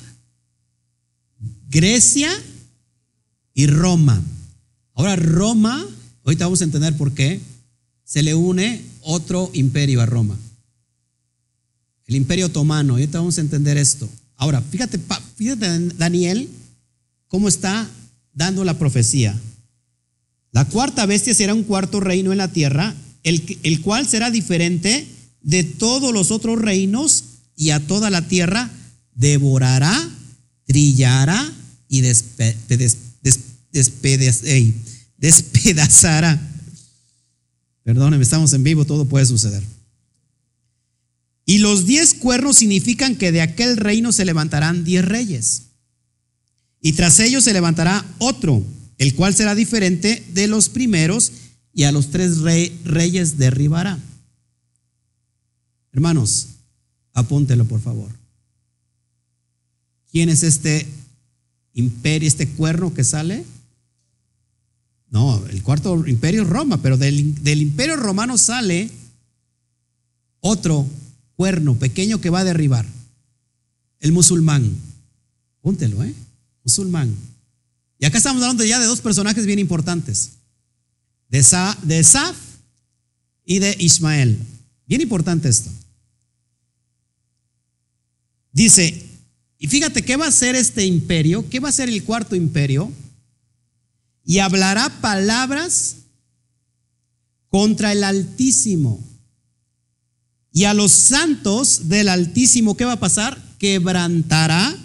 Grecia 1.72 2.30
y 3.54 3.66
Roma. 3.66 4.22
Ahora 4.92 5.16
Roma, 5.16 5.82
ahorita 6.22 6.44
vamos 6.44 6.60
a 6.60 6.64
entender 6.64 6.94
por 6.98 7.12
qué 7.12 7.40
se 8.04 8.22
le 8.22 8.34
une 8.34 8.82
otro 9.00 9.50
imperio 9.54 10.02
a 10.02 10.06
Roma. 10.06 10.36
El 12.06 12.16
imperio 12.16 12.46
otomano. 12.46 12.92
Ahorita 12.92 13.18
vamos 13.18 13.38
a 13.38 13.40
entender 13.40 13.78
esto. 13.78 14.06
Ahora, 14.36 14.60
fíjate, 14.60 15.00
fíjate 15.36 15.78
Daniel, 15.96 16.50
cómo 17.28 17.48
está 17.48 17.88
dando 18.34 18.64
la 18.64 18.78
profecía. 18.78 19.40
La 20.50 20.66
cuarta 20.66 21.06
bestia 21.06 21.32
será 21.32 21.54
un 21.54 21.64
cuarto 21.64 22.00
reino 22.00 22.32
en 22.32 22.38
la 22.38 22.52
tierra, 22.52 22.94
el, 23.22 23.58
el 23.62 23.80
cual 23.80 24.06
será 24.06 24.30
diferente 24.30 25.06
de 25.40 25.64
todos 25.64 26.12
los 26.12 26.32
otros 26.32 26.60
reinos 26.60 27.24
y 27.56 27.70
a 27.70 27.80
toda 27.80 28.10
la 28.10 28.28
tierra 28.28 28.70
devorará, 29.14 30.10
trillará 30.66 31.50
y 31.92 32.00
despedazará 35.18 36.52
Perdónenme, 37.84 38.22
estamos 38.22 38.52
en 38.52 38.62
vivo, 38.62 38.84
todo 38.84 39.06
puede 39.06 39.26
suceder. 39.26 39.62
Y 41.44 41.58
los 41.58 41.86
diez 41.86 42.14
cuernos 42.14 42.56
significan 42.56 43.16
que 43.16 43.32
de 43.32 43.40
aquel 43.40 43.76
reino 43.76 44.12
se 44.12 44.24
levantarán 44.24 44.84
diez 44.84 45.04
reyes. 45.04 45.62
Y 46.80 46.92
tras 46.92 47.18
ellos 47.18 47.44
se 47.44 47.52
levantará 47.52 48.04
otro, 48.18 48.62
el 48.98 49.14
cual 49.14 49.34
será 49.34 49.54
diferente 49.54 50.24
de 50.32 50.46
los 50.46 50.68
primeros 50.68 51.32
y 51.74 51.84
a 51.84 51.92
los 51.92 52.10
tres 52.10 52.38
reyes 52.84 53.38
derribará. 53.38 53.98
Hermanos, 55.92 56.48
apúntelo 57.12 57.64
por 57.64 57.80
favor. 57.80 58.10
¿Quién 60.10 60.28
es 60.28 60.42
este 60.42 60.86
imperio, 61.74 62.28
este 62.28 62.48
cuerno 62.48 62.92
que 62.94 63.04
sale? 63.04 63.44
No, 65.10 65.44
el 65.46 65.62
cuarto 65.62 66.06
imperio 66.06 66.42
es 66.42 66.48
Roma, 66.48 66.78
pero 66.78 66.96
del, 66.96 67.18
imperio 67.44 67.96
romano 67.96 68.38
sale 68.38 68.90
otro 70.40 70.86
cuerno 71.36 71.74
pequeño 71.74 72.20
que 72.20 72.30
va 72.30 72.40
a 72.40 72.44
derribar. 72.44 72.86
El 74.00 74.12
musulmán. 74.12 74.74
Púntelo, 75.60 76.02
¿eh? 76.02 76.14
Musulmán. 76.64 77.14
Y 77.98 78.06
acá 78.06 78.18
estamos 78.18 78.42
hablando 78.42 78.64
ya 78.64 78.80
de 78.80 78.86
dos 78.86 79.00
personajes 79.00 79.46
bien 79.46 79.58
importantes. 79.58 80.30
De, 81.28 81.42
Sa, 81.42 81.78
de 81.82 82.02
Saf 82.02 82.36
y 83.44 83.58
de 83.58 83.76
Ismael. 83.78 84.38
Bien 84.86 85.02
importante 85.02 85.48
esto. 85.48 85.70
Dice, 88.50 89.11
y 89.62 89.68
fíjate, 89.68 90.02
¿qué 90.02 90.16
va 90.16 90.26
a 90.26 90.32
ser 90.32 90.54
este 90.54 90.84
imperio? 90.84 91.48
¿Qué 91.48 91.58
va 91.58 91.70
a 91.70 91.72
ser 91.72 91.88
el 91.88 92.04
cuarto 92.04 92.36
imperio? 92.36 92.92
y 94.24 94.38
hablará 94.38 94.88
palabras 95.00 95.96
contra 97.48 97.92
el 97.92 98.04
Altísimo. 98.04 99.02
Y 100.52 100.64
a 100.64 100.74
los 100.74 100.92
santos 100.92 101.88
del 101.88 102.08
Altísimo, 102.08 102.76
¿qué 102.76 102.84
va 102.84 102.92
a 102.92 103.00
pasar? 103.00 103.40
Quebrantará 103.58 104.76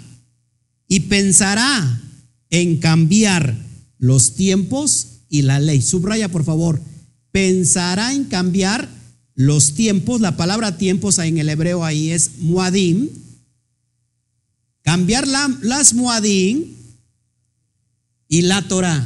y 0.88 1.02
pensará 1.02 2.02
en 2.50 2.78
cambiar 2.78 3.56
los 4.00 4.36
tiempos 4.36 5.08
y 5.30 5.42
la 5.42 5.60
ley. 5.60 5.82
Subraya, 5.82 6.30
por 6.30 6.46
favor, 6.46 6.82
pensará 7.32 8.14
en 8.14 8.26
cambiar 8.26 8.90
los 9.36 9.74
tiempos. 9.74 10.22
La 10.22 10.38
palabra 10.38 10.78
tiempos 10.78 11.20
en 11.20 11.38
el 11.38 11.50
hebreo 11.50 11.84
ahí 11.84 12.12
es 12.12 12.40
muadim. 12.40 13.10
Cambiar 14.88 15.28
las 15.28 15.94
muadim 15.94 16.64
y 18.30 18.44
la 18.44 18.66
Torah. 18.70 19.06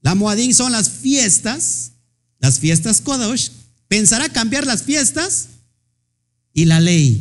La 0.00 0.14
Moadín 0.14 0.54
son 0.54 0.72
las 0.72 0.88
fiestas, 0.88 1.92
las 2.38 2.58
fiestas 2.58 3.02
Kodosh, 3.02 3.50
pensará 3.86 4.30
cambiar 4.30 4.66
las 4.66 4.82
fiestas 4.82 5.48
y 6.54 6.64
la 6.64 6.80
ley. 6.80 7.20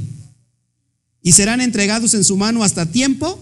Y 1.22 1.34
serán 1.34 1.60
entregados 1.60 2.14
en 2.14 2.24
su 2.24 2.38
mano 2.38 2.64
hasta 2.64 2.86
tiempo 2.86 3.38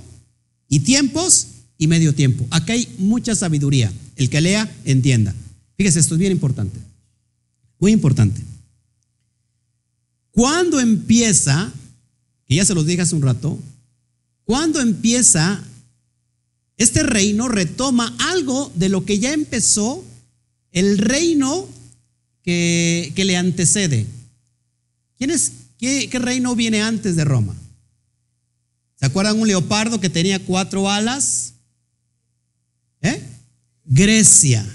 y 0.68 0.80
tiempos 0.80 1.46
y 1.78 1.86
medio 1.86 2.16
tiempo. 2.16 2.48
Aquí 2.50 2.72
hay 2.72 2.96
mucha 2.98 3.36
sabiduría. 3.36 3.94
El 4.16 4.32
que 4.32 4.42
lea, 4.42 4.76
entienda. 4.86 5.36
Fíjese, 5.78 6.00
esto 6.00 6.16
es 6.16 6.20
bien 6.20 6.32
importante. 6.32 6.80
Muy 7.78 7.92
importante. 7.92 8.42
Cuando 10.32 10.80
empieza, 10.80 11.72
que 12.48 12.56
ya 12.56 12.66
se 12.66 12.74
los 12.74 12.86
dije 12.86 13.02
hace 13.02 13.16
un 13.16 13.22
rato, 13.22 13.60
cuando 14.46 14.80
empieza 14.80 15.64
este 16.78 17.04
reino 17.04 17.48
retoma 17.48 18.16
algo 18.30 18.72
de 18.76 18.90
lo 18.90 19.04
que 19.04 19.20
ya 19.20 19.34
empezó 19.34 20.04
el 20.72 21.00
reino 21.00 21.68
que, 22.44 23.12
le 23.16 23.36
antecede. 23.36 24.06
¿Quién 25.18 25.32
es, 25.32 25.52
qué, 25.78 26.08
qué, 26.10 26.20
reino 26.20 26.56
viene 26.56 26.82
antes 26.82 27.16
de 27.16 27.26
Roma? 27.26 27.56
¿Se 28.96 29.06
acuerdan 29.06 29.40
un 29.40 29.48
leopardo 29.48 30.00
que 30.00 30.10
tenía 30.10 30.40
cuatro 30.46 30.90
alas? 30.90 31.54
¿Eh? 33.02 33.22
Grecia. 33.84 34.66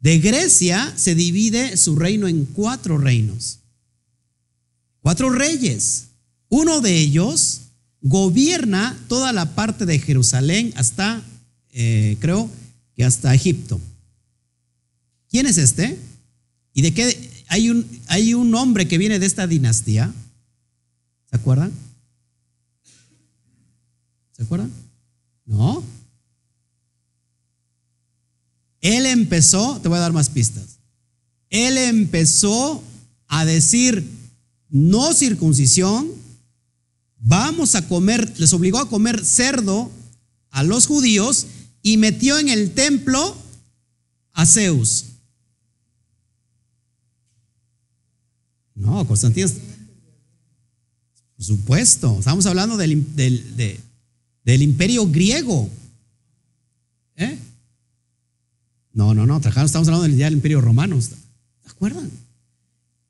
De 0.00 0.18
Grecia 0.20 0.92
se 0.96 1.14
divide 1.14 1.76
su 1.76 1.96
reino 1.96 2.28
en 2.28 2.44
cuatro 2.44 2.98
reinos. 2.98 3.58
Cuatro 5.00 5.30
reyes. 5.30 6.06
Uno 6.56 6.80
de 6.80 6.96
ellos 6.96 7.60
gobierna 8.00 8.98
toda 9.08 9.34
la 9.34 9.54
parte 9.54 9.84
de 9.84 9.98
Jerusalén 9.98 10.72
hasta, 10.76 11.22
eh, 11.72 12.16
creo 12.18 12.48
que 12.94 13.04
hasta 13.04 13.34
Egipto. 13.34 13.78
¿Quién 15.28 15.44
es 15.44 15.58
este? 15.58 15.98
¿Y 16.72 16.80
de 16.80 16.94
qué? 16.94 17.44
Hay 17.48 17.68
un, 17.68 17.86
hay 18.06 18.32
un 18.32 18.54
hombre 18.54 18.88
que 18.88 18.96
viene 18.96 19.18
de 19.18 19.26
esta 19.26 19.46
dinastía. 19.46 20.10
¿Se 21.28 21.36
acuerdan? 21.36 21.72
¿Se 24.32 24.42
acuerdan? 24.42 24.72
No. 25.44 25.84
Él 28.80 29.04
empezó, 29.04 29.78
te 29.82 29.88
voy 29.88 29.98
a 29.98 30.00
dar 30.00 30.14
más 30.14 30.30
pistas. 30.30 30.78
Él 31.50 31.76
empezó 31.76 32.82
a 33.26 33.44
decir 33.44 34.08
no 34.70 35.12
circuncisión, 35.12 36.24
vamos 37.26 37.74
a 37.74 37.86
comer, 37.88 38.32
les 38.38 38.52
obligó 38.52 38.78
a 38.78 38.88
comer 38.88 39.24
cerdo 39.24 39.90
a 40.50 40.62
los 40.62 40.86
judíos 40.86 41.46
y 41.82 41.96
metió 41.96 42.38
en 42.38 42.48
el 42.48 42.70
templo 42.72 43.36
a 44.32 44.46
Zeus. 44.46 45.06
No, 48.74 49.06
Constantino. 49.06 49.48
Por 51.36 51.44
supuesto, 51.44 52.16
estamos 52.18 52.46
hablando 52.46 52.76
del, 52.76 53.04
del, 53.14 54.62
imperio 54.62 55.06
griego. 55.10 55.68
¿Eh? 57.16 57.38
No, 58.92 59.14
no, 59.14 59.26
no, 59.26 59.38
estamos 59.38 59.74
hablando 59.74 60.02
del, 60.02 60.16
del 60.16 60.34
imperio 60.34 60.60
romano. 60.60 61.00
¿Se 61.00 61.14
acuerdan? 61.68 62.10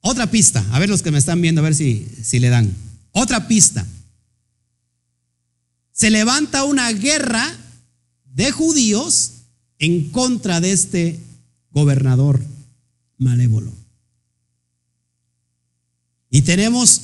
Otra 0.01 0.31
pista, 0.31 0.65
a 0.73 0.79
ver 0.79 0.89
los 0.89 1.03
que 1.03 1.11
me 1.11 1.19
están 1.19 1.41
viendo, 1.41 1.61
a 1.61 1.65
ver 1.65 1.75
si, 1.75 2.09
si 2.23 2.39
le 2.39 2.49
dan. 2.49 2.73
Otra 3.13 3.47
pista 3.47 3.87
se 5.97 6.11
levanta 6.11 6.65
una 6.65 6.93
guerra 6.93 7.57
de 8.35 8.53
judíos 8.53 9.33
en 9.79 10.11
contra 10.11 10.61
de 10.61 10.73
este 10.73 11.19
gobernador 11.71 12.45
malévolo. 13.17 13.73
Y 16.29 16.43
tenemos 16.43 17.01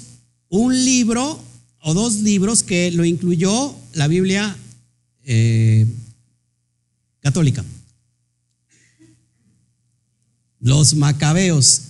un 0.50 0.84
libro 0.84 1.42
o 1.80 1.94
dos 1.94 2.16
libros 2.16 2.62
que 2.62 2.90
lo 2.90 3.06
incluyó 3.06 3.74
la 3.94 4.08
Biblia 4.08 4.54
eh, 5.24 5.86
católica. 7.20 7.64
Los 10.60 10.92
macabeos. 10.92 11.80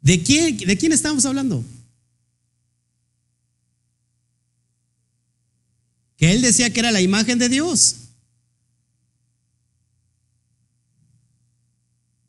¿De 0.00 0.22
quién, 0.22 0.56
¿De 0.56 0.78
quién 0.78 0.92
estamos 0.92 1.26
hablando? 1.26 1.62
Que 6.16 6.32
él 6.32 6.42
decía 6.42 6.72
que 6.72 6.80
era 6.80 6.90
la 6.90 7.00
imagen 7.00 7.38
de 7.38 7.48
Dios. 7.48 7.96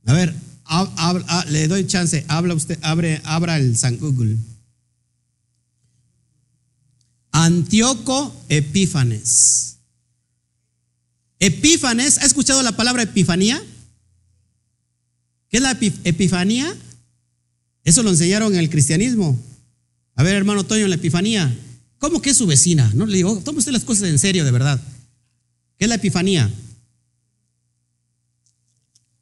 A 0.05 0.13
ver, 0.13 0.33
le 1.49 1.67
doy 1.67 1.85
chance, 1.85 2.25
habla 2.27 2.53
usted, 2.53 2.79
abre, 2.81 3.21
abra 3.25 3.57
el 3.57 3.77
San 3.77 3.97
Google. 3.97 4.37
Antíoco 7.31 8.35
Epífanes. 8.49 9.77
Epífanes, 11.39 12.17
¿ha 12.17 12.25
escuchado 12.25 12.63
la 12.63 12.71
palabra 12.75 13.03
epifanía? 13.03 13.61
¿Qué 15.49 15.57
es 15.57 15.63
la 15.63 15.77
epifanía? 16.03 16.75
Eso 17.83 18.01
lo 18.03 18.09
enseñaron 18.09 18.53
en 18.53 18.59
el 18.59 18.69
cristianismo. 18.69 19.37
A 20.15 20.23
ver, 20.23 20.35
hermano 20.35 20.65
Toño, 20.65 20.87
la 20.87 20.95
epifanía. 20.95 21.55
¿Cómo 21.99 22.21
que 22.21 22.31
es 22.31 22.37
su 22.37 22.45
vecina? 22.45 22.91
No 22.93 23.05
le 23.05 23.17
digo, 23.17 23.39
tome 23.43 23.59
usted 23.59 23.71
las 23.71 23.83
cosas 23.83 24.09
en 24.09 24.19
serio, 24.19 24.45
de 24.45 24.51
verdad. 24.51 24.79
¿Qué 25.77 25.85
es 25.85 25.89
la 25.89 25.95
epifanía? 25.95 26.51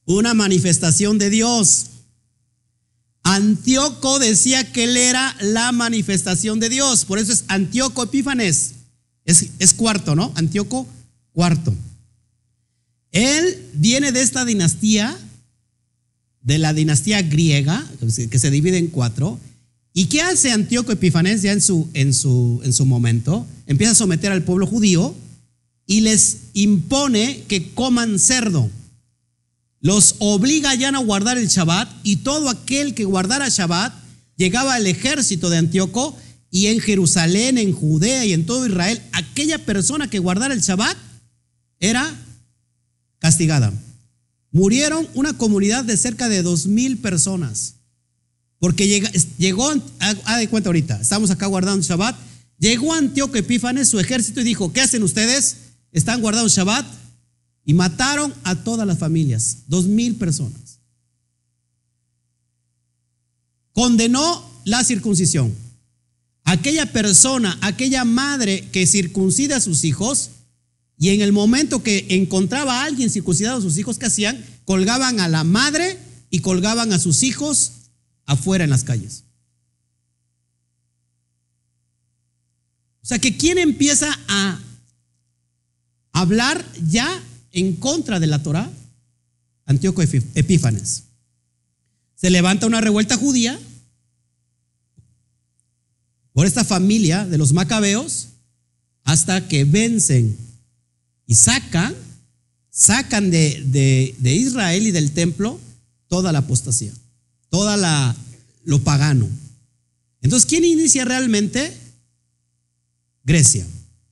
Una 0.05 0.33
manifestación 0.33 1.17
de 1.17 1.29
Dios. 1.29 1.87
Antíoco 3.23 4.19
decía 4.19 4.71
que 4.71 4.83
él 4.83 4.97
era 4.97 5.35
la 5.41 5.71
manifestación 5.71 6.59
de 6.59 6.69
Dios. 6.69 7.05
Por 7.05 7.17
eso 7.17 7.33
es 7.33 7.45
Antíoco 7.47 8.03
Epífanes. 8.03 8.73
Es, 9.25 9.47
es 9.57 9.73
cuarto, 9.73 10.15
¿no? 10.15 10.31
Antíoco 10.35 10.87
cuarto. 11.33 11.73
Él 13.11 13.69
viene 13.73 14.11
de 14.11 14.21
esta 14.21 14.45
dinastía, 14.45 15.17
de 16.41 16.57
la 16.59 16.73
dinastía 16.73 17.21
griega, 17.21 17.83
que 18.29 18.39
se 18.39 18.51
divide 18.51 18.77
en 18.77 18.87
cuatro. 18.87 19.39
¿Y 19.97 20.07
qué 20.07 20.21
hace 20.21 20.51
Antíoco 20.51 20.91
Epifanés 20.91 21.41
ya 21.41 21.53
en 21.53 21.61
su, 21.61 21.87
en, 21.93 22.13
su, 22.13 22.59
en 22.65 22.73
su 22.73 22.85
momento? 22.85 23.47
Empieza 23.65 23.93
a 23.93 23.95
someter 23.95 24.29
al 24.29 24.43
pueblo 24.43 24.67
judío 24.67 25.15
y 25.87 26.01
les 26.01 26.39
impone 26.51 27.45
que 27.47 27.71
coman 27.71 28.19
cerdo. 28.19 28.69
Los 29.79 30.15
obliga 30.19 30.75
ya 30.75 30.89
a 30.89 30.97
guardar 30.97 31.37
el 31.37 31.47
Shabbat 31.47 31.89
y 32.03 32.17
todo 32.17 32.49
aquel 32.49 32.93
que 32.93 33.05
guardara 33.05 33.47
Shabbat 33.47 33.93
llegaba 34.35 34.73
al 34.73 34.85
ejército 34.85 35.49
de 35.49 35.59
Antíoco 35.59 36.13
y 36.51 36.67
en 36.67 36.81
Jerusalén, 36.81 37.57
en 37.57 37.71
Judea 37.71 38.25
y 38.25 38.33
en 38.33 38.45
todo 38.45 38.67
Israel, 38.67 39.01
aquella 39.13 39.59
persona 39.59 40.09
que 40.09 40.19
guardara 40.19 40.53
el 40.53 40.59
Shabbat 40.59 40.97
era 41.79 42.13
castigada. 43.19 43.71
Murieron 44.51 45.07
una 45.13 45.37
comunidad 45.37 45.85
de 45.85 45.95
cerca 45.95 46.27
de 46.27 46.43
dos 46.43 46.67
mil 46.67 46.97
personas. 46.97 47.74
Porque 48.65 48.87
llegó, 49.37 49.71
a 49.99 50.37
de 50.37 50.49
cuenta 50.49 50.69
ahorita, 50.69 50.99
estamos 50.99 51.29
acá 51.29 51.45
guardando 51.45 51.85
Shabbat, 51.85 52.15
llegó 52.57 52.95
Antíoco 52.95 53.37
Epífanes, 53.37 53.89
su 53.89 53.99
ejército, 53.99 54.41
y 54.41 54.43
dijo, 54.43 54.73
¿qué 54.73 54.81
hacen 54.81 55.03
ustedes? 55.03 55.57
Están 55.91 56.19
guardando 56.19 56.49
Shabbat 56.49 56.83
y 57.63 57.75
mataron 57.75 58.33
a 58.43 58.55
todas 58.63 58.87
las 58.87 58.97
familias, 58.97 59.65
dos 59.67 59.85
mil 59.85 60.15
personas. 60.15 60.79
Condenó 63.71 64.43
la 64.63 64.83
circuncisión. 64.83 65.53
Aquella 66.43 66.91
persona, 66.91 67.59
aquella 67.61 68.03
madre 68.03 68.67
que 68.71 68.87
circuncida 68.87 69.57
a 69.57 69.61
sus 69.61 69.83
hijos, 69.83 70.31
y 70.97 71.09
en 71.09 71.21
el 71.21 71.33
momento 71.33 71.83
que 71.83 72.07
encontraba 72.09 72.81
a 72.81 72.85
alguien 72.85 73.11
circuncidado 73.11 73.59
a 73.59 73.61
sus 73.61 73.77
hijos, 73.77 73.99
¿qué 73.99 74.07
hacían? 74.07 74.43
Colgaban 74.65 75.19
a 75.19 75.27
la 75.27 75.43
madre 75.43 75.99
y 76.31 76.39
colgaban 76.39 76.93
a 76.93 76.97
sus 76.97 77.21
hijos 77.21 77.84
afuera 78.25 78.63
en 78.63 78.69
las 78.69 78.83
calles. 78.83 79.23
O 83.01 83.07
sea 83.07 83.19
que 83.19 83.37
¿quién 83.37 83.57
empieza 83.57 84.07
a 84.27 84.59
hablar 86.11 86.65
ya 86.87 87.21
en 87.51 87.75
contra 87.75 88.19
de 88.19 88.27
la 88.27 88.41
Torah? 88.41 88.69
Antíoco 89.65 90.01
Epífanes. 90.01 91.03
Se 92.15 92.29
levanta 92.29 92.67
una 92.67 92.81
revuelta 92.81 93.17
judía 93.17 93.59
por 96.33 96.47
esta 96.47 96.63
familia 96.63 97.25
de 97.25 97.37
los 97.37 97.53
macabeos 97.53 98.29
hasta 99.03 99.47
que 99.47 99.65
vencen 99.65 100.35
y 101.27 101.35
sacan, 101.35 101.93
sacan 102.71 103.29
de, 103.29 104.15
de 104.17 104.33
Israel 104.33 104.87
y 104.87 104.91
del 104.91 105.11
templo 105.11 105.59
toda 106.07 106.31
la 106.31 106.39
apostasía 106.39 106.91
toda 107.55 107.77
la 107.77 108.13
lo 108.65 108.83
pagano. 108.83 109.29
Entonces, 110.21 110.45
¿quién 110.45 110.65
inicia 110.65 111.05
realmente? 111.05 111.73
Grecia. 113.23 113.65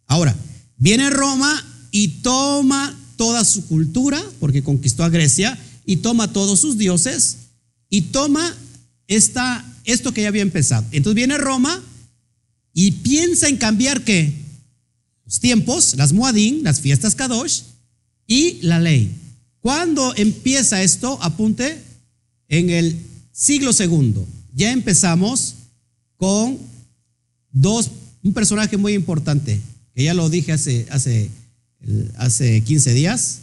Ahora, 0.08 0.34
viene 0.78 1.10
Roma 1.10 1.52
y 1.92 2.08
toma 2.22 2.98
toda 3.18 3.44
su 3.44 3.68
cultura, 3.68 4.24
porque 4.40 4.64
conquistó 4.64 5.04
a 5.04 5.10
Grecia, 5.10 5.60
y 5.86 5.98
toma 5.98 6.32
todos 6.32 6.62
sus 6.62 6.78
dioses 6.78 7.38
y 7.90 8.04
toma 8.04 8.56
esta, 9.08 9.66
esto 9.84 10.14
que 10.14 10.22
ya 10.22 10.30
había 10.30 10.42
empezado. 10.42 10.86
Entonces 10.92 11.16
viene 11.16 11.38
Roma 11.38 11.84
y 12.74 12.92
piensa 12.92 13.50
en 13.50 13.58
cambiar 13.58 14.06
qué? 14.06 14.32
Los 15.26 15.42
tiempos, 15.42 15.96
las 15.98 16.14
Muadín, 16.14 16.64
las 16.64 16.80
fiestas 16.80 17.14
Kadosh 17.14 17.64
y 18.26 18.60
la 18.62 18.80
ley. 18.80 19.14
¿Cuándo 19.60 20.14
empieza 20.16 20.82
esto? 20.82 21.22
Apunte 21.22 21.84
en 22.48 22.70
el 22.70 23.12
siglo 23.34 23.74
segundo. 23.74 24.26
Ya 24.54 24.72
empezamos 24.72 25.56
con 26.16 26.58
dos, 27.52 27.92
un 28.24 28.34
personaje 28.34 28.78
muy 28.78 28.94
importante, 28.94 29.60
que 29.94 30.04
ya 30.04 30.14
lo 30.14 30.30
dije 30.30 30.54
hace, 30.54 30.88
hace, 30.90 31.30
hace 32.16 32.62
15 32.62 32.94
días. 32.94 33.40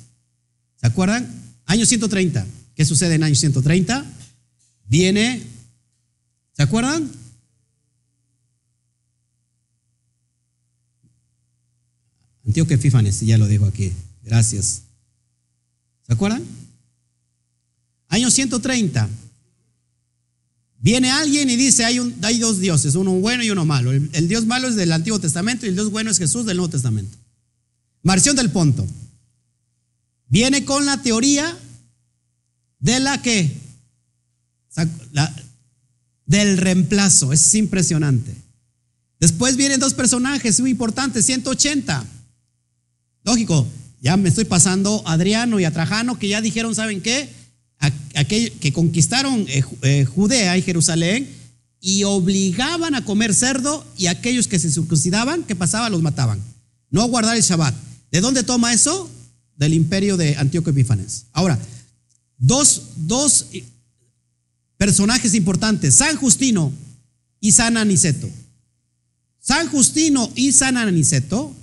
¿Se 0.77 0.87
acuerdan? 0.87 1.29
Año 1.67 1.85
130. 1.85 2.47
¿Qué 2.75 2.85
sucede 2.87 3.17
en 3.17 3.25
año 3.25 3.35
130? 3.35 4.07
Viene, 4.87 5.43
¿se 6.53 6.63
acuerdan? 6.63 7.11
Antíoco 12.47 12.73
Epífanes, 12.73 13.21
ya 13.21 13.37
lo 13.37 13.47
dijo 13.47 13.67
aquí. 13.67 13.93
Gracias. 14.23 14.83
¿Se 16.07 16.13
acuerdan? 16.13 16.43
Año 18.09 18.31
130. 18.31 19.09
Viene 20.83 21.11
alguien 21.11 21.51
y 21.51 21.57
dice, 21.57 21.85
hay, 21.85 21.99
un, 21.99 22.15
hay 22.23 22.39
dos 22.39 22.59
dioses, 22.59 22.95
uno 22.95 23.13
bueno 23.13 23.45
y 23.45 23.51
uno 23.51 23.67
malo. 23.67 23.93
El, 23.93 24.29
Dios 24.29 24.47
malo 24.47 24.67
es 24.67 24.77
del 24.77 24.93
Antiguo 24.93 25.21
Testamento 25.21 25.67
y 25.67 25.69
el 25.69 25.75
Dios 25.75 25.91
bueno 25.91 26.11
es 26.11 26.17
Jesús 26.17 26.47
del 26.47 26.57
Nuevo 26.57 26.71
Testamento. 26.71 27.19
Marción 28.03 28.35
del 28.35 28.51
Ponto. 28.51 28.87
Viene 30.29 30.65
con 30.65 30.87
la 30.87 31.03
teoría 31.03 31.55
de 32.79 32.99
la 32.99 33.21
que, 33.21 33.55
del 36.25 36.57
reemplazo. 36.57 37.35
Es 37.35 37.55
impresionante. 37.55 38.35
Después 39.19 39.57
vienen 39.57 39.81
dos 39.81 39.93
personajes 39.93 40.61
muy 40.61 40.71
importantes, 40.71 41.27
180. 41.27 42.07
Lógico, 43.25 43.67
ya 44.01 44.17
me 44.17 44.31
estoy 44.31 44.47
pasando 44.47 45.03
a 45.05 45.13
Adriano 45.13 45.61
y 45.61 45.67
a 45.67 45.73
Trajano 45.73 46.19
que 46.19 46.29
ya 46.29 46.41
dijeron, 46.41 46.75
¿saben 46.75 47.03
qué? 47.03 47.29
Aquellos 48.15 48.53
que 48.61 48.73
conquistaron 48.73 49.47
eh, 49.49 49.65
eh, 49.83 50.05
Judea 50.05 50.57
y 50.59 50.63
Jerusalén 50.63 51.29
y 51.81 52.05
obligaban 52.05 52.95
a 52.95 53.05
comer 53.05 53.35
cerdo 53.35 53.87
y 53.97 54.07
aquellos 54.07 54.49
que 54.49 54.59
se 54.59 54.71
circuncidaban, 54.71 55.45
¿qué 55.45 55.57
pasaba? 55.57 55.89
Los 55.89 56.03
mataban. 56.03 56.41
No 56.91 57.07
guardar 57.09 57.37
el 57.37 57.43
Shabbat. 57.43 57.75
¿De 58.11 58.21
dónde 58.21 58.43
toma 58.43 58.75
eso? 58.75 59.11
Del 59.57 59.73
imperio 59.73 60.17
de 60.17 60.37
Antíoco 60.37 60.71
Epífanes. 60.71 61.27
Ahora, 61.33 61.59
dos, 62.37 62.83
dos 62.97 63.47
personajes 64.77 65.35
importantes, 65.35 65.95
San 65.95 66.17
Justino 66.17 66.73
y 67.41 67.53
San 67.53 67.77
Aniceto. 67.77 68.29
San 69.41 69.69
Justino 69.69 70.31
y 70.35 70.53
San 70.53 70.77
Aniceto 70.77 71.55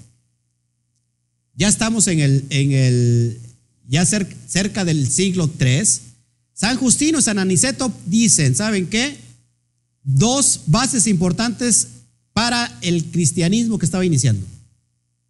ya 1.58 1.68
estamos 1.68 2.08
en 2.08 2.20
el, 2.20 2.46
en 2.50 2.72
el 2.72 3.40
ya 3.88 4.06
cerca 4.06 4.86
del 4.86 5.10
siglo 5.10 5.50
III. 5.60 5.84
San 6.58 6.76
Justino 6.76 7.20
y 7.20 7.22
San 7.22 7.38
Aniceto 7.38 7.94
dicen, 8.08 8.56
¿saben 8.56 8.88
qué? 8.88 9.16
Dos 10.02 10.62
bases 10.66 11.06
importantes 11.06 11.88
para 12.34 12.80
el 12.82 13.06
cristianismo 13.12 13.78
que 13.78 13.86
estaba 13.86 14.04
iniciando. 14.04 14.44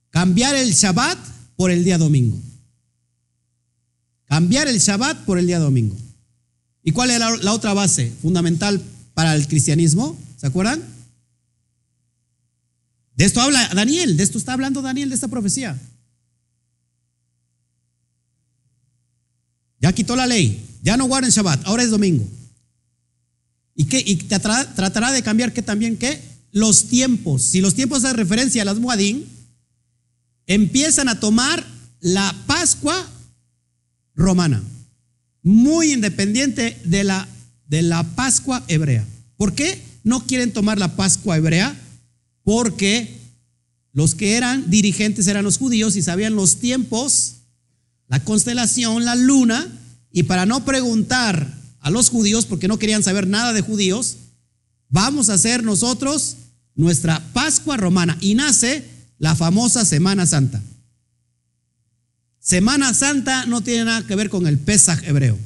Cambiar 0.10 0.56
el 0.56 0.72
Shabbat 0.72 1.18
por 1.58 1.70
el 1.70 1.84
día 1.84 1.98
domingo. 1.98 2.40
Cambiar 4.24 4.70
el 4.70 4.80
Shabbat 4.80 5.26
por 5.26 5.38
el 5.38 5.48
día 5.48 5.60
domingo. 5.60 5.98
¿Y 6.82 6.94
cuál 6.94 7.12
era 7.12 7.36
la 7.36 7.52
otra 7.52 7.74
base 7.74 8.10
fundamental 8.22 8.82
para 9.14 9.36
el 9.36 9.50
cristianismo? 9.50 10.18
¿Se 10.38 10.48
acuerdan? 10.48 10.82
De 13.18 13.26
esto 13.26 13.42
habla 13.42 13.70
Daniel, 13.76 14.16
de 14.16 14.24
esto 14.24 14.38
está 14.38 14.54
hablando 14.54 14.82
Daniel, 14.82 15.10
de 15.10 15.16
esta 15.16 15.28
profecía. 15.28 15.78
Ya 19.82 19.92
quitó 19.92 20.16
la 20.16 20.26
ley, 20.26 20.64
ya 20.88 20.96
no 20.96 21.04
guarden 21.04 21.32
Shabbat, 21.32 21.68
ahora 21.68 21.84
es 21.84 21.90
domingo. 21.90 22.26
¿Y, 23.76 23.84
qué? 23.88 24.02
y 24.06 24.16
tratará, 24.16 25.12
de 25.12 25.22
cambiar 25.22 25.52
que 25.52 25.62
también 25.62 25.98
qué? 25.98 26.22
Los 26.54 26.88
tiempos. 26.88 27.42
Si 27.42 27.60
los 27.60 27.76
tiempos 27.76 28.06
hacen 28.06 28.16
referencia 28.16 28.62
a 28.62 28.66
las 28.66 28.80
Muadín, 28.80 29.26
empiezan 30.46 31.10
a 31.10 31.20
tomar 31.20 31.62
la 32.00 32.34
Pascua 32.48 33.06
romana, 34.16 34.64
muy 35.44 35.92
independiente 35.92 36.80
de 36.86 37.04
la, 37.04 37.28
de 37.68 37.82
la 37.82 38.04
Pascua 38.04 38.64
hebrea. 38.70 39.06
¿Por 39.36 39.56
qué 39.56 39.82
no 40.06 40.26
quieren 40.26 40.54
tomar 40.54 40.80
la 40.80 40.96
Pascua 40.96 41.36
hebrea? 41.36 41.78
Porque 42.46 43.14
los 43.92 44.16
que 44.16 44.38
eran 44.38 44.70
dirigentes 44.70 45.28
eran 45.28 45.44
los 45.44 45.58
judíos 45.58 45.98
y 45.98 46.02
sabían 46.02 46.36
los 46.36 46.62
tiempos 46.62 47.34
la 48.08 48.24
constelación, 48.24 49.04
la 49.04 49.16
luna, 49.16 49.68
y 50.18 50.24
para 50.24 50.48
no 50.48 50.66
preguntar 50.66 51.54
a 51.80 51.92
los 51.92 52.10
judíos, 52.10 52.48
porque 52.48 52.68
no 52.68 52.80
querían 52.80 53.04
saber 53.04 53.28
nada 53.28 53.54
de 53.54 53.62
judíos, 53.62 54.18
vamos 54.90 55.30
a 55.30 55.36
hacer 55.36 55.64
nosotros 55.64 56.38
nuestra 56.74 57.20
Pascua 57.34 57.78
romana 57.78 58.18
y 58.20 58.34
nace 58.34 58.84
la 59.20 59.36
famosa 59.36 59.86
Semana 59.86 60.26
Santa. 60.26 60.60
Semana 62.40 62.96
Santa 62.96 63.46
no 63.46 63.62
tiene 63.62 63.86
nada 63.86 64.08
que 64.08 64.16
ver 64.16 64.32
con 64.32 64.48
el 64.48 64.58
Pesaj 64.58 65.04
hebreo. 65.04 65.38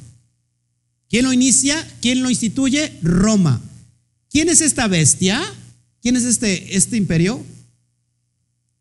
¿Quién 1.10 1.26
lo 1.26 1.34
inicia? 1.34 1.86
¿Quién 2.00 2.22
lo 2.22 2.30
instituye? 2.30 2.98
Roma. 3.02 3.60
¿Quién 4.30 4.48
es 4.48 4.62
esta 4.62 4.88
bestia? 4.88 5.38
¿Quién 6.00 6.16
es 6.16 6.24
este, 6.24 6.78
este 6.78 6.96
imperio? 6.96 7.44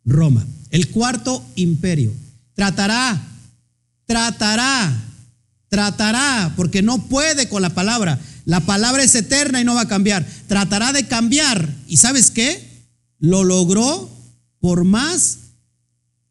Roma, 0.06 0.48
el 0.70 0.88
cuarto 0.88 1.46
imperio. 1.58 2.14
Tratará 2.54 3.28
tratará, 4.12 4.94
tratará, 5.72 6.54
porque 6.58 6.82
no 6.82 7.08
puede 7.08 7.48
con 7.48 7.62
la 7.62 7.74
palabra. 7.74 8.20
La 8.44 8.60
palabra 8.60 9.04
es 9.04 9.16
eterna 9.16 9.62
y 9.62 9.64
no 9.64 9.74
va 9.74 9.82
a 9.82 9.88
cambiar. 9.88 10.28
Tratará 10.48 10.92
de 10.92 11.08
cambiar. 11.08 11.74
¿Y 11.88 11.96
sabes 11.96 12.30
qué? 12.30 12.62
Lo 13.20 13.46
logró 13.46 14.12
por 14.60 14.84
más 14.84 15.38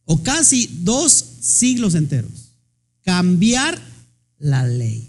o 0.04 0.22
casi 0.22 0.68
dos 0.82 1.24
siglos 1.40 1.94
enteros. 1.94 2.52
Cambiar 3.02 3.80
la 4.38 4.66
ley. 4.66 5.08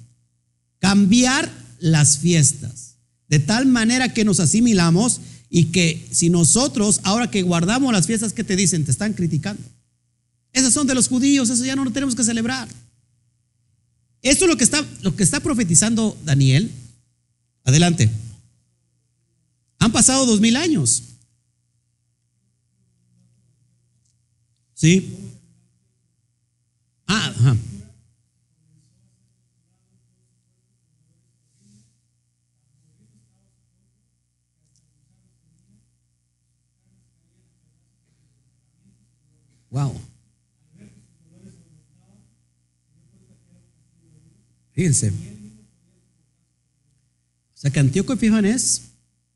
Cambiar 0.79 1.51
las 1.79 2.17
fiestas. 2.17 2.95
De 3.27 3.39
tal 3.39 3.65
manera 3.65 4.13
que 4.13 4.23
nos 4.23 4.39
asimilamos 4.39 5.19
y 5.49 5.65
que 5.65 6.07
si 6.09 6.29
nosotros, 6.29 7.01
ahora 7.03 7.29
que 7.29 7.41
guardamos 7.41 7.91
las 7.91 8.07
fiestas, 8.07 8.31
¿qué 8.31 8.45
te 8.45 8.55
dicen? 8.55 8.85
Te 8.85 8.91
están 8.91 9.11
criticando. 9.11 9.61
Esas 10.53 10.73
son 10.73 10.87
de 10.87 10.95
los 10.95 11.09
judíos, 11.09 11.49
eso 11.49 11.65
ya 11.65 11.75
no 11.75 11.83
lo 11.83 11.91
tenemos 11.91 12.15
que 12.15 12.23
celebrar. 12.23 12.69
Esto 14.21 14.45
es 14.45 14.49
lo 14.51 14.57
que 14.57 14.63
está, 14.63 14.85
lo 15.01 15.15
que 15.15 15.23
está 15.23 15.39
profetizando 15.39 16.17
Daniel. 16.23 16.71
Adelante. 17.63 18.09
Han 19.79 19.91
pasado 19.91 20.25
dos 20.25 20.39
mil 20.39 20.55
años. 20.55 21.03
¿Sí? 24.75 25.15
Ah. 27.07 27.33
Wow. 39.71 40.10
Fíjense. 44.73 45.09
O 45.09 45.13
sea 47.61 47.71
que 47.71 47.79
Antíoco 47.79 48.13
Epifanes 48.13 48.81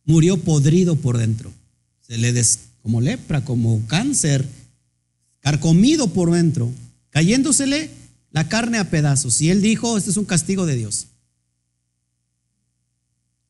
murió 0.06 0.38
podrido 0.38 0.96
por 0.96 1.18
dentro. 1.18 1.52
Se 2.02 2.18
le 2.18 2.34
des, 2.34 2.60
como 2.82 3.02
lepra, 3.02 3.44
como 3.44 3.86
cáncer, 3.88 4.48
carcomido 5.42 6.08
por 6.08 6.32
dentro, 6.32 6.72
cayéndosele 7.12 7.90
la 8.32 8.48
carne 8.48 8.78
a 8.78 8.90
pedazos. 8.90 9.42
Y 9.42 9.50
él 9.50 9.62
dijo, 9.62 9.98
este 9.98 10.10
es 10.10 10.18
un 10.18 10.26
castigo 10.26 10.66
de 10.66 10.76
Dios. 10.76 11.08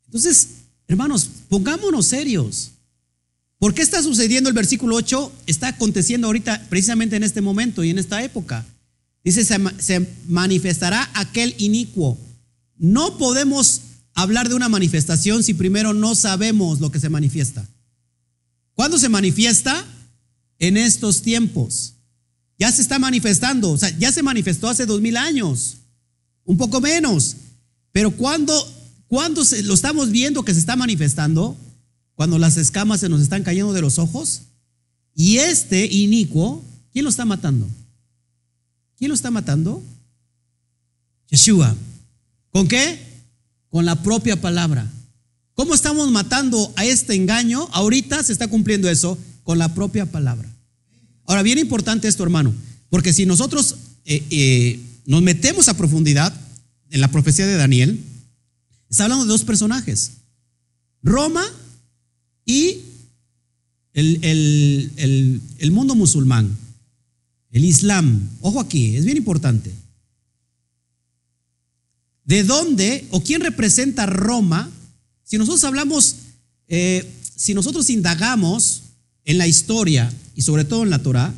Entonces, 0.05 0.49
hermanos, 0.87 1.29
pongámonos 1.49 2.07
serios. 2.07 2.71
¿Por 3.57 3.73
qué 3.73 3.81
está 3.81 4.03
sucediendo 4.03 4.49
el 4.49 4.55
versículo 4.55 4.95
8? 4.95 5.31
Está 5.47 5.69
aconteciendo 5.69 6.27
ahorita, 6.27 6.67
precisamente 6.69 7.15
en 7.15 7.23
este 7.23 7.41
momento 7.41 7.83
y 7.83 7.89
en 7.89 7.99
esta 7.99 8.23
época. 8.23 8.65
Dice, 9.25 9.43
se, 9.43 10.07
manifestará 10.27 11.09
aquel 11.15 11.55
inicuo. 11.57 12.17
No 12.77 13.17
podemos 13.17 13.81
hablar 14.13 14.47
de 14.47 14.55
una 14.55 14.69
manifestación 14.69 15.43
si 15.43 15.55
primero 15.55 15.93
no 15.93 16.13
sabemos 16.15 16.79
lo 16.79 16.91
que 16.91 16.99
se 16.99 17.09
manifiesta. 17.09 17.67
¿Cuándo 18.75 18.99
se 18.99 19.09
manifiesta? 19.09 19.83
En 20.59 20.77
estos 20.77 21.21
tiempos. 21.23 21.93
Ya 22.57 22.71
se 22.71 22.81
está 22.81 22.99
manifestando, 22.99 23.71
o 23.71 23.77
sea, 23.77 23.89
ya 23.97 24.13
se 24.13 24.23
manifestó 24.23 24.69
hace 24.69 24.85
dos 24.85 25.01
mil 25.01 25.17
años, 25.17 25.77
un 26.45 26.57
poco 26.57 26.79
menos. 26.79 27.35
Pero 27.91 28.11
¿cuándo, 28.11 28.53
¿Cuándo 29.07 29.43
se- 29.43 29.63
lo 29.63 29.73
estamos 29.73 30.11
viendo 30.11 30.43
que 30.45 30.53
se 30.53 30.59
está 30.59 30.75
manifestando? 30.75 31.57
Cuando 32.13 32.37
las 32.37 32.57
escamas 32.57 33.01
se 33.01 33.09
nos 33.09 33.21
están 33.21 33.43
cayendo 33.43 33.73
de 33.73 33.81
los 33.81 33.99
ojos. 33.99 34.43
Y 35.13 35.37
este 35.37 35.85
inicuo, 35.85 36.63
¿quién 36.93 37.03
lo 37.03 37.09
está 37.09 37.25
matando? 37.25 37.67
¿Quién 38.97 39.09
lo 39.09 39.15
está 39.15 39.31
matando? 39.31 39.83
Yeshua. 41.29 41.75
¿Con 42.51 42.67
qué? 42.67 42.99
Con 43.69 43.85
la 43.85 44.01
propia 44.01 44.39
palabra. 44.39 44.89
¿Cómo 45.53 45.73
estamos 45.73 46.11
matando 46.11 46.73
a 46.75 46.85
este 46.85 47.15
engaño? 47.15 47.67
Ahorita 47.71 48.21
se 48.23 48.33
está 48.33 48.47
cumpliendo 48.47 48.89
eso 48.89 49.17
con 49.43 49.57
la 49.57 49.73
propia 49.73 50.05
palabra. 50.05 50.49
Ahora, 51.25 51.43
bien 51.43 51.57
importante 51.57 52.07
esto, 52.07 52.23
hermano, 52.23 52.53
porque 52.89 53.13
si 53.13 53.25
nosotros 53.25 53.75
eh, 54.05 54.23
eh, 54.29 54.79
nos 55.05 55.21
metemos 55.21 55.69
a 55.69 55.77
profundidad 55.77 56.33
en 56.89 57.01
la 57.01 57.09
profecía 57.09 57.47
de 57.47 57.55
Daniel, 57.55 57.99
está 58.89 59.03
hablando 59.03 59.25
de 59.25 59.31
dos 59.31 59.43
personajes, 59.43 60.11
Roma 61.01 61.43
y 62.45 62.81
el, 63.93 65.71
mundo 65.71 65.95
musulmán, 65.95 66.55
el 67.55 67.63
Islam. 67.63 68.29
Ojo 68.41 68.59
aquí, 68.59 68.97
es 68.97 69.05
bien 69.05 69.15
importante. 69.15 69.71
¿De 72.25 72.43
dónde 72.43 73.07
o 73.11 73.23
quién 73.23 73.39
representa 73.39 74.05
Roma? 74.05 74.69
Si 75.23 75.37
nosotros 75.37 75.63
hablamos, 75.63 76.17
eh, 76.67 77.09
si 77.37 77.53
nosotros 77.53 77.89
indagamos 77.89 78.81
en 79.23 79.37
la 79.37 79.47
historia 79.47 80.11
y 80.35 80.41
sobre 80.41 80.65
todo 80.65 80.83
en 80.83 80.89
la 80.89 81.01
Torah, 81.01 81.33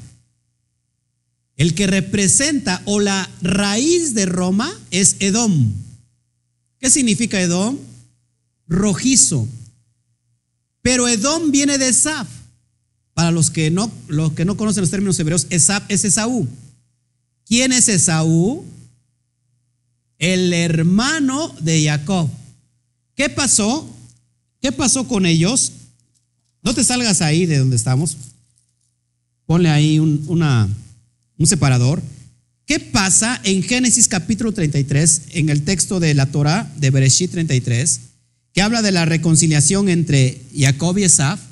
el 1.56 1.76
que 1.76 1.86
representa 1.86 2.82
o 2.86 3.00
la 3.00 3.30
raíz 3.44 4.16
de 4.16 4.26
Roma 4.26 4.74
es 4.90 5.18
Edom. 5.20 5.72
¿Qué 6.80 6.90
significa 6.90 7.40
Edom? 7.40 7.78
Rojizo. 8.68 9.48
Pero 10.82 11.08
Edom 11.08 11.52
viene 11.52 11.78
de 11.78 11.90
Esaf. 11.90 12.28
Para 13.18 13.32
los 13.32 13.50
que 13.50 13.72
no, 13.72 13.92
los 14.08 14.34
que 14.34 14.46
no 14.46 14.58
conocen 14.58 14.82
los 14.82 14.92
términos 14.92 15.20
hebreos, 15.20 15.48
es 15.50 15.70
Esaú. 16.06 16.48
¿Quién 17.48 17.72
es 17.72 17.90
Esaú? 17.90 18.64
El 20.20 20.54
hermano 20.54 21.52
de 21.60 21.84
Jacob. 21.84 22.30
¿Qué 23.16 23.28
pasó? 23.28 23.90
¿Qué 24.62 24.72
pasó 24.72 25.08
con 25.08 25.26
ellos? 25.26 25.72
No 26.62 26.76
te 26.76 26.84
salgas 26.84 27.24
ahí 27.24 27.48
de 27.48 27.58
donde 27.58 27.76
estamos. 27.76 28.18
Ponle 29.48 29.70
ahí 29.70 29.98
un, 29.98 30.24
un 30.28 31.48
separador. 31.48 32.04
¿Qué 32.68 32.80
pasa 32.80 33.42
en 33.44 33.64
Génesis 33.64 34.08
capítulo 34.08 34.52
33, 34.52 35.22
en 35.32 35.50
el 35.50 35.64
texto 35.64 36.00
de 36.00 36.14
la 36.14 36.28
Torah 36.28 36.72
de 36.78 36.92
Bereshit 36.92 37.32
33, 37.32 38.00
que 38.54 38.62
habla 38.62 38.84
de 38.84 38.92
la 38.92 39.06
reconciliación 39.06 39.90
entre 39.90 40.40
Jacob 40.56 41.00
y 41.00 41.06
Esaf? 41.06 41.47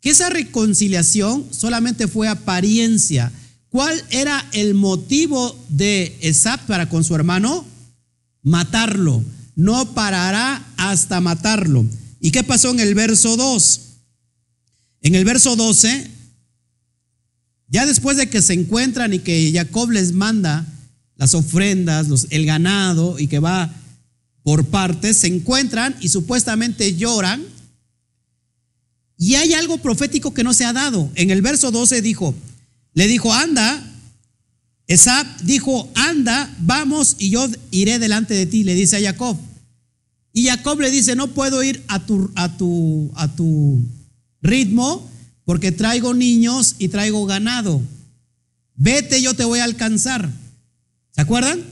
Que 0.00 0.10
esa 0.10 0.28
reconciliación 0.30 1.46
solamente 1.50 2.06
fue 2.08 2.28
apariencia. 2.28 3.32
¿Cuál 3.68 4.00
era 4.10 4.44
el 4.52 4.74
motivo 4.74 5.58
de 5.68 6.16
Esaf 6.20 6.62
para 6.62 6.88
con 6.88 7.02
su 7.04 7.14
hermano? 7.14 7.64
Matarlo. 8.42 9.22
No 9.54 9.94
parará 9.94 10.64
hasta 10.76 11.20
matarlo. 11.20 11.84
¿Y 12.20 12.30
qué 12.30 12.42
pasó 12.44 12.70
en 12.70 12.80
el 12.80 12.94
verso 12.94 13.36
2? 13.36 13.80
En 15.02 15.14
el 15.14 15.24
verso 15.24 15.56
12, 15.56 16.10
ya 17.68 17.86
después 17.86 18.16
de 18.16 18.28
que 18.28 18.42
se 18.42 18.52
encuentran 18.54 19.12
y 19.12 19.18
que 19.18 19.50
Jacob 19.52 19.90
les 19.90 20.12
manda 20.12 20.66
las 21.16 21.34
ofrendas, 21.34 22.08
los- 22.08 22.26
el 22.30 22.46
ganado 22.46 23.18
y 23.18 23.26
que 23.26 23.38
va 23.38 23.72
por 24.42 24.66
partes, 24.66 25.18
se 25.18 25.26
encuentran 25.26 25.96
y 26.00 26.08
supuestamente 26.08 26.94
lloran. 26.96 27.44
Y 29.18 29.34
hay 29.34 29.54
algo 29.54 29.78
profético 29.78 30.34
que 30.34 30.44
no 30.44 30.52
se 30.52 30.64
ha 30.64 30.72
dado. 30.72 31.10
En 31.14 31.30
el 31.30 31.42
verso 31.42 31.70
12 31.70 32.02
dijo, 32.02 32.34
le 32.92 33.06
dijo, 33.06 33.32
anda, 33.32 33.82
Esab 34.86 35.26
dijo, 35.42 35.88
anda, 35.94 36.54
vamos 36.60 37.16
y 37.18 37.30
yo 37.30 37.48
iré 37.70 37.98
delante 37.98 38.34
de 38.34 38.46
ti, 38.46 38.62
le 38.62 38.74
dice 38.74 38.96
a 38.96 39.00
Jacob. 39.00 39.36
Y 40.32 40.46
Jacob 40.46 40.80
le 40.80 40.90
dice, 40.90 41.16
no 41.16 41.28
puedo 41.28 41.62
ir 41.62 41.82
a 41.88 42.04
tu, 42.04 42.30
a 42.34 42.56
tu, 42.56 43.10
a 43.14 43.34
tu 43.34 43.82
ritmo 44.42 45.10
porque 45.44 45.72
traigo 45.72 46.12
niños 46.12 46.76
y 46.78 46.88
traigo 46.88 47.24
ganado. 47.24 47.80
Vete, 48.74 49.22
yo 49.22 49.34
te 49.34 49.44
voy 49.44 49.60
a 49.60 49.64
alcanzar. 49.64 50.28
¿Se 51.12 51.20
acuerdan? 51.22 51.64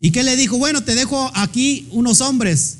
¿Y 0.00 0.12
qué 0.12 0.22
le 0.22 0.36
dijo? 0.36 0.58
Bueno, 0.58 0.84
te 0.84 0.94
dejo 0.94 1.30
aquí 1.34 1.88
unos 1.90 2.20
hombres. 2.20 2.78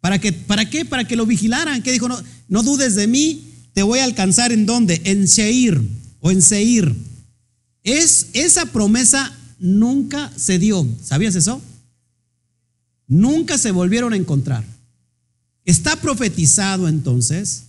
¿Para, 0.00 0.20
que, 0.20 0.32
¿Para 0.32 0.70
qué? 0.70 0.84
Para 0.84 1.04
que 1.04 1.16
lo 1.16 1.26
vigilaran. 1.26 1.82
¿Qué 1.82 1.90
dijo? 1.90 2.08
No, 2.08 2.22
no 2.48 2.62
dudes 2.62 2.94
de 2.94 3.08
mí, 3.08 3.47
te 3.78 3.84
voy 3.84 4.00
a 4.00 4.04
alcanzar 4.06 4.50
en 4.50 4.66
dónde? 4.66 5.00
En 5.04 5.28
Seir 5.28 5.80
o 6.18 6.32
en 6.32 6.42
Seir. 6.42 6.92
Es, 7.84 8.26
esa 8.32 8.66
promesa 8.66 9.32
nunca 9.60 10.32
se 10.36 10.58
dio. 10.58 10.84
¿Sabías 11.00 11.36
eso? 11.36 11.62
Nunca 13.06 13.56
se 13.56 13.70
volvieron 13.70 14.14
a 14.14 14.16
encontrar. 14.16 14.64
Está 15.64 15.94
profetizado 15.94 16.88
entonces 16.88 17.66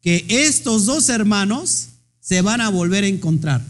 que 0.00 0.26
estos 0.28 0.86
dos 0.86 1.08
hermanos 1.08 1.86
se 2.18 2.42
van 2.42 2.60
a 2.60 2.68
volver 2.68 3.04
a 3.04 3.06
encontrar. 3.06 3.64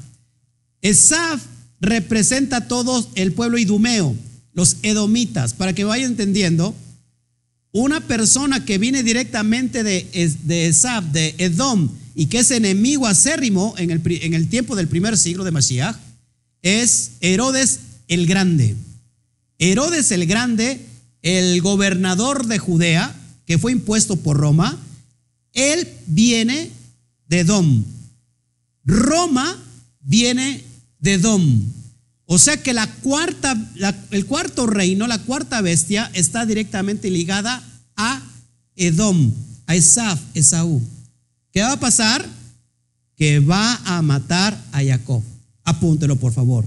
Esaf 0.81 1.43
representa 1.83 2.57
a 2.57 2.67
todo 2.67 3.07
el 3.15 3.35
pueblo 3.35 3.59
idumeo, 3.59 4.17
los 4.55 4.79
edomitas, 4.83 5.53
para 5.53 5.75
que 5.75 5.85
vayan 5.85 6.13
entendiendo. 6.13 6.75
Una 7.77 8.01
persona 8.01 8.65
que 8.65 8.79
viene 8.79 9.03
directamente 9.03 9.83
de, 9.83 10.07
de 10.45 10.67
Esaf, 10.69 11.07
de 11.07 11.35
Edom, 11.39 11.91
y 12.15 12.27
que 12.27 12.39
es 12.39 12.53
enemigo 12.53 13.09
acérrimo 13.09 13.75
en 13.79 13.91
el, 13.91 14.01
en 14.07 14.35
el 14.35 14.49
tiempo 14.49 14.77
del 14.77 14.87
primer 14.87 15.19
siglo 15.19 15.43
de 15.43 15.51
Mashiach, 15.51 15.97
es 16.63 17.11
Herodes 17.21 17.81
el 18.07 18.29
Grande. 18.29 18.77
Herodes 19.59 20.13
el 20.13 20.27
Grande, 20.27 20.87
el 21.23 21.61
gobernador 21.63 22.47
de 22.47 22.61
Judea, 22.61 23.13
que 23.45 23.59
fue 23.59 23.73
impuesto 23.73 24.15
por 24.15 24.37
Roma, 24.37 24.79
él 25.53 25.89
viene 26.07 26.71
de 27.29 27.41
Edom. 27.41 27.85
Roma 28.85 29.61
viene 30.01 30.63
de 31.01 31.15
Edom. 31.15 31.73
O 32.27 32.39
sea 32.39 32.63
que 32.63 32.75
el 34.11 34.27
cuarto 34.27 34.67
reino, 34.67 35.07
la 35.07 35.19
cuarta 35.19 35.61
bestia, 35.61 36.11
está 36.15 36.47
directamente 36.47 37.11
ligada 37.11 37.63
a 37.97 38.23
Edom, 38.77 39.33
a 39.67 39.75
Esaf, 39.75 40.21
Esaú. 40.35 40.83
¿Qué 41.53 41.61
va 41.61 41.73
a 41.73 41.81
pasar? 41.81 42.27
Que 43.17 43.41
va 43.41 43.77
a 43.85 44.03
matar 44.03 44.59
a 44.73 44.83
Jacob. 44.83 45.23
Apúntelo, 45.65 46.17
por 46.17 46.33
favor. 46.33 46.65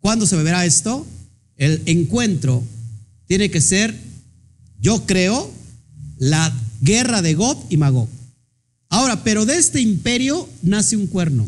¿Cuándo 0.00 0.26
se 0.26 0.36
verá 0.36 0.64
esto? 0.64 1.06
El 1.56 1.82
encuentro 1.86 2.64
tiene 3.26 3.50
que 3.50 3.60
ser, 3.60 3.94
yo 4.80 5.04
creo, 5.06 5.52
la 6.18 6.52
guerra 6.80 7.22
de 7.22 7.34
Gob 7.34 7.58
y 7.68 7.76
Magog. 7.76 8.08
Ahora, 8.88 9.22
pero 9.22 9.44
de 9.46 9.56
este 9.56 9.80
imperio 9.80 10.48
nace 10.62 10.96
un 10.96 11.06
cuerno. 11.06 11.46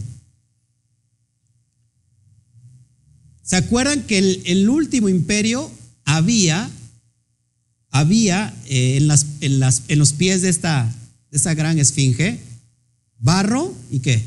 ¿Se 3.43 3.56
acuerdan 3.56 4.02
que 4.02 4.19
el, 4.19 4.43
el 4.44 4.69
último 4.69 5.09
imperio 5.09 5.70
había, 6.05 6.70
había 7.90 8.55
eh, 8.66 8.97
en, 8.98 9.09
las, 9.09 9.27
en, 9.40 9.60
las, 9.60 9.82
en 9.89 9.98
los 9.98 10.12
pies 10.12 10.43
de 10.43 10.48
esta, 10.48 10.93
esta 11.31 11.55
gran 11.55 11.78
esfinge 11.78 12.39
barro 13.19 13.74
y 13.90 14.01
qué? 14.01 14.23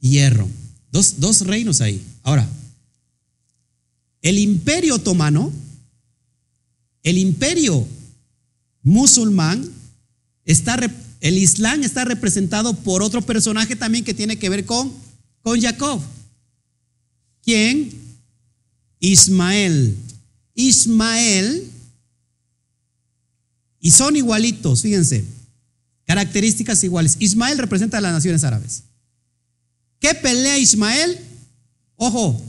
Hierro. 0.00 0.48
Dos, 0.90 1.20
dos 1.20 1.42
reinos 1.42 1.80
ahí. 1.80 2.02
Ahora, 2.22 2.48
el 4.20 4.38
imperio 4.38 4.96
otomano, 4.96 5.52
el 7.02 7.18
imperio 7.18 7.86
musulmán, 8.82 9.68
está, 10.44 10.78
el 11.20 11.38
Islam 11.38 11.82
está 11.82 12.04
representado 12.04 12.74
por 12.74 13.02
otro 13.02 13.22
personaje 13.22 13.74
también 13.74 14.04
que 14.04 14.14
tiene 14.14 14.36
que 14.38 14.48
ver 14.48 14.64
con, 14.64 14.92
con 15.42 15.60
Jacob. 15.60 16.00
¿Quién? 17.42 17.92
Ismael. 19.00 19.96
Ismael. 20.54 21.70
Y 23.80 23.90
son 23.90 24.16
igualitos, 24.16 24.82
fíjense. 24.82 25.24
Características 26.04 26.82
iguales. 26.84 27.16
Ismael 27.18 27.58
representa 27.58 27.98
a 27.98 28.00
las 28.00 28.12
naciones 28.12 28.44
árabes. 28.44 28.84
¿Qué 29.98 30.14
pelea 30.14 30.58
Ismael? 30.58 31.18
Ojo, 31.96 32.40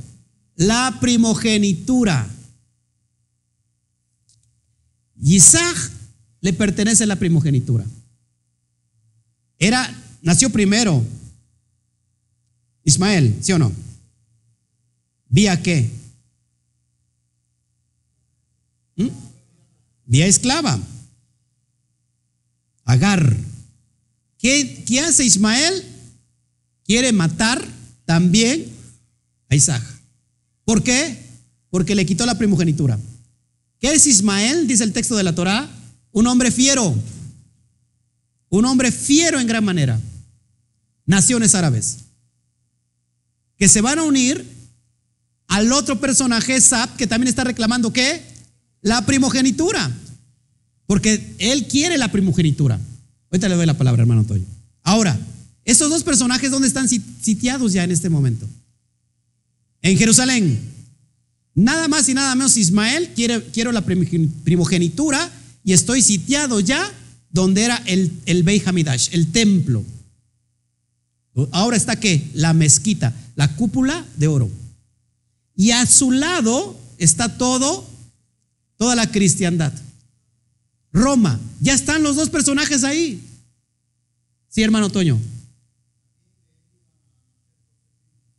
la 0.55 0.97
primogenitura. 0.99 2.29
Isaac 5.21 5.91
le 6.41 6.53
pertenece 6.53 7.05
la 7.05 7.15
primogenitura. 7.15 7.85
Era, 9.57 9.89
nació 10.21 10.49
primero 10.49 11.03
Ismael, 12.83 13.37
¿sí 13.41 13.53
o 13.53 13.59
no? 13.59 13.71
¿Vía 15.33 15.59
qué? 15.63 15.89
¿Mm? 18.95 19.07
vía 20.05 20.27
esclava. 20.27 20.79
Agar. 22.85 23.35
¿Qué, 24.37 24.83
¿Qué 24.85 24.99
hace 24.99 25.25
Ismael? 25.25 25.85
Quiere 26.85 27.11
matar 27.13 27.67
también 28.05 28.71
a 29.49 29.55
Isaac. 29.55 29.83
¿Por 30.65 30.83
qué? 30.83 31.17
Porque 31.71 31.95
le 31.95 32.05
quitó 32.05 32.27
la 32.27 32.37
primogenitura. 32.37 32.99
¿Qué 33.79 33.91
es 33.91 34.05
Ismael? 34.05 34.67
Dice 34.67 34.83
el 34.83 34.93
texto 34.93 35.15
de 35.15 35.23
la 35.23 35.33
Torá. 35.33 35.67
Un 36.11 36.27
hombre 36.27 36.51
fiero. 36.51 36.93
Un 38.49 38.65
hombre 38.65 38.91
fiero 38.91 39.39
en 39.39 39.47
gran 39.47 39.65
manera. 39.65 39.99
Naciones 41.07 41.55
árabes. 41.55 42.01
Que 43.57 43.67
se 43.67 43.81
van 43.81 43.97
a 43.97 44.03
unir 44.03 44.52
al 45.47 45.71
otro 45.71 45.99
personaje, 45.99 46.59
Sab, 46.59 46.95
que 46.95 47.07
también 47.07 47.27
está 47.27 47.43
reclamando 47.43 47.93
¿qué? 47.93 48.21
La 48.81 49.05
primogenitura. 49.05 49.91
Porque 50.85 51.35
él 51.39 51.67
quiere 51.67 51.97
la 51.97 52.11
primogenitura. 52.11 52.79
Ahorita 53.31 53.49
le 53.49 53.55
doy 53.55 53.65
la 53.65 53.77
palabra, 53.77 54.01
hermano 54.01 54.25
Toyo. 54.25 54.45
Ahora, 54.83 55.17
estos 55.65 55.89
dos 55.89 56.03
personajes, 56.03 56.51
¿dónde 56.51 56.67
están 56.67 56.89
sitiados 56.89 57.73
ya 57.73 57.83
en 57.83 57.91
este 57.91 58.09
momento? 58.09 58.47
En 59.81 59.97
Jerusalén. 59.97 60.59
Nada 61.55 61.87
más 61.87 62.09
y 62.09 62.13
nada 62.13 62.35
menos 62.35 62.57
Ismael, 62.57 63.09
quiere, 63.15 63.43
quiero 63.45 63.71
la 63.71 63.83
primogenitura 63.83 65.31
y 65.63 65.73
estoy 65.73 66.01
sitiado 66.01 66.59
ya 66.59 66.91
donde 67.29 67.63
era 67.63 67.77
el, 67.85 68.11
el 68.25 68.43
Beit 68.43 68.67
Hamidash, 68.67 69.09
el 69.11 69.31
templo. 69.31 69.83
Ahora 71.51 71.77
está 71.77 71.99
qué? 71.99 72.29
La 72.33 72.53
mezquita, 72.53 73.13
la 73.35 73.55
cúpula 73.55 74.05
de 74.17 74.27
oro. 74.27 74.49
Y 75.55 75.71
a 75.71 75.85
su 75.85 76.11
lado 76.11 76.77
está 76.97 77.37
todo, 77.37 77.87
toda 78.77 78.95
la 78.95 79.11
cristiandad. 79.11 79.73
Roma, 80.91 81.39
ya 81.59 81.73
están 81.73 82.03
los 82.03 82.15
dos 82.15 82.29
personajes 82.29 82.83
ahí. 82.83 83.21
Sí, 84.49 84.61
hermano 84.61 84.89
Toño. 84.89 85.19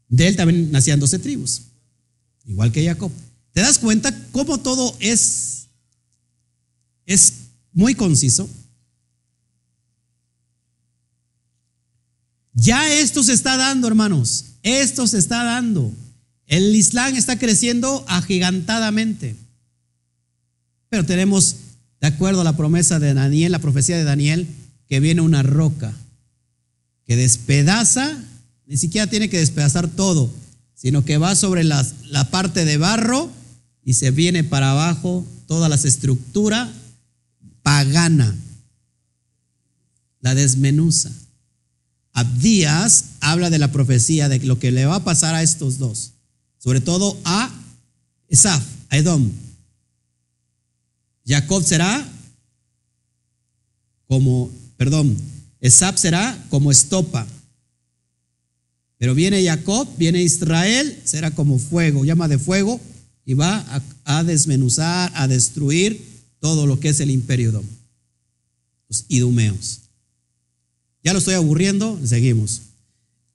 De 0.08 0.28
él 0.28 0.36
también 0.36 0.70
nacían 0.70 1.00
doce 1.00 1.18
tribus, 1.18 1.62
igual 2.44 2.70
que 2.70 2.84
Jacob. 2.84 3.10
¿Te 3.52 3.60
das 3.60 3.78
cuenta 3.78 4.16
cómo 4.30 4.58
todo 4.58 4.96
es, 5.00 5.66
es 7.06 7.32
muy 7.72 7.94
conciso? 7.94 8.48
Ya 12.52 12.88
esto 12.88 13.22
se 13.24 13.32
está 13.32 13.56
dando, 13.56 13.88
hermanos. 13.88 14.44
Esto 14.62 15.06
se 15.06 15.18
está 15.18 15.42
dando. 15.42 15.92
El 16.46 16.74
Islam 16.74 17.14
está 17.14 17.38
creciendo 17.38 18.04
agigantadamente. 18.08 19.36
Pero 20.88 21.04
tenemos, 21.04 21.56
de 22.00 22.06
acuerdo 22.06 22.42
a 22.42 22.44
la 22.44 22.56
promesa 22.56 22.98
de 22.98 23.14
Daniel, 23.14 23.52
la 23.52 23.58
profecía 23.58 23.96
de 23.96 24.04
Daniel, 24.04 24.46
que 24.88 25.00
viene 25.00 25.20
una 25.20 25.42
roca 25.42 25.94
que 27.06 27.16
despedaza, 27.16 28.16
ni 28.66 28.76
siquiera 28.76 29.06
tiene 29.06 29.28
que 29.28 29.38
despedazar 29.38 29.88
todo, 29.88 30.32
sino 30.74 31.04
que 31.04 31.18
va 31.18 31.34
sobre 31.34 31.64
la, 31.64 31.84
parte 32.30 32.64
de 32.64 32.76
barro 32.76 33.30
y 33.84 33.94
se 33.94 34.10
viene 34.10 34.44
para 34.44 34.70
abajo 34.70 35.26
toda 35.46 35.68
la 35.68 35.76
estructura 35.76 36.72
pagana, 37.62 38.34
la 40.20 40.34
desmenuza. 40.34 41.10
Abdías 42.12 43.06
habla 43.20 43.50
de 43.50 43.58
la 43.58 43.72
profecía 43.72 44.28
de 44.28 44.38
lo 44.40 44.58
que 44.58 44.70
le 44.70 44.86
va 44.86 44.96
a 44.96 45.04
pasar 45.04 45.34
a 45.34 45.42
estos 45.42 45.78
dos, 45.78 46.13
sobre 46.64 46.80
todo 46.80 47.14
a 47.24 47.52
Esaf, 48.26 48.64
a 48.88 48.96
Edom. 48.96 49.30
Jacob 51.26 51.62
será 51.62 52.10
como, 54.08 54.50
perdón, 54.78 55.14
Esaf 55.60 55.98
será 55.98 56.42
como 56.48 56.70
estopa. 56.70 57.26
Pero 58.96 59.14
viene 59.14 59.44
Jacob, 59.44 59.86
viene 59.98 60.22
Israel, 60.22 60.98
será 61.04 61.32
como 61.32 61.58
fuego, 61.58 62.06
llama 62.06 62.28
de 62.28 62.38
fuego, 62.38 62.80
y 63.26 63.34
va 63.34 63.62
a, 64.04 64.24
desmenuzar, 64.24 65.12
a 65.16 65.28
destruir 65.28 66.02
todo 66.40 66.66
lo 66.66 66.80
que 66.80 66.88
es 66.88 67.00
el 67.00 67.10
imperio 67.10 67.50
Edom, 67.50 67.66
los 68.88 69.04
idumeos. 69.08 69.80
Ya 71.02 71.12
lo 71.12 71.18
estoy 71.18 71.34
aburriendo, 71.34 72.00
seguimos. 72.06 72.62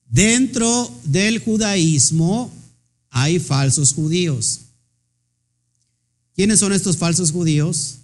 Dentro 0.07 0.91
del 1.03 1.37
judaísmo 1.37 2.51
hay 3.09 3.39
falsos 3.39 3.93
judíos. 3.93 4.61
¿Quiénes 6.35 6.59
son 6.59 6.73
estos 6.73 6.97
falsos 6.97 7.31
judíos? 7.31 7.97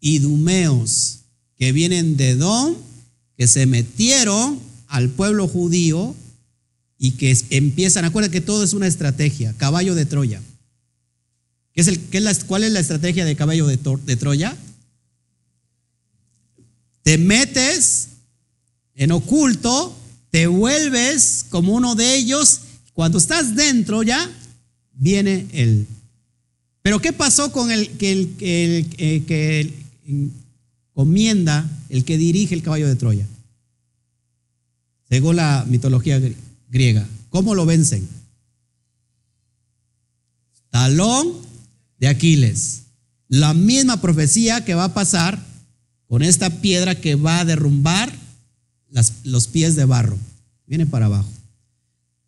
Idumeos, 0.00 1.20
que 1.56 1.72
vienen 1.72 2.16
de 2.16 2.30
Edom, 2.30 2.74
que 3.36 3.46
se 3.46 3.66
metieron 3.66 4.58
al 4.88 5.10
pueblo 5.10 5.48
judío 5.48 6.14
y 6.98 7.12
que 7.12 7.36
empiezan, 7.50 8.04
acuérdense 8.04 8.32
que 8.32 8.40
todo 8.40 8.64
es 8.64 8.72
una 8.72 8.86
estrategia, 8.86 9.54
caballo 9.58 9.94
de 9.94 10.06
Troya. 10.06 10.42
¿Qué 11.72 11.82
es 11.82 11.88
el, 11.88 12.00
qué 12.00 12.18
es 12.18 12.44
¿Cuál 12.44 12.64
es 12.64 12.72
la 12.72 12.80
estrategia 12.80 13.24
de 13.24 13.36
caballo 13.36 13.66
de, 13.66 13.78
de 14.06 14.16
Troya? 14.16 14.56
Te 17.02 17.18
metes 17.18 18.08
en 18.94 19.12
oculto, 19.12 19.94
te 20.30 20.46
vuelves 20.46 21.44
como 21.50 21.74
uno 21.74 21.94
de 21.94 22.16
ellos. 22.16 22.62
Cuando 22.96 23.18
estás 23.18 23.54
dentro 23.54 24.02
ya, 24.02 24.26
viene 24.94 25.46
él. 25.52 25.86
Pero 26.80 26.98
¿qué 26.98 27.12
pasó 27.12 27.52
con 27.52 27.70
el 27.70 27.90
que, 27.98 28.12
el, 28.12 28.34
el, 28.96 29.26
que 29.26 29.74
comienda, 30.94 31.70
el 31.90 32.06
que 32.06 32.16
dirige 32.16 32.54
el 32.54 32.62
caballo 32.62 32.88
de 32.88 32.96
Troya? 32.96 33.26
Según 35.10 35.36
la 35.36 35.66
mitología 35.68 36.18
griega, 36.70 37.06
¿cómo 37.28 37.54
lo 37.54 37.66
vencen? 37.66 38.08
Talón 40.70 41.34
de 41.98 42.08
Aquiles. 42.08 42.84
La 43.28 43.52
misma 43.52 44.00
profecía 44.00 44.64
que 44.64 44.74
va 44.74 44.84
a 44.84 44.94
pasar 44.94 45.38
con 46.08 46.22
esta 46.22 46.48
piedra 46.48 46.94
que 46.94 47.14
va 47.14 47.40
a 47.40 47.44
derrumbar 47.44 48.10
los 49.22 49.48
pies 49.48 49.76
de 49.76 49.84
barro. 49.84 50.16
Viene 50.66 50.86
para 50.86 51.06
abajo. 51.06 51.35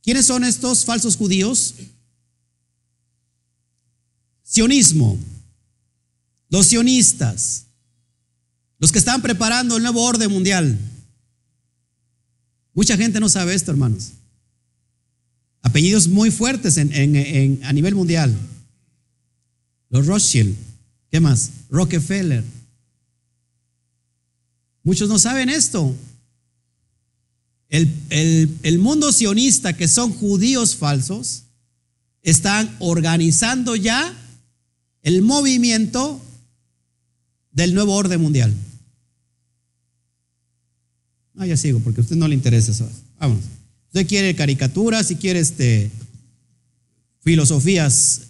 ¿Quiénes 0.03 0.27
son 0.27 0.45
estos 0.45 0.85
falsos 0.85 1.17
judíos? 1.17 1.75
Sionismo. 4.43 5.19
Los 6.49 6.67
sionistas. 6.67 7.67
Los 8.79 8.93
que 8.93 8.99
están 8.99 9.21
preparando 9.23 9.77
el 9.77 9.83
nuevo 9.83 10.03
orden 10.03 10.31
mundial. 10.31 10.79
Mucha 12.73 12.97
gente 12.97 13.21
no 13.21 13.29
sabe 13.29 13.55
esto, 13.55 13.71
hermanos. 13.71 14.13
Apellidos 15.63 16.07
muy 16.09 16.31
fuertes 16.31 16.79
a 16.79 17.73
nivel 17.73 17.95
mundial. 17.95 18.35
Los 19.91 20.07
Rothschild. 20.07 20.57
¿Qué 21.11 21.21
más? 21.21 21.51
Rockefeller. 21.71 22.45
Muchos 24.85 25.09
no 25.09 25.19
saben 25.19 25.49
esto. 25.49 25.95
El, 27.69 28.79
mundo 28.79 29.13
sionista, 29.13 29.77
que 29.77 29.89
son 29.89 30.13
judíos 30.13 30.77
falsos, 30.77 31.43
están 32.23 32.75
organizando 32.79 33.77
ya 33.77 34.15
el 35.03 35.23
movimiento 35.23 36.21
del 37.53 37.75
nuevo 37.75 37.95
orden 37.95 38.21
mundial. 38.21 38.55
Ah, 41.37 41.47
ya 41.47 41.57
sigo, 41.57 41.79
porque 41.81 42.01
a 42.01 42.03
usted 42.03 42.17
no 42.17 42.27
le 42.27 42.35
interesa 42.35 42.73
eso. 42.73 42.89
Vamos. 43.21 43.45
Usted 43.89 44.07
quiere 44.07 44.35
caricaturas 44.35 45.07
si 45.07 45.17
quiere 45.17 45.41
este, 45.41 45.91
filosofías. 47.21 48.23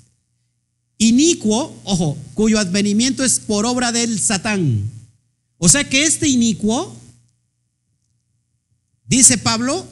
Inicuo, 0.98 1.74
ojo, 1.84 2.18
cuyo 2.34 2.58
advenimiento 2.58 3.24
es 3.24 3.38
por 3.38 3.66
obra 3.66 3.92
del 3.92 4.18
Satán. 4.18 4.90
O 5.58 5.68
sea 5.68 5.88
que 5.88 6.04
este 6.04 6.28
inicuo 6.28 6.97
Dice 9.08 9.38
Pablo 9.38 9.86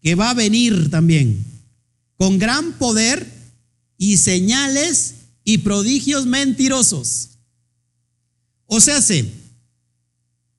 que 0.00 0.14
va 0.14 0.30
a 0.30 0.34
venir 0.34 0.90
también 0.90 1.44
con 2.16 2.38
gran 2.38 2.72
poder 2.74 3.26
y 3.98 4.16
señales 4.16 5.14
y 5.44 5.58
prodigios 5.58 6.26
mentirosos. 6.26 7.30
O 8.66 8.80
sea, 8.80 9.02
sé 9.02 9.28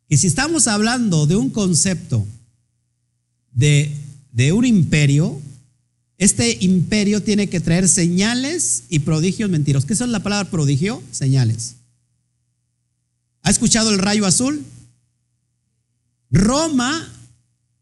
que 0.09 0.17
si 0.17 0.27
estamos 0.27 0.67
hablando 0.67 1.25
de 1.25 1.37
un 1.37 1.49
concepto 1.49 2.27
de, 3.53 3.95
de 4.33 4.51
un 4.51 4.65
imperio, 4.65 5.41
este 6.17 6.57
imperio 6.61 7.23
tiene 7.23 7.47
que 7.47 7.61
traer 7.61 7.87
señales 7.87 8.83
y 8.89 8.99
prodigios 8.99 9.49
mentirosos. 9.49 9.87
¿Qué 9.87 9.95
son 9.95 10.11
la 10.11 10.21
palabra 10.21 10.51
prodigio? 10.51 11.01
Señales. 11.11 11.75
¿Ha 13.43 13.49
escuchado 13.49 13.89
el 13.89 13.97
rayo 13.97 14.25
azul? 14.25 14.63
Roma 16.29 17.07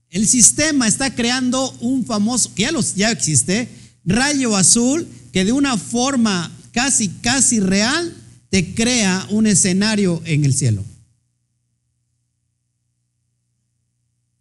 el 0.10 0.28
sistema 0.28 0.88
está 0.88 1.14
creando 1.14 1.72
un 1.82 2.06
famoso, 2.06 2.54
que 2.56 2.64
ya, 2.64 2.72
ya 2.96 3.12
existe, 3.12 3.68
rayo 4.06 4.56
azul, 4.56 5.08
que 5.32 5.46
de 5.46 5.52
una 5.52 5.78
forma 5.78 6.52
casi, 6.72 7.10
casi 7.10 7.60
real 7.60 8.16
te 8.50 8.74
crea 8.74 9.28
un 9.30 9.48
escenario 9.48 10.22
en 10.26 10.46
el 10.46 10.54
cielo. 10.54 10.84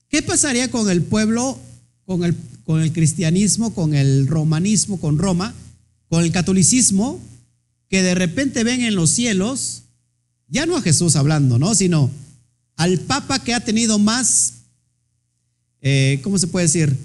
¿Qué 0.09 0.23
pasaría 0.23 0.71
con 0.71 0.89
el 0.89 1.03
pueblo, 1.03 1.59
con 2.07 2.25
el, 2.25 2.35
con 2.65 2.81
el 2.81 2.93
cristianismo, 2.93 3.75
con 3.75 3.95
el 3.95 4.27
romanismo, 4.27 4.99
con 4.99 5.19
Roma, 5.19 5.55
con 6.09 6.25
el 6.25 6.33
catolicismo, 6.33 7.21
que 7.89 8.03
de 8.03 8.15
repente 8.15 8.65
ven 8.65 8.81
en 8.83 8.95
los 8.95 9.11
cielos, 9.11 9.83
ya 10.49 10.65
no 10.65 10.77
a 10.77 10.83
Jesús 10.83 11.17
hablando, 11.17 11.59
¿no? 11.59 11.75
Sino 11.75 12.11
al 12.77 13.01
Papa 13.01 13.43
que 13.43 13.53
ha 13.53 13.61
tenido 13.61 13.99
más, 13.99 14.55
eh, 15.81 16.21
¿cómo 16.23 16.39
se 16.39 16.47
puede 16.47 16.67
decir? 16.67 16.97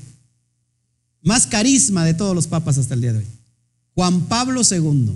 Más 1.22 1.48
carisma 1.48 2.06
de 2.06 2.14
todos 2.14 2.36
los 2.36 2.48
papas 2.48 2.78
hasta 2.78 2.94
el 2.94 3.02
día 3.02 3.14
de 3.14 3.20
hoy. 3.20 3.26
Juan 3.96 4.22
Pablo 4.22 4.62
II. 4.70 5.12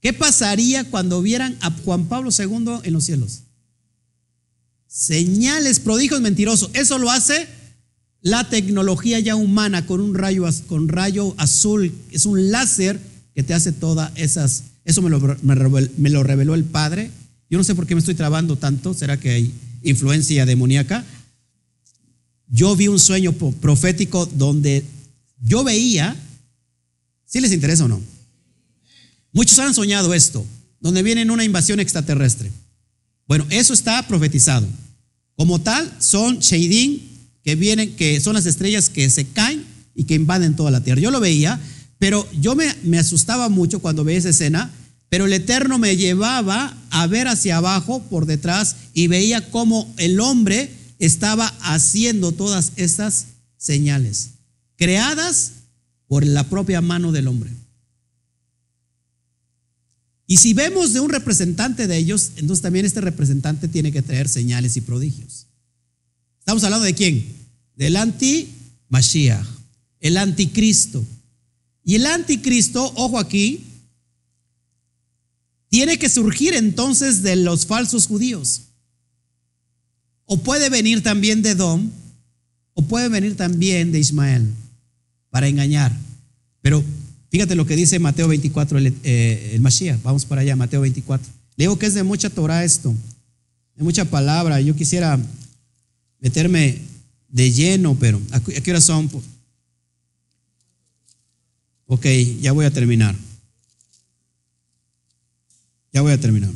¿Qué 0.00 0.12
pasaría 0.12 0.84
cuando 0.90 1.22
vieran 1.22 1.56
a 1.60 1.70
Juan 1.70 2.06
Pablo 2.06 2.30
II 2.36 2.80
en 2.82 2.92
los 2.92 3.04
cielos? 3.04 3.42
Señales, 4.88 5.78
prodigios 5.78 6.20
mentirosos. 6.20 6.70
Eso 6.74 6.98
lo 6.98 7.10
hace 7.10 7.46
la 8.20 8.48
tecnología 8.48 9.20
ya 9.20 9.36
humana 9.36 9.86
con 9.86 10.00
un 10.00 10.14
rayo, 10.14 10.44
con 10.66 10.88
rayo 10.88 11.34
azul. 11.38 11.92
Es 12.10 12.26
un 12.26 12.50
láser 12.50 12.98
que 13.34 13.42
te 13.42 13.54
hace 13.54 13.72
todas 13.72 14.10
esas. 14.16 14.64
Eso 14.84 15.02
me 15.02 15.10
lo, 15.10 15.20
me 15.42 16.10
lo 16.10 16.22
reveló 16.22 16.54
el 16.54 16.64
Padre. 16.64 17.10
Yo 17.48 17.58
no 17.58 17.64
sé 17.64 17.74
por 17.74 17.86
qué 17.86 17.94
me 17.94 18.00
estoy 18.00 18.14
trabando 18.14 18.56
tanto. 18.56 18.94
¿Será 18.94 19.18
que 19.18 19.30
hay 19.30 19.52
influencia 19.82 20.46
demoníaca? 20.46 21.04
Yo 22.52 22.76
vi 22.76 22.86
un 22.86 23.00
sueño 23.00 23.32
profético 23.32 24.26
donde 24.26 24.84
yo 25.40 25.64
veía, 25.64 26.14
si 27.26 27.40
les 27.40 27.50
interesa 27.50 27.86
o 27.86 27.88
no, 27.88 28.00
Muchos 29.32 29.58
han 29.58 29.72
soñado 29.72 30.12
esto, 30.12 30.44
donde 30.80 31.02
viene 31.02 31.30
una 31.30 31.44
invasión 31.44 31.80
extraterrestre. 31.80 32.50
Bueno, 33.26 33.46
eso 33.48 33.72
está 33.72 34.06
profetizado. 34.06 34.66
Como 35.36 35.58
tal, 35.60 35.90
son 35.98 36.38
Sheidim 36.38 37.00
que 37.42 37.56
vienen, 37.56 37.96
que 37.96 38.20
son 38.20 38.34
las 38.34 38.44
estrellas 38.44 38.90
que 38.90 39.08
se 39.08 39.26
caen 39.26 39.64
y 39.94 40.04
que 40.04 40.14
invaden 40.14 40.54
toda 40.54 40.70
la 40.70 40.82
tierra. 40.84 41.00
Yo 41.00 41.10
lo 41.10 41.18
veía, 41.18 41.58
pero 41.98 42.28
yo 42.40 42.54
me, 42.54 42.74
me 42.82 42.98
asustaba 42.98 43.48
mucho 43.48 43.80
cuando 43.80 44.04
veía 44.04 44.18
esa 44.18 44.28
escena, 44.28 44.70
pero 45.08 45.24
el 45.24 45.32
Eterno 45.32 45.78
me 45.78 45.96
llevaba 45.96 46.76
a 46.90 47.06
ver 47.06 47.26
hacia 47.26 47.56
abajo, 47.56 48.02
por 48.10 48.26
detrás, 48.26 48.76
y 48.92 49.06
veía 49.06 49.50
cómo 49.50 49.92
el 49.96 50.20
hombre 50.20 50.70
estaba 51.06 51.48
haciendo 51.62 52.30
todas 52.30 52.72
estas 52.76 53.26
señales, 53.56 54.30
creadas 54.76 55.52
por 56.06 56.24
la 56.24 56.48
propia 56.48 56.80
mano 56.80 57.10
del 57.10 57.26
hombre. 57.26 57.50
Y 60.28 60.36
si 60.36 60.54
vemos 60.54 60.92
de 60.92 61.00
un 61.00 61.10
representante 61.10 61.88
de 61.88 61.96
ellos, 61.96 62.30
entonces 62.36 62.62
también 62.62 62.86
este 62.86 63.00
representante 63.00 63.66
tiene 63.66 63.90
que 63.90 64.00
traer 64.00 64.28
señales 64.28 64.76
y 64.76 64.80
prodigios. 64.80 65.46
Estamos 66.38 66.62
hablando 66.62 66.86
de 66.86 66.94
quién? 66.94 67.26
Del 67.74 67.96
anti-Mashiach, 67.96 69.46
el 69.98 70.16
anticristo. 70.16 71.04
Y 71.84 71.96
el 71.96 72.06
anticristo, 72.06 72.92
ojo 72.94 73.18
aquí, 73.18 73.64
tiene 75.68 75.98
que 75.98 76.08
surgir 76.08 76.54
entonces 76.54 77.22
de 77.22 77.34
los 77.34 77.66
falsos 77.66 78.06
judíos. 78.06 78.62
O 80.26 80.38
puede 80.38 80.70
venir 80.70 81.02
también 81.02 81.42
de 81.42 81.54
Dom, 81.54 81.90
o 82.74 82.82
puede 82.82 83.08
venir 83.08 83.36
también 83.36 83.92
de 83.92 83.98
Ismael, 83.98 84.48
para 85.30 85.48
engañar. 85.48 85.92
Pero 86.60 86.82
Fíjate 87.32 87.54
lo 87.54 87.64
que 87.64 87.76
dice 87.76 87.98
Mateo 87.98 88.28
24, 88.28 88.76
el, 88.76 88.94
eh, 89.04 89.56
Mashiach. 89.58 90.02
Vamos 90.02 90.26
para 90.26 90.42
allá, 90.42 90.54
Mateo 90.54 90.82
24. 90.82 91.26
Le 91.56 91.64
digo 91.64 91.78
que 91.78 91.86
es 91.86 91.94
de 91.94 92.02
mucha 92.02 92.28
Torah 92.28 92.62
esto, 92.62 92.94
de 93.74 93.82
mucha 93.82 94.04
palabra. 94.04 94.60
Yo 94.60 94.76
quisiera 94.76 95.18
meterme 96.20 96.78
de 97.30 97.50
lleno, 97.50 97.96
pero 97.98 98.20
¿a 98.32 98.40
qué 98.40 98.70
hora 98.70 98.82
son? 98.82 99.10
Ok, 101.86 102.04
ya 102.42 102.52
voy 102.52 102.66
a 102.66 102.70
terminar. 102.70 103.16
Ya 105.90 106.02
voy 106.02 106.12
a 106.12 106.20
terminar. 106.20 106.50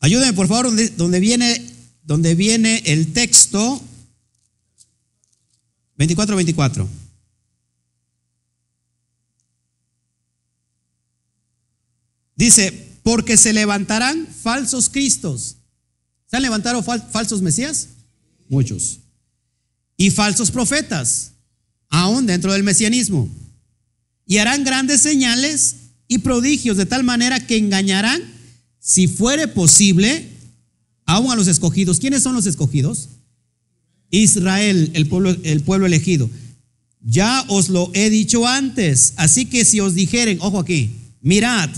Ayúdenme, 0.00 0.32
por 0.32 0.48
favor, 0.48 0.70
donde, 0.96 1.20
viene, 1.20 1.62
viene 2.34 2.82
el 2.86 3.12
texto 3.12 3.82
24, 5.96 6.36
24. 6.36 6.88
Dice, 12.34 12.88
porque 13.02 13.36
se 13.36 13.52
levantarán 13.52 14.26
falsos 14.26 14.88
cristos. 14.88 15.56
¿Se 16.26 16.36
han 16.36 16.42
levantado 16.42 16.82
falsos 16.82 17.42
mesías? 17.42 17.88
Muchos. 18.48 19.00
Y 19.98 20.10
falsos 20.10 20.50
profetas, 20.50 21.32
aún 21.90 22.24
dentro 22.24 22.54
del 22.54 22.62
mesianismo. 22.62 23.28
Y 24.26 24.38
harán 24.38 24.64
grandes 24.64 25.02
señales 25.02 25.76
y 26.08 26.18
prodigios 26.18 26.78
de 26.78 26.86
tal 26.86 27.04
manera 27.04 27.46
que 27.46 27.58
engañarán, 27.58 28.22
si 28.80 29.06
fuere 29.06 29.46
posible, 29.46 30.26
aún 31.06 31.30
a 31.30 31.36
los 31.36 31.46
escogidos. 31.46 32.00
¿Quiénes 32.00 32.22
son 32.22 32.34
los 32.34 32.46
escogidos? 32.46 33.10
Israel, 34.10 34.90
el 34.94 35.06
pueblo, 35.06 35.36
el 35.44 35.60
pueblo 35.60 35.86
elegido. 35.86 36.28
Ya 37.02 37.44
os 37.48 37.68
lo 37.68 37.90
he 37.94 38.10
dicho 38.10 38.46
antes, 38.46 39.14
así 39.16 39.46
que 39.46 39.64
si 39.64 39.80
os 39.80 39.94
dijeren, 39.94 40.38
ojo 40.40 40.58
aquí, 40.58 40.90
mirad, 41.20 41.70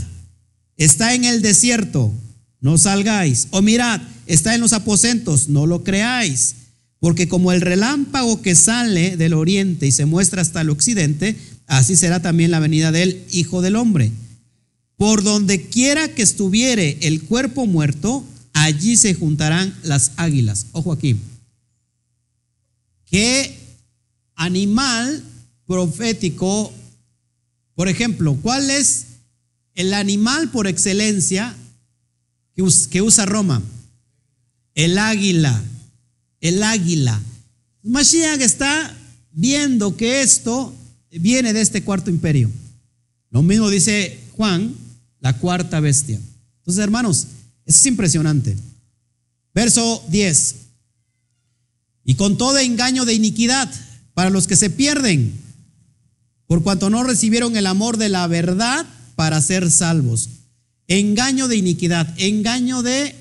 está 0.77 1.15
en 1.15 1.25
el 1.25 1.43
desierto, 1.43 2.13
no 2.61 2.79
salgáis. 2.79 3.49
O 3.51 3.63
mirad, 3.63 4.01
está 4.27 4.55
en 4.55 4.61
los 4.61 4.73
aposentos, 4.73 5.49
no 5.49 5.67
lo 5.67 5.85
creáis. 5.85 6.55
Porque 6.99 7.29
como 7.29 7.53
el 7.53 7.61
relámpago 7.61 8.43
que 8.43 8.55
sale 8.55 9.17
del 9.17 9.35
oriente 9.35 9.87
y 9.87 9.93
se 9.93 10.07
muestra 10.07 10.41
hasta 10.41 10.61
el 10.61 10.71
occidente, 10.71 11.37
así 11.67 11.97
será 11.97 12.23
también 12.23 12.53
la 12.53 12.61
venida 12.61 12.93
del 12.93 13.25
Hijo 13.33 13.61
del 13.61 13.77
Hombre. 13.77 14.13
Por 15.03 15.25
donde 15.25 15.67
quiera 15.67 16.15
que 16.15 16.23
estuviere 16.23 16.97
el 17.01 17.23
cuerpo 17.23 17.67
muerto, 17.67 18.25
allí 18.53 18.97
se 18.97 19.15
juntarán 19.15 19.77
las 19.83 20.13
águilas. 20.15 20.67
Ojo 20.71 20.93
aquí. 20.93 21.17
¿Qué 23.07 23.53
animal 24.37 25.25
profético, 25.67 26.73
por 27.75 27.89
ejemplo, 27.89 28.39
cuál 28.43 28.71
es 28.71 29.07
el 29.75 29.93
animal 29.93 30.53
por 30.53 30.69
excelencia 30.69 31.57
que 32.55 33.03
usa 33.03 33.27
Roma? 33.27 33.61
El 34.77 34.99
águila, 34.99 35.65
el 36.41 36.63
águila. 36.63 37.21
Mashiach 37.83 38.41
está 38.41 38.97
viendo 39.33 39.97
que 39.97 40.23
esto 40.23 40.73
viene 41.11 41.53
de 41.53 41.61
este 41.61 41.83
cuarto 41.83 42.09
imperio. 42.09 42.53
Lo 43.31 43.43
mismo 43.43 43.69
dice 43.69 44.21
Juan, 44.37 44.77
la 45.23 45.39
cuarta 45.39 45.81
bestia. 45.81 46.21
Entonces, 46.59 46.85
hermanos, 46.85 47.27
es 47.65 47.87
impresionante. 47.87 48.55
Verso 49.55 50.05
10 50.09 50.57
y 52.05 52.15
con 52.15 52.37
todo 52.37 52.59
engaño 52.59 53.05
de 53.05 53.15
iniquidad 53.15 53.73
para 54.15 54.31
los 54.31 54.47
que 54.47 54.57
se 54.57 54.71
pierden, 54.71 55.33
por 56.47 56.63
cuanto 56.63 56.91
no 56.91 57.05
recibieron 57.05 57.57
el 57.57 57.67
amor 57.67 57.97
de 57.97 58.09
la 58.09 58.27
verdad 58.27 58.87
para 59.15 59.41
ser 59.41 59.71
salvos. 59.71 60.29
Engaño 60.89 61.49
de 61.49 61.57
iniquidad, 61.57 62.13
engaño 62.19 62.83
de 62.83 63.15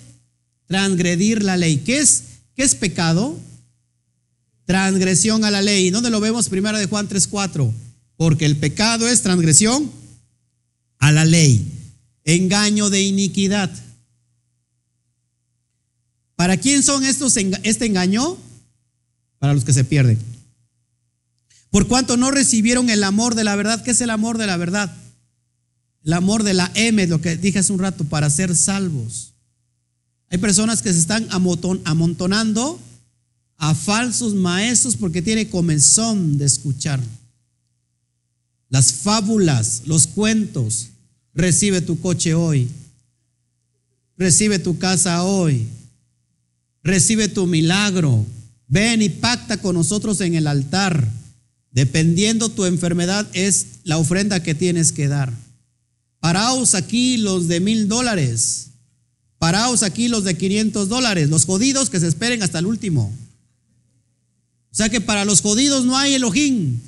transgredir 0.68 1.44
la 1.44 1.58
ley. 1.58 1.78
¿Qué 1.78 2.00
es, 2.00 2.24
es 2.58 2.76
pecado? 2.76 3.38
Transgresión 4.66 5.46
a 5.46 5.52
la 5.52 5.62
ley. 5.62 5.90
¿Dónde 5.92 6.10
lo 6.10 6.20
vemos? 6.20 6.50
Primero 6.50 6.78
de 6.78 6.88
Juan 6.88 7.08
3:4. 7.08 7.72
Porque 8.18 8.46
el 8.46 8.58
pecado 8.58 9.08
es 9.08 9.22
transgresión 9.22 9.90
a 11.00 11.12
la 11.12 11.26
ley. 11.26 11.66
Engaño 12.24 12.90
de 12.90 13.02
iniquidad. 13.02 13.72
¿Para 16.36 16.58
quién 16.58 16.84
son 16.84 17.04
estos 17.04 17.38
este 17.38 17.86
engaño? 17.86 18.38
para 19.42 19.56
los 19.56 19.66
que 19.66 19.74
se 19.74 19.84
pierden. 19.84 20.20
Por 21.72 21.88
cuanto 21.88 22.16
no 22.16 22.30
recibieron 22.30 22.92
el 22.92 23.04
amor 23.04 23.34
de 23.34 23.44
la 23.44 23.56
verdad, 23.56 23.84
¿qué 23.84 23.90
es 23.90 24.02
el 24.02 24.12
amor 24.12 24.38
de 24.38 24.46
la 24.46 24.56
verdad? 24.56 24.96
El 26.04 26.14
amor 26.14 26.44
de 26.44 26.54
la 26.54 26.72
M, 26.76 27.08
lo 27.08 27.22
que 27.22 27.38
dije 27.38 27.58
hace 27.58 27.74
un 27.74 27.80
rato, 27.80 28.04
para 28.04 28.30
ser 28.30 28.56
salvos. 28.56 29.34
Hay 30.30 30.38
personas 30.38 30.84
que 30.84 30.94
se 30.94 31.00
están 31.00 31.28
amontonando 31.32 32.80
a 33.58 33.74
falsos 33.74 34.36
maestros 34.36 34.96
porque 34.96 35.24
tiene 35.24 35.50
comenzón 35.50 36.38
de 36.38 36.46
escuchar. 36.46 37.00
Las 38.70 38.94
fábulas, 38.94 39.82
los 39.88 40.06
cuentos. 40.06 40.91
Recibe 41.34 41.82
tu 41.82 42.00
coche 42.00 42.34
hoy. 42.34 42.70
Recibe 44.18 44.60
tu 44.60 44.78
casa 44.78 45.24
hoy. 45.24 45.68
Recibe 46.84 47.28
tu 47.28 47.48
milagro. 47.48 48.26
Ven 48.68 49.02
y 49.02 49.10
pacta 49.10 49.58
con 49.58 49.76
nosotros 49.76 50.22
en 50.22 50.36
el 50.36 50.48
altar. 50.48 51.08
Dependiendo 51.72 52.50
tu 52.50 52.66
enfermedad 52.66 53.28
es 53.34 53.80
la 53.84 53.98
ofrenda 53.98 54.44
que 54.44 54.56
tienes 54.56 54.92
que 54.92 55.08
dar. 55.08 55.34
Paraos 56.20 56.76
aquí 56.76 57.18
los 57.18 57.48
de 57.48 57.60
mil 57.60 57.88
dólares. 57.88 58.68
Paraos 59.40 59.82
aquí 59.82 60.08
los 60.08 60.24
de 60.24 60.38
500 60.38 60.88
dólares. 60.88 61.30
Los 61.30 61.46
jodidos 61.46 61.90
que 61.90 62.00
se 62.00 62.08
esperen 62.08 62.44
hasta 62.44 62.60
el 62.60 62.68
último. 62.68 63.12
O 64.72 64.76
sea 64.76 64.90
que 64.90 65.02
para 65.02 65.26
los 65.26 65.42
jodidos 65.42 65.86
no 65.86 65.98
hay 65.98 66.14
Elohim. 66.14 66.80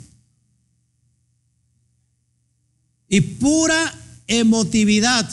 Y 3.10 3.22
pura 3.22 4.02
emotividad. 4.28 5.30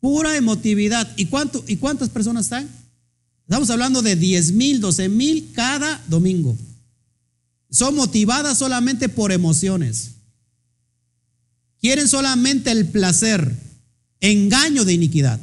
Pura 0.00 0.36
emotividad. 0.36 1.10
¿Y, 1.16 1.26
cuánto, 1.26 1.64
¿Y 1.66 1.76
cuántas 1.76 2.10
personas 2.10 2.46
están? 2.46 2.68
Estamos 3.42 3.70
hablando 3.70 4.02
de 4.02 4.16
10 4.16 4.52
mil, 4.52 4.80
12 4.80 5.08
mil 5.08 5.50
cada 5.52 6.02
domingo. 6.08 6.56
Son 7.70 7.94
motivadas 7.94 8.58
solamente 8.58 9.08
por 9.08 9.32
emociones. 9.32 10.12
Quieren 11.80 12.08
solamente 12.08 12.70
el 12.70 12.86
placer. 12.88 13.54
Engaño 14.20 14.84
de 14.84 14.94
iniquidad. 14.94 15.38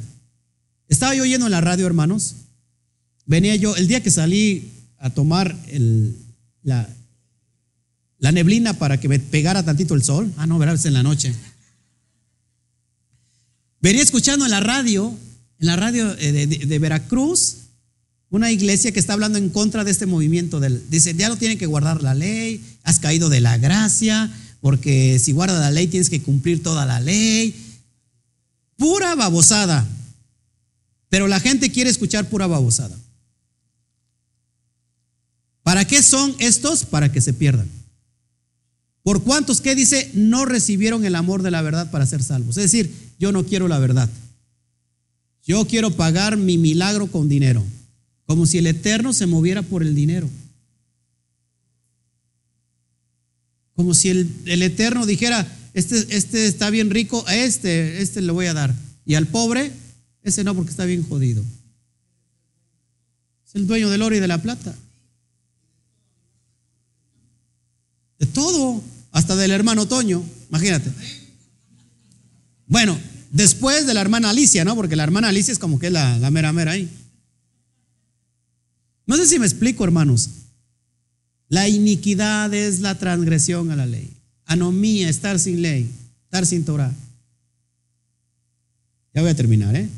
Estaba 0.88 1.14
yo 1.14 1.22
oyendo 1.22 1.46
en 1.46 1.52
la 1.52 1.60
radio, 1.60 1.86
hermanos. 1.86 2.34
Venía 3.26 3.54
yo, 3.56 3.76
el 3.76 3.86
día 3.86 4.02
que 4.02 4.10
salí 4.10 4.70
a 4.98 5.10
tomar 5.10 5.56
la, 6.62 6.88
neblina 8.18 8.74
para 8.74 8.98
que 8.98 9.08
me 9.08 9.18
pegara 9.18 9.64
tantito 9.64 9.94
el 9.94 10.02
sol. 10.02 10.32
Ah, 10.36 10.46
no, 10.46 10.58
verás 10.58 10.84
en 10.86 10.94
la 10.94 11.02
noche. 11.02 11.34
Venía 13.82 14.00
escuchando 14.00 14.44
en 14.44 14.52
la 14.52 14.60
radio, 14.60 15.12
en 15.58 15.66
la 15.66 15.74
radio 15.74 16.16
eh, 16.18 16.46
de, 16.46 16.78
Veracruz, 16.78 17.56
una 18.30 18.52
iglesia 18.52 18.92
que 18.92 19.00
está 19.00 19.14
hablando 19.14 19.38
en 19.38 19.50
contra 19.50 19.82
de 19.82 19.90
este 19.90 20.06
movimiento. 20.06 20.60
Del, 20.60 20.88
dice, 20.88 21.14
ya 21.14 21.28
no 21.28 21.36
tienen 21.36 21.58
que 21.58 21.66
guardar 21.66 22.00
la 22.00 22.14
ley, 22.14 22.64
has 22.84 23.00
caído 23.00 23.28
de 23.28 23.40
la 23.40 23.58
gracia, 23.58 24.32
porque 24.60 25.18
si 25.18 25.32
guardas 25.32 25.60
la 25.60 25.72
ley 25.72 25.88
tienes 25.88 26.10
que 26.10 26.22
cumplir 26.22 26.62
toda 26.62 26.86
la 26.86 27.00
ley. 27.00 27.56
Pura 28.76 29.16
babosada. 29.16 29.84
Pero 31.08 31.26
la 31.26 31.40
gente 31.40 31.72
quiere 31.72 31.90
escuchar 31.90 32.28
pura 32.28 32.46
babosada. 32.46 32.96
¿Para 35.64 35.84
qué 35.84 36.04
son 36.04 36.36
estos? 36.38 36.84
Para 36.84 37.10
que 37.10 37.20
se 37.20 37.32
pierdan. 37.32 37.68
¿Por 39.02 39.24
cuántos, 39.24 39.60
qué 39.60 39.74
dice, 39.74 40.10
no 40.14 40.44
recibieron 40.44 41.04
el 41.04 41.16
amor 41.16 41.42
de 41.42 41.50
la 41.50 41.62
verdad 41.62 41.90
para 41.90 42.06
ser 42.06 42.22
salvos? 42.22 42.56
Es 42.56 42.70
decir, 42.70 43.11
yo 43.22 43.30
no 43.30 43.46
quiero 43.46 43.68
la 43.68 43.78
verdad. 43.78 44.10
Yo 45.46 45.64
quiero 45.64 45.92
pagar 45.92 46.36
mi 46.36 46.58
milagro 46.58 47.06
con 47.06 47.28
dinero, 47.28 47.62
como 48.26 48.46
si 48.46 48.58
el 48.58 48.66
Eterno 48.66 49.12
se 49.12 49.26
moviera 49.26 49.62
por 49.62 49.84
el 49.84 49.94
dinero. 49.94 50.28
Como 53.74 53.94
si 53.94 54.08
el, 54.08 54.62
Eterno 54.62 55.06
dijera, 55.06 55.46
este, 55.72 56.04
este 56.16 56.46
está 56.46 56.68
bien 56.70 56.90
rico, 56.90 57.22
a 57.28 57.36
este, 57.36 58.02
este 58.02 58.20
le 58.22 58.32
voy 58.32 58.46
a 58.46 58.54
dar. 58.54 58.74
Y 59.06 59.14
al 59.14 59.28
pobre, 59.28 59.70
ese 60.24 60.42
no, 60.42 60.56
porque 60.56 60.72
está 60.72 60.84
bien 60.84 61.04
jodido. 61.04 61.44
Es 63.46 63.54
el 63.54 63.68
dueño 63.68 63.88
del 63.88 64.02
oro 64.02 64.16
y 64.16 64.20
de 64.20 64.26
la 64.26 64.42
plata. 64.42 64.74
De 68.18 68.26
todo, 68.26 68.82
hasta 69.12 69.36
del 69.36 69.52
hermano 69.52 69.86
Toño, 69.86 70.24
imagínate. 70.48 70.90
Bueno, 72.66 72.98
después 73.32 73.86
de 73.86 73.94
la 73.94 74.00
hermana 74.00 74.30
Alicia, 74.30 74.64
¿no? 74.64 74.76
Porque 74.76 74.94
la 74.94 75.02
hermana 75.02 75.28
Alicia 75.28 75.50
es 75.50 75.58
como 75.58 75.80
que 75.80 75.88
es 75.88 75.92
la, 75.92 76.30
mera 76.30 76.52
mera 76.52 76.72
ahí. 76.72 76.88
No 79.06 79.16
sé 79.16 79.26
si 79.26 79.40
me 79.40 79.46
explico, 79.46 79.82
hermanos. 79.82 80.28
La 81.48 81.68
iniquidad 81.68 82.54
es 82.54 82.80
la 82.80 82.96
transgresión 82.98 83.72
a 83.72 83.76
la 83.76 83.86
ley. 83.86 84.08
Anomía, 84.44 85.08
estar 85.08 85.38
sin 85.38 85.60
ley, 85.62 85.90
estar 86.24 86.46
sin 86.46 86.64
Torah. 86.64 86.92
Ya 89.14 89.22
voy 89.22 89.30
a 89.30 89.36
terminar, 89.36 89.74
¿eh? 89.74 89.88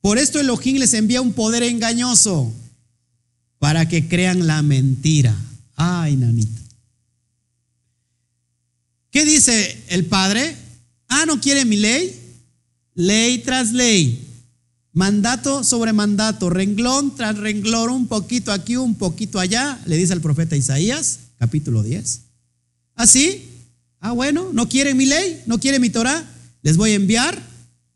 Por 0.00 0.18
esto 0.18 0.38
Elohim 0.38 0.76
les 0.76 0.92
envía 0.94 1.22
un 1.22 1.32
poder 1.32 1.62
engañoso 1.62 2.52
para 3.58 3.88
que 3.88 4.06
crean 4.06 4.46
la 4.46 4.62
mentira. 4.62 5.34
Ay, 5.76 6.16
nanita. 6.16 6.60
¿Qué 9.10 9.24
dice 9.24 9.82
el 9.88 10.04
Padre? 10.04 10.54
Ah, 11.08 11.24
¿no 11.26 11.40
quiere 11.40 11.64
mi 11.64 11.76
ley? 11.76 12.23
Ley 12.94 13.38
tras 13.38 13.72
ley, 13.72 14.24
mandato 14.92 15.64
sobre 15.64 15.92
mandato, 15.92 16.50
renglón 16.50 17.16
tras 17.16 17.36
renglón, 17.36 17.90
un 17.90 18.06
poquito 18.06 18.52
aquí, 18.52 18.76
un 18.76 18.94
poquito 18.94 19.40
allá, 19.40 19.80
le 19.86 19.96
dice 19.96 20.12
el 20.12 20.20
profeta 20.20 20.56
Isaías, 20.56 21.18
capítulo 21.38 21.82
10. 21.82 22.20
¿Así? 22.94 23.48
¿Ah, 24.00 24.10
ah, 24.10 24.12
bueno, 24.12 24.50
¿no 24.52 24.68
quieren 24.68 24.96
mi 24.96 25.06
ley? 25.06 25.42
¿No 25.46 25.58
quieren 25.58 25.80
mi 25.82 25.90
Torah? 25.90 26.24
Les 26.62 26.76
voy 26.76 26.92
a 26.92 26.94
enviar 26.94 27.40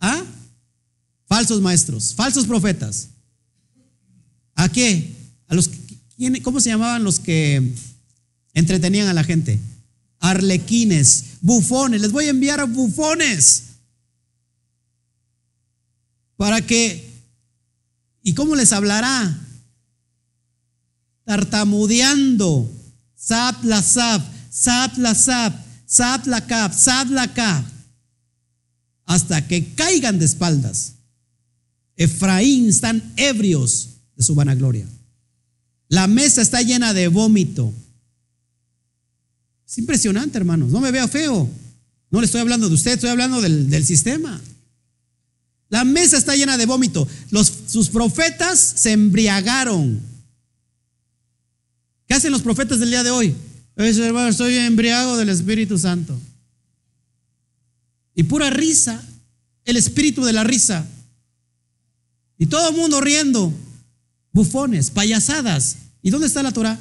a 0.01 0.25
falsos 1.27 1.61
maestros, 1.61 2.15
falsos 2.15 2.47
profetas. 2.47 3.09
¿A 4.55 4.69
qué? 4.69 5.15
A 5.47 5.55
los 5.55 5.71
¿cómo 6.43 6.59
se 6.61 6.71
llamaban 6.71 7.05
los 7.05 7.21
que 7.21 7.73
entretenían 8.55 9.07
a 9.07 9.15
la 9.15 9.23
gente? 9.23 9.61
arlequines, 10.21 11.25
bufones. 11.41 12.01
Les 12.01 12.13
voy 12.13 12.27
a 12.27 12.31
enviar 12.31 12.61
a 12.61 12.65
bufones. 12.65 13.65
Para 16.39 16.63
que, 16.63 17.07
¿y 18.23 18.33
cómo 18.33 18.55
les 18.55 18.73
hablará? 18.73 19.39
Tartamudeando. 21.25 22.73
Zap 23.21 23.63
la 23.65 23.83
zap, 23.83 24.23
zap 24.51 24.97
la 24.97 25.15
zap, 25.15 25.53
zap 25.87 26.27
la 26.27 26.47
cap, 26.47 26.73
zap 26.73 27.11
la 27.11 27.35
cap. 27.35 27.65
Hasta 29.05 29.47
que 29.47 29.75
caigan 29.75 30.19
de 30.19 30.25
espaldas. 30.25 30.95
Efraín 31.97 32.69
están 32.69 33.03
ebrios 33.17 33.89
de 34.17 34.23
su 34.23 34.37
vanagloria. 34.37 34.87
La 35.89 36.07
mesa 36.07 36.41
está 36.41 36.63
llena 36.63 36.95
de 36.95 37.09
vómito. 37.09 37.75
Es 39.67 39.77
impresionante, 39.79 40.39
hermanos. 40.39 40.71
No 40.71 40.81
me 40.81 40.93
vea 40.93 41.09
feo. 41.09 41.51
No 42.11 42.21
le 42.21 42.27
estoy 42.27 42.41
hablando 42.41 42.69
de 42.69 42.75
usted, 42.75 42.93
estoy 42.93 43.11
hablando 43.11 43.41
del, 43.41 43.85
sistema. 43.85 44.41
La 45.69 45.85
mesa 45.85 46.17
está 46.17 46.35
llena 46.35 46.57
de 46.57 46.67
vómito. 46.67 47.07
Sus 47.67 47.89
profetas 47.89 48.59
se 48.59 48.93
embriagaron. 48.93 50.01
¿Qué 52.07 52.15
hacen 52.15 52.33
los 52.33 52.43
profetas 52.43 52.81
del 52.81 52.91
día 52.91 53.03
de 53.03 53.11
hoy? 53.11 53.35
estoy 53.77 54.57
embriago 54.57 55.17
del 55.17 55.29
Espíritu 55.29 55.79
Santo. 55.79 56.19
Y 58.15 58.25
pura 58.25 58.51
risa, 58.51 59.01
el 59.65 59.77
espíritu 59.77 60.25
de 60.25 60.33
la 60.33 60.43
risa. 60.43 60.85
Y 62.39 62.47
todo 62.47 62.71
el 62.71 62.77
mundo 62.77 63.01
riendo. 63.01 63.53
Bufones, 64.33 64.91
payasadas. 64.91 65.77
¿Y 66.03 66.11
dónde 66.11 66.27
está 66.27 66.43
la 66.43 66.53
Torah? 66.53 66.79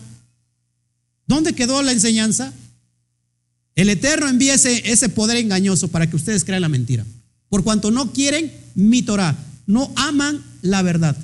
¿Dónde 1.28 1.54
quedó 1.54 1.82
la 1.82 1.92
enseñanza? 1.92 2.54
El 3.76 3.90
Eterno 3.90 4.28
envía 4.28 4.56
ese, 4.56 5.10
poder 5.10 5.38
engañoso 5.38 5.90
para 5.90 6.10
que 6.10 6.16
ustedes 6.16 6.44
crean 6.44 6.62
la 6.64 6.70
mentira. 6.70 7.06
Por 7.50 7.64
cuanto 7.64 7.92
no 7.92 8.12
quieren 8.14 8.52
mi 8.78 9.02
Torah, 9.02 9.36
no 9.66 9.92
aman 9.96 10.40
la 10.62 10.84
verdad. 10.84 11.18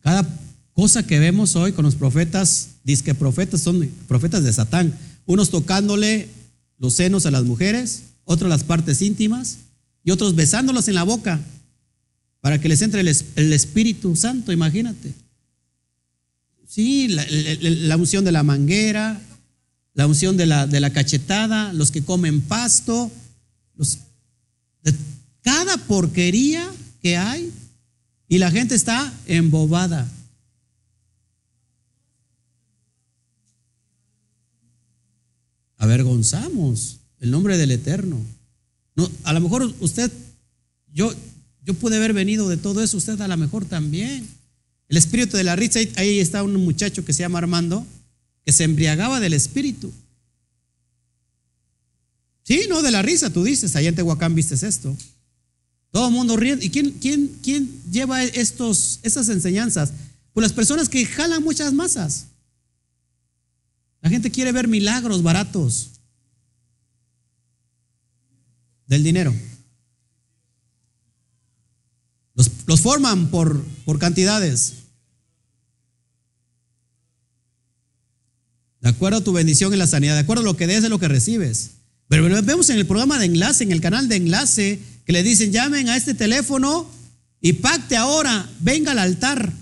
Cada 0.00 0.28
cosa 0.74 1.06
que 1.06 1.20
vemos 1.20 1.54
hoy 1.54 1.72
con 1.72 1.84
los 1.84 1.94
profetas, 1.94 2.70
dice 2.82 3.04
que 3.04 3.14
profetas 3.14 3.60
son 3.60 3.88
profetas 4.08 4.42
de 4.42 4.52
Satán, 4.52 4.98
unos 5.26 5.50
tocándole 5.50 6.28
los 6.78 6.94
senos 6.94 7.24
a 7.24 7.30
las 7.30 7.44
mujeres, 7.44 8.02
otros 8.24 8.50
las 8.50 8.64
partes 8.64 9.00
íntimas 9.00 9.58
y 10.02 10.10
otros 10.10 10.34
besándolas 10.34 10.88
en 10.88 10.96
la 10.96 11.04
boca 11.04 11.40
para 12.48 12.62
que 12.62 12.70
les 12.70 12.80
entre 12.80 13.02
el, 13.02 13.52
Espíritu 13.52 14.16
Santo, 14.16 14.52
imagínate. 14.52 15.12
Sí, 16.66 17.06
la, 17.08 17.94
unción 17.98 18.24
de 18.24 18.32
la 18.32 18.42
manguera, 18.42 19.20
la 19.92 20.06
unción 20.06 20.38
de 20.38 20.46
la, 20.46 20.90
cachetada, 20.94 21.74
los 21.74 21.90
que 21.90 22.02
comen 22.02 22.40
pasto, 22.40 23.10
de 24.82 24.94
cada 25.42 25.76
porquería 25.76 26.66
que 27.02 27.18
hay 27.18 27.52
y 28.30 28.38
la 28.38 28.50
gente 28.50 28.74
está 28.74 29.12
embobada. 29.26 30.10
avergonzamos 35.76 37.00
el 37.20 37.30
nombre 37.30 37.58
del 37.58 37.72
Eterno. 37.72 38.18
No, 38.96 39.06
a 39.24 39.34
lo 39.34 39.40
mejor 39.40 39.70
usted, 39.80 40.10
yo, 40.94 41.12
yo 41.68 41.74
pude 41.74 41.98
haber 41.98 42.14
venido 42.14 42.48
de 42.48 42.56
todo 42.56 42.82
eso, 42.82 42.96
usted 42.96 43.20
a 43.20 43.28
lo 43.28 43.36
mejor 43.36 43.66
también. 43.66 44.26
El 44.88 44.96
espíritu 44.96 45.36
de 45.36 45.44
la 45.44 45.54
risa, 45.54 45.80
ahí 45.96 46.18
está 46.18 46.42
un 46.42 46.54
muchacho 46.56 47.04
que 47.04 47.12
se 47.12 47.20
llama 47.20 47.40
Armando, 47.40 47.86
que 48.46 48.52
se 48.52 48.64
embriagaba 48.64 49.20
del 49.20 49.34
espíritu. 49.34 49.92
Sí, 52.42 52.62
no, 52.70 52.80
de 52.80 52.90
la 52.90 53.02
risa, 53.02 53.30
tú 53.30 53.44
dices, 53.44 53.76
allá 53.76 53.90
en 53.90 53.94
Tehuacán 53.94 54.34
viste 54.34 54.54
esto. 54.54 54.96
Todo 55.90 56.08
el 56.08 56.14
mundo 56.14 56.38
riendo. 56.38 56.64
¿Y 56.64 56.70
quién, 56.70 56.92
quién, 56.92 57.36
quién 57.42 57.70
lleva 57.92 58.24
estos, 58.24 59.00
esas 59.02 59.28
enseñanzas? 59.28 59.92
Pues 60.32 60.44
las 60.44 60.54
personas 60.54 60.88
que 60.88 61.04
jalan 61.04 61.42
muchas 61.42 61.74
masas. 61.74 62.28
La 64.00 64.08
gente 64.08 64.30
quiere 64.30 64.52
ver 64.52 64.68
milagros 64.68 65.22
baratos 65.22 65.90
del 68.86 69.04
dinero. 69.04 69.34
Los, 72.66 72.80
forman 72.80 73.30
por, 73.30 73.64
por 73.84 73.98
cantidades. 73.98 74.74
De 78.80 78.88
acuerdo 78.90 79.18
a 79.18 79.24
tu 79.24 79.32
bendición 79.32 79.72
en 79.72 79.80
la 79.80 79.88
sanidad, 79.88 80.14
de 80.14 80.20
acuerdo 80.20 80.42
a 80.42 80.44
lo 80.44 80.56
que 80.56 80.68
des 80.68 80.84
es 80.84 80.90
lo 80.90 81.00
que 81.00 81.08
recibes. 81.08 81.70
Pero 82.06 82.28
vemos 82.42 82.70
en 82.70 82.78
el 82.78 82.86
programa 82.86 83.18
de 83.18 83.26
enlace, 83.26 83.64
en 83.64 83.72
el 83.72 83.80
canal 83.80 84.08
de 84.08 84.16
enlace, 84.16 84.80
que 85.04 85.12
le 85.12 85.24
dicen, 85.24 85.52
llamen 85.52 85.88
a 85.88 85.96
este 85.96 86.14
teléfono 86.14 86.88
y 87.40 87.54
pacte 87.54 87.96
ahora, 87.96 88.48
venga 88.60 88.92
al 88.92 89.00
altar. 89.00 89.52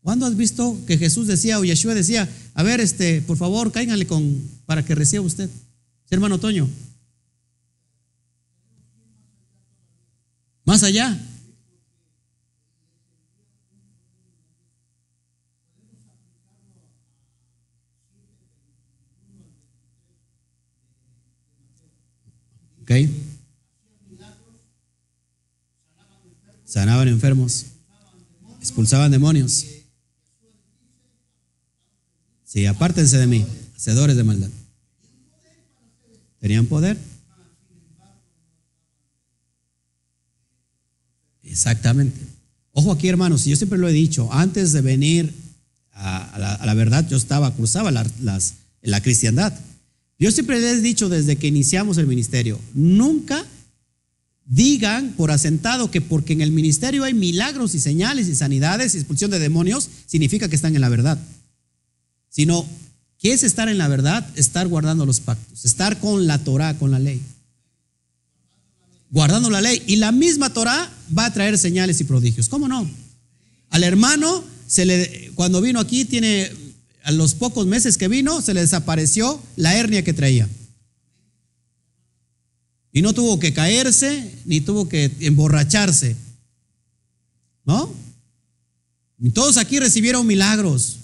¿Cuándo 0.00 0.24
has 0.26 0.36
visto 0.36 0.78
que 0.86 0.96
Jesús 0.96 1.26
decía 1.26 1.58
o 1.58 1.64
Yeshua 1.64 1.94
decía, 1.94 2.28
a 2.54 2.62
ver, 2.62 2.80
este, 2.80 3.20
por 3.20 3.36
favor, 3.36 3.70
cáiganle 3.70 4.06
con, 4.06 4.42
para 4.64 4.84
que 4.84 4.94
reciba 4.94 5.22
usted? 5.22 5.50
hermano 6.10 6.38
Toño. 6.38 6.68
Más 10.64 10.82
allá. 10.82 11.18
¿Ok? 22.82 22.90
Sanaban 26.64 27.08
enfermos, 27.08 27.66
expulsaban 28.60 29.10
demonios. 29.10 29.66
Sí, 32.44 32.66
apártense 32.66 33.18
de 33.18 33.26
mí, 33.26 33.46
hacedores 33.76 34.16
de 34.16 34.24
maldad. 34.24 34.50
¿Tenían 36.40 36.66
poder? 36.66 36.98
Exactamente. 41.42 42.18
Ojo 42.72 42.90
aquí, 42.90 43.08
hermanos, 43.08 43.44
yo 43.44 43.54
siempre 43.54 43.78
lo 43.78 43.88
he 43.88 43.92
dicho, 43.92 44.32
antes 44.32 44.72
de 44.72 44.80
venir 44.80 45.32
a, 45.92 46.58
la, 46.64 46.74
verdad, 46.74 47.06
yo 47.08 47.16
estaba, 47.16 47.54
cruzaba 47.54 47.90
las, 47.90 48.54
la 48.80 49.00
cristiandad. 49.02 49.52
Yo 50.22 50.30
siempre 50.30 50.60
les 50.60 50.78
he 50.78 50.80
dicho 50.80 51.08
desde 51.08 51.36
que 51.36 51.48
iniciamos 51.48 51.98
el 51.98 52.06
ministerio, 52.06 52.60
nunca 52.74 53.44
digan 54.46 55.14
por 55.16 55.30
asentado 55.30 55.90
que 55.90 56.00
porque 56.00 56.32
en 56.32 56.40
el 56.40 56.52
ministerio 56.52 57.04
hay 57.04 57.12
milagros 57.12 57.74
y 57.74 57.80
señales 57.80 58.28
y 58.28 58.36
sanidades 58.36 58.94
y 58.94 58.98
expulsión 58.98 59.30
de 59.30 59.38
demonios, 59.38 59.88
significa 60.06 60.48
que 60.48 60.56
están 60.56 60.74
en 60.74 60.80
la 60.80 60.88
verdad. 60.88 61.18
Sino, 62.28 62.64
¿qué 63.18 63.32
es 63.32 63.42
estar 63.42 63.68
en 63.68 63.78
la 63.78 63.88
verdad? 63.88 64.26
Estar 64.36 64.68
guardando 64.68 65.06
los 65.06 65.20
pactos, 65.20 65.64
estar 65.64 65.98
con 65.98 66.26
la 66.26 66.38
Torah, 66.38 66.78
con 66.78 66.92
la 66.92 66.98
ley 66.98 67.20
guardando 69.10 69.50
la 69.50 69.60
ley. 69.60 69.82
Y 69.86 69.96
la 69.96 70.10
misma 70.10 70.52
Torah 70.52 70.90
va 71.16 71.26
a 71.26 71.32
traer 71.32 71.58
señales 71.58 72.00
y 72.00 72.04
prodigios. 72.04 72.48
¿Cómo 72.48 72.66
no? 72.66 72.90
Al 73.70 73.84
hermano, 73.84 74.42
se 74.66 74.84
le, 74.84 75.30
cuando 75.34 75.60
vino 75.60 75.78
aquí, 75.80 76.04
tiene, 76.04 76.50
a 77.04 77.12
los 77.12 77.34
pocos 77.34 77.66
meses 77.66 77.98
que 77.98 78.08
vino, 78.08 78.40
se 78.42 78.54
le 78.54 78.60
desapareció 78.60 79.40
la 79.56 79.74
hernia 79.76 80.04
que 80.04 80.12
traía. 80.12 80.48
Y 82.92 83.02
no 83.02 83.12
tuvo 83.14 83.38
que 83.38 83.54
caerse, 83.54 84.30
ni 84.44 84.60
tuvo 84.60 84.88
que 84.88 85.10
emborracharse. 85.20 86.16
¿No? 87.64 87.92
Y 89.18 89.30
todos 89.30 89.56
aquí 89.56 89.78
recibieron 89.78 90.26
milagros. 90.26 90.98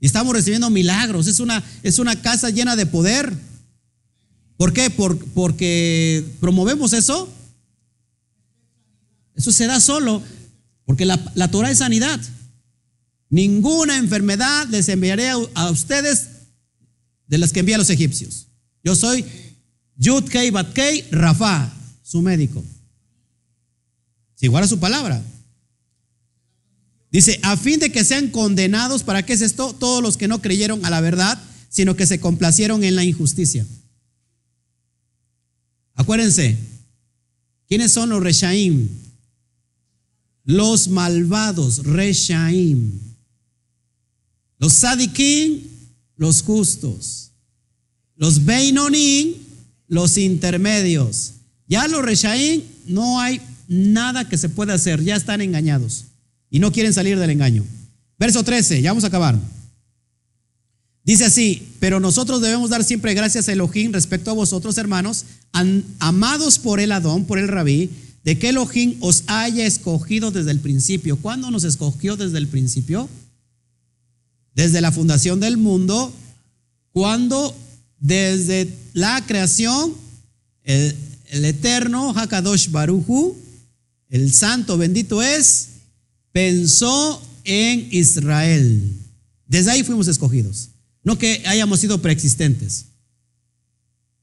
Y 0.00 0.06
estamos 0.06 0.34
recibiendo 0.34 0.70
milagros. 0.70 1.26
Es 1.26 1.40
una, 1.40 1.62
es 1.82 1.98
una 1.98 2.20
casa 2.22 2.50
llena 2.50 2.76
de 2.76 2.86
poder. 2.86 3.32
¿Por 4.56 4.72
qué? 4.72 4.88
porque 4.88 6.24
promovemos 6.40 6.92
eso. 6.92 7.28
Eso 9.34 9.52
se 9.52 9.66
da 9.66 9.80
solo 9.80 10.22
porque 10.86 11.04
la, 11.04 11.20
la 11.34 11.50
Torah 11.50 11.70
es 11.70 11.78
sanidad. 11.78 12.18
Ninguna 13.28 13.98
enfermedad 13.98 14.68
les 14.68 14.88
enviaré 14.88 15.28
a, 15.30 15.70
ustedes 15.70 16.28
de 17.26 17.38
las 17.38 17.52
que 17.52 17.60
envía 17.60 17.76
a 17.76 17.78
los 17.78 17.90
egipcios. 17.90 18.48
Yo 18.84 18.94
soy 18.94 19.24
Yudkei 19.96 20.50
Batkei 20.50 21.06
Rafa, 21.10 21.72
su 22.02 22.22
médico. 22.22 22.62
Si 24.36 24.46
guarda 24.46 24.68
su 24.68 24.78
palabra. 24.78 25.22
Dice, 27.10 27.40
a 27.42 27.56
fin 27.56 27.80
de 27.80 27.90
que 27.90 28.04
sean 28.04 28.28
condenados, 28.28 29.02
¿para 29.02 29.24
qué 29.24 29.32
es 29.32 29.40
esto? 29.40 29.74
Todos 29.74 30.02
los 30.02 30.16
que 30.16 30.28
no 30.28 30.42
creyeron 30.42 30.84
a 30.84 30.90
la 30.90 31.00
verdad, 31.00 31.42
sino 31.68 31.96
que 31.96 32.06
se 32.06 32.20
complacieron 32.20 32.84
en 32.84 32.94
la 32.94 33.04
injusticia. 33.04 33.66
Acuérdense, 35.94 36.56
¿quiénes 37.66 37.92
son 37.92 38.10
los 38.10 38.22
Reshaim? 38.22 38.88
los 40.46 40.88
malvados, 40.88 41.82
Reshaim. 41.84 43.00
Los 44.58 44.74
Sadikim, 44.74 45.62
los 46.16 46.42
justos. 46.42 47.30
Los 48.16 48.44
Beinonim, 48.44 49.34
los 49.88 50.16
intermedios. 50.18 51.32
Ya 51.68 51.88
los 51.88 52.02
Reshaim 52.02 52.62
no 52.86 53.20
hay 53.20 53.40
nada 53.68 54.28
que 54.28 54.38
se 54.38 54.48
pueda 54.48 54.74
hacer, 54.74 55.02
ya 55.02 55.16
están 55.16 55.40
engañados 55.40 56.04
y 56.50 56.58
no 56.58 56.72
quieren 56.72 56.92
salir 56.92 57.18
del 57.18 57.30
engaño. 57.30 57.64
Verso 58.18 58.42
13, 58.42 58.80
ya 58.80 58.90
vamos 58.90 59.04
a 59.04 59.08
acabar. 59.08 59.38
Dice 61.04 61.24
así, 61.24 61.68
pero 61.78 62.00
nosotros 62.00 62.40
debemos 62.40 62.70
dar 62.70 62.82
siempre 62.82 63.14
gracias 63.14 63.48
a 63.48 63.52
Elohim 63.52 63.92
respecto 63.92 64.30
a 64.30 64.34
vosotros, 64.34 64.78
hermanos, 64.78 65.24
amados 65.98 66.58
por 66.58 66.80
el 66.80 66.92
Adón, 66.92 67.26
por 67.26 67.38
el 67.38 67.48
Rabí, 67.48 67.90
de 68.24 68.38
que 68.38 68.48
Elohim 68.48 68.96
os 69.00 69.22
haya 69.28 69.66
escogido 69.66 70.32
desde 70.32 70.50
el 70.50 70.58
principio. 70.58 71.16
¿Cuándo 71.16 71.50
nos 71.50 71.62
escogió 71.62 72.16
desde 72.16 72.38
el 72.38 72.48
principio? 72.48 73.08
Desde 74.56 74.80
la 74.80 74.90
fundación 74.90 75.38
del 75.38 75.58
mundo, 75.58 76.12
cuando 76.90 77.54
desde 78.00 78.72
la 78.94 79.22
creación, 79.26 79.92
el, 80.64 80.96
eterno 81.44 82.14
Hakadosh 82.14 82.70
Baruchu, 82.70 83.36
el 84.08 84.32
santo 84.32 84.78
bendito 84.78 85.22
es, 85.22 85.68
pensó 86.32 87.22
en 87.44 87.86
Israel. 87.90 88.94
Desde 89.46 89.72
ahí 89.72 89.84
fuimos 89.84 90.08
escogidos. 90.08 90.70
No 91.04 91.18
que 91.18 91.42
hayamos 91.44 91.80
sido 91.80 92.00
preexistentes. 92.00 92.86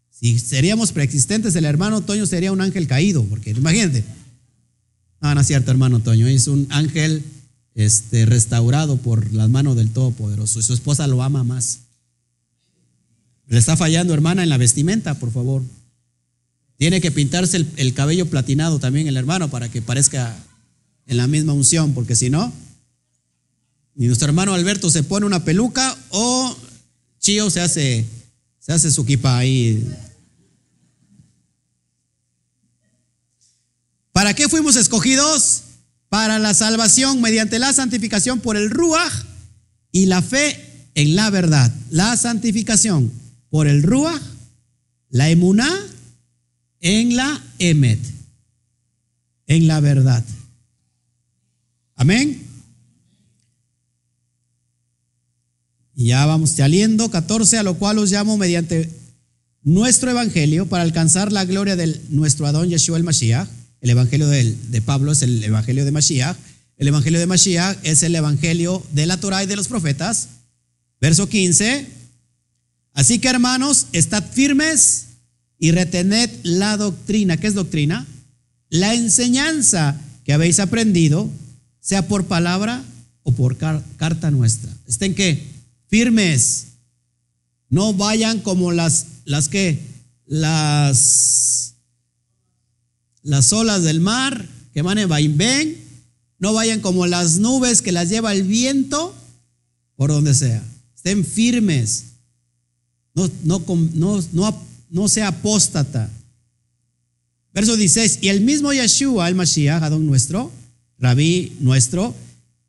Si 0.10 0.39
seríamos 0.39 0.91
preexistentes, 0.91 1.55
el 1.55 1.65
hermano 1.65 2.01
Toño 2.01 2.26
sería 2.26 2.51
un 2.51 2.61
ángel 2.61 2.88
caído, 2.88 3.23
porque 3.26 3.51
imagínate. 3.51 4.03
No, 5.22 5.35
no 5.35 5.41
es 5.41 5.45
cierto, 5.45 5.69
hermano 5.69 5.99
Toño, 5.99 6.26
es 6.26 6.47
un 6.47 6.65
ángel 6.72 7.23
este, 7.76 8.26
restaurado 8.26 8.98
por 8.98 9.34
las 9.34 9.50
manos 9.50 9.76
del 9.76 9.91
Todopoderoso 9.91 10.60
y 10.60 10.64
su 10.64 10.74
esposa 10.74 11.08
lo 11.08 11.24
ama 11.24 11.44
más. 11.44 11.80
Le 13.48 13.58
está 13.58 13.76
fallando, 13.78 14.14
hermana, 14.14 14.44
en 14.44 14.50
la 14.50 14.58
vestimenta, 14.58 15.16
por 15.16 15.32
favor. 15.32 15.62
Tiene 16.78 17.02
que 17.02 17.12
pintarse 17.12 17.58
el, 17.58 17.68
el 17.78 17.94
cabello 17.94 18.28
platinado 18.28 18.80
también 18.80 19.08
el 19.08 19.18
hermano 19.18 19.50
para 19.50 19.70
que 19.70 19.82
parezca 19.82 20.36
en 21.08 21.18
la 21.18 21.28
misma 21.28 21.54
unción, 21.54 21.94
porque 21.94 22.16
si 22.16 22.30
no, 22.30 22.52
ni 23.95 24.08
nuestro 24.08 24.28
hermano 24.28 24.54
Alberto 24.54 24.90
se 24.90 25.04
pone 25.04 25.26
una 25.26 25.44
peluca 25.44 25.95
o 26.10 26.56
Chío 27.20 27.50
se 27.50 27.62
hace, 27.62 28.06
se 28.60 28.74
hace 28.74 28.91
su 28.91 29.06
kipa 29.06 29.38
ahí 29.38 29.86
¿Para 34.14 34.36
qué 34.36 34.48
fuimos 34.48 34.76
escogidos? 34.76 35.62
Para 36.14 36.38
la 36.38 36.53
salvación 36.53 37.22
mediante 37.22 37.57
la 37.57 37.73
santificación 37.73 38.40
por 38.40 38.56
el 38.56 38.69
Ruach 38.69 39.11
y 39.91 40.06
la 40.06 40.22
fe 40.22 40.64
en 40.94 41.15
la 41.15 41.31
verdad. 41.31 41.73
La 41.90 42.15
santificación 42.18 43.11
por 43.49 43.65
el 43.65 43.81
Ruach, 43.81 44.22
la 45.10 45.31
emuná 45.31 45.68
en 46.81 47.15
la 47.15 47.44
emet, 47.57 47.99
en 49.48 49.65
la 49.65 49.80
verdad. 49.80 50.23
Amén. 51.95 52.44
Y 55.95 56.10
ya 56.10 56.27
vamos 56.27 56.52
saliendo, 56.52 57.10
14, 57.10 57.57
a 57.57 57.64
lo 57.64 57.80
cual 57.80 57.98
os 57.98 58.11
llamo 58.11 58.38
mediante 58.38 58.88
nuestro 59.64 60.11
evangelio 60.11 60.68
para 60.68 60.84
alcanzar 60.84 61.31
la 61.31 61.45
gloria 61.45 61.76
de 61.76 61.99
nuestro 62.10 62.45
Adón 62.45 62.69
Yeshua 62.69 62.98
el 62.98 63.03
Mashiach 63.03 63.49
el 63.84 63.89
evangelio 63.89 64.27
de, 64.30 64.81
Pablo 64.85 65.11
es 65.11 65.22
el 65.23 65.43
evangelio 65.43 65.84
de 65.84 65.91
Mashiach. 65.91 66.38
El 66.77 66.88
evangelio 66.88 67.19
de 67.19 67.27
Mashiach 67.27 67.77
es 67.84 68.01
el 68.03 68.15
evangelio 68.15 68.81
de 68.93 69.05
la 69.05 69.18
Torah 69.18 69.43
y 69.43 69.45
de 69.45 69.57
los 69.57 69.68
profetas. 69.68 70.30
Verso 71.01 71.27
15. 71.27 71.85
Así 72.93 73.19
que 73.19 73.27
hermanos, 73.27 73.88
estad 73.91 74.23
firmes 74.23 75.07
y 75.60 75.72
retened 75.72 76.30
la 76.43 76.77
doctrina. 76.77 77.35
¿Qué 77.35 77.47
es 77.47 77.55
doctrina? 77.55 78.07
La 78.69 78.93
enseñanza 78.93 79.99
que 80.23 80.31
habéis 80.31 80.61
aprendido, 80.61 81.30
sea 81.81 82.07
por 82.07 82.26
palabra 82.27 82.81
o 83.23 83.34
por 83.34 83.57
carta 83.57 84.31
nuestra. 84.31 84.72
Estén 84.88 85.14
que 85.14 85.43
firmes. 85.89 86.68
No 87.69 87.93
vayan 87.93 88.39
como 88.39 88.72
las, 88.72 89.07
las 89.26 89.49
que, 89.49 89.81
las, 90.26 91.62
las 93.24 93.52
olas 93.54 93.84
del 93.84 94.00
mar 94.00 94.48
que 94.74 94.82
van 94.82 94.98
en 94.98 95.10
vaivén. 95.10 95.78
No 96.38 96.54
vayan 96.54 96.82
como 96.82 97.08
las 97.08 97.40
nubes 97.40 97.82
que 97.82 97.91
las 97.91 98.10
lleva 98.10 98.34
el 98.34 98.44
viento 98.44 99.16
por 99.95 100.12
donde 100.12 100.34
sea. 100.34 100.64
Estén 100.95 101.26
firmes. 101.26 102.06
No, 103.16 103.30
no, 103.44 103.64
no, 103.94 104.24
no, 104.34 104.64
no 104.90 105.08
sea 105.08 105.30
apóstata. 105.30 106.10
Verso 107.54 107.78
16. 107.78 108.20
Y 108.22 108.30
el 108.30 108.41
mismo 108.41 108.74
Yeshua, 108.74 109.30
el 109.30 109.36
Mashiach, 109.36 109.84
Adón 109.84 110.06
nuestro, 110.06 110.52
Rabí 110.98 111.56
nuestro, 111.60 112.16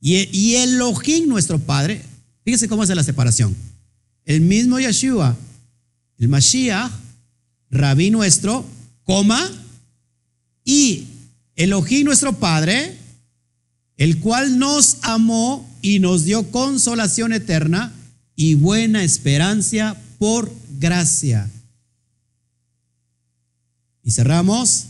y, 0.01 0.29
y 0.37 0.57
Elohim 0.57 1.29
nuestro 1.29 1.59
Padre. 1.59 2.03
Fíjense 2.45 2.69
cómo 2.69 2.83
hace 2.83 2.95
la 2.95 3.03
separación. 3.03 3.57
El 4.25 4.43
mismo 4.43 4.79
Yeshua, 4.79 5.37
el 6.19 6.29
Mashiach, 6.29 6.91
Rabí 7.71 8.11
nuestro, 8.11 8.65
coma, 9.05 9.51
y 10.65 11.07
Elohim 11.57 12.07
nuestro 12.07 12.33
Padre, 12.39 12.97
el 13.97 14.19
cual 14.19 14.59
nos 14.59 14.99
amó 15.03 15.69
y 15.83 15.99
nos 15.99 16.25
dio 16.25 16.51
consolación 16.51 17.33
eterna 17.33 17.93
y 18.35 18.55
buena 18.55 19.05
esperanza 19.05 19.97
por 20.19 20.51
gracia. 20.79 21.51
Y 24.03 24.11
cerramos, 24.11 24.87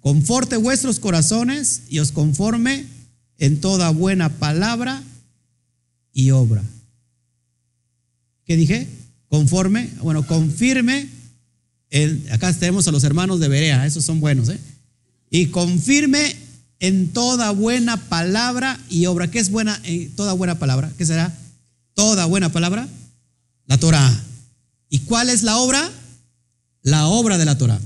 conforte 0.00 0.56
vuestros 0.56 0.98
corazones 0.98 1.82
y 1.88 1.98
os 1.98 2.12
conforme 2.12 2.86
en 3.38 3.60
toda 3.60 3.90
buena 3.90 4.30
palabra 4.30 5.02
y 6.12 6.30
obra. 6.30 6.62
¿Qué 8.44 8.56
dije? 8.56 8.88
Conforme, 9.28 9.90
bueno, 10.02 10.26
confirme. 10.26 11.17
Acá 12.30 12.52
tenemos 12.52 12.86
a 12.88 12.92
los 12.92 13.04
hermanos 13.04 13.40
de 13.40 13.48
Berea, 13.48 13.86
esos 13.86 14.04
son 14.04 14.20
buenos, 14.20 14.48
¿eh? 14.48 14.58
Y 15.30 15.46
confirme 15.46 16.36
en 16.80 17.08
toda 17.08 17.50
buena 17.50 17.96
palabra 18.08 18.78
y 18.88 19.06
obra. 19.06 19.30
¿Qué 19.30 19.38
es 19.38 19.50
buena, 19.50 19.80
eh, 19.84 20.10
toda 20.16 20.32
buena 20.32 20.58
palabra? 20.58 20.92
¿Qué 20.96 21.04
será? 21.04 21.36
Toda 21.94 22.26
buena 22.26 22.50
palabra. 22.50 22.88
La 23.66 23.78
Torah. 23.78 24.24
¿Y 24.88 25.00
cuál 25.00 25.28
es 25.28 25.42
la 25.42 25.58
obra? 25.58 25.90
La 26.82 27.08
obra 27.08 27.36
de 27.36 27.44
la 27.44 27.58
Torah. 27.58 27.80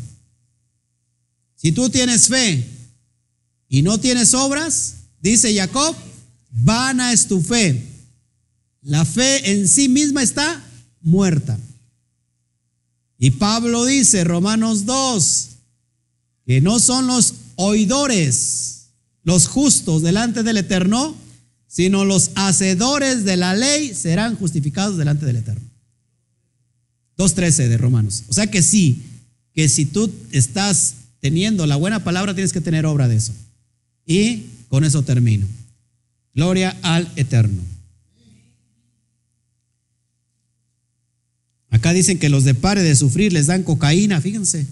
Si 1.56 1.72
tú 1.72 1.90
tienes 1.90 2.28
fe 2.28 2.66
y 3.68 3.82
no 3.82 3.98
tienes 3.98 4.34
obras, 4.34 4.94
dice 5.20 5.54
Jacob, 5.54 5.96
vana 6.50 7.12
es 7.12 7.26
tu 7.26 7.40
fe. 7.40 7.86
La 8.82 9.04
fe 9.04 9.52
en 9.52 9.68
sí 9.68 9.88
misma 9.88 10.22
está 10.22 10.62
muerta. 11.00 11.58
Y 13.22 13.30
Pablo 13.30 13.84
dice, 13.84 14.24
Romanos 14.24 14.84
2, 14.84 15.48
que 16.44 16.60
no 16.60 16.80
son 16.80 17.06
los 17.06 17.34
oidores, 17.54 18.88
los 19.22 19.46
justos 19.46 20.02
delante 20.02 20.42
del 20.42 20.56
Eterno, 20.56 21.14
sino 21.68 22.04
los 22.04 22.32
hacedores 22.34 23.24
de 23.24 23.36
la 23.36 23.54
ley 23.54 23.94
serán 23.94 24.34
justificados 24.34 24.98
delante 24.98 25.24
del 25.24 25.36
Eterno. 25.36 25.62
2.13 27.16 27.68
de 27.68 27.78
Romanos. 27.78 28.24
O 28.26 28.32
sea 28.32 28.48
que 28.48 28.60
sí, 28.60 29.00
que 29.54 29.68
si 29.68 29.86
tú 29.86 30.12
estás 30.32 30.94
teniendo 31.20 31.64
la 31.66 31.76
buena 31.76 32.02
palabra, 32.02 32.34
tienes 32.34 32.52
que 32.52 32.60
tener 32.60 32.86
obra 32.86 33.06
de 33.06 33.18
eso. 33.18 33.32
Y 34.04 34.46
con 34.68 34.82
eso 34.82 35.04
termino. 35.04 35.46
Gloria 36.34 36.76
al 36.82 37.08
Eterno. 37.14 37.62
Acá 41.82 41.92
dicen 41.92 42.18
que 42.18 42.28
los 42.28 42.44
de 42.44 42.54
pare 42.54 42.82
de 42.82 42.94
sufrir 42.94 43.32
les 43.32 43.46
dan 43.46 43.64
cocaína, 43.64 44.20
fíjense 44.20 44.66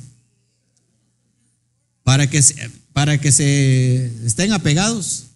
para 2.11 2.28
que, 2.28 2.43
para 2.93 3.20
que 3.20 3.31
se 3.31 4.07
estén 4.27 4.53
apegados. 4.53 5.27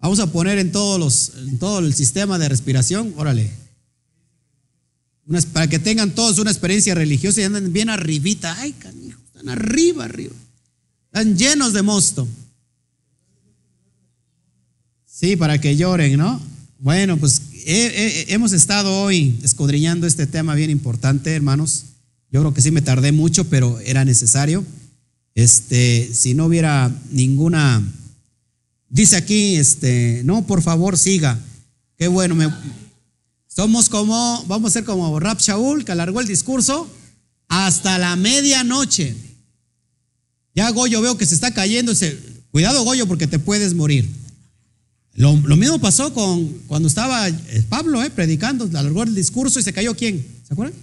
Vamos 0.00 0.18
a 0.18 0.32
poner 0.32 0.58
en, 0.58 0.72
todos 0.72 0.98
los, 0.98 1.32
en 1.46 1.58
todo 1.58 1.80
el 1.80 1.92
sistema 1.92 2.38
de 2.38 2.48
respiración, 2.48 3.12
órale. 3.18 3.50
para 5.52 5.68
que 5.68 5.78
tengan 5.78 6.14
todos 6.14 6.38
una 6.38 6.50
experiencia 6.50 6.94
religiosa 6.94 7.42
y 7.42 7.44
anden 7.44 7.70
bien 7.70 7.90
arribita. 7.90 8.56
Ay, 8.58 8.72
canijo, 8.72 9.20
están 9.26 9.50
arriba, 9.50 10.04
arriba. 10.04 10.34
Están 11.12 11.36
llenos 11.36 11.74
de 11.74 11.82
mosto. 11.82 12.26
Sí, 15.04 15.36
para 15.36 15.60
que 15.60 15.76
lloren, 15.76 16.16
¿no? 16.16 16.40
Bueno, 16.78 17.16
pues 17.16 17.40
hemos 17.64 18.52
estado 18.52 19.00
hoy 19.00 19.38
escudriñando 19.42 20.06
este 20.06 20.26
tema 20.26 20.54
bien 20.54 20.68
importante, 20.68 21.34
hermanos. 21.34 21.84
Yo 22.30 22.40
creo 22.40 22.52
que 22.52 22.60
sí 22.60 22.70
me 22.70 22.82
tardé 22.82 23.12
mucho, 23.12 23.44
pero 23.44 23.80
era 23.80 24.04
necesario. 24.04 24.62
Este, 25.34 26.10
si 26.12 26.34
no 26.34 26.46
hubiera 26.46 26.94
ninguna, 27.10 27.82
dice 28.90 29.16
aquí, 29.16 29.56
este, 29.56 30.20
no, 30.24 30.46
por 30.46 30.60
favor, 30.60 30.98
siga. 30.98 31.40
Qué 31.96 32.08
bueno, 32.08 32.36
somos 33.48 33.88
como, 33.88 34.44
vamos 34.46 34.70
a 34.70 34.74
ser 34.74 34.84
como 34.84 35.18
Rap 35.18 35.40
Shaul, 35.40 35.82
que 35.82 35.92
alargó 35.92 36.20
el 36.20 36.26
discurso 36.26 36.90
hasta 37.48 37.96
la 37.98 38.16
medianoche. 38.16 39.16
Ya 40.54 40.68
Goyo 40.70 41.00
veo 41.00 41.16
que 41.16 41.24
se 41.24 41.34
está 41.34 41.54
cayendo. 41.54 41.94
Cuidado, 42.50 42.84
Goyo, 42.84 43.06
porque 43.06 43.26
te 43.26 43.38
puedes 43.38 43.72
morir. 43.72 44.06
Lo, 45.16 45.34
mismo 45.34 45.78
pasó 45.78 46.12
con 46.12 46.46
cuando 46.66 46.88
estaba 46.88 47.28
eh, 47.28 47.64
Pablo 47.68 48.02
eh, 48.02 48.10
predicando, 48.10 48.64
alargó 48.64 49.02
el 49.02 49.14
discurso 49.14 49.58
y 49.58 49.62
se 49.62 49.72
cayó 49.72 49.96
quién. 49.96 50.24
¿Se 50.46 50.52
acuerdan? 50.52 50.78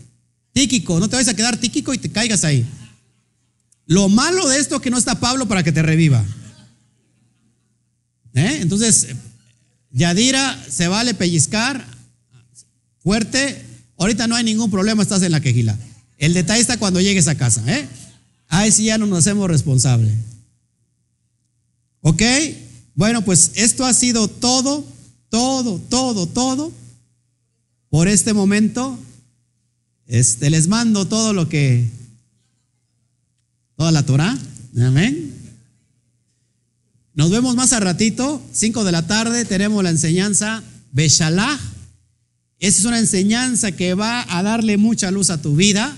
Tíquico, 0.53 0.99
no 0.99 1.07
te 1.07 1.15
vayas 1.15 1.29
a 1.29 1.35
quedar 1.35 1.57
tíquico 1.57 1.93
y 1.93 1.99
te 1.99 2.09
caigas 2.09 2.43
ahí. 2.43 2.65
Lo 3.85 4.09
malo 4.09 4.47
de 4.49 4.57
esto 4.57 4.77
es 4.77 4.81
que 4.81 4.89
no 4.89 4.97
está 4.97 5.19
Pablo 5.19 5.47
para 5.47 5.61
que 5.61 5.71
te 5.71 5.83
reviva. 5.83 6.23
¿Eh? 8.33 8.59
Entonces, 8.61 9.09
Yadira, 9.91 10.59
se 10.67 10.87
vale 10.87 11.13
pellizcar 11.13 11.85
fuerte. 13.03 13.63
Ahorita 13.97 14.27
no 14.27 14.35
hay 14.35 14.43
ningún 14.43 14.71
problema, 14.71 15.03
estás 15.03 15.21
en 15.21 15.31
la 15.31 15.41
quejila. 15.41 15.77
El 16.17 16.33
detalle 16.33 16.61
está 16.61 16.77
cuando 16.77 17.01
llegues 17.01 17.27
a 17.27 17.35
casa. 17.35 17.63
¿eh? 17.67 17.87
Ahí 18.47 18.71
sí 18.71 18.85
ya 18.85 18.97
no 18.97 19.05
nos 19.05 19.19
hacemos 19.19 19.47
responsables. 19.47 20.13
¿Ok? 22.01 22.21
Bueno, 22.95 23.23
pues 23.23 23.51
esto 23.55 23.85
ha 23.85 23.93
sido 23.93 24.27
todo, 24.27 24.85
todo, 25.29 25.79
todo, 25.89 26.27
todo 26.27 26.71
por 27.89 28.07
este 28.07 28.33
momento. 28.33 28.97
Este, 30.05 30.49
les 30.49 30.67
mando 30.67 31.07
todo 31.07 31.33
lo 31.33 31.49
que 31.49 31.89
toda 33.75 33.91
la 33.91 34.05
Torah. 34.05 34.37
Amén. 34.79 35.33
Nos 37.15 37.29
vemos 37.29 37.55
más 37.55 37.73
a 37.73 37.79
ratito, 37.79 38.41
5 38.53 38.83
de 38.83 38.91
la 38.91 39.05
tarde, 39.05 39.45
tenemos 39.45 39.83
la 39.83 39.91
enseñanza 39.91 40.63
Beshalach. 40.91 41.59
Esa 42.59 42.79
es 42.79 42.85
una 42.85 42.99
enseñanza 42.99 43.71
que 43.71 43.93
va 43.93 44.25
a 44.29 44.41
darle 44.41 44.77
mucha 44.77 45.11
luz 45.11 45.29
a 45.29 45.41
tu 45.41 45.55
vida. 45.55 45.95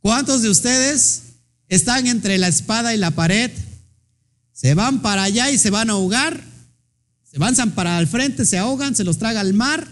¿Cuántos 0.00 0.42
de 0.42 0.50
ustedes 0.50 1.22
están 1.68 2.06
entre 2.06 2.38
la 2.38 2.48
espada 2.48 2.94
y 2.94 2.98
la 2.98 3.10
pared? 3.10 3.50
Se 4.58 4.74
van 4.74 5.02
para 5.02 5.22
allá 5.22 5.52
y 5.52 5.58
se 5.58 5.70
van 5.70 5.88
a 5.88 5.92
ahogar. 5.92 6.42
Se 7.22 7.36
avanzan 7.36 7.70
para 7.76 8.00
el 8.00 8.08
frente, 8.08 8.44
se 8.44 8.58
ahogan, 8.58 8.96
se 8.96 9.04
los 9.04 9.18
traga 9.18 9.40
el 9.40 9.54
mar. 9.54 9.86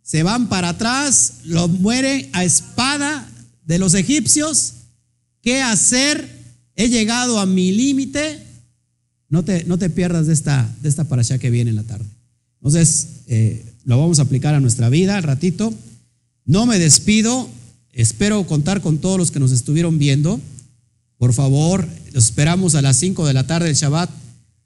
Se 0.00 0.22
van 0.22 0.48
para 0.48 0.68
atrás, 0.68 1.38
los 1.42 1.68
mueren 1.68 2.30
a 2.32 2.44
espada 2.44 3.28
de 3.64 3.80
los 3.80 3.94
egipcios 3.94 4.74
qué 5.42 5.60
hacer, 5.60 6.28
he 6.76 6.88
llegado 6.88 7.40
a 7.40 7.46
mi 7.46 7.72
límite, 7.72 8.44
no 9.28 9.44
te, 9.44 9.64
no 9.64 9.76
te 9.76 9.90
pierdas 9.90 10.28
de 10.28 10.34
esta, 10.34 10.72
de 10.82 10.88
esta 10.88 11.04
allá 11.04 11.38
que 11.38 11.50
viene 11.50 11.70
en 11.70 11.76
la 11.76 11.82
tarde. 11.82 12.06
Entonces, 12.60 13.08
eh, 13.26 13.64
lo 13.84 13.98
vamos 13.98 14.20
a 14.20 14.22
aplicar 14.22 14.54
a 14.54 14.60
nuestra 14.60 14.88
vida 14.88 15.16
al 15.16 15.24
ratito. 15.24 15.74
No 16.44 16.66
me 16.66 16.78
despido, 16.78 17.48
espero 17.92 18.46
contar 18.46 18.82
con 18.82 18.98
todos 18.98 19.18
los 19.18 19.32
que 19.32 19.40
nos 19.40 19.50
estuvieron 19.50 19.98
viendo. 19.98 20.40
Por 21.18 21.32
favor, 21.32 21.88
los 22.12 22.24
esperamos 22.24 22.74
a 22.74 22.82
las 22.82 22.96
5 22.98 23.26
de 23.26 23.32
la 23.32 23.46
tarde 23.46 23.68
del 23.68 23.76
Shabbat. 23.76 24.10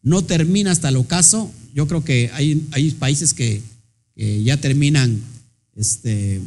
No 0.03 0.23
termina 0.23 0.73
hasta 0.73 0.89
el 0.89 0.97
ocaso. 0.97 1.51
Yo 1.75 1.87
creo 1.87 2.05
que 2.05 2.31
hay, 2.33 2.67
hay 2.73 2.91
países 2.93 3.35
que, 3.35 3.63
ya 4.17 4.59
terminan 4.59 5.19
este, 5.77 6.43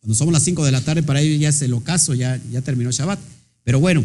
cuando 0.00 0.14
somos 0.14 0.32
las 0.32 0.44
5 0.44 0.64
de 0.64 0.72
la 0.72 0.82
tarde, 0.82 1.02
para 1.02 1.20
ellos 1.20 1.40
ya 1.40 1.48
es 1.48 1.62
el 1.62 1.72
ocaso, 1.72 2.14
ya, 2.14 2.40
ya 2.52 2.62
terminó 2.62 2.92
Shabbat. 2.92 3.18
Pero 3.64 3.80
bueno, 3.80 4.04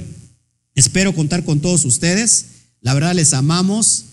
espero 0.74 1.14
contar 1.14 1.44
con 1.44 1.60
todos 1.60 1.86
ustedes. 1.86 2.46
La 2.82 2.96
verdad 2.96 3.14
les 3.14 3.34
amamos, 3.34 4.06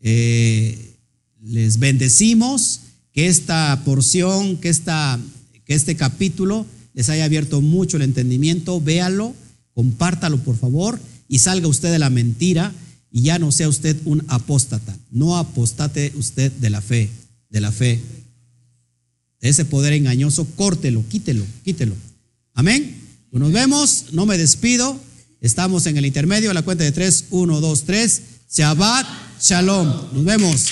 eh, 0.00 0.96
les 1.42 1.78
bendecimos, 1.78 2.80
que 3.12 3.28
esta 3.28 3.80
porción, 3.84 4.56
que, 4.56 4.68
esta, 4.68 5.20
que 5.64 5.74
este 5.74 5.94
capítulo 5.94 6.66
les 6.94 7.08
haya 7.08 7.24
abierto 7.24 7.60
mucho 7.60 7.96
el 7.96 8.02
entendimiento. 8.02 8.80
Véalo, 8.80 9.32
compártalo 9.76 10.38
por 10.38 10.56
favor 10.56 10.98
y 11.28 11.38
salga 11.38 11.68
usted 11.68 11.92
de 11.92 11.98
la 11.98 12.08
mentira 12.08 12.72
y 13.12 13.20
ya 13.22 13.38
no 13.38 13.52
sea 13.52 13.68
usted 13.68 13.94
un 14.06 14.24
apóstata. 14.28 14.96
No 15.10 15.36
apostate 15.36 16.14
usted 16.16 16.50
de 16.50 16.70
la 16.70 16.80
fe, 16.80 17.10
de 17.50 17.60
la 17.60 17.70
fe. 17.70 18.00
Ese 19.42 19.66
poder 19.66 19.92
engañoso, 19.92 20.46
córtelo, 20.56 21.04
quítelo, 21.10 21.44
quítelo. 21.62 21.94
Amén. 22.54 22.96
Pues 23.30 23.40
nos 23.40 23.52
vemos, 23.52 24.06
no 24.12 24.24
me 24.24 24.38
despido. 24.38 24.98
Estamos 25.42 25.84
en 25.84 25.98
el 25.98 26.06
intermedio, 26.06 26.50
a 26.50 26.54
la 26.54 26.62
cuenta 26.62 26.82
de 26.82 26.92
tres, 26.92 27.26
uno, 27.30 27.60
dos, 27.60 27.84
tres. 27.84 28.22
Shabbat, 28.50 29.06
shalom. 29.42 29.88
Nos 30.14 30.24
vemos. 30.24 30.64